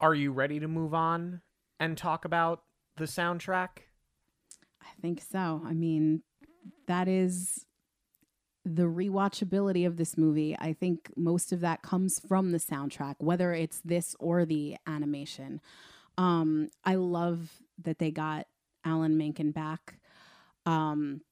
Are 0.00 0.14
you 0.14 0.32
ready 0.32 0.58
to 0.60 0.68
move 0.68 0.94
on 0.94 1.42
and 1.78 1.96
talk 1.96 2.24
about 2.24 2.62
the 2.96 3.04
soundtrack? 3.04 3.68
I 4.80 4.88
think 5.00 5.20
so. 5.20 5.62
I 5.64 5.74
mean, 5.74 6.22
that 6.86 7.06
is 7.06 7.66
the 8.64 8.84
rewatchability 8.84 9.86
of 9.86 9.96
this 9.96 10.16
movie, 10.16 10.56
I 10.58 10.72
think 10.72 11.10
most 11.16 11.52
of 11.52 11.60
that 11.60 11.82
comes 11.82 12.20
from 12.28 12.52
the 12.52 12.58
soundtrack, 12.58 13.16
whether 13.18 13.52
it's 13.52 13.80
this 13.84 14.14
or 14.20 14.44
the 14.44 14.76
animation. 14.86 15.60
Um, 16.16 16.68
I 16.84 16.94
love 16.94 17.50
that 17.82 17.98
they 17.98 18.10
got 18.10 18.46
Alan 18.84 19.16
Menken 19.16 19.50
back. 19.50 19.96
Um, 20.64 21.22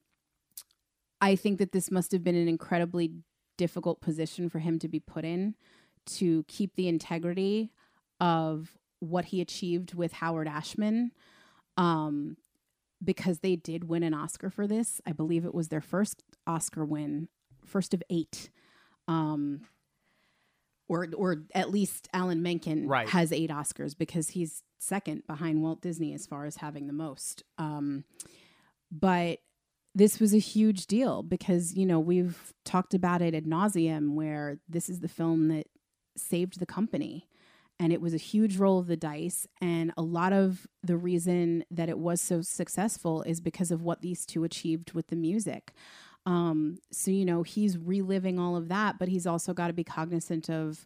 I 1.21 1.37
think 1.37 1.59
that 1.59 1.73
this 1.73 1.91
must 1.91 2.13
have 2.13 2.25
been 2.25 2.35
an 2.37 2.49
incredibly 2.49 3.13
difficult 3.59 4.01
position 4.01 4.49
for 4.49 4.59
him 4.59 4.79
to 4.79 4.89
be 4.89 5.01
put 5.01 5.25
in 5.25 5.55
to 6.07 6.45
keep 6.49 6.77
the 6.77 6.89
integrity 6.89 7.73
of 8.21 8.79
what 9.01 9.27
he 9.27 9.41
achieved 9.41 9.95
with 9.95 10.13
Howard 10.15 10.49
Ashman. 10.49 11.13
Um, 11.77 12.37
because 13.03 13.39
they 13.39 13.57
did 13.57 13.85
win 13.89 14.03
an 14.03 14.13
Oscar 14.13 14.51
for 14.51 14.67
this. 14.67 15.01
I 15.07 15.13
believe 15.13 15.47
it 15.47 15.55
was 15.55 15.69
their 15.69 15.81
first 15.81 16.23
Oscar 16.47 16.85
win, 16.85 17.29
first 17.65 17.95
of 17.95 18.03
eight. 18.11 18.51
Um, 19.09 19.63
or, 20.87 21.07
or 21.17 21.45
at 21.55 21.71
least 21.71 22.09
Alan 22.13 22.43
Menken 22.43 22.87
Right. 22.89 23.09
has 23.09 23.33
eight 23.33 23.49
Oscars 23.49 23.97
because 23.97 24.31
he's 24.31 24.63
second 24.79 25.23
behind 25.27 25.63
Walt 25.63 25.81
Disney 25.81 26.13
as 26.13 26.27
far 26.27 26.45
as 26.45 26.57
having 26.57 26.89
the 26.89 26.93
most. 26.93 27.43
Um, 27.57 28.05
but 28.91 29.39
this 29.95 30.21
was 30.21 30.33
a 30.35 30.39
huge 30.39 30.87
deal 30.87 31.23
because 31.23 31.75
you 31.75 31.85
know 31.87 31.99
we've 31.99 32.53
talked 32.65 32.95
about 32.95 33.23
it 33.23 33.35
ad 33.35 33.45
nauseum 33.45 34.15
where 34.15 34.59
this 34.69 34.89
is 34.89 35.01
the 35.01 35.09
film 35.09 35.49
that 35.49 35.67
saved 36.17 36.59
the 36.59 36.67
company. 36.67 37.27
And 37.79 37.95
it 37.95 38.03
was 38.03 38.12
a 38.12 38.19
huge 38.19 38.59
roll 38.59 38.79
of 38.79 38.89
the 38.89 38.97
dice. 38.97 39.47
And 39.62 39.91
a 39.97 40.03
lot 40.03 40.35
of 40.35 40.67
the 40.83 40.99
reason 40.99 41.65
that 41.71 41.89
it 41.89 41.99
was 41.99 42.21
so 42.21 42.43
successful 42.43 43.23
is 43.23 43.41
because 43.41 43.71
of 43.71 43.81
what 43.81 44.03
these 44.03 44.27
two 44.27 44.45
achieved 44.45 44.93
with 44.93 45.07
the 45.07 45.17
music. 45.17 45.73
Um, 46.27 46.79
so 46.93 47.11
you 47.11 47.25
know 47.25 47.43
he's 47.43 47.79
reliving 47.79 48.39
all 48.39 48.55
of 48.55 48.69
that 48.69 48.99
but 48.99 49.09
he's 49.09 49.27
also 49.27 49.55
got 49.55 49.69
to 49.69 49.73
be 49.73 49.85
cognizant 49.85 50.51
of 50.51 50.85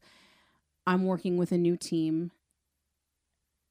i'm 0.86 1.04
working 1.04 1.36
with 1.36 1.50
a 1.50 1.58
new 1.58 1.76
team. 1.76 2.30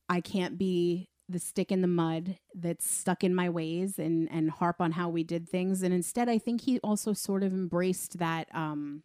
I 0.10 0.20
can't 0.20 0.58
be 0.58 1.08
the 1.34 1.40
stick 1.40 1.72
in 1.72 1.82
the 1.82 1.88
mud 1.88 2.38
that's 2.54 2.90
stuck 2.90 3.24
in 3.24 3.36
my 3.36 3.50
ways 3.50 4.00
and 4.00 4.30
and 4.32 4.52
harp 4.52 4.80
on 4.80 4.94
how 4.94 5.10
we 5.10 5.24
did 5.24 5.50
things. 5.50 5.84
And 5.84 5.94
instead 5.94 6.30
i 6.30 6.38
think 6.38 6.62
he 6.62 6.80
also 6.80 7.14
sort 7.14 7.44
of 7.44 7.52
embraced 7.54 8.20
that 8.20 8.48
um 8.56 9.04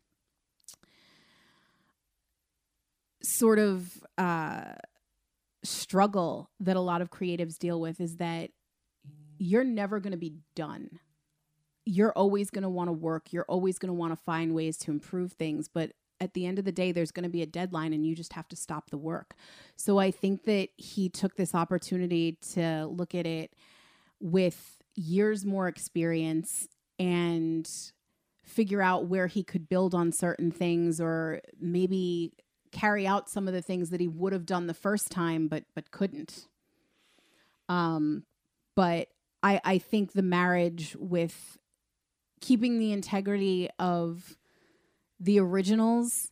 sort 3.22 3.58
of 3.58 4.04
uh 4.16 4.74
struggle 5.64 6.50
that 6.60 6.76
a 6.76 6.80
lot 6.80 7.02
of 7.02 7.10
creatives 7.10 7.58
deal 7.58 7.80
with 7.80 8.00
is 8.00 8.16
that 8.16 8.50
you're 9.38 9.64
never 9.64 10.00
going 10.00 10.12
to 10.12 10.18
be 10.18 10.34
done. 10.54 10.98
You're 11.84 12.12
always 12.12 12.50
going 12.50 12.62
to 12.62 12.68
want 12.68 12.88
to 12.88 12.92
work. 12.92 13.32
You're 13.32 13.46
always 13.48 13.78
going 13.78 13.88
to 13.88 13.94
want 13.94 14.12
to 14.12 14.22
find 14.24 14.54
ways 14.54 14.76
to 14.78 14.90
improve 14.90 15.32
things. 15.32 15.68
But 15.68 15.92
at 16.20 16.34
the 16.34 16.46
end 16.46 16.58
of 16.58 16.64
the 16.64 16.72
day 16.72 16.92
there's 16.92 17.10
going 17.10 17.24
to 17.24 17.28
be 17.28 17.42
a 17.42 17.46
deadline 17.46 17.92
and 17.92 18.04
you 18.04 18.14
just 18.14 18.32
have 18.32 18.48
to 18.48 18.56
stop 18.56 18.90
the 18.90 18.98
work. 18.98 19.34
So 19.76 19.98
i 19.98 20.10
think 20.10 20.44
that 20.44 20.68
he 20.76 21.08
took 21.08 21.36
this 21.36 21.54
opportunity 21.54 22.38
to 22.52 22.86
look 22.86 23.14
at 23.14 23.26
it 23.26 23.54
with 24.20 24.78
years 24.94 25.44
more 25.44 25.68
experience 25.68 26.68
and 26.98 27.68
figure 28.44 28.82
out 28.82 29.06
where 29.06 29.26
he 29.26 29.44
could 29.44 29.68
build 29.68 29.94
on 29.94 30.10
certain 30.10 30.50
things 30.50 31.00
or 31.00 31.40
maybe 31.60 32.32
carry 32.72 33.06
out 33.06 33.28
some 33.28 33.46
of 33.46 33.54
the 33.54 33.62
things 33.62 33.90
that 33.90 34.00
he 34.00 34.08
would 34.08 34.32
have 34.32 34.46
done 34.46 34.66
the 34.66 34.74
first 34.74 35.10
time 35.10 35.48
but 35.48 35.64
but 35.74 35.90
couldn't. 35.90 36.48
Um 37.68 38.24
but 38.74 39.08
i 39.42 39.60
i 39.64 39.78
think 39.78 40.12
the 40.12 40.22
marriage 40.22 40.96
with 40.98 41.58
keeping 42.40 42.78
the 42.78 42.92
integrity 42.92 43.68
of 43.78 44.37
the 45.20 45.40
originals 45.40 46.30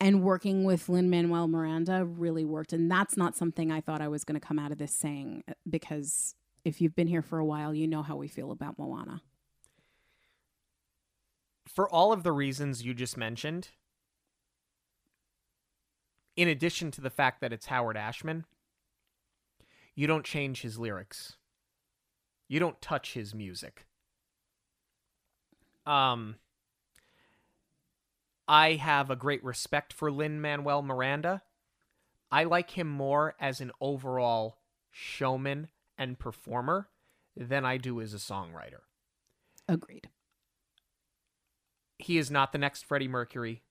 and 0.00 0.22
working 0.22 0.64
with 0.64 0.88
Lin 0.88 1.08
Manuel 1.08 1.48
Miranda 1.48 2.04
really 2.04 2.44
worked. 2.44 2.72
And 2.72 2.90
that's 2.90 3.16
not 3.16 3.36
something 3.36 3.70
I 3.70 3.80
thought 3.80 4.00
I 4.00 4.08
was 4.08 4.24
going 4.24 4.38
to 4.38 4.46
come 4.46 4.58
out 4.58 4.72
of 4.72 4.78
this 4.78 4.94
saying 4.94 5.44
because 5.68 6.34
if 6.64 6.80
you've 6.80 6.96
been 6.96 7.06
here 7.06 7.22
for 7.22 7.38
a 7.38 7.44
while, 7.44 7.74
you 7.74 7.86
know 7.86 8.02
how 8.02 8.16
we 8.16 8.28
feel 8.28 8.50
about 8.50 8.78
Moana. 8.78 9.22
For 11.66 11.88
all 11.88 12.12
of 12.12 12.22
the 12.22 12.32
reasons 12.32 12.84
you 12.84 12.94
just 12.94 13.16
mentioned, 13.16 13.68
in 16.36 16.48
addition 16.48 16.90
to 16.92 17.00
the 17.00 17.10
fact 17.10 17.40
that 17.40 17.52
it's 17.52 17.66
Howard 17.66 17.96
Ashman, 17.96 18.44
you 19.94 20.06
don't 20.06 20.24
change 20.24 20.62
his 20.62 20.78
lyrics. 20.78 21.36
You 22.48 22.60
don't 22.60 22.80
touch 22.80 23.14
his 23.14 23.34
music. 23.34 23.86
Um 25.86 26.36
I 28.46 28.74
have 28.74 29.10
a 29.10 29.16
great 29.16 29.42
respect 29.42 29.92
for 29.92 30.10
Lin 30.10 30.40
Manuel 30.40 30.82
Miranda. 30.82 31.42
I 32.30 32.44
like 32.44 32.70
him 32.70 32.88
more 32.88 33.34
as 33.40 33.60
an 33.60 33.70
overall 33.80 34.58
showman 34.90 35.68
and 35.96 36.18
performer 36.18 36.88
than 37.36 37.64
I 37.64 37.78
do 37.78 38.00
as 38.00 38.12
a 38.12 38.18
songwriter. 38.18 38.80
Agreed. 39.68 40.08
He 41.98 42.18
is 42.18 42.30
not 42.30 42.52
the 42.52 42.58
next 42.58 42.84
Freddie 42.84 43.08
Mercury. 43.08 43.62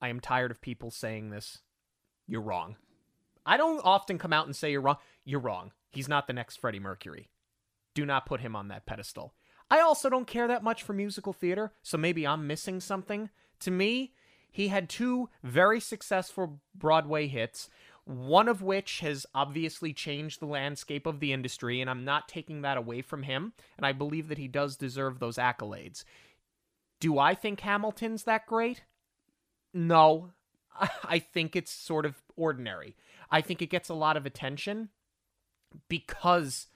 I 0.00 0.08
am 0.08 0.20
tired 0.20 0.50
of 0.50 0.60
people 0.60 0.90
saying 0.90 1.30
this. 1.30 1.58
You're 2.26 2.42
wrong. 2.42 2.76
I 3.46 3.56
don't 3.56 3.80
often 3.82 4.18
come 4.18 4.32
out 4.32 4.46
and 4.46 4.54
say 4.54 4.70
you're 4.70 4.80
wrong. 4.80 4.98
You're 5.24 5.40
wrong. 5.40 5.72
He's 5.90 6.08
not 6.08 6.26
the 6.26 6.32
next 6.34 6.56
Freddie 6.56 6.80
Mercury. 6.80 7.30
Do 7.94 8.04
not 8.04 8.26
put 8.26 8.40
him 8.40 8.54
on 8.54 8.68
that 8.68 8.84
pedestal. 8.84 9.32
I 9.70 9.80
also 9.80 10.10
don't 10.10 10.26
care 10.26 10.46
that 10.48 10.62
much 10.62 10.82
for 10.82 10.92
musical 10.92 11.32
theater, 11.32 11.72
so 11.82 11.96
maybe 11.96 12.26
I'm 12.26 12.46
missing 12.46 12.80
something. 12.80 13.30
To 13.60 13.70
me, 13.70 14.12
he 14.50 14.68
had 14.68 14.88
two 14.88 15.28
very 15.42 15.80
successful 15.80 16.60
Broadway 16.74 17.26
hits, 17.26 17.68
one 18.04 18.48
of 18.48 18.62
which 18.62 19.00
has 19.00 19.26
obviously 19.34 19.92
changed 19.92 20.40
the 20.40 20.46
landscape 20.46 21.06
of 21.06 21.20
the 21.20 21.32
industry, 21.32 21.80
and 21.80 21.90
I'm 21.90 22.04
not 22.04 22.28
taking 22.28 22.62
that 22.62 22.78
away 22.78 23.02
from 23.02 23.24
him, 23.24 23.52
and 23.76 23.84
I 23.84 23.92
believe 23.92 24.28
that 24.28 24.38
he 24.38 24.48
does 24.48 24.76
deserve 24.76 25.18
those 25.18 25.36
accolades. 25.36 26.04
Do 27.00 27.18
I 27.18 27.34
think 27.34 27.60
Hamilton's 27.60 28.24
that 28.24 28.46
great? 28.46 28.84
No. 29.74 30.30
I 31.04 31.18
think 31.18 31.54
it's 31.54 31.70
sort 31.70 32.06
of 32.06 32.22
ordinary. 32.36 32.96
I 33.30 33.40
think 33.40 33.60
it 33.60 33.70
gets 33.70 33.88
a 33.88 33.94
lot 33.94 34.16
of 34.16 34.26
attention 34.26 34.88
because 35.88 36.68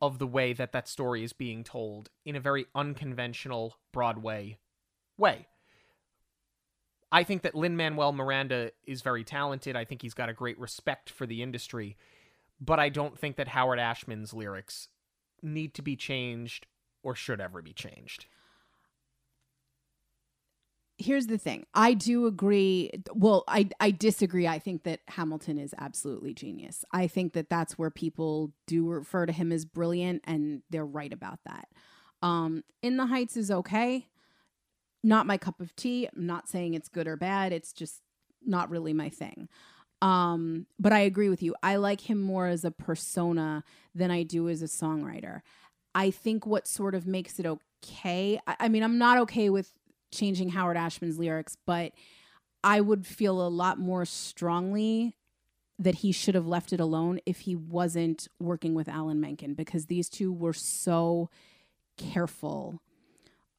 of 0.00 0.18
the 0.18 0.26
way 0.26 0.52
that 0.52 0.72
that 0.72 0.88
story 0.88 1.22
is 1.22 1.32
being 1.32 1.62
told 1.62 2.10
in 2.24 2.34
a 2.34 2.40
very 2.40 2.66
unconventional 2.74 3.76
Broadway 3.92 4.58
way. 5.16 5.46
I 7.12 7.24
think 7.24 7.42
that 7.42 7.54
Lin 7.54 7.76
Manuel 7.76 8.12
Miranda 8.12 8.72
is 8.86 9.02
very 9.02 9.22
talented. 9.22 9.76
I 9.76 9.84
think 9.84 10.00
he's 10.00 10.14
got 10.14 10.30
a 10.30 10.32
great 10.32 10.58
respect 10.58 11.10
for 11.10 11.26
the 11.26 11.42
industry, 11.42 11.98
but 12.58 12.80
I 12.80 12.88
don't 12.88 13.18
think 13.18 13.36
that 13.36 13.48
Howard 13.48 13.78
Ashman's 13.78 14.32
lyrics 14.32 14.88
need 15.42 15.74
to 15.74 15.82
be 15.82 15.94
changed 15.94 16.66
or 17.02 17.14
should 17.14 17.40
ever 17.40 17.60
be 17.60 17.74
changed. 17.74 18.26
Here's 20.98 21.26
the 21.26 21.38
thing. 21.38 21.66
I 21.74 21.94
do 21.94 22.26
agree. 22.26 22.90
Well, 23.12 23.44
I 23.48 23.68
I 23.80 23.90
disagree. 23.90 24.46
I 24.46 24.58
think 24.58 24.84
that 24.84 25.00
Hamilton 25.08 25.58
is 25.58 25.74
absolutely 25.78 26.32
genius. 26.32 26.84
I 26.92 27.08
think 27.08 27.32
that 27.32 27.50
that's 27.50 27.76
where 27.76 27.90
people 27.90 28.52
do 28.66 28.88
refer 28.88 29.26
to 29.26 29.32
him 29.32 29.52
as 29.52 29.64
brilliant 29.64 30.22
and 30.24 30.62
they're 30.70 30.86
right 30.86 31.12
about 31.12 31.40
that. 31.44 31.68
Um 32.22 32.62
In 32.82 32.98
the 32.98 33.06
Heights 33.06 33.36
is 33.36 33.50
okay. 33.50 34.06
Not 35.02 35.26
my 35.26 35.36
cup 35.36 35.60
of 35.60 35.74
tea. 35.74 36.08
I'm 36.14 36.26
not 36.26 36.48
saying 36.48 36.74
it's 36.74 36.88
good 36.88 37.08
or 37.08 37.16
bad. 37.16 37.52
It's 37.52 37.72
just 37.72 38.00
not 38.44 38.70
really 38.70 38.92
my 38.92 39.08
thing. 39.08 39.48
Um, 40.00 40.66
but 40.78 40.92
I 40.92 41.00
agree 41.00 41.28
with 41.28 41.42
you. 41.42 41.54
I 41.62 41.76
like 41.76 42.10
him 42.10 42.20
more 42.20 42.48
as 42.48 42.64
a 42.64 42.70
persona 42.70 43.62
than 43.94 44.10
I 44.10 44.24
do 44.24 44.48
as 44.48 44.62
a 44.62 44.66
songwriter. 44.66 45.42
I 45.94 46.10
think 46.10 46.46
what 46.46 46.66
sort 46.66 46.94
of 46.94 47.06
makes 47.06 47.38
it 47.38 47.46
okay. 47.46 48.40
I, 48.46 48.56
I 48.60 48.68
mean, 48.68 48.82
I'm 48.82 48.98
not 48.98 49.18
okay 49.18 49.48
with 49.48 49.70
changing 50.10 50.50
Howard 50.50 50.76
Ashman's 50.76 51.18
lyrics, 51.18 51.56
but 51.66 51.92
I 52.64 52.80
would 52.80 53.06
feel 53.06 53.44
a 53.44 53.48
lot 53.48 53.78
more 53.78 54.04
strongly 54.04 55.16
that 55.78 55.96
he 55.96 56.12
should 56.12 56.34
have 56.34 56.46
left 56.46 56.72
it 56.72 56.80
alone 56.80 57.18
if 57.26 57.40
he 57.40 57.56
wasn't 57.56 58.28
working 58.38 58.74
with 58.74 58.88
Alan 58.88 59.20
Menken 59.20 59.54
because 59.54 59.86
these 59.86 60.08
two 60.08 60.32
were 60.32 60.52
so 60.52 61.28
careful 61.96 62.80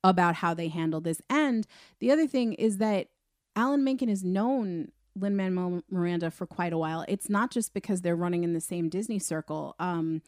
about 0.04 0.36
how 0.36 0.54
they 0.54 0.68
handled 0.68 1.04
this. 1.04 1.22
And 1.30 1.66
the 2.00 2.12
other 2.12 2.28
thing 2.28 2.54
is 2.54 2.78
that 2.78 3.08
Alan 3.56 3.84
Menken 3.84 4.10
has 4.10 4.24
known 4.24 4.92
Lin 5.16 5.36
Manuel 5.36 5.84
Miranda 5.90 6.32
for 6.32 6.46
quite 6.46 6.74
a 6.74 6.78
while. 6.78 7.06
It's 7.08 7.30
not 7.30 7.52
just 7.52 7.74
because 7.74 8.02
they're 8.02 8.16
running 8.16 8.44
in 8.44 8.54
the 8.54 8.62
same 8.62 8.90
Disney 8.90 9.20
circle. 9.20 9.76
Um, 9.80 10.22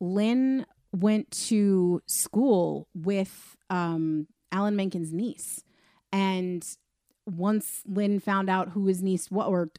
Lin 0.00 0.66
went 0.92 1.30
to 1.30 2.02
school 2.06 2.88
with 2.94 3.56
um, 3.70 4.26
Alan 4.52 4.76
Menken's 4.76 5.12
niece, 5.12 5.62
and 6.12 6.66
once 7.26 7.82
Lin 7.86 8.20
found 8.20 8.50
out 8.50 8.70
who 8.70 8.86
his 8.86 9.02
niece 9.02 9.30
was, 9.30 9.46
or 9.48 9.70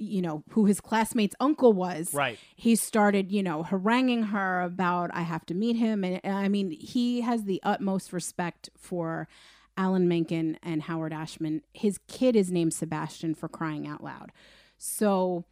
you 0.00 0.22
know 0.22 0.44
who 0.50 0.64
his 0.66 0.80
classmate's 0.80 1.34
uncle 1.40 1.72
was, 1.72 2.14
Right. 2.14 2.38
he 2.56 2.76
started, 2.76 3.30
you 3.32 3.42
know, 3.42 3.62
haranguing 3.62 4.24
her 4.24 4.62
about 4.62 5.10
I 5.12 5.22
have 5.22 5.44
to 5.46 5.54
meet 5.54 5.76
him, 5.76 6.04
and, 6.04 6.20
and 6.24 6.34
I 6.36 6.48
mean 6.48 6.70
he 6.70 7.20
has 7.22 7.44
the 7.44 7.60
utmost 7.62 8.12
respect 8.12 8.70
for 8.76 9.28
Alan 9.76 10.08
Menken 10.08 10.58
and 10.62 10.82
Howard 10.82 11.12
Ashman. 11.12 11.62
His 11.72 11.98
kid 12.08 12.34
is 12.34 12.50
named 12.50 12.74
Sebastian 12.74 13.34
for 13.34 13.48
crying 13.48 13.86
out 13.86 14.02
loud. 14.02 14.32
So, 14.76 15.44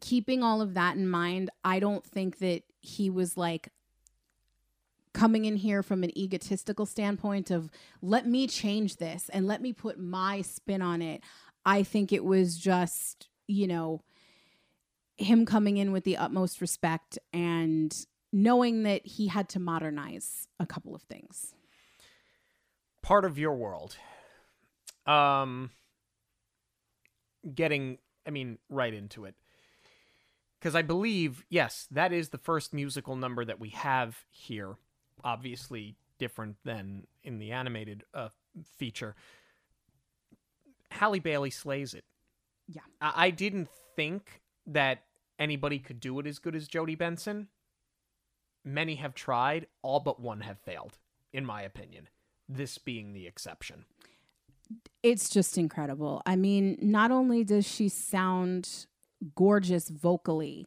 keeping 0.00 0.42
all 0.42 0.60
of 0.62 0.74
that 0.74 0.96
in 0.96 1.08
mind, 1.08 1.50
I 1.64 1.78
don't 1.80 2.04
think 2.04 2.38
that 2.38 2.62
he 2.80 3.10
was 3.10 3.36
like 3.36 3.68
coming 5.12 5.44
in 5.44 5.56
here 5.56 5.82
from 5.82 6.02
an 6.02 6.16
egotistical 6.18 6.86
standpoint 6.86 7.50
of 7.50 7.70
let 8.02 8.26
me 8.26 8.46
change 8.46 8.96
this 8.96 9.28
and 9.32 9.46
let 9.46 9.62
me 9.62 9.72
put 9.72 9.98
my 9.98 10.42
spin 10.42 10.82
on 10.82 11.00
it. 11.00 11.22
I 11.64 11.82
think 11.82 12.12
it 12.12 12.24
was 12.24 12.58
just, 12.58 13.28
you 13.46 13.66
know, 13.66 14.02
him 15.16 15.46
coming 15.46 15.76
in 15.76 15.92
with 15.92 16.04
the 16.04 16.16
utmost 16.16 16.60
respect 16.60 17.18
and 17.32 17.94
knowing 18.32 18.82
that 18.82 19.06
he 19.06 19.28
had 19.28 19.48
to 19.50 19.60
modernize 19.60 20.48
a 20.58 20.66
couple 20.66 20.94
of 20.94 21.02
things. 21.02 21.54
Part 23.02 23.24
of 23.24 23.38
your 23.38 23.54
world. 23.54 23.96
Um 25.06 25.70
getting 27.54 27.98
I 28.26 28.30
mean 28.30 28.58
right 28.68 28.92
into 28.92 29.24
it. 29.26 29.34
Cuz 30.60 30.74
I 30.74 30.82
believe 30.82 31.44
yes, 31.48 31.86
that 31.90 32.12
is 32.12 32.30
the 32.30 32.38
first 32.38 32.72
musical 32.72 33.14
number 33.16 33.44
that 33.44 33.60
we 33.60 33.68
have 33.70 34.24
here. 34.30 34.76
Obviously 35.22 35.96
different 36.18 36.56
than 36.64 37.06
in 37.22 37.38
the 37.38 37.52
animated 37.52 38.04
uh, 38.14 38.28
feature. 38.76 39.14
Halle 40.94 41.18
Bailey 41.18 41.50
slays 41.50 41.94
it. 41.94 42.04
Yeah. 42.68 42.82
I, 43.00 43.26
I 43.26 43.30
didn't 43.30 43.68
think 43.96 44.40
that 44.66 45.04
anybody 45.38 45.78
could 45.78 46.00
do 46.00 46.18
it 46.20 46.26
as 46.26 46.38
good 46.38 46.54
as 46.54 46.68
Jodi 46.68 46.94
Benson. 46.94 47.48
Many 48.64 48.94
have 48.96 49.14
tried, 49.14 49.66
all 49.82 50.00
but 50.00 50.20
one 50.20 50.40
have 50.40 50.58
failed, 50.58 50.98
in 51.32 51.44
my 51.44 51.62
opinion. 51.62 52.08
This 52.48 52.78
being 52.78 53.12
the 53.12 53.26
exception. 53.26 53.84
It's 55.02 55.28
just 55.28 55.58
incredible. 55.58 56.22
I 56.24 56.36
mean, 56.36 56.78
not 56.80 57.10
only 57.10 57.44
does 57.44 57.66
she 57.66 57.88
sound 57.88 58.86
gorgeous 59.34 59.88
vocally, 59.88 60.66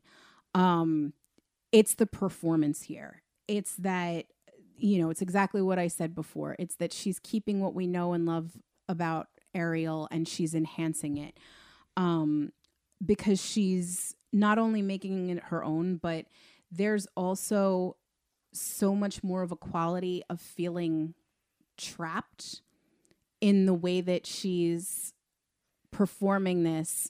um, 0.54 1.14
it's 1.72 1.96
the 1.96 2.06
performance 2.06 2.84
here. 2.84 3.24
It's 3.48 3.76
that, 3.78 4.26
you 4.78 5.00
know, 5.00 5.10
it's 5.10 5.22
exactly 5.22 5.62
what 5.62 5.80
I 5.80 5.88
said 5.88 6.14
before. 6.14 6.56
It's 6.60 6.76
that 6.76 6.94
she's 6.94 7.20
keeping 7.20 7.62
what 7.62 7.74
we 7.74 7.88
know 7.88 8.14
and 8.14 8.26
love 8.26 8.52
about 8.88 9.28
Ariel 9.54 10.08
and 10.12 10.28
she's 10.28 10.54
enhancing 10.54 11.18
it. 11.18 11.38
Um, 11.96 12.52
because 13.04 13.44
she's 13.44 14.16
not 14.34 14.58
only 14.58 14.82
making 14.82 15.30
it 15.30 15.44
her 15.46 15.64
own, 15.64 15.98
but 15.98 16.26
there's 16.72 17.08
also 17.16 17.96
so 18.54 18.96
much 18.96 19.24
more 19.24 19.42
of 19.44 19.52
a 19.52 19.56
quality 19.56 20.24
of 20.30 20.42
feeling 20.42 21.14
trapped 21.78 22.62
in 23.40 23.66
the 23.66 23.74
way 23.74 24.02
that 24.02 24.26
she's 24.26 25.14
performing 25.92 26.64
this 26.64 27.10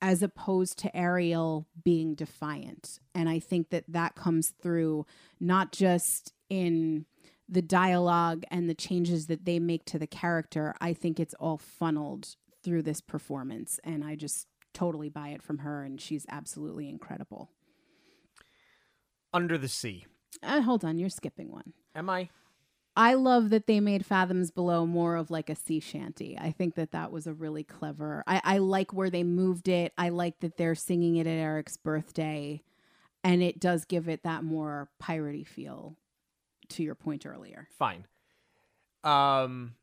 as 0.00 0.22
opposed 0.22 0.78
to 0.78 0.94
Ariel 0.96 1.66
being 1.82 2.14
defiant. 2.14 2.98
And 3.14 3.28
I 3.28 3.38
think 3.38 3.70
that 3.70 3.84
that 3.88 4.14
comes 4.14 4.50
through 4.62 5.06
not 5.40 5.72
just 5.72 6.32
in 6.48 7.06
the 7.48 7.62
dialogue 7.62 8.44
and 8.50 8.68
the 8.68 8.74
changes 8.74 9.26
that 9.26 9.44
they 9.44 9.58
make 9.58 9.84
to 9.86 9.98
the 9.98 10.06
character. 10.06 10.74
I 10.80 10.92
think 10.92 11.20
it's 11.20 11.34
all 11.34 11.58
funneled 11.58 12.36
through 12.62 12.82
this 12.82 13.00
performance. 13.00 13.78
And 13.84 14.04
I 14.04 14.16
just 14.16 14.46
totally 14.74 15.08
buy 15.08 15.28
it 15.28 15.42
from 15.42 15.58
her. 15.58 15.82
And 15.82 16.00
she's 16.00 16.26
absolutely 16.28 16.88
incredible. 16.88 17.50
Under 19.32 19.58
the 19.58 19.68
Sea. 19.68 20.06
Uh, 20.42 20.60
hold 20.60 20.84
on, 20.84 20.98
you're 20.98 21.08
skipping 21.08 21.50
one. 21.50 21.72
Am 21.94 22.10
I? 22.10 22.28
I 22.96 23.12
love 23.12 23.50
that 23.50 23.66
they 23.66 23.78
made 23.78 24.06
Fathoms 24.06 24.50
Below 24.50 24.86
more 24.86 25.16
of 25.16 25.30
like 25.30 25.50
a 25.50 25.54
sea 25.54 25.80
shanty. 25.80 26.38
I 26.40 26.50
think 26.50 26.76
that 26.76 26.92
that 26.92 27.12
was 27.12 27.26
a 27.26 27.34
really 27.34 27.62
clever. 27.62 28.24
I, 28.26 28.40
I 28.42 28.58
like 28.58 28.94
where 28.94 29.10
they 29.10 29.22
moved 29.22 29.68
it. 29.68 29.92
I 29.98 30.08
like 30.08 30.40
that 30.40 30.56
they're 30.56 30.74
singing 30.74 31.16
it 31.16 31.26
at 31.26 31.38
Eric's 31.38 31.76
birthday, 31.76 32.62
and 33.22 33.42
it 33.42 33.60
does 33.60 33.84
give 33.84 34.08
it 34.08 34.22
that 34.22 34.44
more 34.44 34.88
piratey 35.02 35.46
feel. 35.46 35.98
To 36.70 36.82
your 36.82 36.94
point 36.94 37.26
earlier, 37.26 37.68
Fine. 37.78 38.06
Um, 39.04 39.74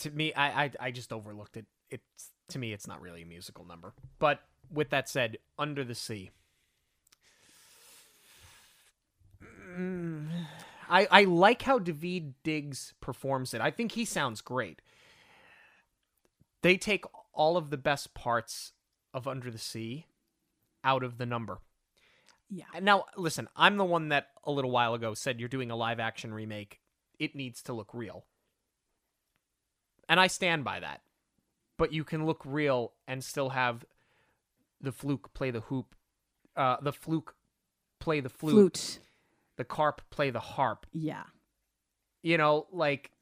to 0.00 0.10
me, 0.10 0.32
I, 0.34 0.64
I 0.64 0.70
I 0.80 0.90
just 0.90 1.12
overlooked 1.12 1.56
it. 1.56 1.66
It's 1.90 2.30
to 2.48 2.58
me, 2.58 2.72
it's 2.72 2.86
not 2.86 3.00
really 3.00 3.22
a 3.22 3.26
musical 3.26 3.64
number. 3.64 3.94
But 4.18 4.40
with 4.70 4.90
that 4.90 5.08
said, 5.08 5.38
Under 5.58 5.84
the 5.84 5.94
Sea. 5.94 6.30
Mm, 9.76 10.28
I, 10.88 11.06
I 11.10 11.24
like 11.24 11.62
how 11.62 11.78
Daveed 11.78 12.32
Diggs 12.42 12.94
performs 13.00 13.54
it. 13.54 13.60
I 13.60 13.70
think 13.70 13.92
he 13.92 14.04
sounds 14.04 14.40
great. 14.40 14.80
They 16.62 16.76
take 16.76 17.04
all 17.32 17.56
of 17.56 17.70
the 17.70 17.76
best 17.76 18.14
parts 18.14 18.72
of 19.14 19.28
Under 19.28 19.50
the 19.50 19.58
Sea 19.58 20.06
out 20.82 21.02
of 21.02 21.18
the 21.18 21.26
number. 21.26 21.58
Yeah, 22.50 22.64
Now, 22.80 23.04
listen, 23.16 23.48
I'm 23.56 23.76
the 23.76 23.84
one 23.84 24.08
that 24.08 24.28
a 24.44 24.50
little 24.50 24.70
while 24.70 24.94
ago 24.94 25.14
said 25.14 25.38
you're 25.40 25.48
doing 25.48 25.70
a 25.70 25.76
live 25.76 26.00
action 26.00 26.32
remake. 26.32 26.80
It 27.18 27.34
needs 27.34 27.62
to 27.64 27.72
look 27.72 27.92
real. 27.92 28.24
And 30.08 30.18
I 30.18 30.26
stand 30.26 30.64
by 30.64 30.80
that. 30.80 31.02
But 31.76 31.92
you 31.92 32.02
can 32.04 32.26
look 32.26 32.42
real 32.44 32.92
and 33.06 33.22
still 33.22 33.50
have 33.50 33.84
the 34.80 34.92
fluke 34.92 35.32
play 35.34 35.50
the 35.50 35.60
hoop, 35.60 35.94
uh, 36.56 36.76
the 36.80 36.92
fluke 36.92 37.34
play 38.00 38.20
the 38.20 38.28
flute, 38.28 38.76
flute. 38.76 38.98
the 39.56 39.64
carp 39.64 40.02
play 40.10 40.30
the 40.30 40.40
harp. 40.40 40.86
Yeah, 40.92 41.24
You 42.22 42.36
know, 42.38 42.66
like 42.72 43.12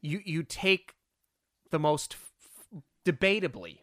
you 0.00 0.20
you 0.24 0.42
take 0.42 0.94
the 1.70 1.78
most 1.78 2.14
f- 2.14 2.82
debatably 3.04 3.78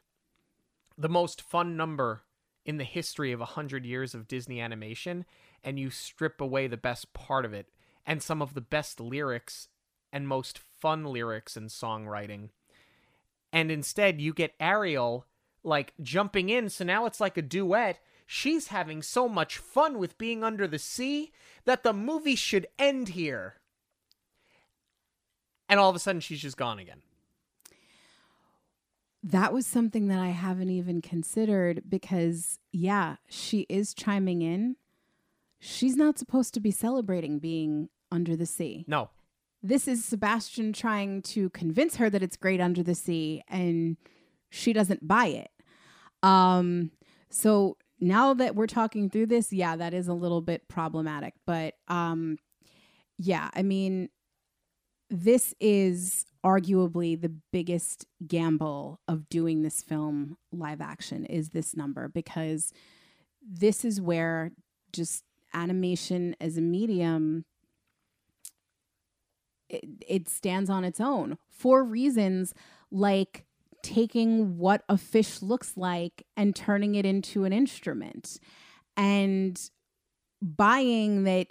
the 0.97 1.09
most 1.09 1.41
fun 1.41 1.75
number 1.75 2.21
in 2.65 2.77
the 2.77 2.83
history 2.83 3.31
of 3.31 3.39
a 3.39 3.43
100 3.43 3.85
years 3.85 4.15
of 4.15 4.27
Disney 4.27 4.59
animation 4.59 5.25
and 5.63 5.79
you 5.79 5.89
strip 5.89 6.41
away 6.41 6.67
the 6.67 6.77
best 6.77 7.13
part 7.13 7.45
of 7.45 7.53
it 7.53 7.67
and 8.05 8.21
some 8.21 8.41
of 8.41 8.53
the 8.53 8.61
best 8.61 8.99
lyrics 8.99 9.67
and 10.11 10.27
most 10.27 10.57
fun 10.57 11.03
lyrics 11.05 11.55
and 11.55 11.69
songwriting. 11.69 12.49
And 13.53 13.71
instead 13.71 14.19
you 14.19 14.33
get 14.33 14.55
Ariel 14.59 15.25
like 15.63 15.93
jumping 16.01 16.49
in 16.49 16.69
so 16.69 16.83
now 16.83 17.05
it's 17.05 17.21
like 17.21 17.37
a 17.37 17.41
duet. 17.41 17.99
She's 18.27 18.67
having 18.67 19.03
so 19.03 19.29
much 19.29 19.57
fun 19.57 19.99
with 19.99 20.17
being 20.17 20.43
under 20.43 20.67
the 20.67 20.79
sea 20.79 21.31
that 21.65 21.83
the 21.83 21.93
movie 21.93 22.35
should 22.35 22.67
end 22.79 23.09
here. 23.09 23.55
And 25.69 25.79
all 25.79 25.89
of 25.89 25.95
a 25.95 25.99
sudden 25.99 26.21
she's 26.21 26.41
just 26.41 26.57
gone 26.57 26.79
again 26.79 27.01
that 29.25 29.51
was 29.51 29.65
something 29.65 30.07
that 30.07 30.19
I 30.19 30.29
haven't 30.29 30.69
even 30.69 31.01
considered 31.01 31.83
because, 31.89 32.59
yeah, 32.71 33.17
she 33.27 33.65
is 33.69 33.93
chiming 33.93 34.41
in. 34.41 34.75
She's 35.59 35.95
not 35.95 36.17
supposed 36.17 36.53
to 36.53 36.59
be 36.59 36.71
celebrating 36.71 37.39
being 37.39 37.89
under 38.11 38.35
the 38.35 38.45
sea. 38.45 38.85
no 38.87 39.09
this 39.65 39.87
is 39.87 40.05
Sebastian 40.05 40.73
trying 40.73 41.23
to 41.23 41.49
convince 41.49 41.95
her 41.95 42.07
that 42.11 42.21
it's 42.21 42.37
great 42.37 42.61
under 42.61 42.83
the 42.83 42.93
sea 42.93 43.41
and 43.47 43.97
she 44.51 44.73
doesn't 44.73 45.07
buy 45.07 45.25
it. 45.25 45.49
Um 46.21 46.91
so 47.31 47.77
now 47.99 48.35
that 48.35 48.55
we're 48.55 48.67
talking 48.67 49.09
through 49.09 49.25
this, 49.25 49.51
yeah, 49.51 49.75
that 49.75 49.93
is 49.93 50.07
a 50.07 50.13
little 50.13 50.41
bit 50.41 50.67
problematic, 50.67 51.33
but 51.47 51.73
um 51.87 52.37
yeah, 53.17 53.49
I 53.55 53.63
mean 53.63 54.09
this 55.09 55.55
is 55.59 56.25
arguably 56.45 57.19
the 57.19 57.33
biggest 57.51 58.05
gamble 58.27 58.99
of 59.07 59.27
doing 59.29 59.63
this 59.63 59.81
film 59.81 60.37
live 60.51 60.79
action 60.79 61.25
is 61.25 61.49
this 61.49 61.75
number 61.75 62.07
because 62.07 62.71
this 63.41 63.83
is 63.83 63.99
where 63.99 64.51
just 64.93 65.23
animation 65.55 66.35
as 66.39 66.55
a 66.55 66.61
medium 66.61 67.45
it, 69.69 69.83
it 70.07 70.29
stands 70.29 70.69
on 70.69 70.83
its 70.83 71.01
own 71.01 71.37
for 71.49 71.83
reasons 71.83 72.53
like 72.91 73.45
taking 73.81 74.59
what 74.59 74.83
a 74.87 74.97
fish 74.97 75.41
looks 75.41 75.75
like 75.75 76.25
and 76.37 76.55
turning 76.55 76.93
it 76.93 77.05
into 77.05 77.45
an 77.45 77.53
instrument 77.53 78.39
and 78.95 79.71
buying 80.41 81.23
that 81.23 81.47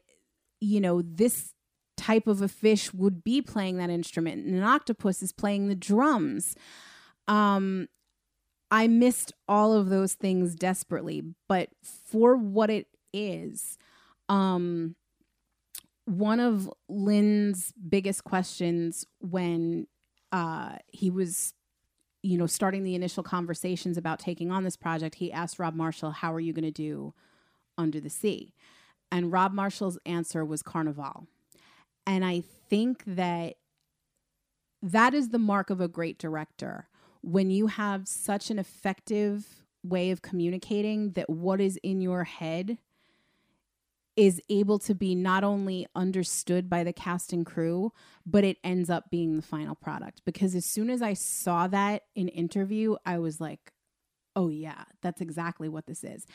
you 0.61 0.81
know 0.81 1.03
this 1.03 1.54
type 2.05 2.27
of 2.27 2.43
a 2.43 2.49
fish 2.49 2.93
would 2.93 3.25
be 3.25 3.41
playing 3.41 3.77
that 3.79 3.91
instrument 3.91 4.45
and 4.45 4.55
an 4.55 4.63
octopus 4.63 5.23
is 5.23 5.33
playing 5.33 5.69
the 5.69 5.75
drums 5.75 6.55
um 7.29 7.89
i 8.71 8.87
missed 8.87 9.33
all 9.49 9.73
of 9.73 9.89
those 9.89 10.15
things 10.15 10.55
desperately 10.55 11.23
but 11.49 11.69
for 11.83 12.37
what 12.37 12.69
it 12.69 12.89
is 13.13 13.79
um 14.29 14.97
one 16.07 16.41
of 16.41 16.71
Lin's 16.89 17.73
biggest 17.89 18.25
questions 18.25 19.07
when 19.21 19.87
uh, 20.33 20.77
he 20.89 21.11
was, 21.11 21.55
you 22.23 22.37
know, 22.37 22.47
starting 22.47 22.85
the 22.85 22.95
initial 22.95 23.23
conversations 23.23 23.97
about 23.97 24.19
taking 24.19 24.51
on 24.51 24.65
this 24.65 24.77
project, 24.77 25.17
he 25.17 25.33
asked 25.33 25.59
Rob 25.59 25.75
Marshall, 25.75 26.11
"How 26.11 26.33
are 26.33 26.41
you 26.41 26.53
going 26.53 26.65
to 26.65 26.71
do 26.71 27.15
Under 27.79 28.01
the 28.01 28.11
Sea?" 28.11 28.53
And 29.11 29.33
Rob 29.33 29.53
Marshall's 29.53 29.99
answer 30.05 30.45
was 30.45 30.63
Carnival. 30.63 31.27
And 32.07 32.25
I 32.25 32.43
think 32.69 33.03
that 33.07 33.55
that 34.83 35.15
is 35.15 35.31
the 35.31 35.39
mark 35.39 35.71
of 35.71 35.81
a 35.81 35.89
great 35.89 36.19
director. 36.19 36.89
When 37.23 37.51
you 37.51 37.69
have 37.69 38.07
such 38.07 38.51
an 38.51 38.59
effective 38.59 39.65
way 39.83 40.11
of 40.11 40.23
communicating 40.23 41.13
that 41.13 41.31
what 41.31 41.61
is 41.61 41.79
in 41.83 42.01
your 42.01 42.25
head 42.25 42.79
is 44.17 44.41
able 44.49 44.79
to 44.79 44.95
be 44.95 45.15
not 45.15 45.43
only 45.43 45.87
understood 45.97 46.71
by 46.71 46.85
the 46.85 46.93
cast 46.93 47.33
and 47.33 47.45
crew, 47.45 47.93
but 48.25 48.45
it 48.45 48.59
ends 48.63 48.89
up 48.89 49.11
being 49.11 49.37
the 49.37 49.43
final 49.43 49.75
product. 49.75 50.23
Because 50.25 50.55
as 50.55 50.65
soon 50.65 50.89
as 50.89 51.03
I 51.03 51.15
saw 51.15 51.67
that 51.69 52.03
in 52.15 52.29
interview, 52.29 52.97
I 53.05 53.19
was 53.19 53.41
like, 53.41 53.73
oh, 54.37 54.49
yeah, 54.49 54.85
that's 55.03 55.21
exactly 55.21 55.69
what 55.69 55.87
this 55.87 56.05
is. 56.05 56.27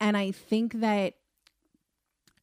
And 0.00 0.16
I 0.16 0.32
think 0.32 0.80
that 0.80 1.14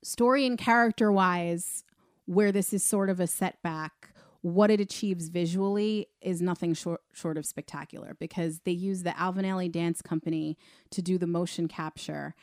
story 0.03 0.45
and 0.45 0.57
character 0.57 1.11
wise, 1.11 1.83
where 2.27 2.51
this 2.51 2.73
is 2.73 2.83
sort 2.83 3.09
of 3.09 3.19
a 3.19 3.25
setback, 3.25 4.11
what 4.41 4.69
it 4.69 4.79
achieves 4.79 5.29
visually 5.29 6.07
is 6.21 6.41
nothing 6.41 6.73
short 6.73 7.01
short 7.13 7.37
of 7.37 7.45
spectacular 7.45 8.15
because 8.19 8.59
they 8.65 8.71
use 8.71 9.03
the 9.03 9.17
Alvin 9.19 9.45
Ailey 9.45 9.71
Dance 9.71 10.01
Company 10.01 10.57
to 10.91 11.01
do 11.01 11.17
the 11.17 11.25
motion 11.25 11.67
capture. 11.67 12.35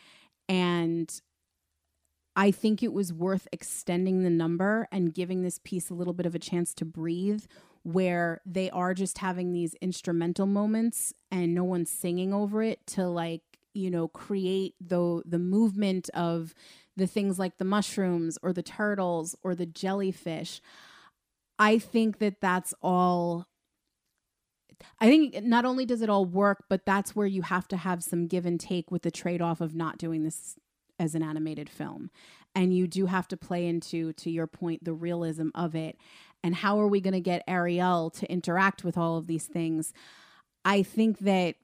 And 0.48 1.08
I 2.36 2.50
think 2.50 2.82
it 2.82 2.92
was 2.92 3.12
worth 3.12 3.46
extending 3.52 4.22
the 4.22 4.30
number 4.30 4.88
and 4.90 5.14
giving 5.14 5.42
this 5.42 5.60
piece 5.62 5.88
a 5.88 5.94
little 5.94 6.12
bit 6.12 6.26
of 6.26 6.34
a 6.34 6.40
chance 6.40 6.74
to 6.74 6.84
breathe 6.84 7.44
where 7.84 8.40
they 8.44 8.70
are 8.70 8.94
just 8.94 9.18
having 9.18 9.52
these 9.52 9.74
instrumental 9.80 10.46
moments 10.46 11.12
and 11.30 11.54
no 11.54 11.62
one's 11.62 11.90
singing 11.90 12.32
over 12.32 12.62
it 12.62 12.84
to 12.88 13.06
like 13.06 13.42
you 13.74 13.90
know 13.90 14.08
create 14.08 14.74
the 14.80 15.22
the 15.26 15.38
movement 15.38 16.08
of 16.14 16.54
the 16.96 17.06
things 17.06 17.38
like 17.38 17.58
the 17.58 17.64
mushrooms 17.64 18.38
or 18.42 18.52
the 18.52 18.62
turtles 18.62 19.36
or 19.42 19.54
the 19.54 19.66
jellyfish 19.66 20.60
I 21.58 21.78
think 21.78 22.18
that 22.18 22.40
that's 22.40 22.74
all. 22.82 23.46
I 25.00 25.06
think 25.06 25.42
not 25.42 25.64
only 25.64 25.86
does 25.86 26.02
it 26.02 26.10
all 26.10 26.24
work, 26.24 26.64
but 26.68 26.84
that's 26.84 27.14
where 27.14 27.26
you 27.26 27.42
have 27.42 27.68
to 27.68 27.76
have 27.76 28.02
some 28.02 28.26
give 28.26 28.44
and 28.44 28.58
take 28.58 28.90
with 28.90 29.02
the 29.02 29.10
trade 29.10 29.40
off 29.40 29.60
of 29.60 29.74
not 29.74 29.98
doing 29.98 30.24
this 30.24 30.56
as 30.98 31.14
an 31.14 31.22
animated 31.22 31.70
film. 31.70 32.10
And 32.54 32.74
you 32.76 32.86
do 32.86 33.06
have 33.06 33.28
to 33.28 33.36
play 33.36 33.66
into, 33.66 34.12
to 34.14 34.30
your 34.30 34.46
point, 34.46 34.84
the 34.84 34.92
realism 34.92 35.48
of 35.54 35.74
it. 35.74 35.96
And 36.42 36.54
how 36.56 36.78
are 36.80 36.88
we 36.88 37.00
going 37.00 37.14
to 37.14 37.20
get 37.20 37.44
Ariel 37.48 38.10
to 38.10 38.30
interact 38.30 38.84
with 38.84 38.98
all 38.98 39.16
of 39.16 39.26
these 39.26 39.46
things? 39.46 39.92
I 40.64 40.82
think 40.82 41.20
that 41.20 41.56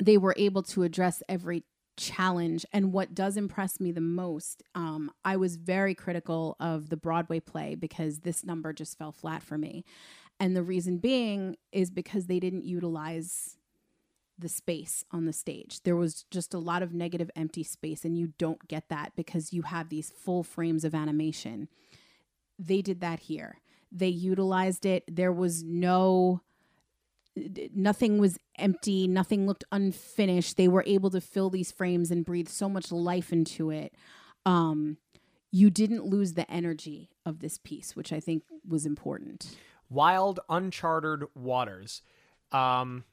they 0.00 0.16
were 0.16 0.34
able 0.36 0.62
to 0.62 0.82
address 0.82 1.22
every 1.28 1.64
challenge. 1.96 2.64
And 2.72 2.92
what 2.92 3.14
does 3.14 3.36
impress 3.36 3.78
me 3.78 3.92
the 3.92 4.00
most, 4.00 4.62
um, 4.74 5.10
I 5.24 5.36
was 5.36 5.56
very 5.56 5.94
critical 5.94 6.56
of 6.58 6.88
the 6.88 6.96
Broadway 6.96 7.40
play 7.40 7.74
because 7.74 8.20
this 8.20 8.44
number 8.44 8.72
just 8.72 8.96
fell 8.96 9.12
flat 9.12 9.42
for 9.42 9.58
me. 9.58 9.84
And 10.38 10.56
the 10.56 10.62
reason 10.62 10.96
being 10.98 11.56
is 11.70 11.90
because 11.90 12.26
they 12.26 12.40
didn't 12.40 12.64
utilize 12.64 13.58
the 14.38 14.48
space 14.48 15.04
on 15.10 15.26
the 15.26 15.34
stage. 15.34 15.82
There 15.82 15.96
was 15.96 16.24
just 16.30 16.54
a 16.54 16.58
lot 16.58 16.82
of 16.82 16.94
negative 16.94 17.30
empty 17.36 17.62
space, 17.62 18.06
and 18.06 18.16
you 18.16 18.32
don't 18.38 18.66
get 18.66 18.88
that 18.88 19.12
because 19.14 19.52
you 19.52 19.62
have 19.62 19.90
these 19.90 20.10
full 20.10 20.42
frames 20.42 20.82
of 20.82 20.94
animation. 20.94 21.68
They 22.58 22.80
did 22.80 23.00
that 23.00 23.20
here. 23.20 23.60
They 23.92 24.08
utilized 24.08 24.86
it. 24.86 25.04
There 25.14 25.32
was 25.32 25.62
no 25.62 26.40
nothing 27.36 28.18
was 28.18 28.38
empty, 28.58 29.06
nothing 29.06 29.46
looked 29.46 29.64
unfinished. 29.72 30.56
They 30.56 30.68
were 30.68 30.84
able 30.86 31.10
to 31.10 31.20
fill 31.20 31.50
these 31.50 31.72
frames 31.72 32.10
and 32.10 32.24
breathe 32.24 32.48
so 32.48 32.68
much 32.68 32.90
life 32.90 33.32
into 33.32 33.70
it. 33.70 33.94
Um, 34.44 34.98
you 35.52 35.70
didn't 35.70 36.04
lose 36.04 36.34
the 36.34 36.50
energy 36.50 37.10
of 37.26 37.40
this 37.40 37.58
piece, 37.58 37.96
which 37.96 38.12
I 38.12 38.20
think 38.20 38.44
was 38.66 38.86
important. 38.86 39.56
Wild, 39.88 40.40
uncharted 40.48 41.24
waters. 41.34 42.02
Um, 42.52 43.04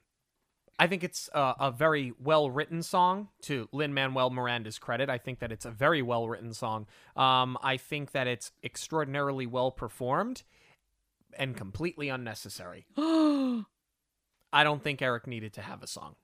I 0.78 0.86
think 0.86 1.02
it's 1.02 1.28
a, 1.34 1.54
a 1.58 1.70
very 1.72 2.12
well 2.20 2.50
written 2.50 2.82
song 2.84 3.28
to 3.42 3.68
Lin 3.72 3.92
Manuel 3.92 4.30
Miranda's 4.30 4.78
credit. 4.78 5.10
I 5.10 5.18
think 5.18 5.40
that 5.40 5.50
it's 5.50 5.64
a 5.64 5.70
very 5.70 6.02
well 6.02 6.28
written 6.28 6.54
song. 6.54 6.86
Um, 7.16 7.58
I 7.62 7.76
think 7.76 8.12
that 8.12 8.28
it's 8.28 8.52
extraordinarily 8.62 9.46
well 9.46 9.72
performed 9.72 10.44
and 11.36 11.56
completely 11.56 12.08
unnecessary. 12.08 12.86
I 14.52 14.64
don't 14.64 14.82
think 14.82 15.02
Eric 15.02 15.26
needed 15.26 15.52
to 15.54 15.62
have 15.62 15.82
a 15.82 15.86
song. 15.86 16.16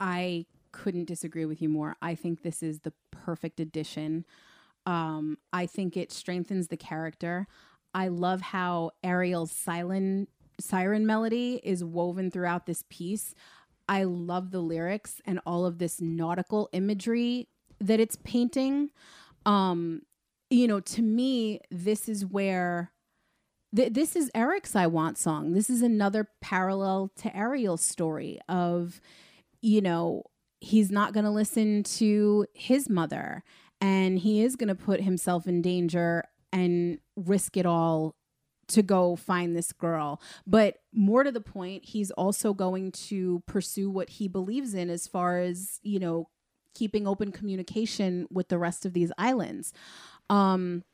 I 0.00 0.46
couldn't 0.72 1.06
disagree 1.06 1.46
with 1.46 1.62
you 1.62 1.68
more. 1.68 1.96
I 2.02 2.14
think 2.14 2.42
this 2.42 2.62
is 2.62 2.80
the 2.80 2.92
perfect 3.10 3.60
addition. 3.60 4.24
Um, 4.84 5.38
I 5.52 5.66
think 5.66 5.96
it 5.96 6.12
strengthens 6.12 6.68
the 6.68 6.76
character. 6.76 7.46
I 7.94 8.08
love 8.08 8.40
how 8.40 8.90
Ariel's 9.02 9.52
siren 9.52 10.28
siren 10.58 11.06
melody 11.06 11.60
is 11.62 11.84
woven 11.84 12.30
throughout 12.30 12.66
this 12.66 12.82
piece. 12.88 13.34
I 13.88 14.04
love 14.04 14.50
the 14.50 14.60
lyrics 14.60 15.20
and 15.24 15.40
all 15.46 15.66
of 15.66 15.78
this 15.78 16.00
nautical 16.00 16.68
imagery 16.72 17.48
that 17.80 18.00
it's 18.00 18.16
painting. 18.24 18.90
Um, 19.44 20.02
you 20.50 20.66
know, 20.66 20.80
to 20.80 21.02
me, 21.02 21.60
this 21.70 22.08
is 22.08 22.24
where 22.24 22.90
th- 23.74 23.92
this 23.92 24.16
is 24.16 24.30
Eric's 24.34 24.76
I 24.76 24.86
Want 24.86 25.18
song. 25.18 25.52
This 25.52 25.70
is 25.70 25.82
another 25.82 26.28
parallel 26.40 27.10
to 27.16 27.36
Ariel's 27.36 27.84
story 27.84 28.38
of, 28.48 29.00
you 29.60 29.80
know, 29.80 30.24
he's 30.60 30.90
not 30.90 31.12
going 31.12 31.24
to 31.24 31.30
listen 31.30 31.82
to 31.82 32.46
his 32.54 32.88
mother 32.88 33.44
and 33.80 34.18
he 34.18 34.42
is 34.42 34.56
going 34.56 34.68
to 34.68 34.74
put 34.74 35.02
himself 35.02 35.46
in 35.46 35.62
danger 35.62 36.24
and 36.52 36.98
risk 37.16 37.56
it 37.56 37.66
all 37.66 38.14
to 38.68 38.82
go 38.82 39.14
find 39.14 39.54
this 39.56 39.72
girl. 39.72 40.20
But 40.46 40.78
more 40.92 41.22
to 41.22 41.30
the 41.30 41.40
point, 41.40 41.84
he's 41.84 42.10
also 42.10 42.52
going 42.52 42.92
to 42.92 43.42
pursue 43.46 43.90
what 43.90 44.10
he 44.10 44.28
believes 44.28 44.74
in 44.74 44.90
as 44.90 45.06
far 45.06 45.38
as, 45.38 45.78
you 45.82 45.98
know, 45.98 46.28
keeping 46.74 47.06
open 47.06 47.32
communication 47.32 48.26
with 48.30 48.48
the 48.48 48.58
rest 48.58 48.84
of 48.84 48.92
these 48.92 49.12
islands. 49.18 49.72
Um 50.28 50.84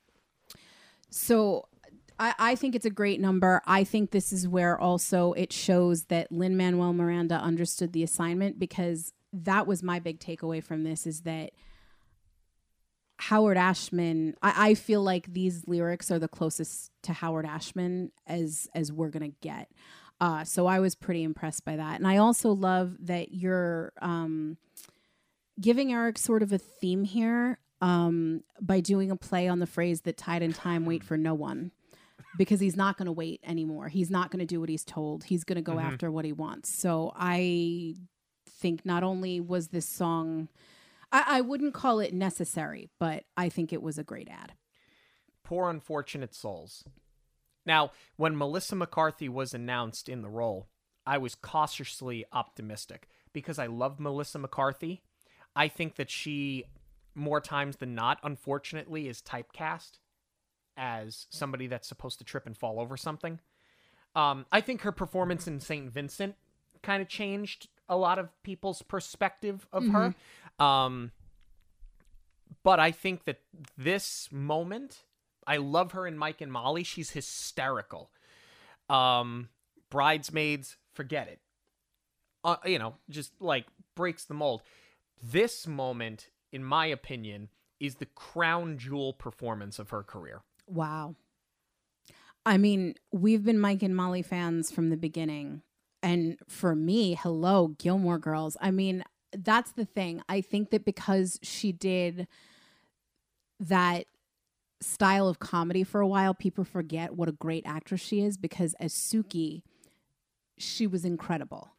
so 1.10 1.68
I, 2.18 2.34
I 2.38 2.54
think 2.54 2.74
it's 2.74 2.86
a 2.86 2.90
great 2.90 3.20
number. 3.20 3.60
I 3.66 3.84
think 3.84 4.10
this 4.10 4.32
is 4.32 4.48
where 4.48 4.78
also 4.78 5.32
it 5.32 5.52
shows 5.52 6.04
that 6.04 6.30
Lin 6.30 6.56
Manuel 6.56 6.92
Miranda 6.92 7.36
understood 7.36 7.92
the 7.92 8.02
assignment 8.02 8.58
because 8.58 9.12
that 9.32 9.66
was 9.66 9.82
my 9.82 9.98
big 9.98 10.20
takeaway 10.20 10.62
from 10.62 10.84
this 10.84 11.06
is 11.06 11.22
that 11.22 11.52
Howard 13.18 13.56
Ashman, 13.56 14.34
I, 14.42 14.70
I, 14.70 14.74
feel 14.74 15.00
like 15.00 15.32
these 15.32 15.62
lyrics 15.68 16.10
are 16.10 16.18
the 16.18 16.26
closest 16.26 16.90
to 17.02 17.12
Howard 17.12 17.46
Ashman 17.46 18.10
as 18.26 18.68
as 18.74 18.90
we're 18.90 19.10
gonna 19.10 19.28
get. 19.28 19.70
Uh, 20.20 20.42
so 20.42 20.66
I 20.66 20.80
was 20.80 20.96
pretty 20.96 21.22
impressed 21.22 21.64
by 21.64 21.76
that, 21.76 21.98
and 22.00 22.06
I 22.06 22.16
also 22.16 22.50
love 22.50 22.96
that 23.00 23.32
you're 23.32 23.92
um, 24.02 24.56
giving 25.60 25.92
Eric 25.92 26.18
sort 26.18 26.42
of 26.42 26.52
a 26.52 26.58
theme 26.58 27.04
here 27.04 27.58
um, 27.80 28.42
by 28.60 28.80
doing 28.80 29.12
a 29.12 29.16
play 29.16 29.46
on 29.46 29.60
the 29.60 29.66
phrase 29.66 30.00
that 30.00 30.16
"Tide 30.16 30.42
and 30.42 30.54
time 30.54 30.84
wait 30.84 31.04
for 31.04 31.16
no 31.16 31.32
one." 31.32 31.70
Because 32.36 32.60
he's 32.60 32.76
not 32.76 32.96
going 32.96 33.06
to 33.06 33.12
wait 33.12 33.40
anymore. 33.44 33.88
He's 33.88 34.10
not 34.10 34.30
going 34.30 34.40
to 34.40 34.46
do 34.46 34.60
what 34.60 34.68
he's 34.68 34.84
told. 34.84 35.24
He's 35.24 35.44
going 35.44 35.56
to 35.56 35.62
go 35.62 35.74
mm-hmm. 35.74 35.86
after 35.86 36.10
what 36.10 36.24
he 36.24 36.32
wants. 36.32 36.74
So 36.74 37.12
I 37.14 37.94
think 38.48 38.86
not 38.86 39.02
only 39.02 39.40
was 39.40 39.68
this 39.68 39.86
song, 39.86 40.48
I, 41.10 41.24
I 41.26 41.40
wouldn't 41.40 41.74
call 41.74 42.00
it 42.00 42.14
necessary, 42.14 42.88
but 42.98 43.24
I 43.36 43.48
think 43.48 43.72
it 43.72 43.82
was 43.82 43.98
a 43.98 44.04
great 44.04 44.28
ad. 44.30 44.52
Poor 45.44 45.68
unfortunate 45.68 46.34
souls. 46.34 46.84
Now, 47.66 47.92
when 48.16 48.36
Melissa 48.36 48.74
McCarthy 48.74 49.28
was 49.28 49.54
announced 49.54 50.08
in 50.08 50.22
the 50.22 50.28
role, 50.28 50.68
I 51.06 51.18
was 51.18 51.34
cautiously 51.34 52.24
optimistic 52.32 53.08
because 53.32 53.58
I 53.58 53.66
love 53.66 54.00
Melissa 54.00 54.38
McCarthy. 54.38 55.02
I 55.54 55.68
think 55.68 55.96
that 55.96 56.10
she, 56.10 56.64
more 57.14 57.40
times 57.40 57.76
than 57.76 57.94
not, 57.94 58.18
unfortunately, 58.22 59.08
is 59.08 59.20
typecast 59.20 59.98
as 60.76 61.26
somebody 61.30 61.66
that's 61.66 61.88
supposed 61.88 62.18
to 62.18 62.24
trip 62.24 62.46
and 62.46 62.56
fall 62.56 62.80
over 62.80 62.96
something. 62.96 63.40
Um, 64.14 64.46
I 64.52 64.60
think 64.60 64.82
her 64.82 64.92
performance 64.92 65.46
in 65.46 65.60
St. 65.60 65.90
Vincent 65.90 66.34
kind 66.82 67.02
of 67.02 67.08
changed 67.08 67.68
a 67.88 67.96
lot 67.96 68.18
of 68.18 68.30
people's 68.42 68.82
perspective 68.82 69.66
of 69.72 69.84
mm-hmm. 69.84 69.92
her. 70.58 70.64
Um, 70.64 71.12
but 72.62 72.78
I 72.80 72.90
think 72.90 73.24
that 73.24 73.40
this 73.76 74.28
moment, 74.30 75.04
I 75.46 75.56
love 75.56 75.92
her 75.92 76.06
in 76.06 76.18
Mike 76.18 76.40
and 76.40 76.52
Molly. 76.52 76.84
She's 76.84 77.10
hysterical. 77.10 78.10
Um, 78.88 79.48
bridesmaids, 79.90 80.76
forget 80.92 81.28
it. 81.28 81.40
Uh, 82.44 82.56
you 82.64 82.78
know, 82.78 82.94
just 83.08 83.32
like 83.40 83.66
breaks 83.94 84.24
the 84.24 84.34
mold. 84.34 84.62
This 85.22 85.66
moment, 85.66 86.28
in 86.50 86.64
my 86.64 86.86
opinion, 86.86 87.48
is 87.78 87.96
the 87.96 88.06
crown 88.06 88.78
jewel 88.78 89.12
performance 89.12 89.78
of 89.78 89.90
her 89.90 90.02
career. 90.02 90.42
Wow. 90.72 91.16
I 92.46 92.56
mean, 92.56 92.94
we've 93.12 93.44
been 93.44 93.58
Mike 93.58 93.82
and 93.82 93.94
Molly 93.94 94.22
fans 94.22 94.70
from 94.70 94.90
the 94.90 94.96
beginning. 94.96 95.62
And 96.02 96.38
for 96.48 96.74
me, 96.74 97.14
hello, 97.14 97.68
Gilmore 97.78 98.18
Girls. 98.18 98.56
I 98.60 98.70
mean, 98.70 99.04
that's 99.36 99.72
the 99.72 99.84
thing. 99.84 100.22
I 100.28 100.40
think 100.40 100.70
that 100.70 100.84
because 100.84 101.38
she 101.42 101.72
did 101.72 102.26
that 103.60 104.06
style 104.80 105.28
of 105.28 105.38
comedy 105.38 105.84
for 105.84 106.00
a 106.00 106.08
while, 106.08 106.34
people 106.34 106.64
forget 106.64 107.14
what 107.14 107.28
a 107.28 107.32
great 107.32 107.64
actress 107.66 108.00
she 108.00 108.22
is 108.22 108.36
because 108.36 108.74
as 108.80 108.92
Sookie, 108.92 109.62
she 110.58 110.86
was 110.86 111.04
incredible. 111.04 111.70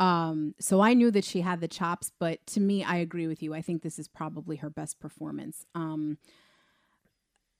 Um, 0.00 0.54
so 0.60 0.80
I 0.80 0.94
knew 0.94 1.10
that 1.10 1.24
she 1.24 1.40
had 1.40 1.60
the 1.60 1.68
chops, 1.68 2.12
but 2.20 2.46
to 2.46 2.60
me, 2.60 2.84
I 2.84 2.96
agree 2.96 3.26
with 3.26 3.42
you. 3.42 3.52
I 3.52 3.62
think 3.62 3.82
this 3.82 3.98
is 3.98 4.06
probably 4.06 4.56
her 4.56 4.70
best 4.70 5.00
performance. 5.00 5.66
Um, 5.74 6.18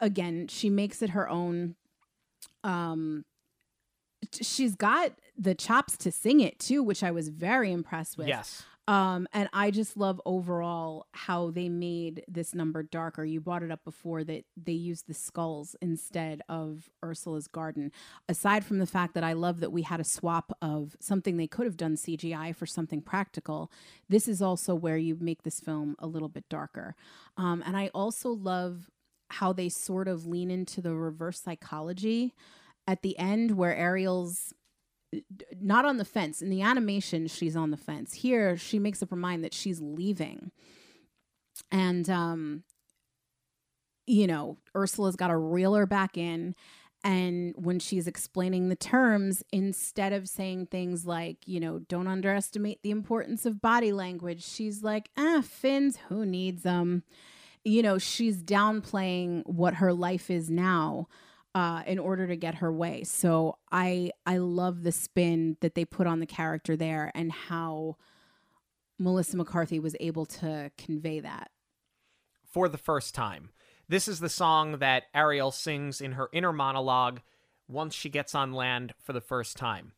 again, 0.00 0.48
she 0.48 0.70
makes 0.70 1.02
it 1.02 1.10
her 1.10 1.28
own. 1.28 1.76
Um, 2.64 3.24
she's 4.40 4.74
got 4.74 5.12
the 5.36 5.54
chops 5.54 5.96
to 5.98 6.12
sing 6.12 6.40
it 6.40 6.58
too, 6.58 6.82
which 6.82 7.02
I 7.02 7.10
was 7.10 7.28
very 7.28 7.72
impressed 7.72 8.18
with. 8.18 8.28
Yes. 8.28 8.64
Um, 8.88 9.28
and 9.34 9.50
I 9.52 9.70
just 9.70 9.98
love 9.98 10.18
overall 10.24 11.04
how 11.12 11.50
they 11.50 11.68
made 11.68 12.24
this 12.26 12.54
number 12.54 12.82
darker. 12.82 13.22
You 13.22 13.38
brought 13.38 13.62
it 13.62 13.70
up 13.70 13.84
before 13.84 14.24
that 14.24 14.46
they 14.56 14.72
used 14.72 15.06
the 15.06 15.12
skulls 15.12 15.76
instead 15.82 16.40
of 16.48 16.88
Ursula's 17.04 17.48
garden. 17.48 17.92
Aside 18.30 18.64
from 18.64 18.78
the 18.78 18.86
fact 18.86 19.12
that 19.12 19.22
I 19.22 19.34
love 19.34 19.60
that 19.60 19.72
we 19.72 19.82
had 19.82 20.00
a 20.00 20.04
swap 20.04 20.56
of 20.62 20.96
something 21.00 21.36
they 21.36 21.46
could 21.46 21.66
have 21.66 21.76
done 21.76 21.96
CGI 21.96 22.56
for 22.56 22.64
something 22.64 23.02
practical, 23.02 23.70
this 24.08 24.26
is 24.26 24.40
also 24.40 24.74
where 24.74 24.96
you 24.96 25.18
make 25.20 25.42
this 25.42 25.60
film 25.60 25.94
a 25.98 26.06
little 26.06 26.30
bit 26.30 26.48
darker. 26.48 26.96
Um, 27.36 27.62
and 27.66 27.76
I 27.76 27.88
also 27.88 28.30
love 28.30 28.88
how 29.30 29.52
they 29.52 29.68
sort 29.68 30.08
of 30.08 30.26
lean 30.26 30.50
into 30.50 30.80
the 30.80 30.94
reverse 30.94 31.40
psychology 31.40 32.34
at 32.86 33.02
the 33.02 33.18
end 33.18 33.56
where 33.56 33.76
Ariel's 33.76 34.54
not 35.60 35.84
on 35.84 35.96
the 35.96 36.04
fence. 36.04 36.42
In 36.42 36.50
the 36.50 36.62
animation, 36.62 37.26
she's 37.26 37.56
on 37.56 37.70
the 37.70 37.76
fence. 37.76 38.14
Here, 38.14 38.56
she 38.56 38.78
makes 38.78 39.02
up 39.02 39.10
her 39.10 39.16
mind 39.16 39.44
that 39.44 39.54
she's 39.54 39.80
leaving. 39.80 40.50
And, 41.70 42.08
um, 42.08 42.64
you 44.06 44.26
know, 44.26 44.58
Ursula's 44.76 45.16
got 45.16 45.28
to 45.28 45.36
reel 45.36 45.74
her 45.74 45.86
back 45.86 46.16
in. 46.16 46.54
And 47.04 47.54
when 47.56 47.78
she's 47.78 48.06
explaining 48.06 48.68
the 48.68 48.76
terms, 48.76 49.44
instead 49.52 50.12
of 50.12 50.28
saying 50.28 50.66
things 50.66 51.06
like, 51.06 51.36
you 51.46 51.60
know, 51.60 51.78
don't 51.78 52.08
underestimate 52.08 52.82
the 52.82 52.90
importance 52.90 53.46
of 53.46 53.60
body 53.60 53.92
language, 53.92 54.44
she's 54.44 54.82
like, 54.82 55.10
ah, 55.16 55.42
fins, 55.42 55.98
who 56.08 56.26
needs 56.26 56.62
them? 56.62 57.04
You 57.64 57.82
know, 57.82 57.98
she's 57.98 58.42
downplaying 58.42 59.46
what 59.46 59.74
her 59.74 59.92
life 59.92 60.30
is 60.30 60.50
now 60.50 61.08
uh, 61.54 61.82
in 61.86 61.98
order 61.98 62.26
to 62.26 62.36
get 62.36 62.56
her 62.56 62.72
way. 62.72 63.04
So 63.04 63.58
I 63.72 64.12
I 64.26 64.38
love 64.38 64.82
the 64.82 64.92
spin 64.92 65.56
that 65.60 65.74
they 65.74 65.84
put 65.84 66.06
on 66.06 66.20
the 66.20 66.26
character 66.26 66.76
there 66.76 67.10
and 67.14 67.32
how 67.32 67.96
Melissa 68.98 69.36
McCarthy 69.36 69.78
was 69.78 69.96
able 70.00 70.26
to 70.26 70.70
convey 70.76 71.20
that. 71.20 71.50
For 72.44 72.68
the 72.68 72.78
first 72.78 73.14
time. 73.14 73.50
This 73.88 74.08
is 74.08 74.20
the 74.20 74.28
song 74.28 74.78
that 74.78 75.04
Ariel 75.14 75.50
sings 75.50 76.00
in 76.00 76.12
her 76.12 76.28
inner 76.32 76.52
monologue 76.52 77.20
once 77.66 77.94
she 77.94 78.10
gets 78.10 78.34
on 78.34 78.52
land 78.52 78.92
for 78.98 79.12
the 79.12 79.20
first 79.20 79.56
time. 79.56 79.92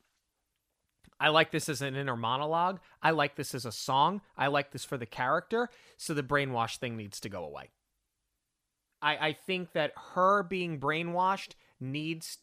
I 1.20 1.28
like 1.28 1.50
this 1.50 1.68
as 1.68 1.82
an 1.82 1.94
inner 1.94 2.16
monologue. 2.16 2.80
I 3.02 3.10
like 3.10 3.36
this 3.36 3.54
as 3.54 3.66
a 3.66 3.72
song. 3.72 4.22
I 4.38 4.46
like 4.46 4.70
this 4.70 4.86
for 4.86 4.96
the 4.96 5.06
character. 5.06 5.68
So 5.98 6.14
the 6.14 6.22
brainwash 6.22 6.78
thing 6.78 6.96
needs 6.96 7.20
to 7.20 7.28
go 7.28 7.44
away. 7.44 7.68
I, 9.02 9.28
I 9.28 9.32
think 9.34 9.72
that 9.72 9.92
her 10.14 10.42
being 10.42 10.80
brainwashed 10.80 11.52
needs 11.78 12.38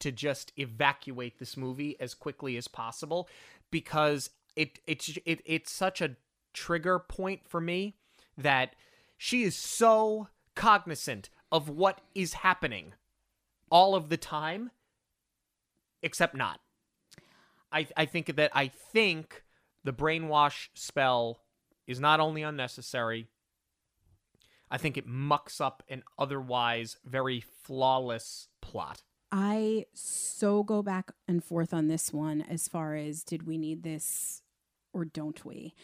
to 0.00 0.10
just 0.10 0.52
evacuate 0.58 1.38
this 1.38 1.56
movie 1.56 1.98
as 2.00 2.14
quickly 2.14 2.56
as 2.56 2.68
possible 2.68 3.28
because 3.70 4.30
it 4.54 4.78
it's 4.86 5.16
it, 5.24 5.40
it's 5.44 5.72
such 5.72 6.00
a 6.00 6.16
trigger 6.52 6.98
point 6.98 7.40
for 7.46 7.60
me 7.60 7.96
that 8.36 8.74
she 9.16 9.42
is 9.42 9.56
so 9.56 10.28
cognizant 10.54 11.30
of 11.50 11.68
what 11.68 12.00
is 12.14 12.34
happening 12.34 12.92
all 13.70 13.94
of 13.94 14.10
the 14.10 14.16
time 14.16 14.70
except 16.02 16.34
not 16.34 16.60
i 17.76 17.86
i 17.96 18.04
think 18.04 18.34
that 18.36 18.50
i 18.54 18.66
think 18.68 19.44
the 19.84 19.92
brainwash 19.92 20.68
spell 20.74 21.40
is 21.86 22.00
not 22.00 22.18
only 22.18 22.42
unnecessary 22.42 23.28
I 24.70 24.78
think 24.78 24.96
it 24.96 25.06
mucks 25.06 25.60
up 25.60 25.82
an 25.88 26.02
otherwise 26.18 26.96
very 27.04 27.40
flawless 27.40 28.48
plot. 28.60 29.02
I 29.30 29.86
so 29.94 30.62
go 30.62 30.82
back 30.82 31.12
and 31.28 31.42
forth 31.42 31.74
on 31.74 31.88
this 31.88 32.12
one 32.12 32.42
as 32.42 32.68
far 32.68 32.94
as 32.94 33.22
did 33.22 33.46
we 33.46 33.58
need 33.58 33.82
this 33.82 34.42
or 34.92 35.04
don't 35.04 35.44
we? 35.44 35.74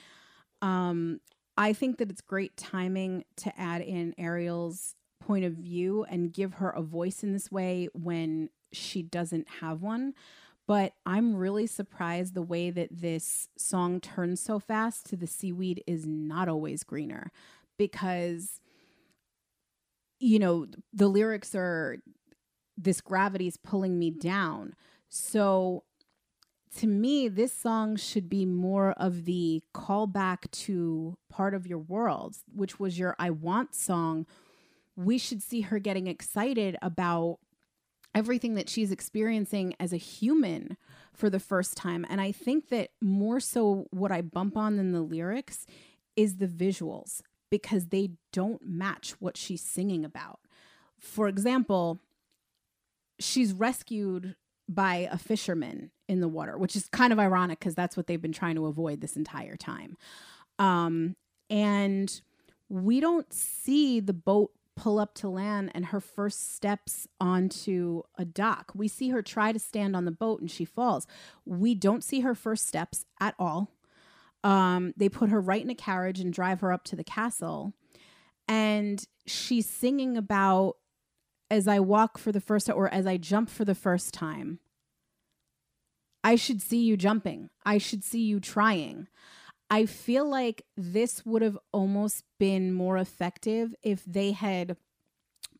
Um, 0.60 1.20
I 1.56 1.72
think 1.72 1.98
that 1.98 2.10
it's 2.10 2.20
great 2.20 2.56
timing 2.56 3.24
to 3.36 3.60
add 3.60 3.82
in 3.82 4.14
Ariel's 4.16 4.94
point 5.20 5.44
of 5.44 5.54
view 5.54 6.04
and 6.04 6.32
give 6.32 6.54
her 6.54 6.70
a 6.70 6.82
voice 6.82 7.22
in 7.22 7.32
this 7.32 7.50
way 7.50 7.88
when 7.92 8.48
she 8.72 9.02
doesn't 9.02 9.48
have 9.60 9.82
one. 9.82 10.14
But 10.66 10.92
I'm 11.04 11.34
really 11.34 11.66
surprised 11.66 12.34
the 12.34 12.42
way 12.42 12.70
that 12.70 12.88
this 12.90 13.48
song 13.58 14.00
turns 14.00 14.40
so 14.40 14.58
fast 14.58 15.06
to 15.06 15.16
the 15.16 15.26
seaweed 15.26 15.82
is 15.86 16.06
not 16.06 16.48
always 16.48 16.84
greener 16.84 17.32
because 17.76 18.60
you 20.22 20.38
know, 20.38 20.66
the 20.92 21.08
lyrics 21.08 21.52
are 21.52 21.98
this 22.78 23.00
gravity 23.00 23.48
is 23.48 23.56
pulling 23.56 23.98
me 23.98 24.08
down. 24.08 24.74
So 25.08 25.82
to 26.78 26.86
me, 26.86 27.28
this 27.28 27.52
song 27.52 27.96
should 27.96 28.28
be 28.28 28.46
more 28.46 28.92
of 28.92 29.24
the 29.24 29.62
callback 29.74 30.50
to 30.52 31.18
part 31.28 31.54
of 31.54 31.66
your 31.66 31.80
world, 31.80 32.36
which 32.54 32.78
was 32.78 32.98
your 32.98 33.16
I 33.18 33.30
Want 33.30 33.74
song. 33.74 34.26
We 34.94 35.18
should 35.18 35.42
see 35.42 35.62
her 35.62 35.80
getting 35.80 36.06
excited 36.06 36.76
about 36.80 37.38
everything 38.14 38.54
that 38.54 38.68
she's 38.68 38.90
experiencing 38.90 39.74
as 39.80 39.92
a 39.92 39.98
human 39.98 40.76
for 41.14 41.30
the 41.30 41.40
first 41.40 41.76
time. 41.76 42.06
And 42.08 42.20
I 42.20 42.32
think 42.32 42.68
that 42.68 42.90
more 43.00 43.40
so 43.40 43.86
what 43.90 44.12
I 44.12 44.20
bump 44.22 44.56
on 44.56 44.76
than 44.76 44.92
the 44.92 45.00
lyrics 45.02 45.66
is 46.16 46.36
the 46.36 46.46
visuals 46.46 47.22
because 47.50 47.86
they 47.86 48.10
don't 48.32 48.66
match 48.66 49.14
what 49.18 49.36
she's 49.36 49.62
singing 49.62 50.04
about. 50.04 50.40
For 50.98 51.28
example, 51.28 52.00
she's 53.18 53.52
rescued 53.52 54.36
by 54.68 55.08
a 55.10 55.18
fisherman 55.18 55.90
in 56.08 56.20
the 56.20 56.28
water, 56.28 56.56
which 56.56 56.76
is 56.76 56.88
kind 56.88 57.12
of 57.12 57.18
ironic 57.18 57.58
because 57.58 57.74
that's 57.74 57.96
what 57.96 58.06
they've 58.06 58.22
been 58.22 58.32
trying 58.32 58.54
to 58.54 58.66
avoid 58.66 59.00
this 59.00 59.16
entire 59.16 59.56
time. 59.56 59.96
Um, 60.58 61.16
and 61.50 62.20
we 62.68 63.00
don't 63.00 63.30
see 63.32 64.00
the 64.00 64.12
boat 64.12 64.52
pull 64.76 64.98
up 64.98 65.14
to 65.14 65.28
land 65.28 65.70
and 65.74 65.86
her 65.86 66.00
first 66.00 66.54
steps 66.54 67.06
onto 67.20 68.02
a 68.16 68.24
dock. 68.24 68.72
We 68.74 68.88
see 68.88 69.10
her 69.10 69.22
try 69.22 69.52
to 69.52 69.58
stand 69.58 69.94
on 69.94 70.04
the 70.04 70.10
boat 70.10 70.40
and 70.40 70.50
she 70.50 70.64
falls. 70.64 71.06
We 71.44 71.74
don't 71.74 72.04
see 72.04 72.20
her 72.20 72.34
first 72.34 72.66
steps 72.66 73.04
at 73.20 73.34
all. 73.38 73.70
Um, 74.44 74.92
they 74.96 75.08
put 75.08 75.30
her 75.30 75.40
right 75.40 75.62
in 75.62 75.70
a 75.70 75.74
carriage 75.74 76.20
and 76.20 76.32
drive 76.32 76.60
her 76.60 76.72
up 76.72 76.84
to 76.84 76.96
the 76.96 77.04
castle. 77.04 77.74
And 78.48 79.04
she's 79.26 79.68
singing 79.68 80.16
about 80.16 80.76
as 81.50 81.68
I 81.68 81.80
walk 81.80 82.18
for 82.18 82.32
the 82.32 82.40
first 82.40 82.70
or 82.70 82.88
as 82.88 83.06
I 83.06 83.18
jump 83.18 83.50
for 83.50 83.64
the 83.64 83.74
first 83.74 84.14
time. 84.14 84.58
I 86.24 86.36
should 86.36 86.62
see 86.62 86.82
you 86.82 86.96
jumping. 86.96 87.50
I 87.64 87.78
should 87.78 88.04
see 88.04 88.20
you 88.20 88.40
trying. 88.40 89.08
I 89.72 89.86
feel 89.86 90.28
like 90.28 90.66
this 90.76 91.24
would 91.24 91.40
have 91.40 91.58
almost 91.72 92.24
been 92.38 92.74
more 92.74 92.98
effective 92.98 93.74
if 93.82 94.04
they 94.04 94.32
had 94.32 94.76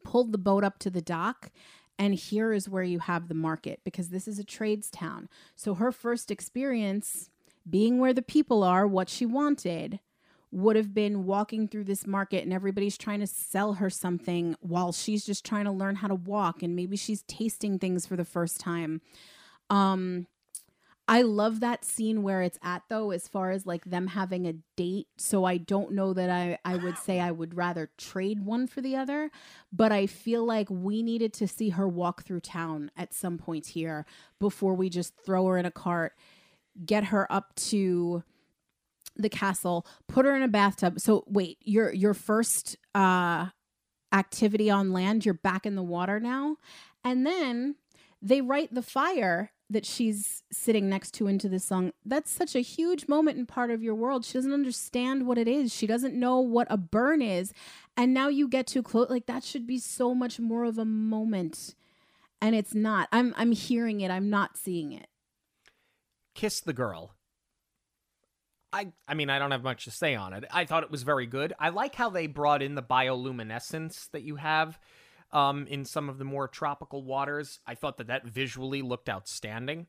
pulled 0.05 0.33
the 0.33 0.39
boat 0.39 0.65
up 0.65 0.79
to 0.81 0.91
the 0.91 1.01
dock 1.01 1.51
and 1.99 2.15
here 2.15 2.53
is 2.53 2.69
where 2.69 2.83
you 2.83 2.99
have 2.99 3.29
the 3.29 3.35
market 3.35 3.81
because 3.87 4.11
this 4.11 4.29
is 4.29 4.39
a 4.39 4.45
trades 4.45 4.91
town. 4.91 5.31
So 5.57 5.73
her 5.73 5.91
first 5.91 6.31
experience 6.31 7.31
being 7.69 7.99
where 7.99 8.13
the 8.13 8.21
people 8.21 8.63
are, 8.63 8.87
what 8.87 9.09
she 9.09 9.25
wanted, 9.25 9.99
would 10.51 10.77
have 10.77 10.93
been 10.93 11.25
walking 11.25 11.67
through 11.67 11.85
this 11.85 12.07
market 12.07 12.45
and 12.45 12.53
everybody's 12.53 12.99
trying 12.99 13.21
to 13.21 13.27
sell 13.27 13.75
her 13.75 13.89
something 13.89 14.57
while 14.61 14.93
she's 14.93 15.25
just 15.25 15.43
trying 15.43 15.65
to 15.65 15.73
learn 15.73 15.97
how 15.97 16.09
to 16.09 16.15
walk 16.15 16.63
and 16.63 16.77
maybe 16.77 16.99
she's 16.99 17.23
tasting 17.23 17.79
things 17.79 18.05
for 18.05 18.17
the 18.17 18.27
first 18.27 18.61
time. 18.61 19.01
Um 19.71 20.27
I 21.09 21.23
love 21.23 21.61
that 21.61 21.85
scene 21.85 22.23
where 22.23 22.43
it's 22.43 22.59
at 22.63 22.83
though 22.89 23.11
as 23.11 23.27
far 23.29 23.51
as 23.51 23.67
like 23.67 23.85
them 23.85 24.07
having 24.07 24.47
a 24.47 24.55
date. 24.77 25.09
So 25.19 25.45
I 25.45 25.57
don't 25.57 25.93
know 25.93 26.13
that 26.13 26.31
I 26.31 26.59
I 26.65 26.77
would 26.77 26.97
say 26.99 27.21
I 27.21 27.31
would 27.33 27.57
rather 27.57 27.91
trade 27.99 28.45
one 28.45 28.67
for 28.67 28.81
the 28.81 28.97
other, 28.97 29.31
but 29.73 29.93
I 29.93 30.07
feel 30.07 30.45
like 30.45 30.69
we 30.71 31.03
needed 31.03 31.33
to 31.35 31.49
see 31.49 31.71
her 31.71 31.89
walk 31.89 32.23
through 32.23 32.41
town 32.41 32.91
at 32.97 33.15
some 33.15 33.37
point 33.37 33.67
here 33.67 34.07
before 34.39 34.75
we 34.75 34.89
just 34.89 35.15
throw 35.25 35.47
her 35.47 35.59
in 35.59 35.67
a 35.67 35.71
cart 35.71 36.13
get 36.87 37.05
her 37.05 37.31
up 37.31 37.55
to 37.55 38.23
the 39.17 39.29
castle, 39.29 39.87
put 40.09 40.25
her 40.25 40.35
in 40.35 40.43
a 40.43 40.49
bathtub. 40.49 41.01
So 41.01 41.25
wait, 41.27 41.59
your 41.63 41.93
your 41.93 42.15
first 42.15 42.77
uh 42.95 43.47
activity 44.13 44.71
on 44.71 44.93
land, 44.93 45.25
you're 45.25 45.35
back 45.35 45.67
in 45.67 45.75
the 45.75 45.83
water 45.83 46.21
now. 46.21 46.57
And 47.05 47.27
then 47.27 47.77
they 48.21 48.41
write 48.41 48.75
the 48.75 48.83
fire 48.83 49.53
that 49.73 49.87
she's 49.87 50.43
sitting 50.53 50.89
next 50.89 51.13
to 51.15 51.27
into 51.27 51.49
this 51.49 51.65
song. 51.65 51.93
That's 52.05 52.31
such 52.31 52.55
a 52.55 52.61
huge 52.61 53.09
moment 53.09 53.39
and 53.39 53.49
part 53.49 53.71
of 53.71 53.83
your 53.83 53.95
world. 53.95 54.25
She 54.25 54.35
doesn't 54.35 54.53
understand 54.53 55.27
what 55.27 55.39
it 55.39 55.49
is. 55.49 55.75
She 55.75 55.87
doesn't 55.87 56.15
know 56.15 56.41
what 56.41 56.67
a 56.71 56.77
burn 56.77 57.23
is. 57.23 57.53
And 57.97 58.15
now 58.15 58.29
you 58.29 58.49
get 58.49 58.67
too 58.67 58.83
close. 58.83 59.11
Like 59.11 59.27
that 59.27 59.45
should 59.45 59.67
be 59.67 59.79
so 59.79 60.15
much 60.15 60.39
more 60.39 60.65
of 60.65 60.79
a 60.79 60.85
moment. 60.85 61.75
And 62.41 62.55
it's 62.55 62.75
not. 62.75 63.09
I'm 63.13 63.35
I'm 63.37 63.53
hearing 63.53 64.01
it. 64.01 64.11
I'm 64.11 64.31
not 64.31 64.57
seeing 64.57 64.93
it. 64.93 65.07
Kiss 66.35 66.61
the 66.61 66.73
Girl. 66.73 67.15
I 68.73 68.93
I 69.07 69.15
mean 69.15 69.31
I 69.31 69.39
don't 69.39 69.51
have 69.51 69.63
much 69.63 69.85
to 69.85 69.91
say 69.91 70.15
on 70.15 70.33
it. 70.33 70.45
I 70.51 70.65
thought 70.65 70.83
it 70.83 70.91
was 70.91 71.03
very 71.03 71.27
good. 71.27 71.53
I 71.59 71.69
like 71.69 71.95
how 71.95 72.11
they 72.11 72.27
brought 72.27 72.63
in 72.63 72.75
the 72.75 72.83
bioluminescence 72.83 74.11
that 74.13 74.23
you 74.23 74.37
have 74.37 74.79
um, 75.33 75.67
in 75.67 75.85
some 75.85 76.09
of 76.09 76.19
the 76.19 76.25
more 76.25 76.49
tropical 76.49 77.03
waters. 77.03 77.61
I 77.67 77.75
thought 77.75 77.97
that 77.99 78.09
that 78.09 78.27
visually 78.27 78.83
looked 78.83 79.09
outstanding. 79.09 79.87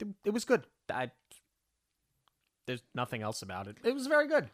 It, 0.00 0.08
it 0.24 0.30
was 0.30 0.44
good. 0.44 0.66
I, 0.92 1.10
there's 2.66 2.82
nothing 2.94 3.22
else 3.22 3.42
about 3.42 3.68
it. 3.68 3.78
It 3.84 3.94
was 3.94 4.06
very 4.06 4.26
good. 4.26 4.48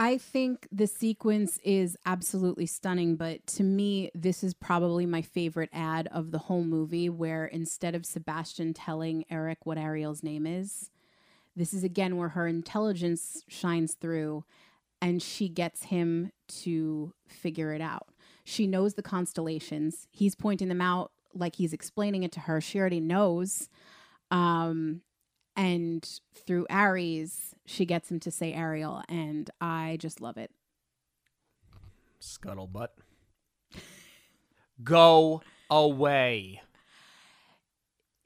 I 0.00 0.16
think 0.16 0.68
the 0.70 0.86
sequence 0.86 1.58
is 1.64 1.96
absolutely 2.06 2.66
stunning, 2.66 3.16
but 3.16 3.44
to 3.48 3.64
me, 3.64 4.12
this 4.14 4.44
is 4.44 4.54
probably 4.54 5.06
my 5.06 5.22
favorite 5.22 5.70
ad 5.72 6.08
of 6.12 6.30
the 6.30 6.38
whole 6.38 6.62
movie 6.62 7.08
where 7.08 7.46
instead 7.46 7.96
of 7.96 8.06
Sebastian 8.06 8.74
telling 8.74 9.24
Eric 9.28 9.58
what 9.64 9.76
Ariel's 9.76 10.22
name 10.22 10.46
is, 10.46 10.90
this 11.56 11.74
is 11.74 11.82
again 11.82 12.16
where 12.16 12.28
her 12.28 12.46
intelligence 12.46 13.42
shines 13.48 13.94
through 13.94 14.44
and 15.02 15.20
she 15.20 15.48
gets 15.48 15.84
him 15.84 16.30
to 16.62 17.12
figure 17.26 17.72
it 17.72 17.80
out. 17.80 18.06
She 18.48 18.66
knows 18.66 18.94
the 18.94 19.02
constellations. 19.02 20.08
He's 20.10 20.34
pointing 20.34 20.68
them 20.68 20.80
out 20.80 21.12
like 21.34 21.56
he's 21.56 21.74
explaining 21.74 22.22
it 22.22 22.32
to 22.32 22.40
her. 22.40 22.62
She 22.62 22.80
already 22.80 22.98
knows. 22.98 23.68
Um, 24.30 25.02
and 25.54 26.08
through 26.46 26.66
Aries, 26.70 27.54
she 27.66 27.84
gets 27.84 28.10
him 28.10 28.18
to 28.20 28.30
say 28.30 28.54
Ariel, 28.54 29.02
and 29.06 29.50
I 29.60 29.98
just 30.00 30.22
love 30.22 30.38
it. 30.38 30.50
Scuttlebutt. 32.22 32.88
Go 34.82 35.42
away. 35.68 36.62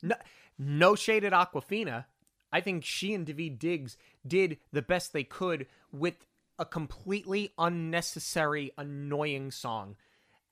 No, 0.05 0.15
no 0.57 0.95
shade 0.95 1.25
at 1.25 1.33
Awkwafina. 1.33 2.05
I 2.53 2.61
think 2.61 2.85
she 2.85 3.13
and 3.13 3.27
Daveed 3.27 3.59
Diggs 3.59 3.97
did 4.25 4.59
the 4.73 4.83
best 4.83 5.13
they 5.13 5.25
could 5.25 5.67
with 5.91 6.15
a 6.61 6.65
completely 6.65 7.53
unnecessary, 7.59 8.71
annoying 8.79 9.51
song. 9.51 9.97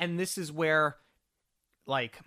And 0.01 0.18
this 0.18 0.39
is 0.39 0.51
where, 0.51 0.97
like, 1.86 2.18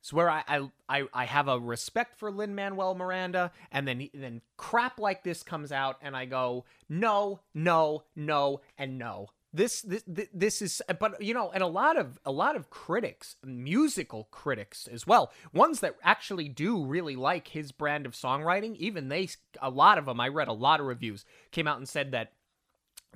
it's 0.00 0.12
where 0.12 0.28
I, 0.28 0.68
I 0.86 1.04
I 1.14 1.24
have 1.24 1.48
a 1.48 1.58
respect 1.58 2.18
for 2.18 2.30
Lin 2.30 2.54
Manuel 2.54 2.94
Miranda, 2.94 3.52
and 3.72 3.88
then 3.88 4.10
then 4.12 4.42
crap 4.58 5.00
like 5.00 5.24
this 5.24 5.42
comes 5.42 5.72
out, 5.72 5.96
and 6.02 6.14
I 6.14 6.26
go 6.26 6.66
no, 6.90 7.40
no, 7.54 8.04
no, 8.14 8.60
and 8.76 8.98
no. 8.98 9.28
This 9.54 9.80
this 9.80 10.04
this 10.34 10.60
is, 10.60 10.82
but 11.00 11.22
you 11.22 11.32
know, 11.32 11.50
and 11.52 11.62
a 11.62 11.66
lot 11.66 11.96
of 11.96 12.20
a 12.26 12.30
lot 12.30 12.54
of 12.54 12.68
critics, 12.68 13.36
musical 13.42 14.28
critics 14.30 14.86
as 14.86 15.06
well, 15.06 15.32
ones 15.54 15.80
that 15.80 15.96
actually 16.02 16.50
do 16.50 16.84
really 16.84 17.16
like 17.16 17.48
his 17.48 17.72
brand 17.72 18.04
of 18.04 18.12
songwriting. 18.12 18.76
Even 18.76 19.08
they, 19.08 19.30
a 19.62 19.70
lot 19.70 19.96
of 19.96 20.04
them, 20.04 20.20
I 20.20 20.28
read 20.28 20.48
a 20.48 20.52
lot 20.52 20.80
of 20.80 20.86
reviews, 20.86 21.24
came 21.50 21.66
out 21.66 21.78
and 21.78 21.88
said 21.88 22.10
that 22.12 22.32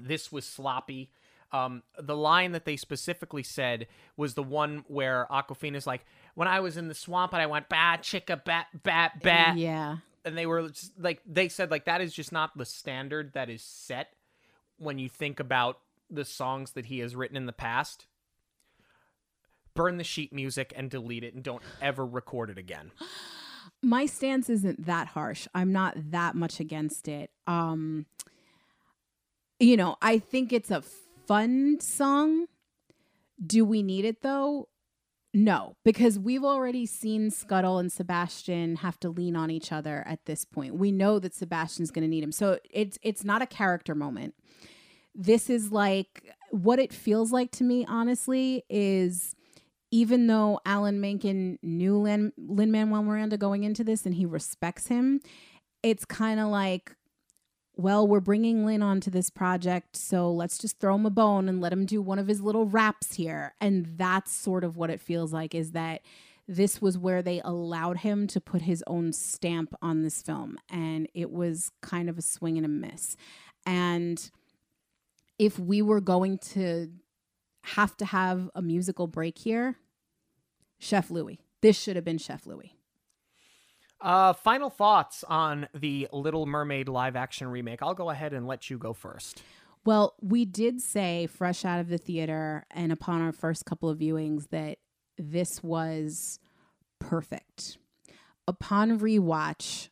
this 0.01 0.33
was 0.33 0.47
sloppy. 0.47 1.11
Um, 1.51 1.83
the 1.99 2.17
line 2.17 2.53
that 2.53 2.65
they 2.65 2.77
specifically 2.77 3.43
said 3.43 3.87
was 4.17 4.35
the 4.35 4.43
one 4.43 4.85
where 4.87 5.27
Awkwafina's 5.31 5.87
like, 5.87 6.05
when 6.35 6.47
I 6.47 6.61
was 6.61 6.77
in 6.77 6.89
the 6.89 6.95
swamp 6.95 7.33
and 7.33 7.41
I 7.41 7.47
went 7.47 7.69
bat 7.69 8.03
chicka 8.03 8.45
bat 8.45 8.67
bat 8.83 9.23
bat. 9.23 9.57
Yeah. 9.57 9.97
And 10.25 10.37
they 10.37 10.47
were 10.47 10.69
just, 10.69 10.93
like 10.99 11.21
they 11.27 11.49
said 11.49 11.71
like 11.71 11.87
that 11.87 12.01
is 12.01 12.13
just 12.13 12.33
not 12.33 12.57
the 12.57 12.65
standard 12.65 13.33
that 13.33 13.49
is 13.49 13.63
set 13.63 14.09
when 14.77 14.99
you 14.99 15.09
think 15.09 15.41
about 15.41 15.81
the 16.11 16.25
songs 16.25 16.73
that 16.73 16.87
he 16.87 16.99
has 17.01 17.17
written 17.17 17.37
in 17.37 17.47
the 17.47 17.53
past. 17.53 18.07
Burn 19.75 19.97
the 19.97 20.05
sheet 20.05 20.33
music 20.33 20.73
and 20.77 20.91
delete 20.91 21.25
it 21.25 21.35
and 21.35 21.43
don't 21.43 21.63
ever 21.81 22.05
record 22.05 22.51
it 22.51 22.59
again. 22.59 22.93
My 23.83 24.07
stance 24.07 24.51
isn't 24.51 24.87
that 24.87 25.09
harsh. 25.09 25.47
I'm 25.55 25.73
not 25.73 25.95
that 26.11 26.35
much 26.35 26.61
against 26.61 27.09
it. 27.09 27.31
Um 27.47 28.07
you 29.59 29.77
know, 29.77 29.97
I 30.01 30.19
think 30.19 30.53
it's 30.53 30.71
a 30.71 30.83
fun 31.29 31.79
song. 31.79 32.47
Do 33.45 33.65
we 33.65 33.83
need 33.83 34.05
it 34.07 34.23
though? 34.23 34.69
No, 35.35 35.77
because 35.85 36.19
we've 36.19 36.43
already 36.43 36.87
seen 36.87 37.31
Scuttle 37.31 37.79
and 37.79 37.93
Sebastian 37.93 38.77
have 38.77 38.99
to 39.01 39.11
lean 39.11 39.37
on 39.37 39.51
each 39.51 39.71
other 39.71 40.03
at 40.07 40.25
this 40.25 40.47
point. 40.47 40.75
We 40.75 40.91
know 40.91 41.19
that 41.19 41.35
Sebastian's 41.35 41.91
going 41.91 42.03
to 42.03 42.09
need 42.09 42.25
him. 42.25 42.33
So 42.33 42.59
it's 42.71 42.99
it's 43.03 43.25
not 43.25 43.43
a 43.43 43.47
character 43.47 43.95
moment. 43.95 44.35
This 45.15 45.51
is 45.51 45.71
like 45.71 46.35
what 46.51 46.79
it 46.79 46.95
feels 46.95 47.31
like 47.31 47.51
to 47.53 47.65
me 47.65 47.85
honestly 47.87 48.65
is 48.71 49.35
even 49.91 50.27
though 50.29 50.61
Alan 50.65 51.01
Menken 51.01 51.59
knew 51.63 51.99
Lin 51.99 52.33
Manuel 52.39 53.03
Miranda 53.03 53.37
going 53.37 53.65
into 53.65 53.85
this 53.85 54.07
and 54.07 54.15
he 54.15 54.25
respects 54.25 54.87
him, 54.87 55.21
it's 55.83 56.05
kind 56.05 56.41
of 56.41 56.49
like 56.49 56.95
well, 57.79 58.09
we're 58.09 58.19
bringing 58.19 58.67
Lin 58.67 58.83
onto 58.83 59.09
this 59.09 59.31
project, 59.31 59.97
so 59.97 60.33
let's 60.33 60.59
just 60.59 60.81
throw 60.81 60.97
him 60.97 61.07
a 61.07 61.11
bone 61.11 61.49
and 61.49 61.61
let 61.61 61.73
him 61.73 61.87
do 61.87 62.03
one 62.03 62.19
of 62.19 62.27
his 62.27 62.41
little 62.41 62.67
raps 62.67 63.15
here. 63.15 63.55
And 63.61 63.87
that's 63.97 64.33
sort 64.33 64.65
of 64.65 64.77
what 64.77 64.91
it 64.91 65.01
feels 65.01 65.33
like 65.33 65.55
is 65.55 65.71
that 65.73 66.03
this 66.49 66.83
was 66.83 66.99
where 66.99 67.23
they 67.23 67.41
allowed 67.45 67.99
him 67.99 68.27
to 68.29 68.41
put 68.41 68.63
his 68.63 68.83
own 68.89 69.13
stamp 69.13 69.77
on 69.81 70.03
this 70.03 70.23
film. 70.23 70.59
And 70.69 71.09
it 71.15 71.31
was 71.31 71.71
kind 71.81 72.11
of 72.11 72.19
a 72.19 72.23
swing 72.23 72.57
and 72.57 72.67
a 72.67 72.69
miss. 72.69 73.17
And 73.65 74.29
if 75.39 75.57
we 75.57 75.81
were 75.81 76.01
going 76.01 76.39
to 76.39 76.91
have 77.63 77.97
to 77.99 78.07
have 78.07 78.51
a 78.57 78.63
musical 78.63 79.07
break 79.07 79.39
here, 79.39 79.77
Chef 80.81 81.13
Louis. 81.13 81.39
This 81.61 81.79
should 81.79 81.95
have 81.95 82.05
been 82.05 82.19
Chef 82.19 82.45
Louis. 82.45 82.73
Uh, 84.01 84.33
final 84.33 84.71
thoughts 84.71 85.25
on 85.25 85.69
the 85.75 86.09
Little 86.13 86.47
Mermaid 86.47 86.89
live 86.89 87.17
action 87.17 87.49
remake. 87.49 87.83
I'll 87.83 87.95
go 87.95 88.11
ahead 88.11 88.33
and 88.33 88.47
let 88.47 88.71
you 88.71 88.79
go 88.79 88.93
first. 88.93 89.43
Well, 89.85 90.15
we 90.21 90.45
did 90.45 90.81
say 90.81 91.27
fresh 91.27 91.65
out 91.65 91.81
of 91.81 91.89
the 91.89 91.99
theater 91.99 92.67
and 92.71 92.93
upon 92.93 93.23
our 93.23 93.33
first 93.33 93.65
couple 93.65 93.89
of 93.89 93.99
viewings 93.99 94.51
that 94.51 94.79
this 95.17 95.63
was 95.63 96.39
perfect. 96.99 97.79
Upon 98.47 98.99
rewatch, 98.99 99.89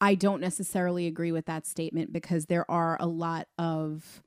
I 0.00 0.14
don't 0.14 0.40
necessarily 0.40 1.06
agree 1.06 1.32
with 1.32 1.46
that 1.46 1.66
statement 1.66 2.12
because 2.12 2.46
there 2.46 2.68
are 2.70 2.96
a 2.98 3.06
lot 3.06 3.46
of 3.58 4.22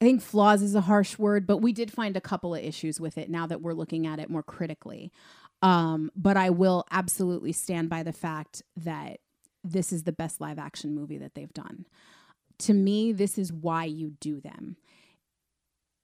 I 0.00 0.04
think 0.04 0.20
flaws 0.20 0.60
is 0.60 0.74
a 0.74 0.82
harsh 0.82 1.18
word, 1.18 1.46
but 1.46 1.58
we 1.58 1.72
did 1.72 1.90
find 1.90 2.18
a 2.18 2.20
couple 2.20 2.54
of 2.54 2.62
issues 2.62 3.00
with 3.00 3.16
it 3.16 3.30
now 3.30 3.46
that 3.46 3.62
we're 3.62 3.72
looking 3.72 4.06
at 4.06 4.18
it 4.18 4.28
more 4.28 4.42
critically. 4.42 5.10
Um, 5.62 6.10
but 6.14 6.36
I 6.36 6.50
will 6.50 6.84
absolutely 6.90 7.52
stand 7.52 7.88
by 7.88 8.02
the 8.02 8.12
fact 8.12 8.62
that 8.76 9.20
this 9.64 9.92
is 9.92 10.04
the 10.04 10.12
best 10.12 10.40
live 10.40 10.58
action 10.58 10.94
movie 10.94 11.18
that 11.18 11.34
they've 11.34 11.52
done. 11.52 11.86
To 12.60 12.74
me, 12.74 13.12
this 13.12 13.38
is 13.38 13.52
why 13.52 13.84
you 13.84 14.12
do 14.20 14.40
them. 14.40 14.76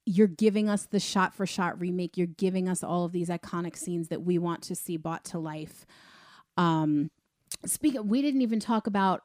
You're 0.04 0.26
giving 0.26 0.68
us 0.68 0.86
the 0.86 0.98
shot 0.98 1.34
for 1.34 1.46
shot 1.46 1.80
remake. 1.80 2.16
You're 2.16 2.26
giving 2.26 2.68
us 2.68 2.82
all 2.82 3.04
of 3.04 3.12
these 3.12 3.28
iconic 3.28 3.76
scenes 3.76 4.08
that 4.08 4.22
we 4.22 4.36
want 4.36 4.62
to 4.64 4.74
see 4.74 4.96
brought 4.96 5.24
to 5.26 5.38
life. 5.38 5.86
Um, 6.56 7.10
speak. 7.64 7.96
We 8.02 8.20
didn't 8.20 8.42
even 8.42 8.58
talk 8.58 8.86
about. 8.86 9.22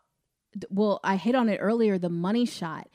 Well, 0.69 0.99
I 1.03 1.15
hit 1.15 1.35
on 1.35 1.49
it 1.49 1.57
earlier. 1.57 1.97
The 1.97 2.09
money 2.09 2.45
shot 2.45 2.87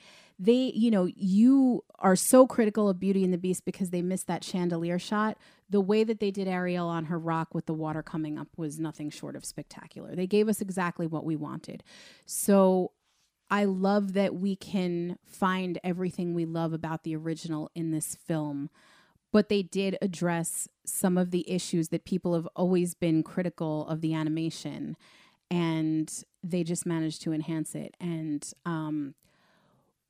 they, 0.42 0.72
you 0.74 0.90
know, 0.90 1.08
you 1.14 1.84
are 2.00 2.16
so 2.16 2.48
critical 2.48 2.88
of 2.88 2.98
Beauty 2.98 3.22
and 3.22 3.32
the 3.32 3.38
Beast 3.38 3.64
because 3.64 3.90
they 3.90 4.02
missed 4.02 4.26
that 4.26 4.42
chandelier 4.42 4.98
shot. 4.98 5.38
The 5.70 5.80
way 5.80 6.02
that 6.02 6.18
they 6.18 6.32
did 6.32 6.48
Ariel 6.48 6.88
on 6.88 7.04
her 7.04 7.18
rock 7.18 7.54
with 7.54 7.66
the 7.66 7.72
water 7.72 8.02
coming 8.02 8.36
up 8.36 8.48
was 8.56 8.80
nothing 8.80 9.08
short 9.08 9.36
of 9.36 9.44
spectacular. 9.44 10.16
They 10.16 10.26
gave 10.26 10.48
us 10.48 10.60
exactly 10.60 11.06
what 11.06 11.24
we 11.24 11.36
wanted. 11.36 11.84
So 12.26 12.90
I 13.50 13.66
love 13.66 14.14
that 14.14 14.34
we 14.34 14.56
can 14.56 15.16
find 15.24 15.78
everything 15.84 16.34
we 16.34 16.44
love 16.44 16.72
about 16.72 17.04
the 17.04 17.14
original 17.14 17.70
in 17.76 17.92
this 17.92 18.16
film. 18.16 18.68
But 19.30 19.48
they 19.48 19.62
did 19.62 19.96
address 20.02 20.66
some 20.84 21.16
of 21.16 21.30
the 21.30 21.48
issues 21.48 21.90
that 21.90 22.04
people 22.04 22.34
have 22.34 22.48
always 22.56 22.94
been 22.94 23.22
critical 23.22 23.86
of 23.86 24.00
the 24.00 24.12
animation. 24.12 24.96
And 25.52 26.12
they 26.42 26.64
just 26.64 26.84
managed 26.84 27.22
to 27.22 27.32
enhance 27.32 27.76
it. 27.76 27.94
And 28.00 28.44
um, 28.66 29.14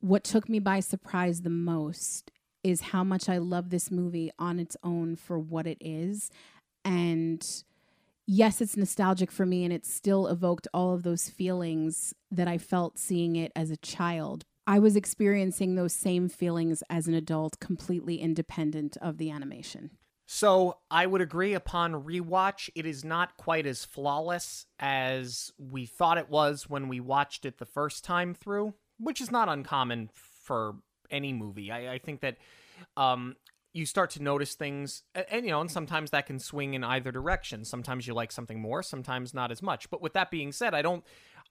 what 0.03 0.25
took 0.25 0.49
me 0.49 0.59
by 0.59 0.81
surprise 0.81 1.43
the 1.43 1.49
most 1.49 2.29
is 2.61 2.81
how 2.81 3.05
much 3.05 3.29
I 3.29 3.37
love 3.37 3.69
this 3.69 3.89
movie 3.89 4.31
on 4.37 4.59
its 4.59 4.75
own 4.83 5.15
for 5.15 5.39
what 5.39 5.65
it 5.65 5.77
is. 5.79 6.29
And 6.83 7.45
yes, 8.27 8.59
it's 8.59 8.75
nostalgic 8.75 9.31
for 9.31 9.45
me 9.45 9.63
and 9.63 9.71
it 9.71 9.85
still 9.85 10.27
evoked 10.27 10.67
all 10.73 10.93
of 10.93 11.03
those 11.03 11.29
feelings 11.29 12.13
that 12.29 12.49
I 12.49 12.57
felt 12.57 12.99
seeing 12.99 13.37
it 13.37 13.53
as 13.55 13.71
a 13.71 13.77
child. 13.77 14.43
I 14.67 14.77
was 14.77 14.97
experiencing 14.97 15.75
those 15.75 15.93
same 15.93 16.27
feelings 16.27 16.83
as 16.89 17.07
an 17.07 17.13
adult, 17.13 17.61
completely 17.61 18.17
independent 18.17 18.97
of 18.97 19.17
the 19.17 19.31
animation. 19.31 19.91
So 20.25 20.79
I 20.91 21.05
would 21.05 21.21
agree 21.21 21.53
upon 21.53 22.03
rewatch, 22.03 22.69
it 22.75 22.85
is 22.85 23.05
not 23.05 23.37
quite 23.37 23.65
as 23.65 23.85
flawless 23.85 24.65
as 24.79 25.53
we 25.57 25.85
thought 25.85 26.17
it 26.17 26.29
was 26.29 26.69
when 26.69 26.89
we 26.89 26.99
watched 26.99 27.45
it 27.45 27.57
the 27.57 27.65
first 27.65 28.03
time 28.03 28.33
through 28.33 28.73
which 29.03 29.21
is 29.21 29.31
not 29.31 29.49
uncommon 29.49 30.09
for 30.13 30.75
any 31.09 31.33
movie. 31.33 31.71
I, 31.71 31.93
I 31.93 31.97
think 31.99 32.21
that 32.21 32.37
um, 32.97 33.35
you 33.73 33.85
start 33.85 34.11
to 34.11 34.23
notice 34.23 34.55
things, 34.55 35.03
and, 35.13 35.45
you 35.45 35.51
know, 35.51 35.61
and 35.61 35.71
sometimes 35.71 36.11
that 36.11 36.25
can 36.25 36.39
swing 36.39 36.73
in 36.73 36.83
either 36.83 37.11
direction. 37.11 37.65
Sometimes 37.65 38.07
you 38.07 38.13
like 38.13 38.31
something 38.31 38.59
more, 38.59 38.83
sometimes 38.83 39.33
not 39.33 39.51
as 39.51 39.61
much. 39.61 39.89
But 39.89 40.01
with 40.01 40.13
that 40.13 40.31
being 40.31 40.51
said, 40.51 40.73
I 40.73 40.81
don't, 40.81 41.03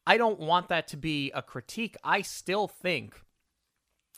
I 0.06 0.16
don't 0.16 0.40
want 0.40 0.68
that 0.68 0.88
to 0.88 0.96
be 0.96 1.30
a 1.32 1.42
critique. 1.42 1.96
I 2.02 2.22
still 2.22 2.68
think 2.68 3.20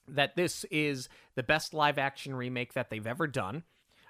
that 0.09 0.37
this 0.37 0.65
is 0.71 1.09
the 1.35 1.43
best 1.43 1.73
live 1.73 1.99
action 1.99 2.35
remake 2.35 2.75
that 2.75 2.91
they've 2.91 3.07
ever 3.07 3.27
done. 3.27 3.65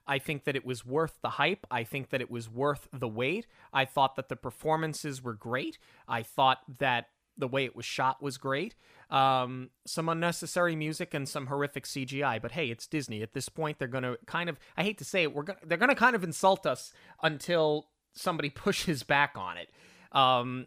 I 0.06 0.18
think 0.18 0.44
that 0.44 0.56
it 0.56 0.66
was 0.66 0.84
worth 0.84 1.18
the 1.22 1.30
hype. 1.30 1.66
I 1.70 1.84
think 1.84 2.10
that 2.10 2.20
it 2.20 2.30
was 2.30 2.51
worth 2.51 2.88
the 2.92 3.09
wait. 3.09 3.46
I 3.72 3.84
thought 3.84 4.16
that 4.16 4.28
the 4.28 4.36
performances 4.36 5.22
were 5.22 5.34
great. 5.34 5.78
I 6.06 6.22
thought 6.22 6.59
that 6.78 7.06
the 7.36 7.48
way 7.48 7.65
it 7.65 7.74
was 7.74 7.85
shot 7.85 8.23
was 8.23 8.39
great. 8.39 8.74
Um, 9.11 9.70
some 9.86 10.09
unnecessary 10.09 10.77
music 10.77 11.15
and 11.15 11.28
some 11.28 11.47
horrific 11.47 11.85
CGI, 11.85 12.40
but 12.40 12.52
hey, 12.52 12.70
it's 12.70 12.86
Disney. 12.86 13.23
At 13.23 13.32
this 13.32 13.48
point, 13.48 13.78
they're 13.78 13.89
to 13.89 14.19
kind 14.27 14.48
of, 14.48 14.59
I 14.77 14.82
hate 14.82 14.98
to 14.98 15.05
say 15.05 15.23
it, 15.23 15.35
we're 15.35 15.43
gonna, 15.43 15.59
they're 15.65 15.78
to 15.78 15.94
kind 15.94 16.16
of 16.16 16.24
insult 16.24 16.66
us 16.66 16.93
until 17.23 17.89
somebody 18.12 18.51
pushes 18.55 19.02
back 19.02 19.35
on 19.36 19.56
it. 19.56 19.70
Um, 20.12 20.66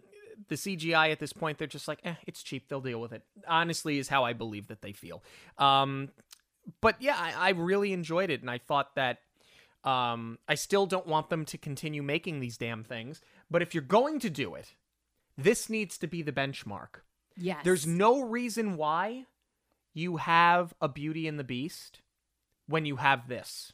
the 0.49 0.55
CGI 0.55 1.11
at 1.11 1.19
this 1.19 1.33
point, 1.33 1.57
they're 1.57 1.67
just 1.67 1.87
like, 1.87 1.99
eh, 2.03 2.15
it's 2.25 2.43
cheap. 2.43 2.69
They'll 2.69 2.81
deal 2.81 3.01
with 3.01 3.11
it. 3.11 3.23
Honestly, 3.47 3.97
is 3.97 4.07
how 4.07 4.23
I 4.23 4.33
believe 4.33 4.67
that 4.67 4.81
they 4.81 4.91
feel. 4.91 5.23
Um, 5.57 6.09
but 6.81 6.95
yeah, 7.01 7.15
I, 7.17 7.47
I 7.47 7.49
really 7.49 7.93
enjoyed 7.93 8.29
it, 8.29 8.41
and 8.41 8.49
I 8.49 8.57
thought 8.59 8.95
that 8.95 9.19
um, 9.83 10.37
I 10.47 10.55
still 10.55 10.85
don't 10.85 11.07
want 11.07 11.29
them 11.29 11.45
to 11.45 11.57
continue 11.57 12.03
making 12.03 12.39
these 12.39 12.57
damn 12.57 12.83
things. 12.83 13.21
But 13.49 13.61
if 13.61 13.73
you're 13.73 13.83
going 13.83 14.19
to 14.19 14.29
do 14.29 14.55
it, 14.55 14.73
this 15.37 15.69
needs 15.69 15.97
to 15.99 16.07
be 16.07 16.21
the 16.21 16.31
benchmark. 16.31 17.01
Yes. 17.35 17.59
There's 17.63 17.85
no 17.85 18.21
reason 18.21 18.75
why 18.75 19.25
you 19.93 20.17
have 20.17 20.73
a 20.81 20.87
Beauty 20.87 21.27
and 21.27 21.39
the 21.39 21.43
Beast 21.43 22.01
when 22.67 22.85
you 22.85 22.97
have 22.97 23.27
this. 23.27 23.73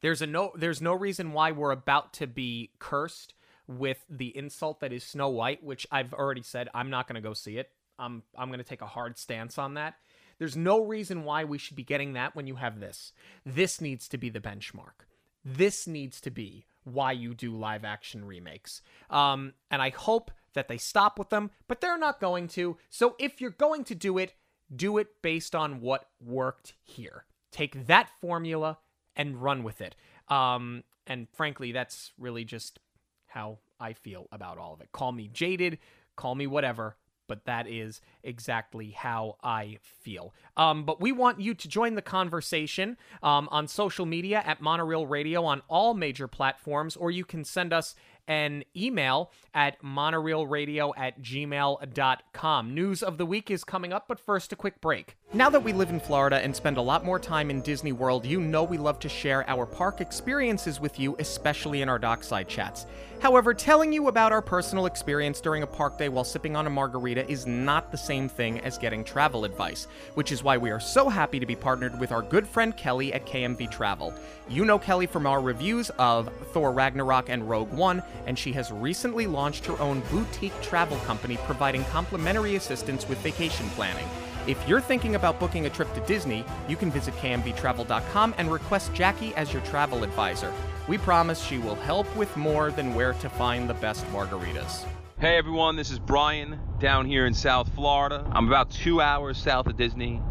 There's 0.00 0.22
a 0.22 0.26
no 0.26 0.52
there's 0.56 0.80
no 0.80 0.94
reason 0.94 1.32
why 1.32 1.52
we're 1.52 1.70
about 1.70 2.12
to 2.14 2.26
be 2.26 2.70
cursed 2.78 3.34
with 3.66 4.04
the 4.08 4.36
insult 4.36 4.80
that 4.80 4.92
is 4.92 5.04
Snow 5.04 5.28
White, 5.28 5.62
which 5.62 5.86
I've 5.92 6.12
already 6.12 6.42
said 6.42 6.68
I'm 6.74 6.90
not 6.90 7.06
going 7.06 7.22
to 7.22 7.28
go 7.28 7.34
see 7.34 7.58
it. 7.58 7.70
I'm 7.98 8.22
I'm 8.36 8.48
going 8.48 8.58
to 8.58 8.64
take 8.64 8.82
a 8.82 8.86
hard 8.86 9.18
stance 9.18 9.58
on 9.58 9.74
that. 9.74 9.94
There's 10.38 10.56
no 10.56 10.82
reason 10.82 11.24
why 11.24 11.44
we 11.44 11.58
should 11.58 11.76
be 11.76 11.84
getting 11.84 12.14
that 12.14 12.34
when 12.34 12.46
you 12.46 12.56
have 12.56 12.80
this. 12.80 13.12
This 13.44 13.80
needs 13.80 14.08
to 14.08 14.16
be 14.16 14.30
the 14.30 14.40
benchmark. 14.40 15.04
This 15.44 15.86
needs 15.86 16.20
to 16.22 16.30
be 16.30 16.64
why 16.84 17.12
you 17.12 17.34
do 17.34 17.54
live 17.54 17.84
action 17.84 18.24
remakes. 18.24 18.80
Um, 19.10 19.52
and 19.70 19.82
I 19.82 19.90
hope 19.90 20.30
that 20.54 20.68
they 20.68 20.78
stop 20.78 21.18
with 21.18 21.30
them, 21.30 21.50
but 21.68 21.80
they're 21.80 21.98
not 21.98 22.20
going 22.20 22.48
to. 22.48 22.76
So 22.88 23.16
if 23.18 23.40
you're 23.40 23.50
going 23.50 23.84
to 23.84 23.94
do 23.94 24.18
it, 24.18 24.34
do 24.74 24.98
it 24.98 25.22
based 25.22 25.54
on 25.54 25.80
what 25.80 26.06
worked 26.20 26.74
here. 26.82 27.24
Take 27.50 27.86
that 27.86 28.10
formula 28.20 28.78
and 29.16 29.42
run 29.42 29.62
with 29.62 29.80
it. 29.80 29.96
Um, 30.28 30.84
and 31.06 31.28
frankly, 31.32 31.72
that's 31.72 32.12
really 32.18 32.44
just 32.44 32.78
how 33.26 33.58
I 33.80 33.92
feel 33.94 34.28
about 34.30 34.58
all 34.58 34.74
of 34.74 34.80
it. 34.80 34.92
Call 34.92 35.12
me 35.12 35.28
jaded, 35.32 35.78
call 36.16 36.34
me 36.34 36.46
whatever, 36.46 36.96
but 37.26 37.44
that 37.44 37.68
is 37.68 38.00
exactly 38.24 38.90
how 38.90 39.36
I 39.42 39.78
feel. 39.82 40.34
Um, 40.56 40.84
but 40.84 41.00
we 41.00 41.12
want 41.12 41.40
you 41.40 41.54
to 41.54 41.68
join 41.68 41.94
the 41.94 42.02
conversation 42.02 42.96
um, 43.22 43.48
on 43.52 43.68
social 43.68 44.04
media 44.04 44.42
at 44.44 44.60
Monoreel 44.60 45.08
Radio 45.08 45.44
on 45.44 45.62
all 45.68 45.94
major 45.94 46.26
platforms, 46.26 46.96
or 46.96 47.12
you 47.12 47.24
can 47.24 47.44
send 47.44 47.72
us 47.72 47.94
an 48.28 48.64
email 48.76 49.30
at 49.54 49.80
monoreelradio 49.82 50.92
at 50.96 51.20
gmail.com. 51.22 52.74
News 52.74 53.02
of 53.02 53.18
the 53.18 53.26
week 53.26 53.50
is 53.50 53.64
coming 53.64 53.92
up, 53.92 54.06
but 54.08 54.20
first, 54.20 54.52
a 54.52 54.56
quick 54.56 54.80
break. 54.80 55.16
Now 55.32 55.48
that 55.50 55.62
we 55.62 55.72
live 55.72 55.90
in 55.90 56.00
Florida 56.00 56.38
and 56.38 56.54
spend 56.54 56.76
a 56.76 56.82
lot 56.82 57.04
more 57.04 57.18
time 57.18 57.50
in 57.50 57.62
Disney 57.62 57.92
World, 57.92 58.26
you 58.26 58.40
know 58.40 58.64
we 58.64 58.78
love 58.78 58.98
to 59.00 59.08
share 59.08 59.48
our 59.48 59.64
park 59.64 60.00
experiences 60.00 60.80
with 60.80 60.98
you, 60.98 61.14
especially 61.18 61.82
in 61.82 61.88
our 61.88 61.98
dockside 61.98 62.48
chats. 62.48 62.86
However, 63.20 63.52
telling 63.52 63.92
you 63.92 64.08
about 64.08 64.32
our 64.32 64.40
personal 64.40 64.86
experience 64.86 65.42
during 65.42 65.62
a 65.62 65.66
park 65.66 65.98
day 65.98 66.08
while 66.08 66.24
sipping 66.24 66.56
on 66.56 66.66
a 66.66 66.70
margarita 66.70 67.30
is 67.30 67.46
not 67.46 67.92
the 67.92 67.98
same 67.98 68.30
thing 68.30 68.60
as 68.60 68.78
getting 68.78 69.04
travel 69.04 69.44
advice, 69.44 69.86
which 70.14 70.32
is 70.32 70.42
why 70.42 70.56
we 70.56 70.70
are 70.70 70.80
so 70.80 71.08
happy 71.08 71.38
to 71.38 71.44
be 71.44 71.54
partnered 71.54 72.00
with 72.00 72.12
our 72.12 72.22
good 72.22 72.48
friend 72.48 72.74
Kelly 72.76 73.12
at 73.12 73.26
KMV 73.26 73.70
Travel. 73.70 74.14
You 74.48 74.64
know 74.64 74.78
Kelly 74.78 75.06
from 75.06 75.26
our 75.26 75.42
reviews 75.42 75.90
of 75.90 76.32
Thor 76.52 76.72
Ragnarok 76.72 77.28
and 77.28 77.48
Rogue 77.48 77.70
One, 77.70 78.02
and 78.26 78.38
she 78.38 78.52
has 78.52 78.70
recently 78.72 79.26
launched 79.26 79.66
her 79.66 79.78
own 79.80 80.00
boutique 80.10 80.58
travel 80.62 80.96
company 80.98 81.36
providing 81.44 81.84
complimentary 81.84 82.56
assistance 82.56 83.08
with 83.08 83.18
vacation 83.18 83.68
planning. 83.70 84.06
If 84.46 84.66
you're 84.66 84.80
thinking 84.80 85.14
about 85.14 85.38
booking 85.38 85.66
a 85.66 85.70
trip 85.70 85.92
to 85.94 86.00
Disney, 86.00 86.44
you 86.68 86.76
can 86.76 86.90
visit 86.90 87.14
kmvtravel.com 87.14 88.34
and 88.38 88.50
request 88.50 88.92
Jackie 88.94 89.34
as 89.34 89.52
your 89.52 89.62
travel 89.62 90.02
advisor. 90.02 90.52
We 90.88 90.98
promise 90.98 91.42
she 91.42 91.58
will 91.58 91.76
help 91.76 92.14
with 92.16 92.36
more 92.36 92.70
than 92.70 92.94
where 92.94 93.12
to 93.12 93.28
find 93.28 93.68
the 93.68 93.74
best 93.74 94.04
margaritas. 94.06 94.86
Hey 95.20 95.36
everyone, 95.36 95.76
this 95.76 95.90
is 95.90 95.98
Brian 95.98 96.58
down 96.78 97.04
here 97.04 97.26
in 97.26 97.34
South 97.34 97.70
Florida. 97.74 98.26
I'm 98.32 98.48
about 98.48 98.70
two 98.70 99.02
hours 99.02 99.36
south 99.36 99.66
of 99.66 99.76
Disney, 99.76 100.22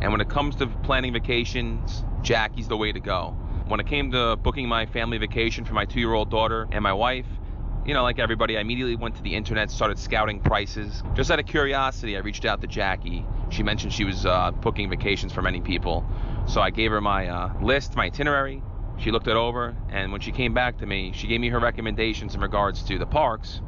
and 0.00 0.10
when 0.10 0.22
it 0.22 0.30
comes 0.30 0.56
to 0.56 0.66
planning 0.82 1.12
vacations, 1.12 2.02
Jackie's 2.22 2.66
the 2.66 2.76
way 2.76 2.90
to 2.90 2.98
go. 2.98 3.36
When 3.66 3.78
it 3.78 3.86
came 3.86 4.10
to 4.12 4.36
booking 4.36 4.66
my 4.66 4.86
family 4.86 5.18
vacation 5.18 5.66
for 5.66 5.74
my 5.74 5.84
two 5.84 6.00
year 6.00 6.14
old 6.14 6.30
daughter 6.30 6.66
and 6.72 6.82
my 6.82 6.94
wife, 6.94 7.26
you 7.88 7.94
know, 7.94 8.02
like 8.02 8.18
everybody, 8.18 8.58
I 8.58 8.60
immediately 8.60 8.96
went 8.96 9.16
to 9.16 9.22
the 9.22 9.34
internet, 9.34 9.70
started 9.70 9.98
scouting 9.98 10.40
prices. 10.40 11.02
Just 11.14 11.30
out 11.30 11.38
of 11.38 11.46
curiosity, 11.46 12.18
I 12.18 12.20
reached 12.20 12.44
out 12.44 12.60
to 12.60 12.66
Jackie. 12.66 13.24
She 13.48 13.62
mentioned 13.62 13.94
she 13.94 14.04
was 14.04 14.26
uh, 14.26 14.50
booking 14.50 14.90
vacations 14.90 15.32
for 15.32 15.40
many 15.40 15.62
people. 15.62 16.06
So 16.46 16.60
I 16.60 16.68
gave 16.68 16.90
her 16.90 17.00
my 17.00 17.28
uh, 17.28 17.50
list, 17.62 17.96
my 17.96 18.04
itinerary. 18.04 18.62
She 18.98 19.10
looked 19.10 19.26
it 19.26 19.36
over, 19.36 19.74
and 19.88 20.12
when 20.12 20.20
she 20.20 20.32
came 20.32 20.52
back 20.52 20.76
to 20.78 20.86
me, 20.86 21.12
she 21.14 21.28
gave 21.28 21.40
me 21.40 21.48
her 21.48 21.58
recommendations 21.60 22.34
in 22.34 22.42
regards 22.42 22.82
to 22.82 22.98
the 22.98 23.06
parks. 23.06 23.62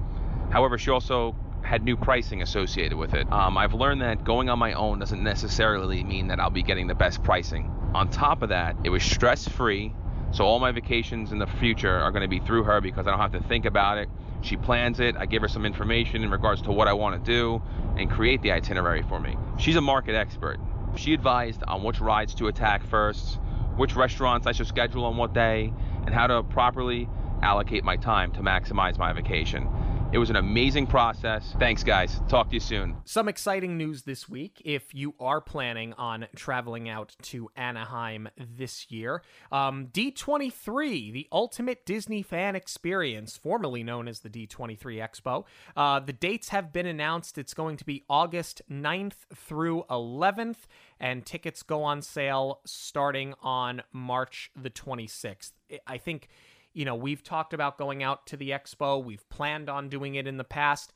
However, 0.51 0.77
she 0.77 0.91
also 0.91 1.35
had 1.63 1.83
new 1.83 1.97
pricing 1.97 2.43
associated 2.43 2.99
with 2.99 3.15
it. 3.15 3.33
Um, 3.33 3.57
I've 3.57 3.73
learned 3.73 4.03
that 4.03 4.23
going 4.23 4.51
on 4.51 4.59
my 4.59 4.75
own 4.75 4.99
doesn't 4.99 5.23
necessarily 5.23 6.05
mean 6.05 6.29
that 6.29 6.41
I'll 6.41 6.51
be 6.51 6.63
getting 6.63 6.89
the 6.89 6.95
best 6.95 7.23
pricing. 7.23 7.71
On 7.95 8.11
top 8.11 8.43
of 8.43 8.51
that, 8.51 8.77
it 8.85 8.91
was 8.91 9.03
stress 9.03 9.49
free. 9.49 9.95
So 10.33 10.45
all 10.45 10.61
my 10.61 10.71
vacations 10.71 11.33
in 11.33 11.39
the 11.39 11.47
future 11.47 11.99
are 11.99 12.13
going 12.13 12.23
to 12.23 12.29
be 12.29 12.39
through 12.39 12.63
her 12.65 12.81
because 12.81 13.07
I 13.07 13.11
don't 13.11 13.21
have 13.21 13.33
to 13.33 13.41
think 13.41 13.65
about 13.65 13.99
it. 13.99 14.09
She 14.43 14.57
plans 14.57 15.01
it. 15.01 15.17
I 15.17 15.27
give 15.27 15.43
her 15.43 15.49
some 15.49 15.67
information 15.67 16.23
in 16.23 16.31
regards 16.31 16.63
to 16.63 16.73
what 16.73 16.89
I 16.89 16.93
want 16.93 17.23
to 17.23 17.31
do 17.31 17.61
and 17.97 18.09
create 18.09 18.41
the 18.43 18.53
itinerary 18.53 19.03
for 19.03 19.21
me. 19.21 19.37
She's 19.59 19.77
a 19.77 19.81
market 19.81 20.15
expert. 20.15 20.59
She 20.97 21.15
advised 21.15 21.63
on 21.67 21.83
which 21.83 22.01
rides 22.01 22.35
to 22.37 22.47
attack 22.47 22.85
first, 22.85 23.39
which 23.77 23.97
restaurants 23.97 24.47
I 24.47 24.53
should 24.53 24.67
schedule 24.67 25.05
on 25.05 25.17
what 25.17 25.33
day, 25.33 25.73
and 26.07 26.15
how 26.15 26.27
to 26.29 26.43
properly 26.43 27.09
allocate 27.43 27.85
my 27.85 27.97
time 27.97 28.33
to 28.33 28.41
maximize 28.41 28.99
my 28.99 29.13
vacation. 29.13 29.69
It 30.13 30.19
was 30.19 30.29
an 30.29 30.35
amazing 30.35 30.89
process. 30.89 31.55
Thanks, 31.61 31.85
guys. 31.85 32.21
Talk 32.27 32.49
to 32.49 32.55
you 32.55 32.61
soon. 32.61 32.97
Some 33.05 33.29
exciting 33.29 33.79
news 33.79 34.03
this 34.03 34.29
week 34.29 34.61
if 34.65 34.93
you 34.93 35.15
are 35.21 35.41
planning 35.41 35.93
on 35.93 36.27
traveling 36.35 36.89
out 36.89 37.15
to 37.23 37.49
Anaheim 37.55 38.29
this 38.37 38.91
year. 38.91 39.23
Um, 39.53 39.87
D23, 39.93 41.13
the 41.13 41.29
Ultimate 41.31 41.87
Disney 41.87 42.23
Fan 42.23 42.57
Experience, 42.57 43.37
formerly 43.37 43.85
known 43.85 44.09
as 44.09 44.19
the 44.19 44.29
D23 44.29 44.79
Expo. 44.79 45.45
Uh, 45.77 46.01
the 46.01 46.13
dates 46.13 46.49
have 46.49 46.73
been 46.73 46.87
announced. 46.87 47.39
It's 47.39 47.55
going 47.55 47.77
to 47.77 47.85
be 47.85 48.03
August 48.11 48.63
9th 48.69 49.27
through 49.33 49.85
11th, 49.89 50.67
and 50.99 51.25
tickets 51.25 51.63
go 51.63 51.85
on 51.85 52.03
sale 52.03 52.63
starting 52.67 53.35
on 53.43 53.83
March 53.93 54.51
the 54.61 54.71
26th. 54.71 55.53
I 55.87 55.99
think 55.99 56.29
you 56.73 56.85
know, 56.85 56.95
we've 56.95 57.23
talked 57.23 57.53
about 57.53 57.79
going 57.79 58.03
out 58.03 58.27
to 58.29 58.37
the 58.37 58.51
expo, 58.51 59.03
we've 59.03 59.29
planned 59.29 59.69
on 59.69 59.89
doing 59.89 60.15
it 60.15 60.27
in 60.27 60.37
the 60.37 60.45
past. 60.45 60.93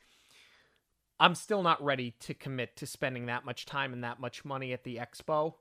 I'm 1.19 1.35
still 1.35 1.63
not 1.63 1.83
ready 1.83 2.15
to 2.21 2.33
commit 2.33 2.75
to 2.77 2.85
spending 2.85 3.27
that 3.27 3.45
much 3.45 3.65
time 3.65 3.93
and 3.93 4.03
that 4.03 4.19
much 4.19 4.43
money 4.43 4.73
at 4.73 4.83
the 4.83 4.97
expo 4.97 5.55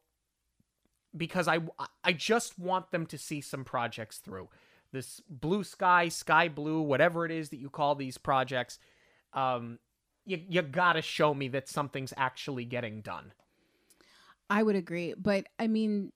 because 1.17 1.49
I 1.49 1.61
I 2.03 2.13
just 2.13 2.59
want 2.59 2.91
them 2.91 3.07
to 3.07 3.19
see 3.19 3.41
some 3.41 3.65
projects 3.65 4.19
through. 4.19 4.49
This 4.93 5.21
blue 5.29 5.65
sky, 5.65 6.09
sky 6.09 6.49
blue, 6.49 6.81
whatever 6.81 7.25
it 7.25 7.33
is 7.33 7.51
that 7.51 7.59
you 7.59 7.71
call 7.71 7.95
these 7.95 8.19
projects, 8.19 8.79
um, 9.33 9.79
you 10.25 10.41
you 10.49 10.63
gotta 10.63 11.03
show 11.03 11.35
me 11.35 11.49
that 11.49 11.69
something's 11.69 12.13
actually 12.17 12.65
getting 12.65 13.01
done. 13.01 13.33
I 14.51 14.63
would 14.63 14.77
agree, 14.77 15.15
but 15.17 15.47
I 15.59 15.69
mean, 15.69 16.13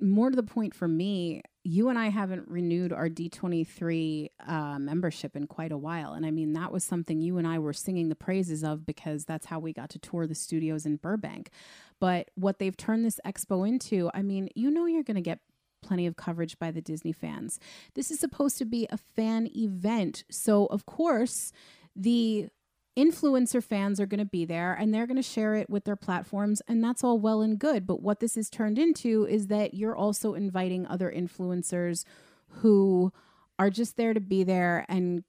more 0.00 0.30
to 0.30 0.36
the 0.36 0.42
point 0.42 0.74
for 0.74 0.88
me, 0.88 1.42
you 1.66 1.88
and 1.88 1.98
I 1.98 2.10
haven't 2.10 2.46
renewed 2.46 2.92
our 2.92 3.08
D23 3.08 4.28
uh, 4.46 4.78
membership 4.78 5.34
in 5.34 5.48
quite 5.48 5.72
a 5.72 5.76
while. 5.76 6.12
And 6.12 6.24
I 6.24 6.30
mean, 6.30 6.52
that 6.52 6.70
was 6.70 6.84
something 6.84 7.20
you 7.20 7.38
and 7.38 7.46
I 7.46 7.58
were 7.58 7.72
singing 7.72 8.08
the 8.08 8.14
praises 8.14 8.62
of 8.62 8.86
because 8.86 9.24
that's 9.24 9.46
how 9.46 9.58
we 9.58 9.72
got 9.72 9.90
to 9.90 9.98
tour 9.98 10.28
the 10.28 10.34
studios 10.36 10.86
in 10.86 10.96
Burbank. 10.96 11.50
But 11.98 12.30
what 12.36 12.60
they've 12.60 12.76
turned 12.76 13.04
this 13.04 13.18
expo 13.26 13.66
into, 13.66 14.10
I 14.14 14.22
mean, 14.22 14.48
you 14.54 14.70
know, 14.70 14.86
you're 14.86 15.02
going 15.02 15.16
to 15.16 15.20
get 15.20 15.40
plenty 15.82 16.06
of 16.06 16.16
coverage 16.16 16.56
by 16.58 16.70
the 16.70 16.80
Disney 16.80 17.12
fans. 17.12 17.58
This 17.94 18.12
is 18.12 18.20
supposed 18.20 18.58
to 18.58 18.64
be 18.64 18.86
a 18.90 18.96
fan 18.96 19.48
event. 19.56 20.22
So, 20.30 20.66
of 20.66 20.86
course, 20.86 21.50
the 21.96 22.48
influencer 22.96 23.62
fans 23.62 24.00
are 24.00 24.06
going 24.06 24.18
to 24.18 24.24
be 24.24 24.44
there 24.44 24.72
and 24.72 24.92
they're 24.94 25.06
going 25.06 25.16
to 25.16 25.22
share 25.22 25.54
it 25.54 25.68
with 25.68 25.84
their 25.84 25.96
platforms 25.96 26.62
and 26.66 26.82
that's 26.82 27.04
all 27.04 27.18
well 27.18 27.42
and 27.42 27.58
good 27.58 27.86
but 27.86 28.00
what 28.00 28.20
this 28.20 28.36
has 28.36 28.48
turned 28.48 28.78
into 28.78 29.24
is 29.26 29.48
that 29.48 29.74
you're 29.74 29.94
also 29.94 30.32
inviting 30.32 30.86
other 30.86 31.12
influencers 31.14 32.04
who 32.48 33.12
are 33.58 33.68
just 33.70 33.96
there 33.96 34.14
to 34.14 34.20
be 34.20 34.42
there 34.44 34.86
and 34.88 35.24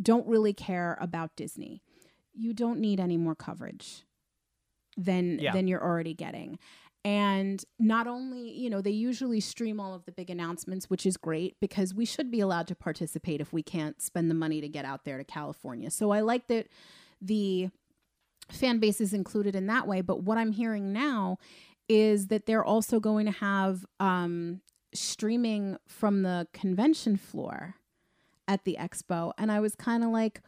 don't 0.00 0.26
really 0.26 0.52
care 0.52 0.98
about 1.00 1.34
Disney. 1.36 1.80
You 2.34 2.52
don't 2.52 2.80
need 2.80 3.00
any 3.00 3.16
more 3.16 3.34
coverage 3.34 4.04
than 4.96 5.38
Yeah. 5.38 5.52
than 5.52 5.66
you're 5.68 5.82
already 5.82 6.12
getting. 6.14 6.58
And 7.06 7.64
not 7.78 8.08
only, 8.08 8.50
you 8.50 8.68
know, 8.68 8.80
they 8.80 8.90
usually 8.90 9.38
stream 9.38 9.78
all 9.78 9.94
of 9.94 10.04
the 10.06 10.10
big 10.10 10.28
announcements, 10.28 10.90
which 10.90 11.06
is 11.06 11.16
great 11.16 11.54
because 11.60 11.94
we 11.94 12.04
should 12.04 12.32
be 12.32 12.40
allowed 12.40 12.66
to 12.66 12.74
participate 12.74 13.40
if 13.40 13.52
we 13.52 13.62
can't 13.62 14.02
spend 14.02 14.28
the 14.28 14.34
money 14.34 14.60
to 14.60 14.68
get 14.68 14.84
out 14.84 15.04
there 15.04 15.16
to 15.16 15.22
California. 15.22 15.88
So 15.88 16.10
I 16.10 16.18
like 16.18 16.48
that 16.48 16.66
the 17.22 17.70
fan 18.50 18.80
base 18.80 19.00
is 19.00 19.14
included 19.14 19.54
in 19.54 19.68
that 19.68 19.86
way. 19.86 20.00
But 20.00 20.24
what 20.24 20.36
I'm 20.36 20.50
hearing 20.50 20.92
now 20.92 21.38
is 21.88 22.26
that 22.26 22.46
they're 22.46 22.64
also 22.64 22.98
going 22.98 23.26
to 23.26 23.32
have 23.32 23.86
um, 24.00 24.60
streaming 24.92 25.76
from 25.86 26.22
the 26.22 26.48
convention 26.52 27.16
floor 27.16 27.76
at 28.48 28.64
the 28.64 28.78
expo. 28.80 29.30
And 29.38 29.52
I 29.52 29.60
was 29.60 29.76
kind 29.76 30.02
of 30.02 30.10
like, 30.10 30.42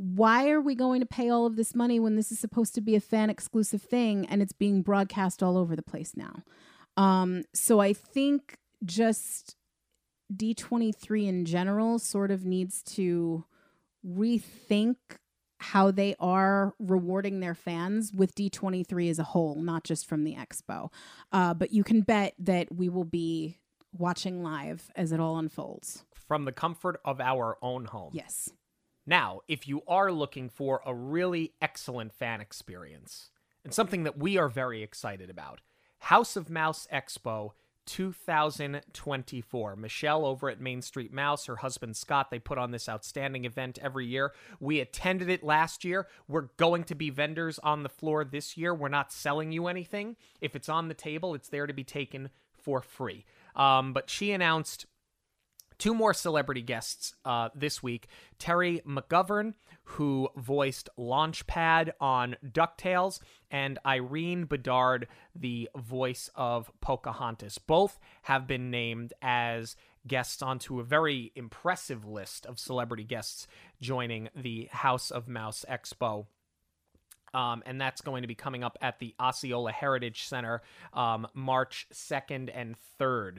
why 0.00 0.48
are 0.48 0.62
we 0.62 0.74
going 0.74 1.00
to 1.00 1.06
pay 1.06 1.28
all 1.28 1.44
of 1.44 1.56
this 1.56 1.74
money 1.74 2.00
when 2.00 2.16
this 2.16 2.32
is 2.32 2.38
supposed 2.38 2.74
to 2.74 2.80
be 2.80 2.96
a 2.96 3.00
fan 3.00 3.28
exclusive 3.28 3.82
thing 3.82 4.24
and 4.30 4.40
it's 4.40 4.54
being 4.54 4.80
broadcast 4.80 5.42
all 5.42 5.58
over 5.58 5.76
the 5.76 5.82
place 5.82 6.16
now? 6.16 6.42
Um, 6.96 7.42
so 7.52 7.80
I 7.80 7.92
think 7.92 8.56
just 8.82 9.56
D23 10.34 11.28
in 11.28 11.44
general 11.44 11.98
sort 11.98 12.30
of 12.30 12.46
needs 12.46 12.82
to 12.94 13.44
rethink 14.06 14.96
how 15.58 15.90
they 15.90 16.16
are 16.18 16.72
rewarding 16.78 17.40
their 17.40 17.54
fans 17.54 18.10
with 18.14 18.34
D23 18.34 19.10
as 19.10 19.18
a 19.18 19.24
whole, 19.24 19.56
not 19.56 19.84
just 19.84 20.08
from 20.08 20.24
the 20.24 20.34
expo. 20.34 20.90
Uh, 21.30 21.52
but 21.52 21.74
you 21.74 21.84
can 21.84 22.00
bet 22.00 22.32
that 22.38 22.74
we 22.74 22.88
will 22.88 23.04
be 23.04 23.58
watching 23.92 24.42
live 24.42 24.90
as 24.96 25.12
it 25.12 25.20
all 25.20 25.36
unfolds. 25.36 26.06
From 26.26 26.46
the 26.46 26.52
comfort 26.52 27.02
of 27.04 27.20
our 27.20 27.58
own 27.60 27.84
home. 27.84 28.12
Yes. 28.14 28.48
Now, 29.10 29.40
if 29.48 29.66
you 29.66 29.82
are 29.88 30.12
looking 30.12 30.48
for 30.48 30.82
a 30.86 30.94
really 30.94 31.52
excellent 31.60 32.12
fan 32.12 32.40
experience 32.40 33.30
and 33.64 33.74
something 33.74 34.04
that 34.04 34.16
we 34.16 34.38
are 34.38 34.48
very 34.48 34.84
excited 34.84 35.28
about, 35.28 35.60
House 35.98 36.36
of 36.36 36.48
Mouse 36.48 36.86
Expo 36.94 37.50
2024. 37.86 39.74
Michelle 39.74 40.24
over 40.24 40.48
at 40.48 40.60
Main 40.60 40.80
Street 40.80 41.12
Mouse, 41.12 41.46
her 41.46 41.56
husband 41.56 41.96
Scott, 41.96 42.30
they 42.30 42.38
put 42.38 42.56
on 42.56 42.70
this 42.70 42.88
outstanding 42.88 43.44
event 43.44 43.80
every 43.82 44.06
year. 44.06 44.32
We 44.60 44.78
attended 44.78 45.28
it 45.28 45.42
last 45.42 45.84
year. 45.84 46.06
We're 46.28 46.50
going 46.56 46.84
to 46.84 46.94
be 46.94 47.10
vendors 47.10 47.58
on 47.64 47.82
the 47.82 47.88
floor 47.88 48.24
this 48.24 48.56
year. 48.56 48.72
We're 48.72 48.90
not 48.90 49.12
selling 49.12 49.50
you 49.50 49.66
anything. 49.66 50.14
If 50.40 50.54
it's 50.54 50.68
on 50.68 50.86
the 50.86 50.94
table, 50.94 51.34
it's 51.34 51.48
there 51.48 51.66
to 51.66 51.74
be 51.74 51.82
taken 51.82 52.30
for 52.52 52.80
free. 52.80 53.24
Um, 53.56 53.92
but 53.92 54.08
she 54.08 54.30
announced 54.30 54.86
two 55.80 55.94
more 55.94 56.12
celebrity 56.14 56.62
guests 56.62 57.14
uh, 57.24 57.48
this 57.54 57.82
week 57.82 58.06
Terry 58.38 58.82
McGovern, 58.86 59.54
who 59.84 60.28
voiced 60.36 60.88
Launchpad 60.96 61.90
on 62.00 62.36
DuckTales, 62.46 63.18
and 63.50 63.78
Irene 63.84 64.44
Bedard, 64.44 65.08
the 65.34 65.68
voice 65.74 66.30
of 66.36 66.70
Pocahontas. 66.80 67.58
Both 67.58 67.98
have 68.22 68.46
been 68.46 68.70
named 68.70 69.14
as 69.20 69.74
guests 70.06 70.42
onto 70.42 70.78
a 70.78 70.84
very 70.84 71.32
impressive 71.34 72.06
list 72.06 72.46
of 72.46 72.58
celebrity 72.58 73.04
guests 73.04 73.48
joining 73.80 74.28
the 74.36 74.68
House 74.70 75.10
of 75.10 75.28
Mouse 75.28 75.64
Expo. 75.68 76.26
Um, 77.32 77.62
and 77.64 77.80
that's 77.80 78.00
going 78.00 78.22
to 78.22 78.28
be 78.28 78.34
coming 78.34 78.64
up 78.64 78.76
at 78.82 78.98
the 78.98 79.14
Osceola 79.20 79.72
Heritage 79.72 80.24
Center 80.24 80.62
um, 80.92 81.26
March 81.32 81.86
2nd 81.92 82.50
and 82.52 82.74
3rd 83.00 83.38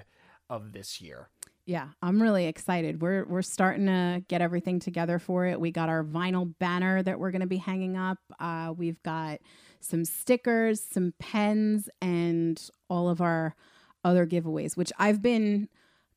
of 0.50 0.72
this 0.72 1.02
year. 1.02 1.30
Yeah, 1.72 1.88
I'm 2.02 2.22
really 2.22 2.48
excited. 2.48 3.02
We're 3.02 3.24
we're 3.24 3.42
starting 3.42 3.86
to 3.86 4.26
get 4.28 4.42
everything 4.42 4.82
together 4.82 5.20
for 5.20 5.46
it. 5.46 5.58
We 5.58 5.72
got 5.72 5.88
our 5.88 6.04
vinyl 6.04 6.54
banner 6.60 7.02
that 7.02 7.18
we're 7.18 7.32
going 7.32 7.44
to 7.44 7.48
be 7.48 7.56
hanging 7.56 7.96
up. 7.96 8.18
Uh, 8.42 8.74
we've 8.76 9.02
got 9.04 9.40
some 9.80 10.04
stickers, 10.04 10.82
some 10.82 11.14
pens, 11.18 11.88
and 12.02 12.62
all 12.90 13.08
of 13.08 13.22
our 13.22 13.56
other 14.04 14.28
giveaways, 14.28 14.76
which 14.76 14.92
I've 15.00 15.22
been 15.22 15.70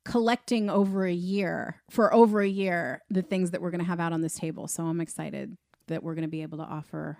collecting 0.03 0.69
over 0.69 1.05
a 1.05 1.13
year 1.13 1.81
for 1.89 2.13
over 2.13 2.41
a 2.41 2.49
year. 2.49 3.01
The 3.09 3.21
things 3.21 3.51
that 3.51 3.61
we're 3.61 3.71
going 3.71 3.79
to 3.79 3.87
have 3.87 4.01
out 4.01 4.11
on 4.11 4.19
this 4.19 4.37
table, 4.37 4.67
so 4.67 4.83
I'm 4.83 4.99
excited 4.99 5.55
that 5.87 6.03
we're 6.03 6.15
going 6.15 6.23
to 6.23 6.29
be 6.29 6.41
able 6.41 6.57
to 6.57 6.65
offer 6.65 7.19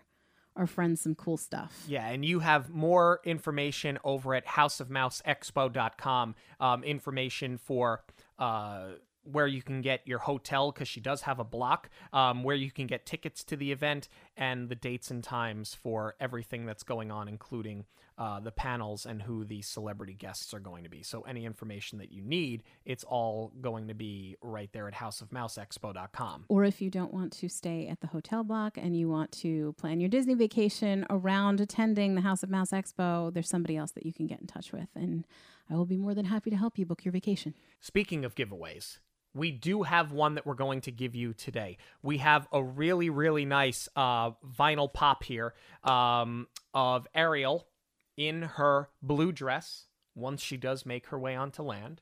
our 0.55 0.67
friends 0.67 1.01
some 1.01 1.15
cool 1.15 1.37
stuff. 1.37 1.83
Yeah, 1.87 2.07
and 2.07 2.23
you 2.23 2.39
have 2.39 2.69
more 2.69 3.19
information 3.23 3.97
over 4.03 4.35
at 4.35 4.45
houseofmouseexpo.com. 4.45 6.35
Um, 6.59 6.83
information 6.83 7.57
for 7.57 8.03
uh, 8.39 8.87
where 9.23 9.47
you 9.47 9.61
can 9.61 9.81
get 9.81 10.01
your 10.05 10.19
hotel, 10.19 10.71
because 10.71 10.87
she 10.87 10.99
does 10.99 11.21
have 11.21 11.39
a 11.39 11.43
block, 11.43 11.89
um, 12.13 12.43
where 12.43 12.55
you 12.55 12.71
can 12.71 12.87
get 12.87 13.05
tickets 13.05 13.43
to 13.45 13.55
the 13.55 13.71
event, 13.71 14.07
and 14.37 14.69
the 14.69 14.75
dates 14.75 15.09
and 15.09 15.23
times 15.23 15.73
for 15.73 16.15
everything 16.19 16.65
that's 16.65 16.83
going 16.83 17.11
on, 17.11 17.27
including 17.27 17.85
uh, 18.17 18.39
the 18.39 18.51
panels 18.51 19.05
and 19.05 19.21
who 19.21 19.43
the 19.43 19.61
celebrity 19.61 20.13
guests 20.13 20.53
are 20.53 20.59
going 20.59 20.83
to 20.83 20.89
be. 20.89 21.03
So, 21.03 21.21
any 21.21 21.45
information 21.45 21.97
that 21.99 22.11
you 22.11 22.21
need, 22.21 22.63
it's 22.85 23.03
all 23.03 23.51
going 23.59 23.87
to 23.89 23.93
be 23.93 24.37
right 24.41 24.69
there 24.71 24.87
at 24.87 24.93
houseofmouseexpo.com. 24.93 26.45
Or 26.47 26.63
if 26.63 26.81
you 26.81 26.89
don't 26.89 27.13
want 27.13 27.33
to 27.33 27.49
stay 27.49 27.87
at 27.87 27.99
the 27.99 28.07
hotel 28.07 28.43
block 28.43 28.77
and 28.77 28.97
you 28.97 29.09
want 29.09 29.31
to 29.33 29.73
plan 29.73 29.99
your 29.99 30.09
Disney 30.09 30.33
vacation 30.33 31.05
around 31.09 31.59
attending 31.59 32.15
the 32.15 32.21
House 32.21 32.43
of 32.43 32.49
Mouse 32.49 32.71
Expo, 32.71 33.33
there's 33.33 33.49
somebody 33.49 33.75
else 33.75 33.91
that 33.91 34.05
you 34.05 34.13
can 34.13 34.27
get 34.27 34.39
in 34.39 34.47
touch 34.47 34.71
with. 34.71 34.87
And 34.95 35.25
I 35.69 35.75
will 35.75 35.85
be 35.85 35.97
more 35.97 36.13
than 36.13 36.25
happy 36.25 36.49
to 36.49 36.55
help 36.57 36.77
you 36.77 36.85
book 36.85 37.05
your 37.05 37.11
vacation. 37.11 37.55
Speaking 37.79 38.23
of 38.23 38.35
giveaways, 38.35 38.99
we 39.33 39.51
do 39.51 39.83
have 39.83 40.11
one 40.11 40.35
that 40.35 40.45
we're 40.45 40.53
going 40.53 40.81
to 40.81 40.91
give 40.91 41.15
you 41.15 41.33
today. 41.33 41.77
We 42.01 42.19
have 42.19 42.47
a 42.51 42.63
really, 42.63 43.09
really 43.09 43.45
nice 43.45 43.89
uh, 43.95 44.31
vinyl 44.57 44.91
pop 44.91 45.23
here 45.23 45.53
um, 45.83 46.47
of 46.73 47.07
Ariel 47.13 47.67
in 48.15 48.43
her 48.43 48.89
blue 49.01 49.31
dress 49.31 49.87
once 50.15 50.41
she 50.41 50.55
does 50.55 50.85
make 50.85 51.07
her 51.07 51.19
way 51.19 51.35
onto 51.35 51.61
land 51.61 52.01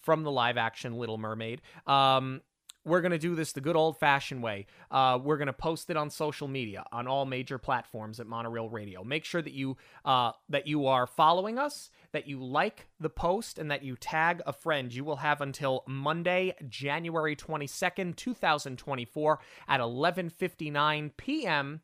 from 0.00 0.24
the 0.24 0.32
live 0.32 0.56
action 0.56 0.94
Little 0.94 1.18
Mermaid. 1.18 1.62
Um, 1.86 2.40
we're 2.84 3.00
going 3.00 3.12
to 3.12 3.18
do 3.18 3.34
this 3.34 3.52
the 3.52 3.60
good 3.60 3.76
old 3.76 3.98
fashioned 3.98 4.42
way. 4.42 4.66
Uh, 4.90 5.18
we're 5.22 5.36
going 5.36 5.46
to 5.46 5.52
post 5.52 5.90
it 5.90 5.96
on 5.96 6.10
social 6.10 6.48
media 6.48 6.84
on 6.92 7.06
all 7.06 7.24
major 7.24 7.58
platforms 7.58 8.18
at 8.18 8.26
Monoreel 8.26 8.70
Radio. 8.72 9.04
Make 9.04 9.24
sure 9.24 9.42
that 9.42 9.52
you 9.52 9.76
uh, 10.04 10.32
that 10.48 10.66
you 10.66 10.86
are 10.86 11.06
following 11.06 11.58
us, 11.58 11.90
that 12.12 12.26
you 12.26 12.42
like 12.42 12.88
the 12.98 13.10
post, 13.10 13.58
and 13.58 13.70
that 13.70 13.82
you 13.82 13.96
tag 13.96 14.42
a 14.46 14.52
friend. 14.52 14.92
You 14.92 15.04
will 15.04 15.16
have 15.16 15.40
until 15.40 15.84
Monday, 15.86 16.54
January 16.68 17.36
22nd, 17.36 18.16
2024 18.16 19.38
at 19.68 19.80
11:59 19.80 21.10
p.m. 21.16 21.80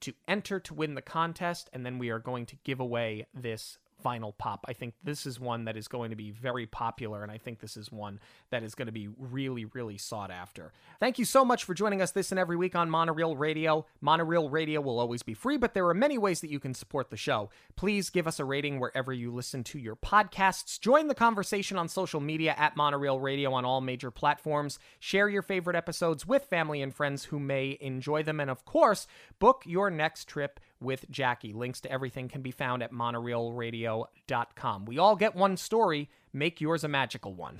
to 0.00 0.12
enter 0.26 0.58
to 0.60 0.74
win 0.74 0.94
the 0.94 1.02
contest, 1.02 1.70
and 1.72 1.86
then 1.86 1.98
we 1.98 2.10
are 2.10 2.18
going 2.18 2.46
to 2.46 2.56
give 2.64 2.80
away 2.80 3.26
this 3.32 3.78
vinyl 4.04 4.36
pop. 4.36 4.64
I 4.68 4.72
think 4.72 4.94
this 5.02 5.26
is 5.26 5.40
one 5.40 5.64
that 5.64 5.76
is 5.76 5.88
going 5.88 6.10
to 6.10 6.16
be 6.16 6.30
very 6.30 6.66
popular, 6.66 7.22
and 7.22 7.32
I 7.32 7.38
think 7.38 7.60
this 7.60 7.76
is 7.76 7.90
one 7.90 8.20
that 8.50 8.62
is 8.62 8.74
going 8.74 8.86
to 8.86 8.92
be 8.92 9.08
really, 9.18 9.64
really 9.64 9.98
sought 9.98 10.30
after. 10.30 10.72
Thank 11.00 11.18
you 11.18 11.24
so 11.24 11.44
much 11.44 11.64
for 11.64 11.74
joining 11.74 12.02
us 12.02 12.12
this 12.12 12.30
and 12.30 12.38
every 12.38 12.56
week 12.56 12.76
on 12.76 12.90
Monoreel 12.90 13.38
Radio. 13.38 13.86
Monoreel 14.02 14.50
Radio 14.50 14.80
will 14.80 14.98
always 14.98 15.22
be 15.22 15.34
free, 15.34 15.56
but 15.56 15.74
there 15.74 15.88
are 15.88 15.94
many 15.94 16.18
ways 16.18 16.40
that 16.40 16.50
you 16.50 16.60
can 16.60 16.74
support 16.74 17.10
the 17.10 17.16
show. 17.16 17.50
Please 17.76 18.10
give 18.10 18.26
us 18.26 18.38
a 18.38 18.44
rating 18.44 18.78
wherever 18.78 19.12
you 19.12 19.32
listen 19.32 19.64
to 19.64 19.78
your 19.78 19.96
podcasts. 19.96 20.78
Join 20.80 21.08
the 21.08 21.14
conversation 21.14 21.78
on 21.78 21.88
social 21.88 22.20
media 22.20 22.54
at 22.58 22.76
Monoreel 22.76 23.22
Radio 23.22 23.52
on 23.52 23.64
all 23.64 23.80
major 23.80 24.10
platforms. 24.10 24.78
Share 25.00 25.28
your 25.28 25.42
favorite 25.42 25.76
episodes 25.76 26.26
with 26.26 26.44
family 26.44 26.82
and 26.82 26.94
friends 26.94 27.24
who 27.24 27.38
may 27.38 27.78
enjoy 27.80 28.22
them. 28.22 28.40
And 28.40 28.50
of 28.50 28.64
course, 28.64 29.06
book 29.38 29.62
your 29.64 29.90
next 29.90 30.28
trip 30.28 30.60
with 30.84 31.10
Jackie. 31.10 31.52
Links 31.52 31.80
to 31.82 31.90
everything 31.90 32.28
can 32.28 32.42
be 32.42 32.50
found 32.50 32.82
at 32.82 32.92
monoreelradio.com. 32.92 34.84
We 34.84 34.98
all 34.98 35.16
get 35.16 35.34
one 35.34 35.56
story. 35.56 36.10
Make 36.32 36.60
yours 36.60 36.84
a 36.84 36.88
magical 36.88 37.34
one. 37.34 37.58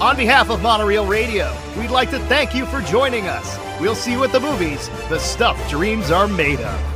On 0.00 0.14
behalf 0.14 0.50
of 0.50 0.60
Monoreel 0.60 1.08
Radio, 1.08 1.50
we'd 1.78 1.90
like 1.90 2.10
to 2.10 2.18
thank 2.26 2.54
you 2.54 2.66
for 2.66 2.82
joining 2.82 3.28
us. 3.28 3.58
We'll 3.80 3.94
see 3.94 4.12
you 4.12 4.22
at 4.24 4.32
the 4.32 4.40
movies, 4.40 4.90
the 5.08 5.18
stuff 5.18 5.70
dreams 5.70 6.10
are 6.10 6.28
made 6.28 6.60
of. 6.60 6.95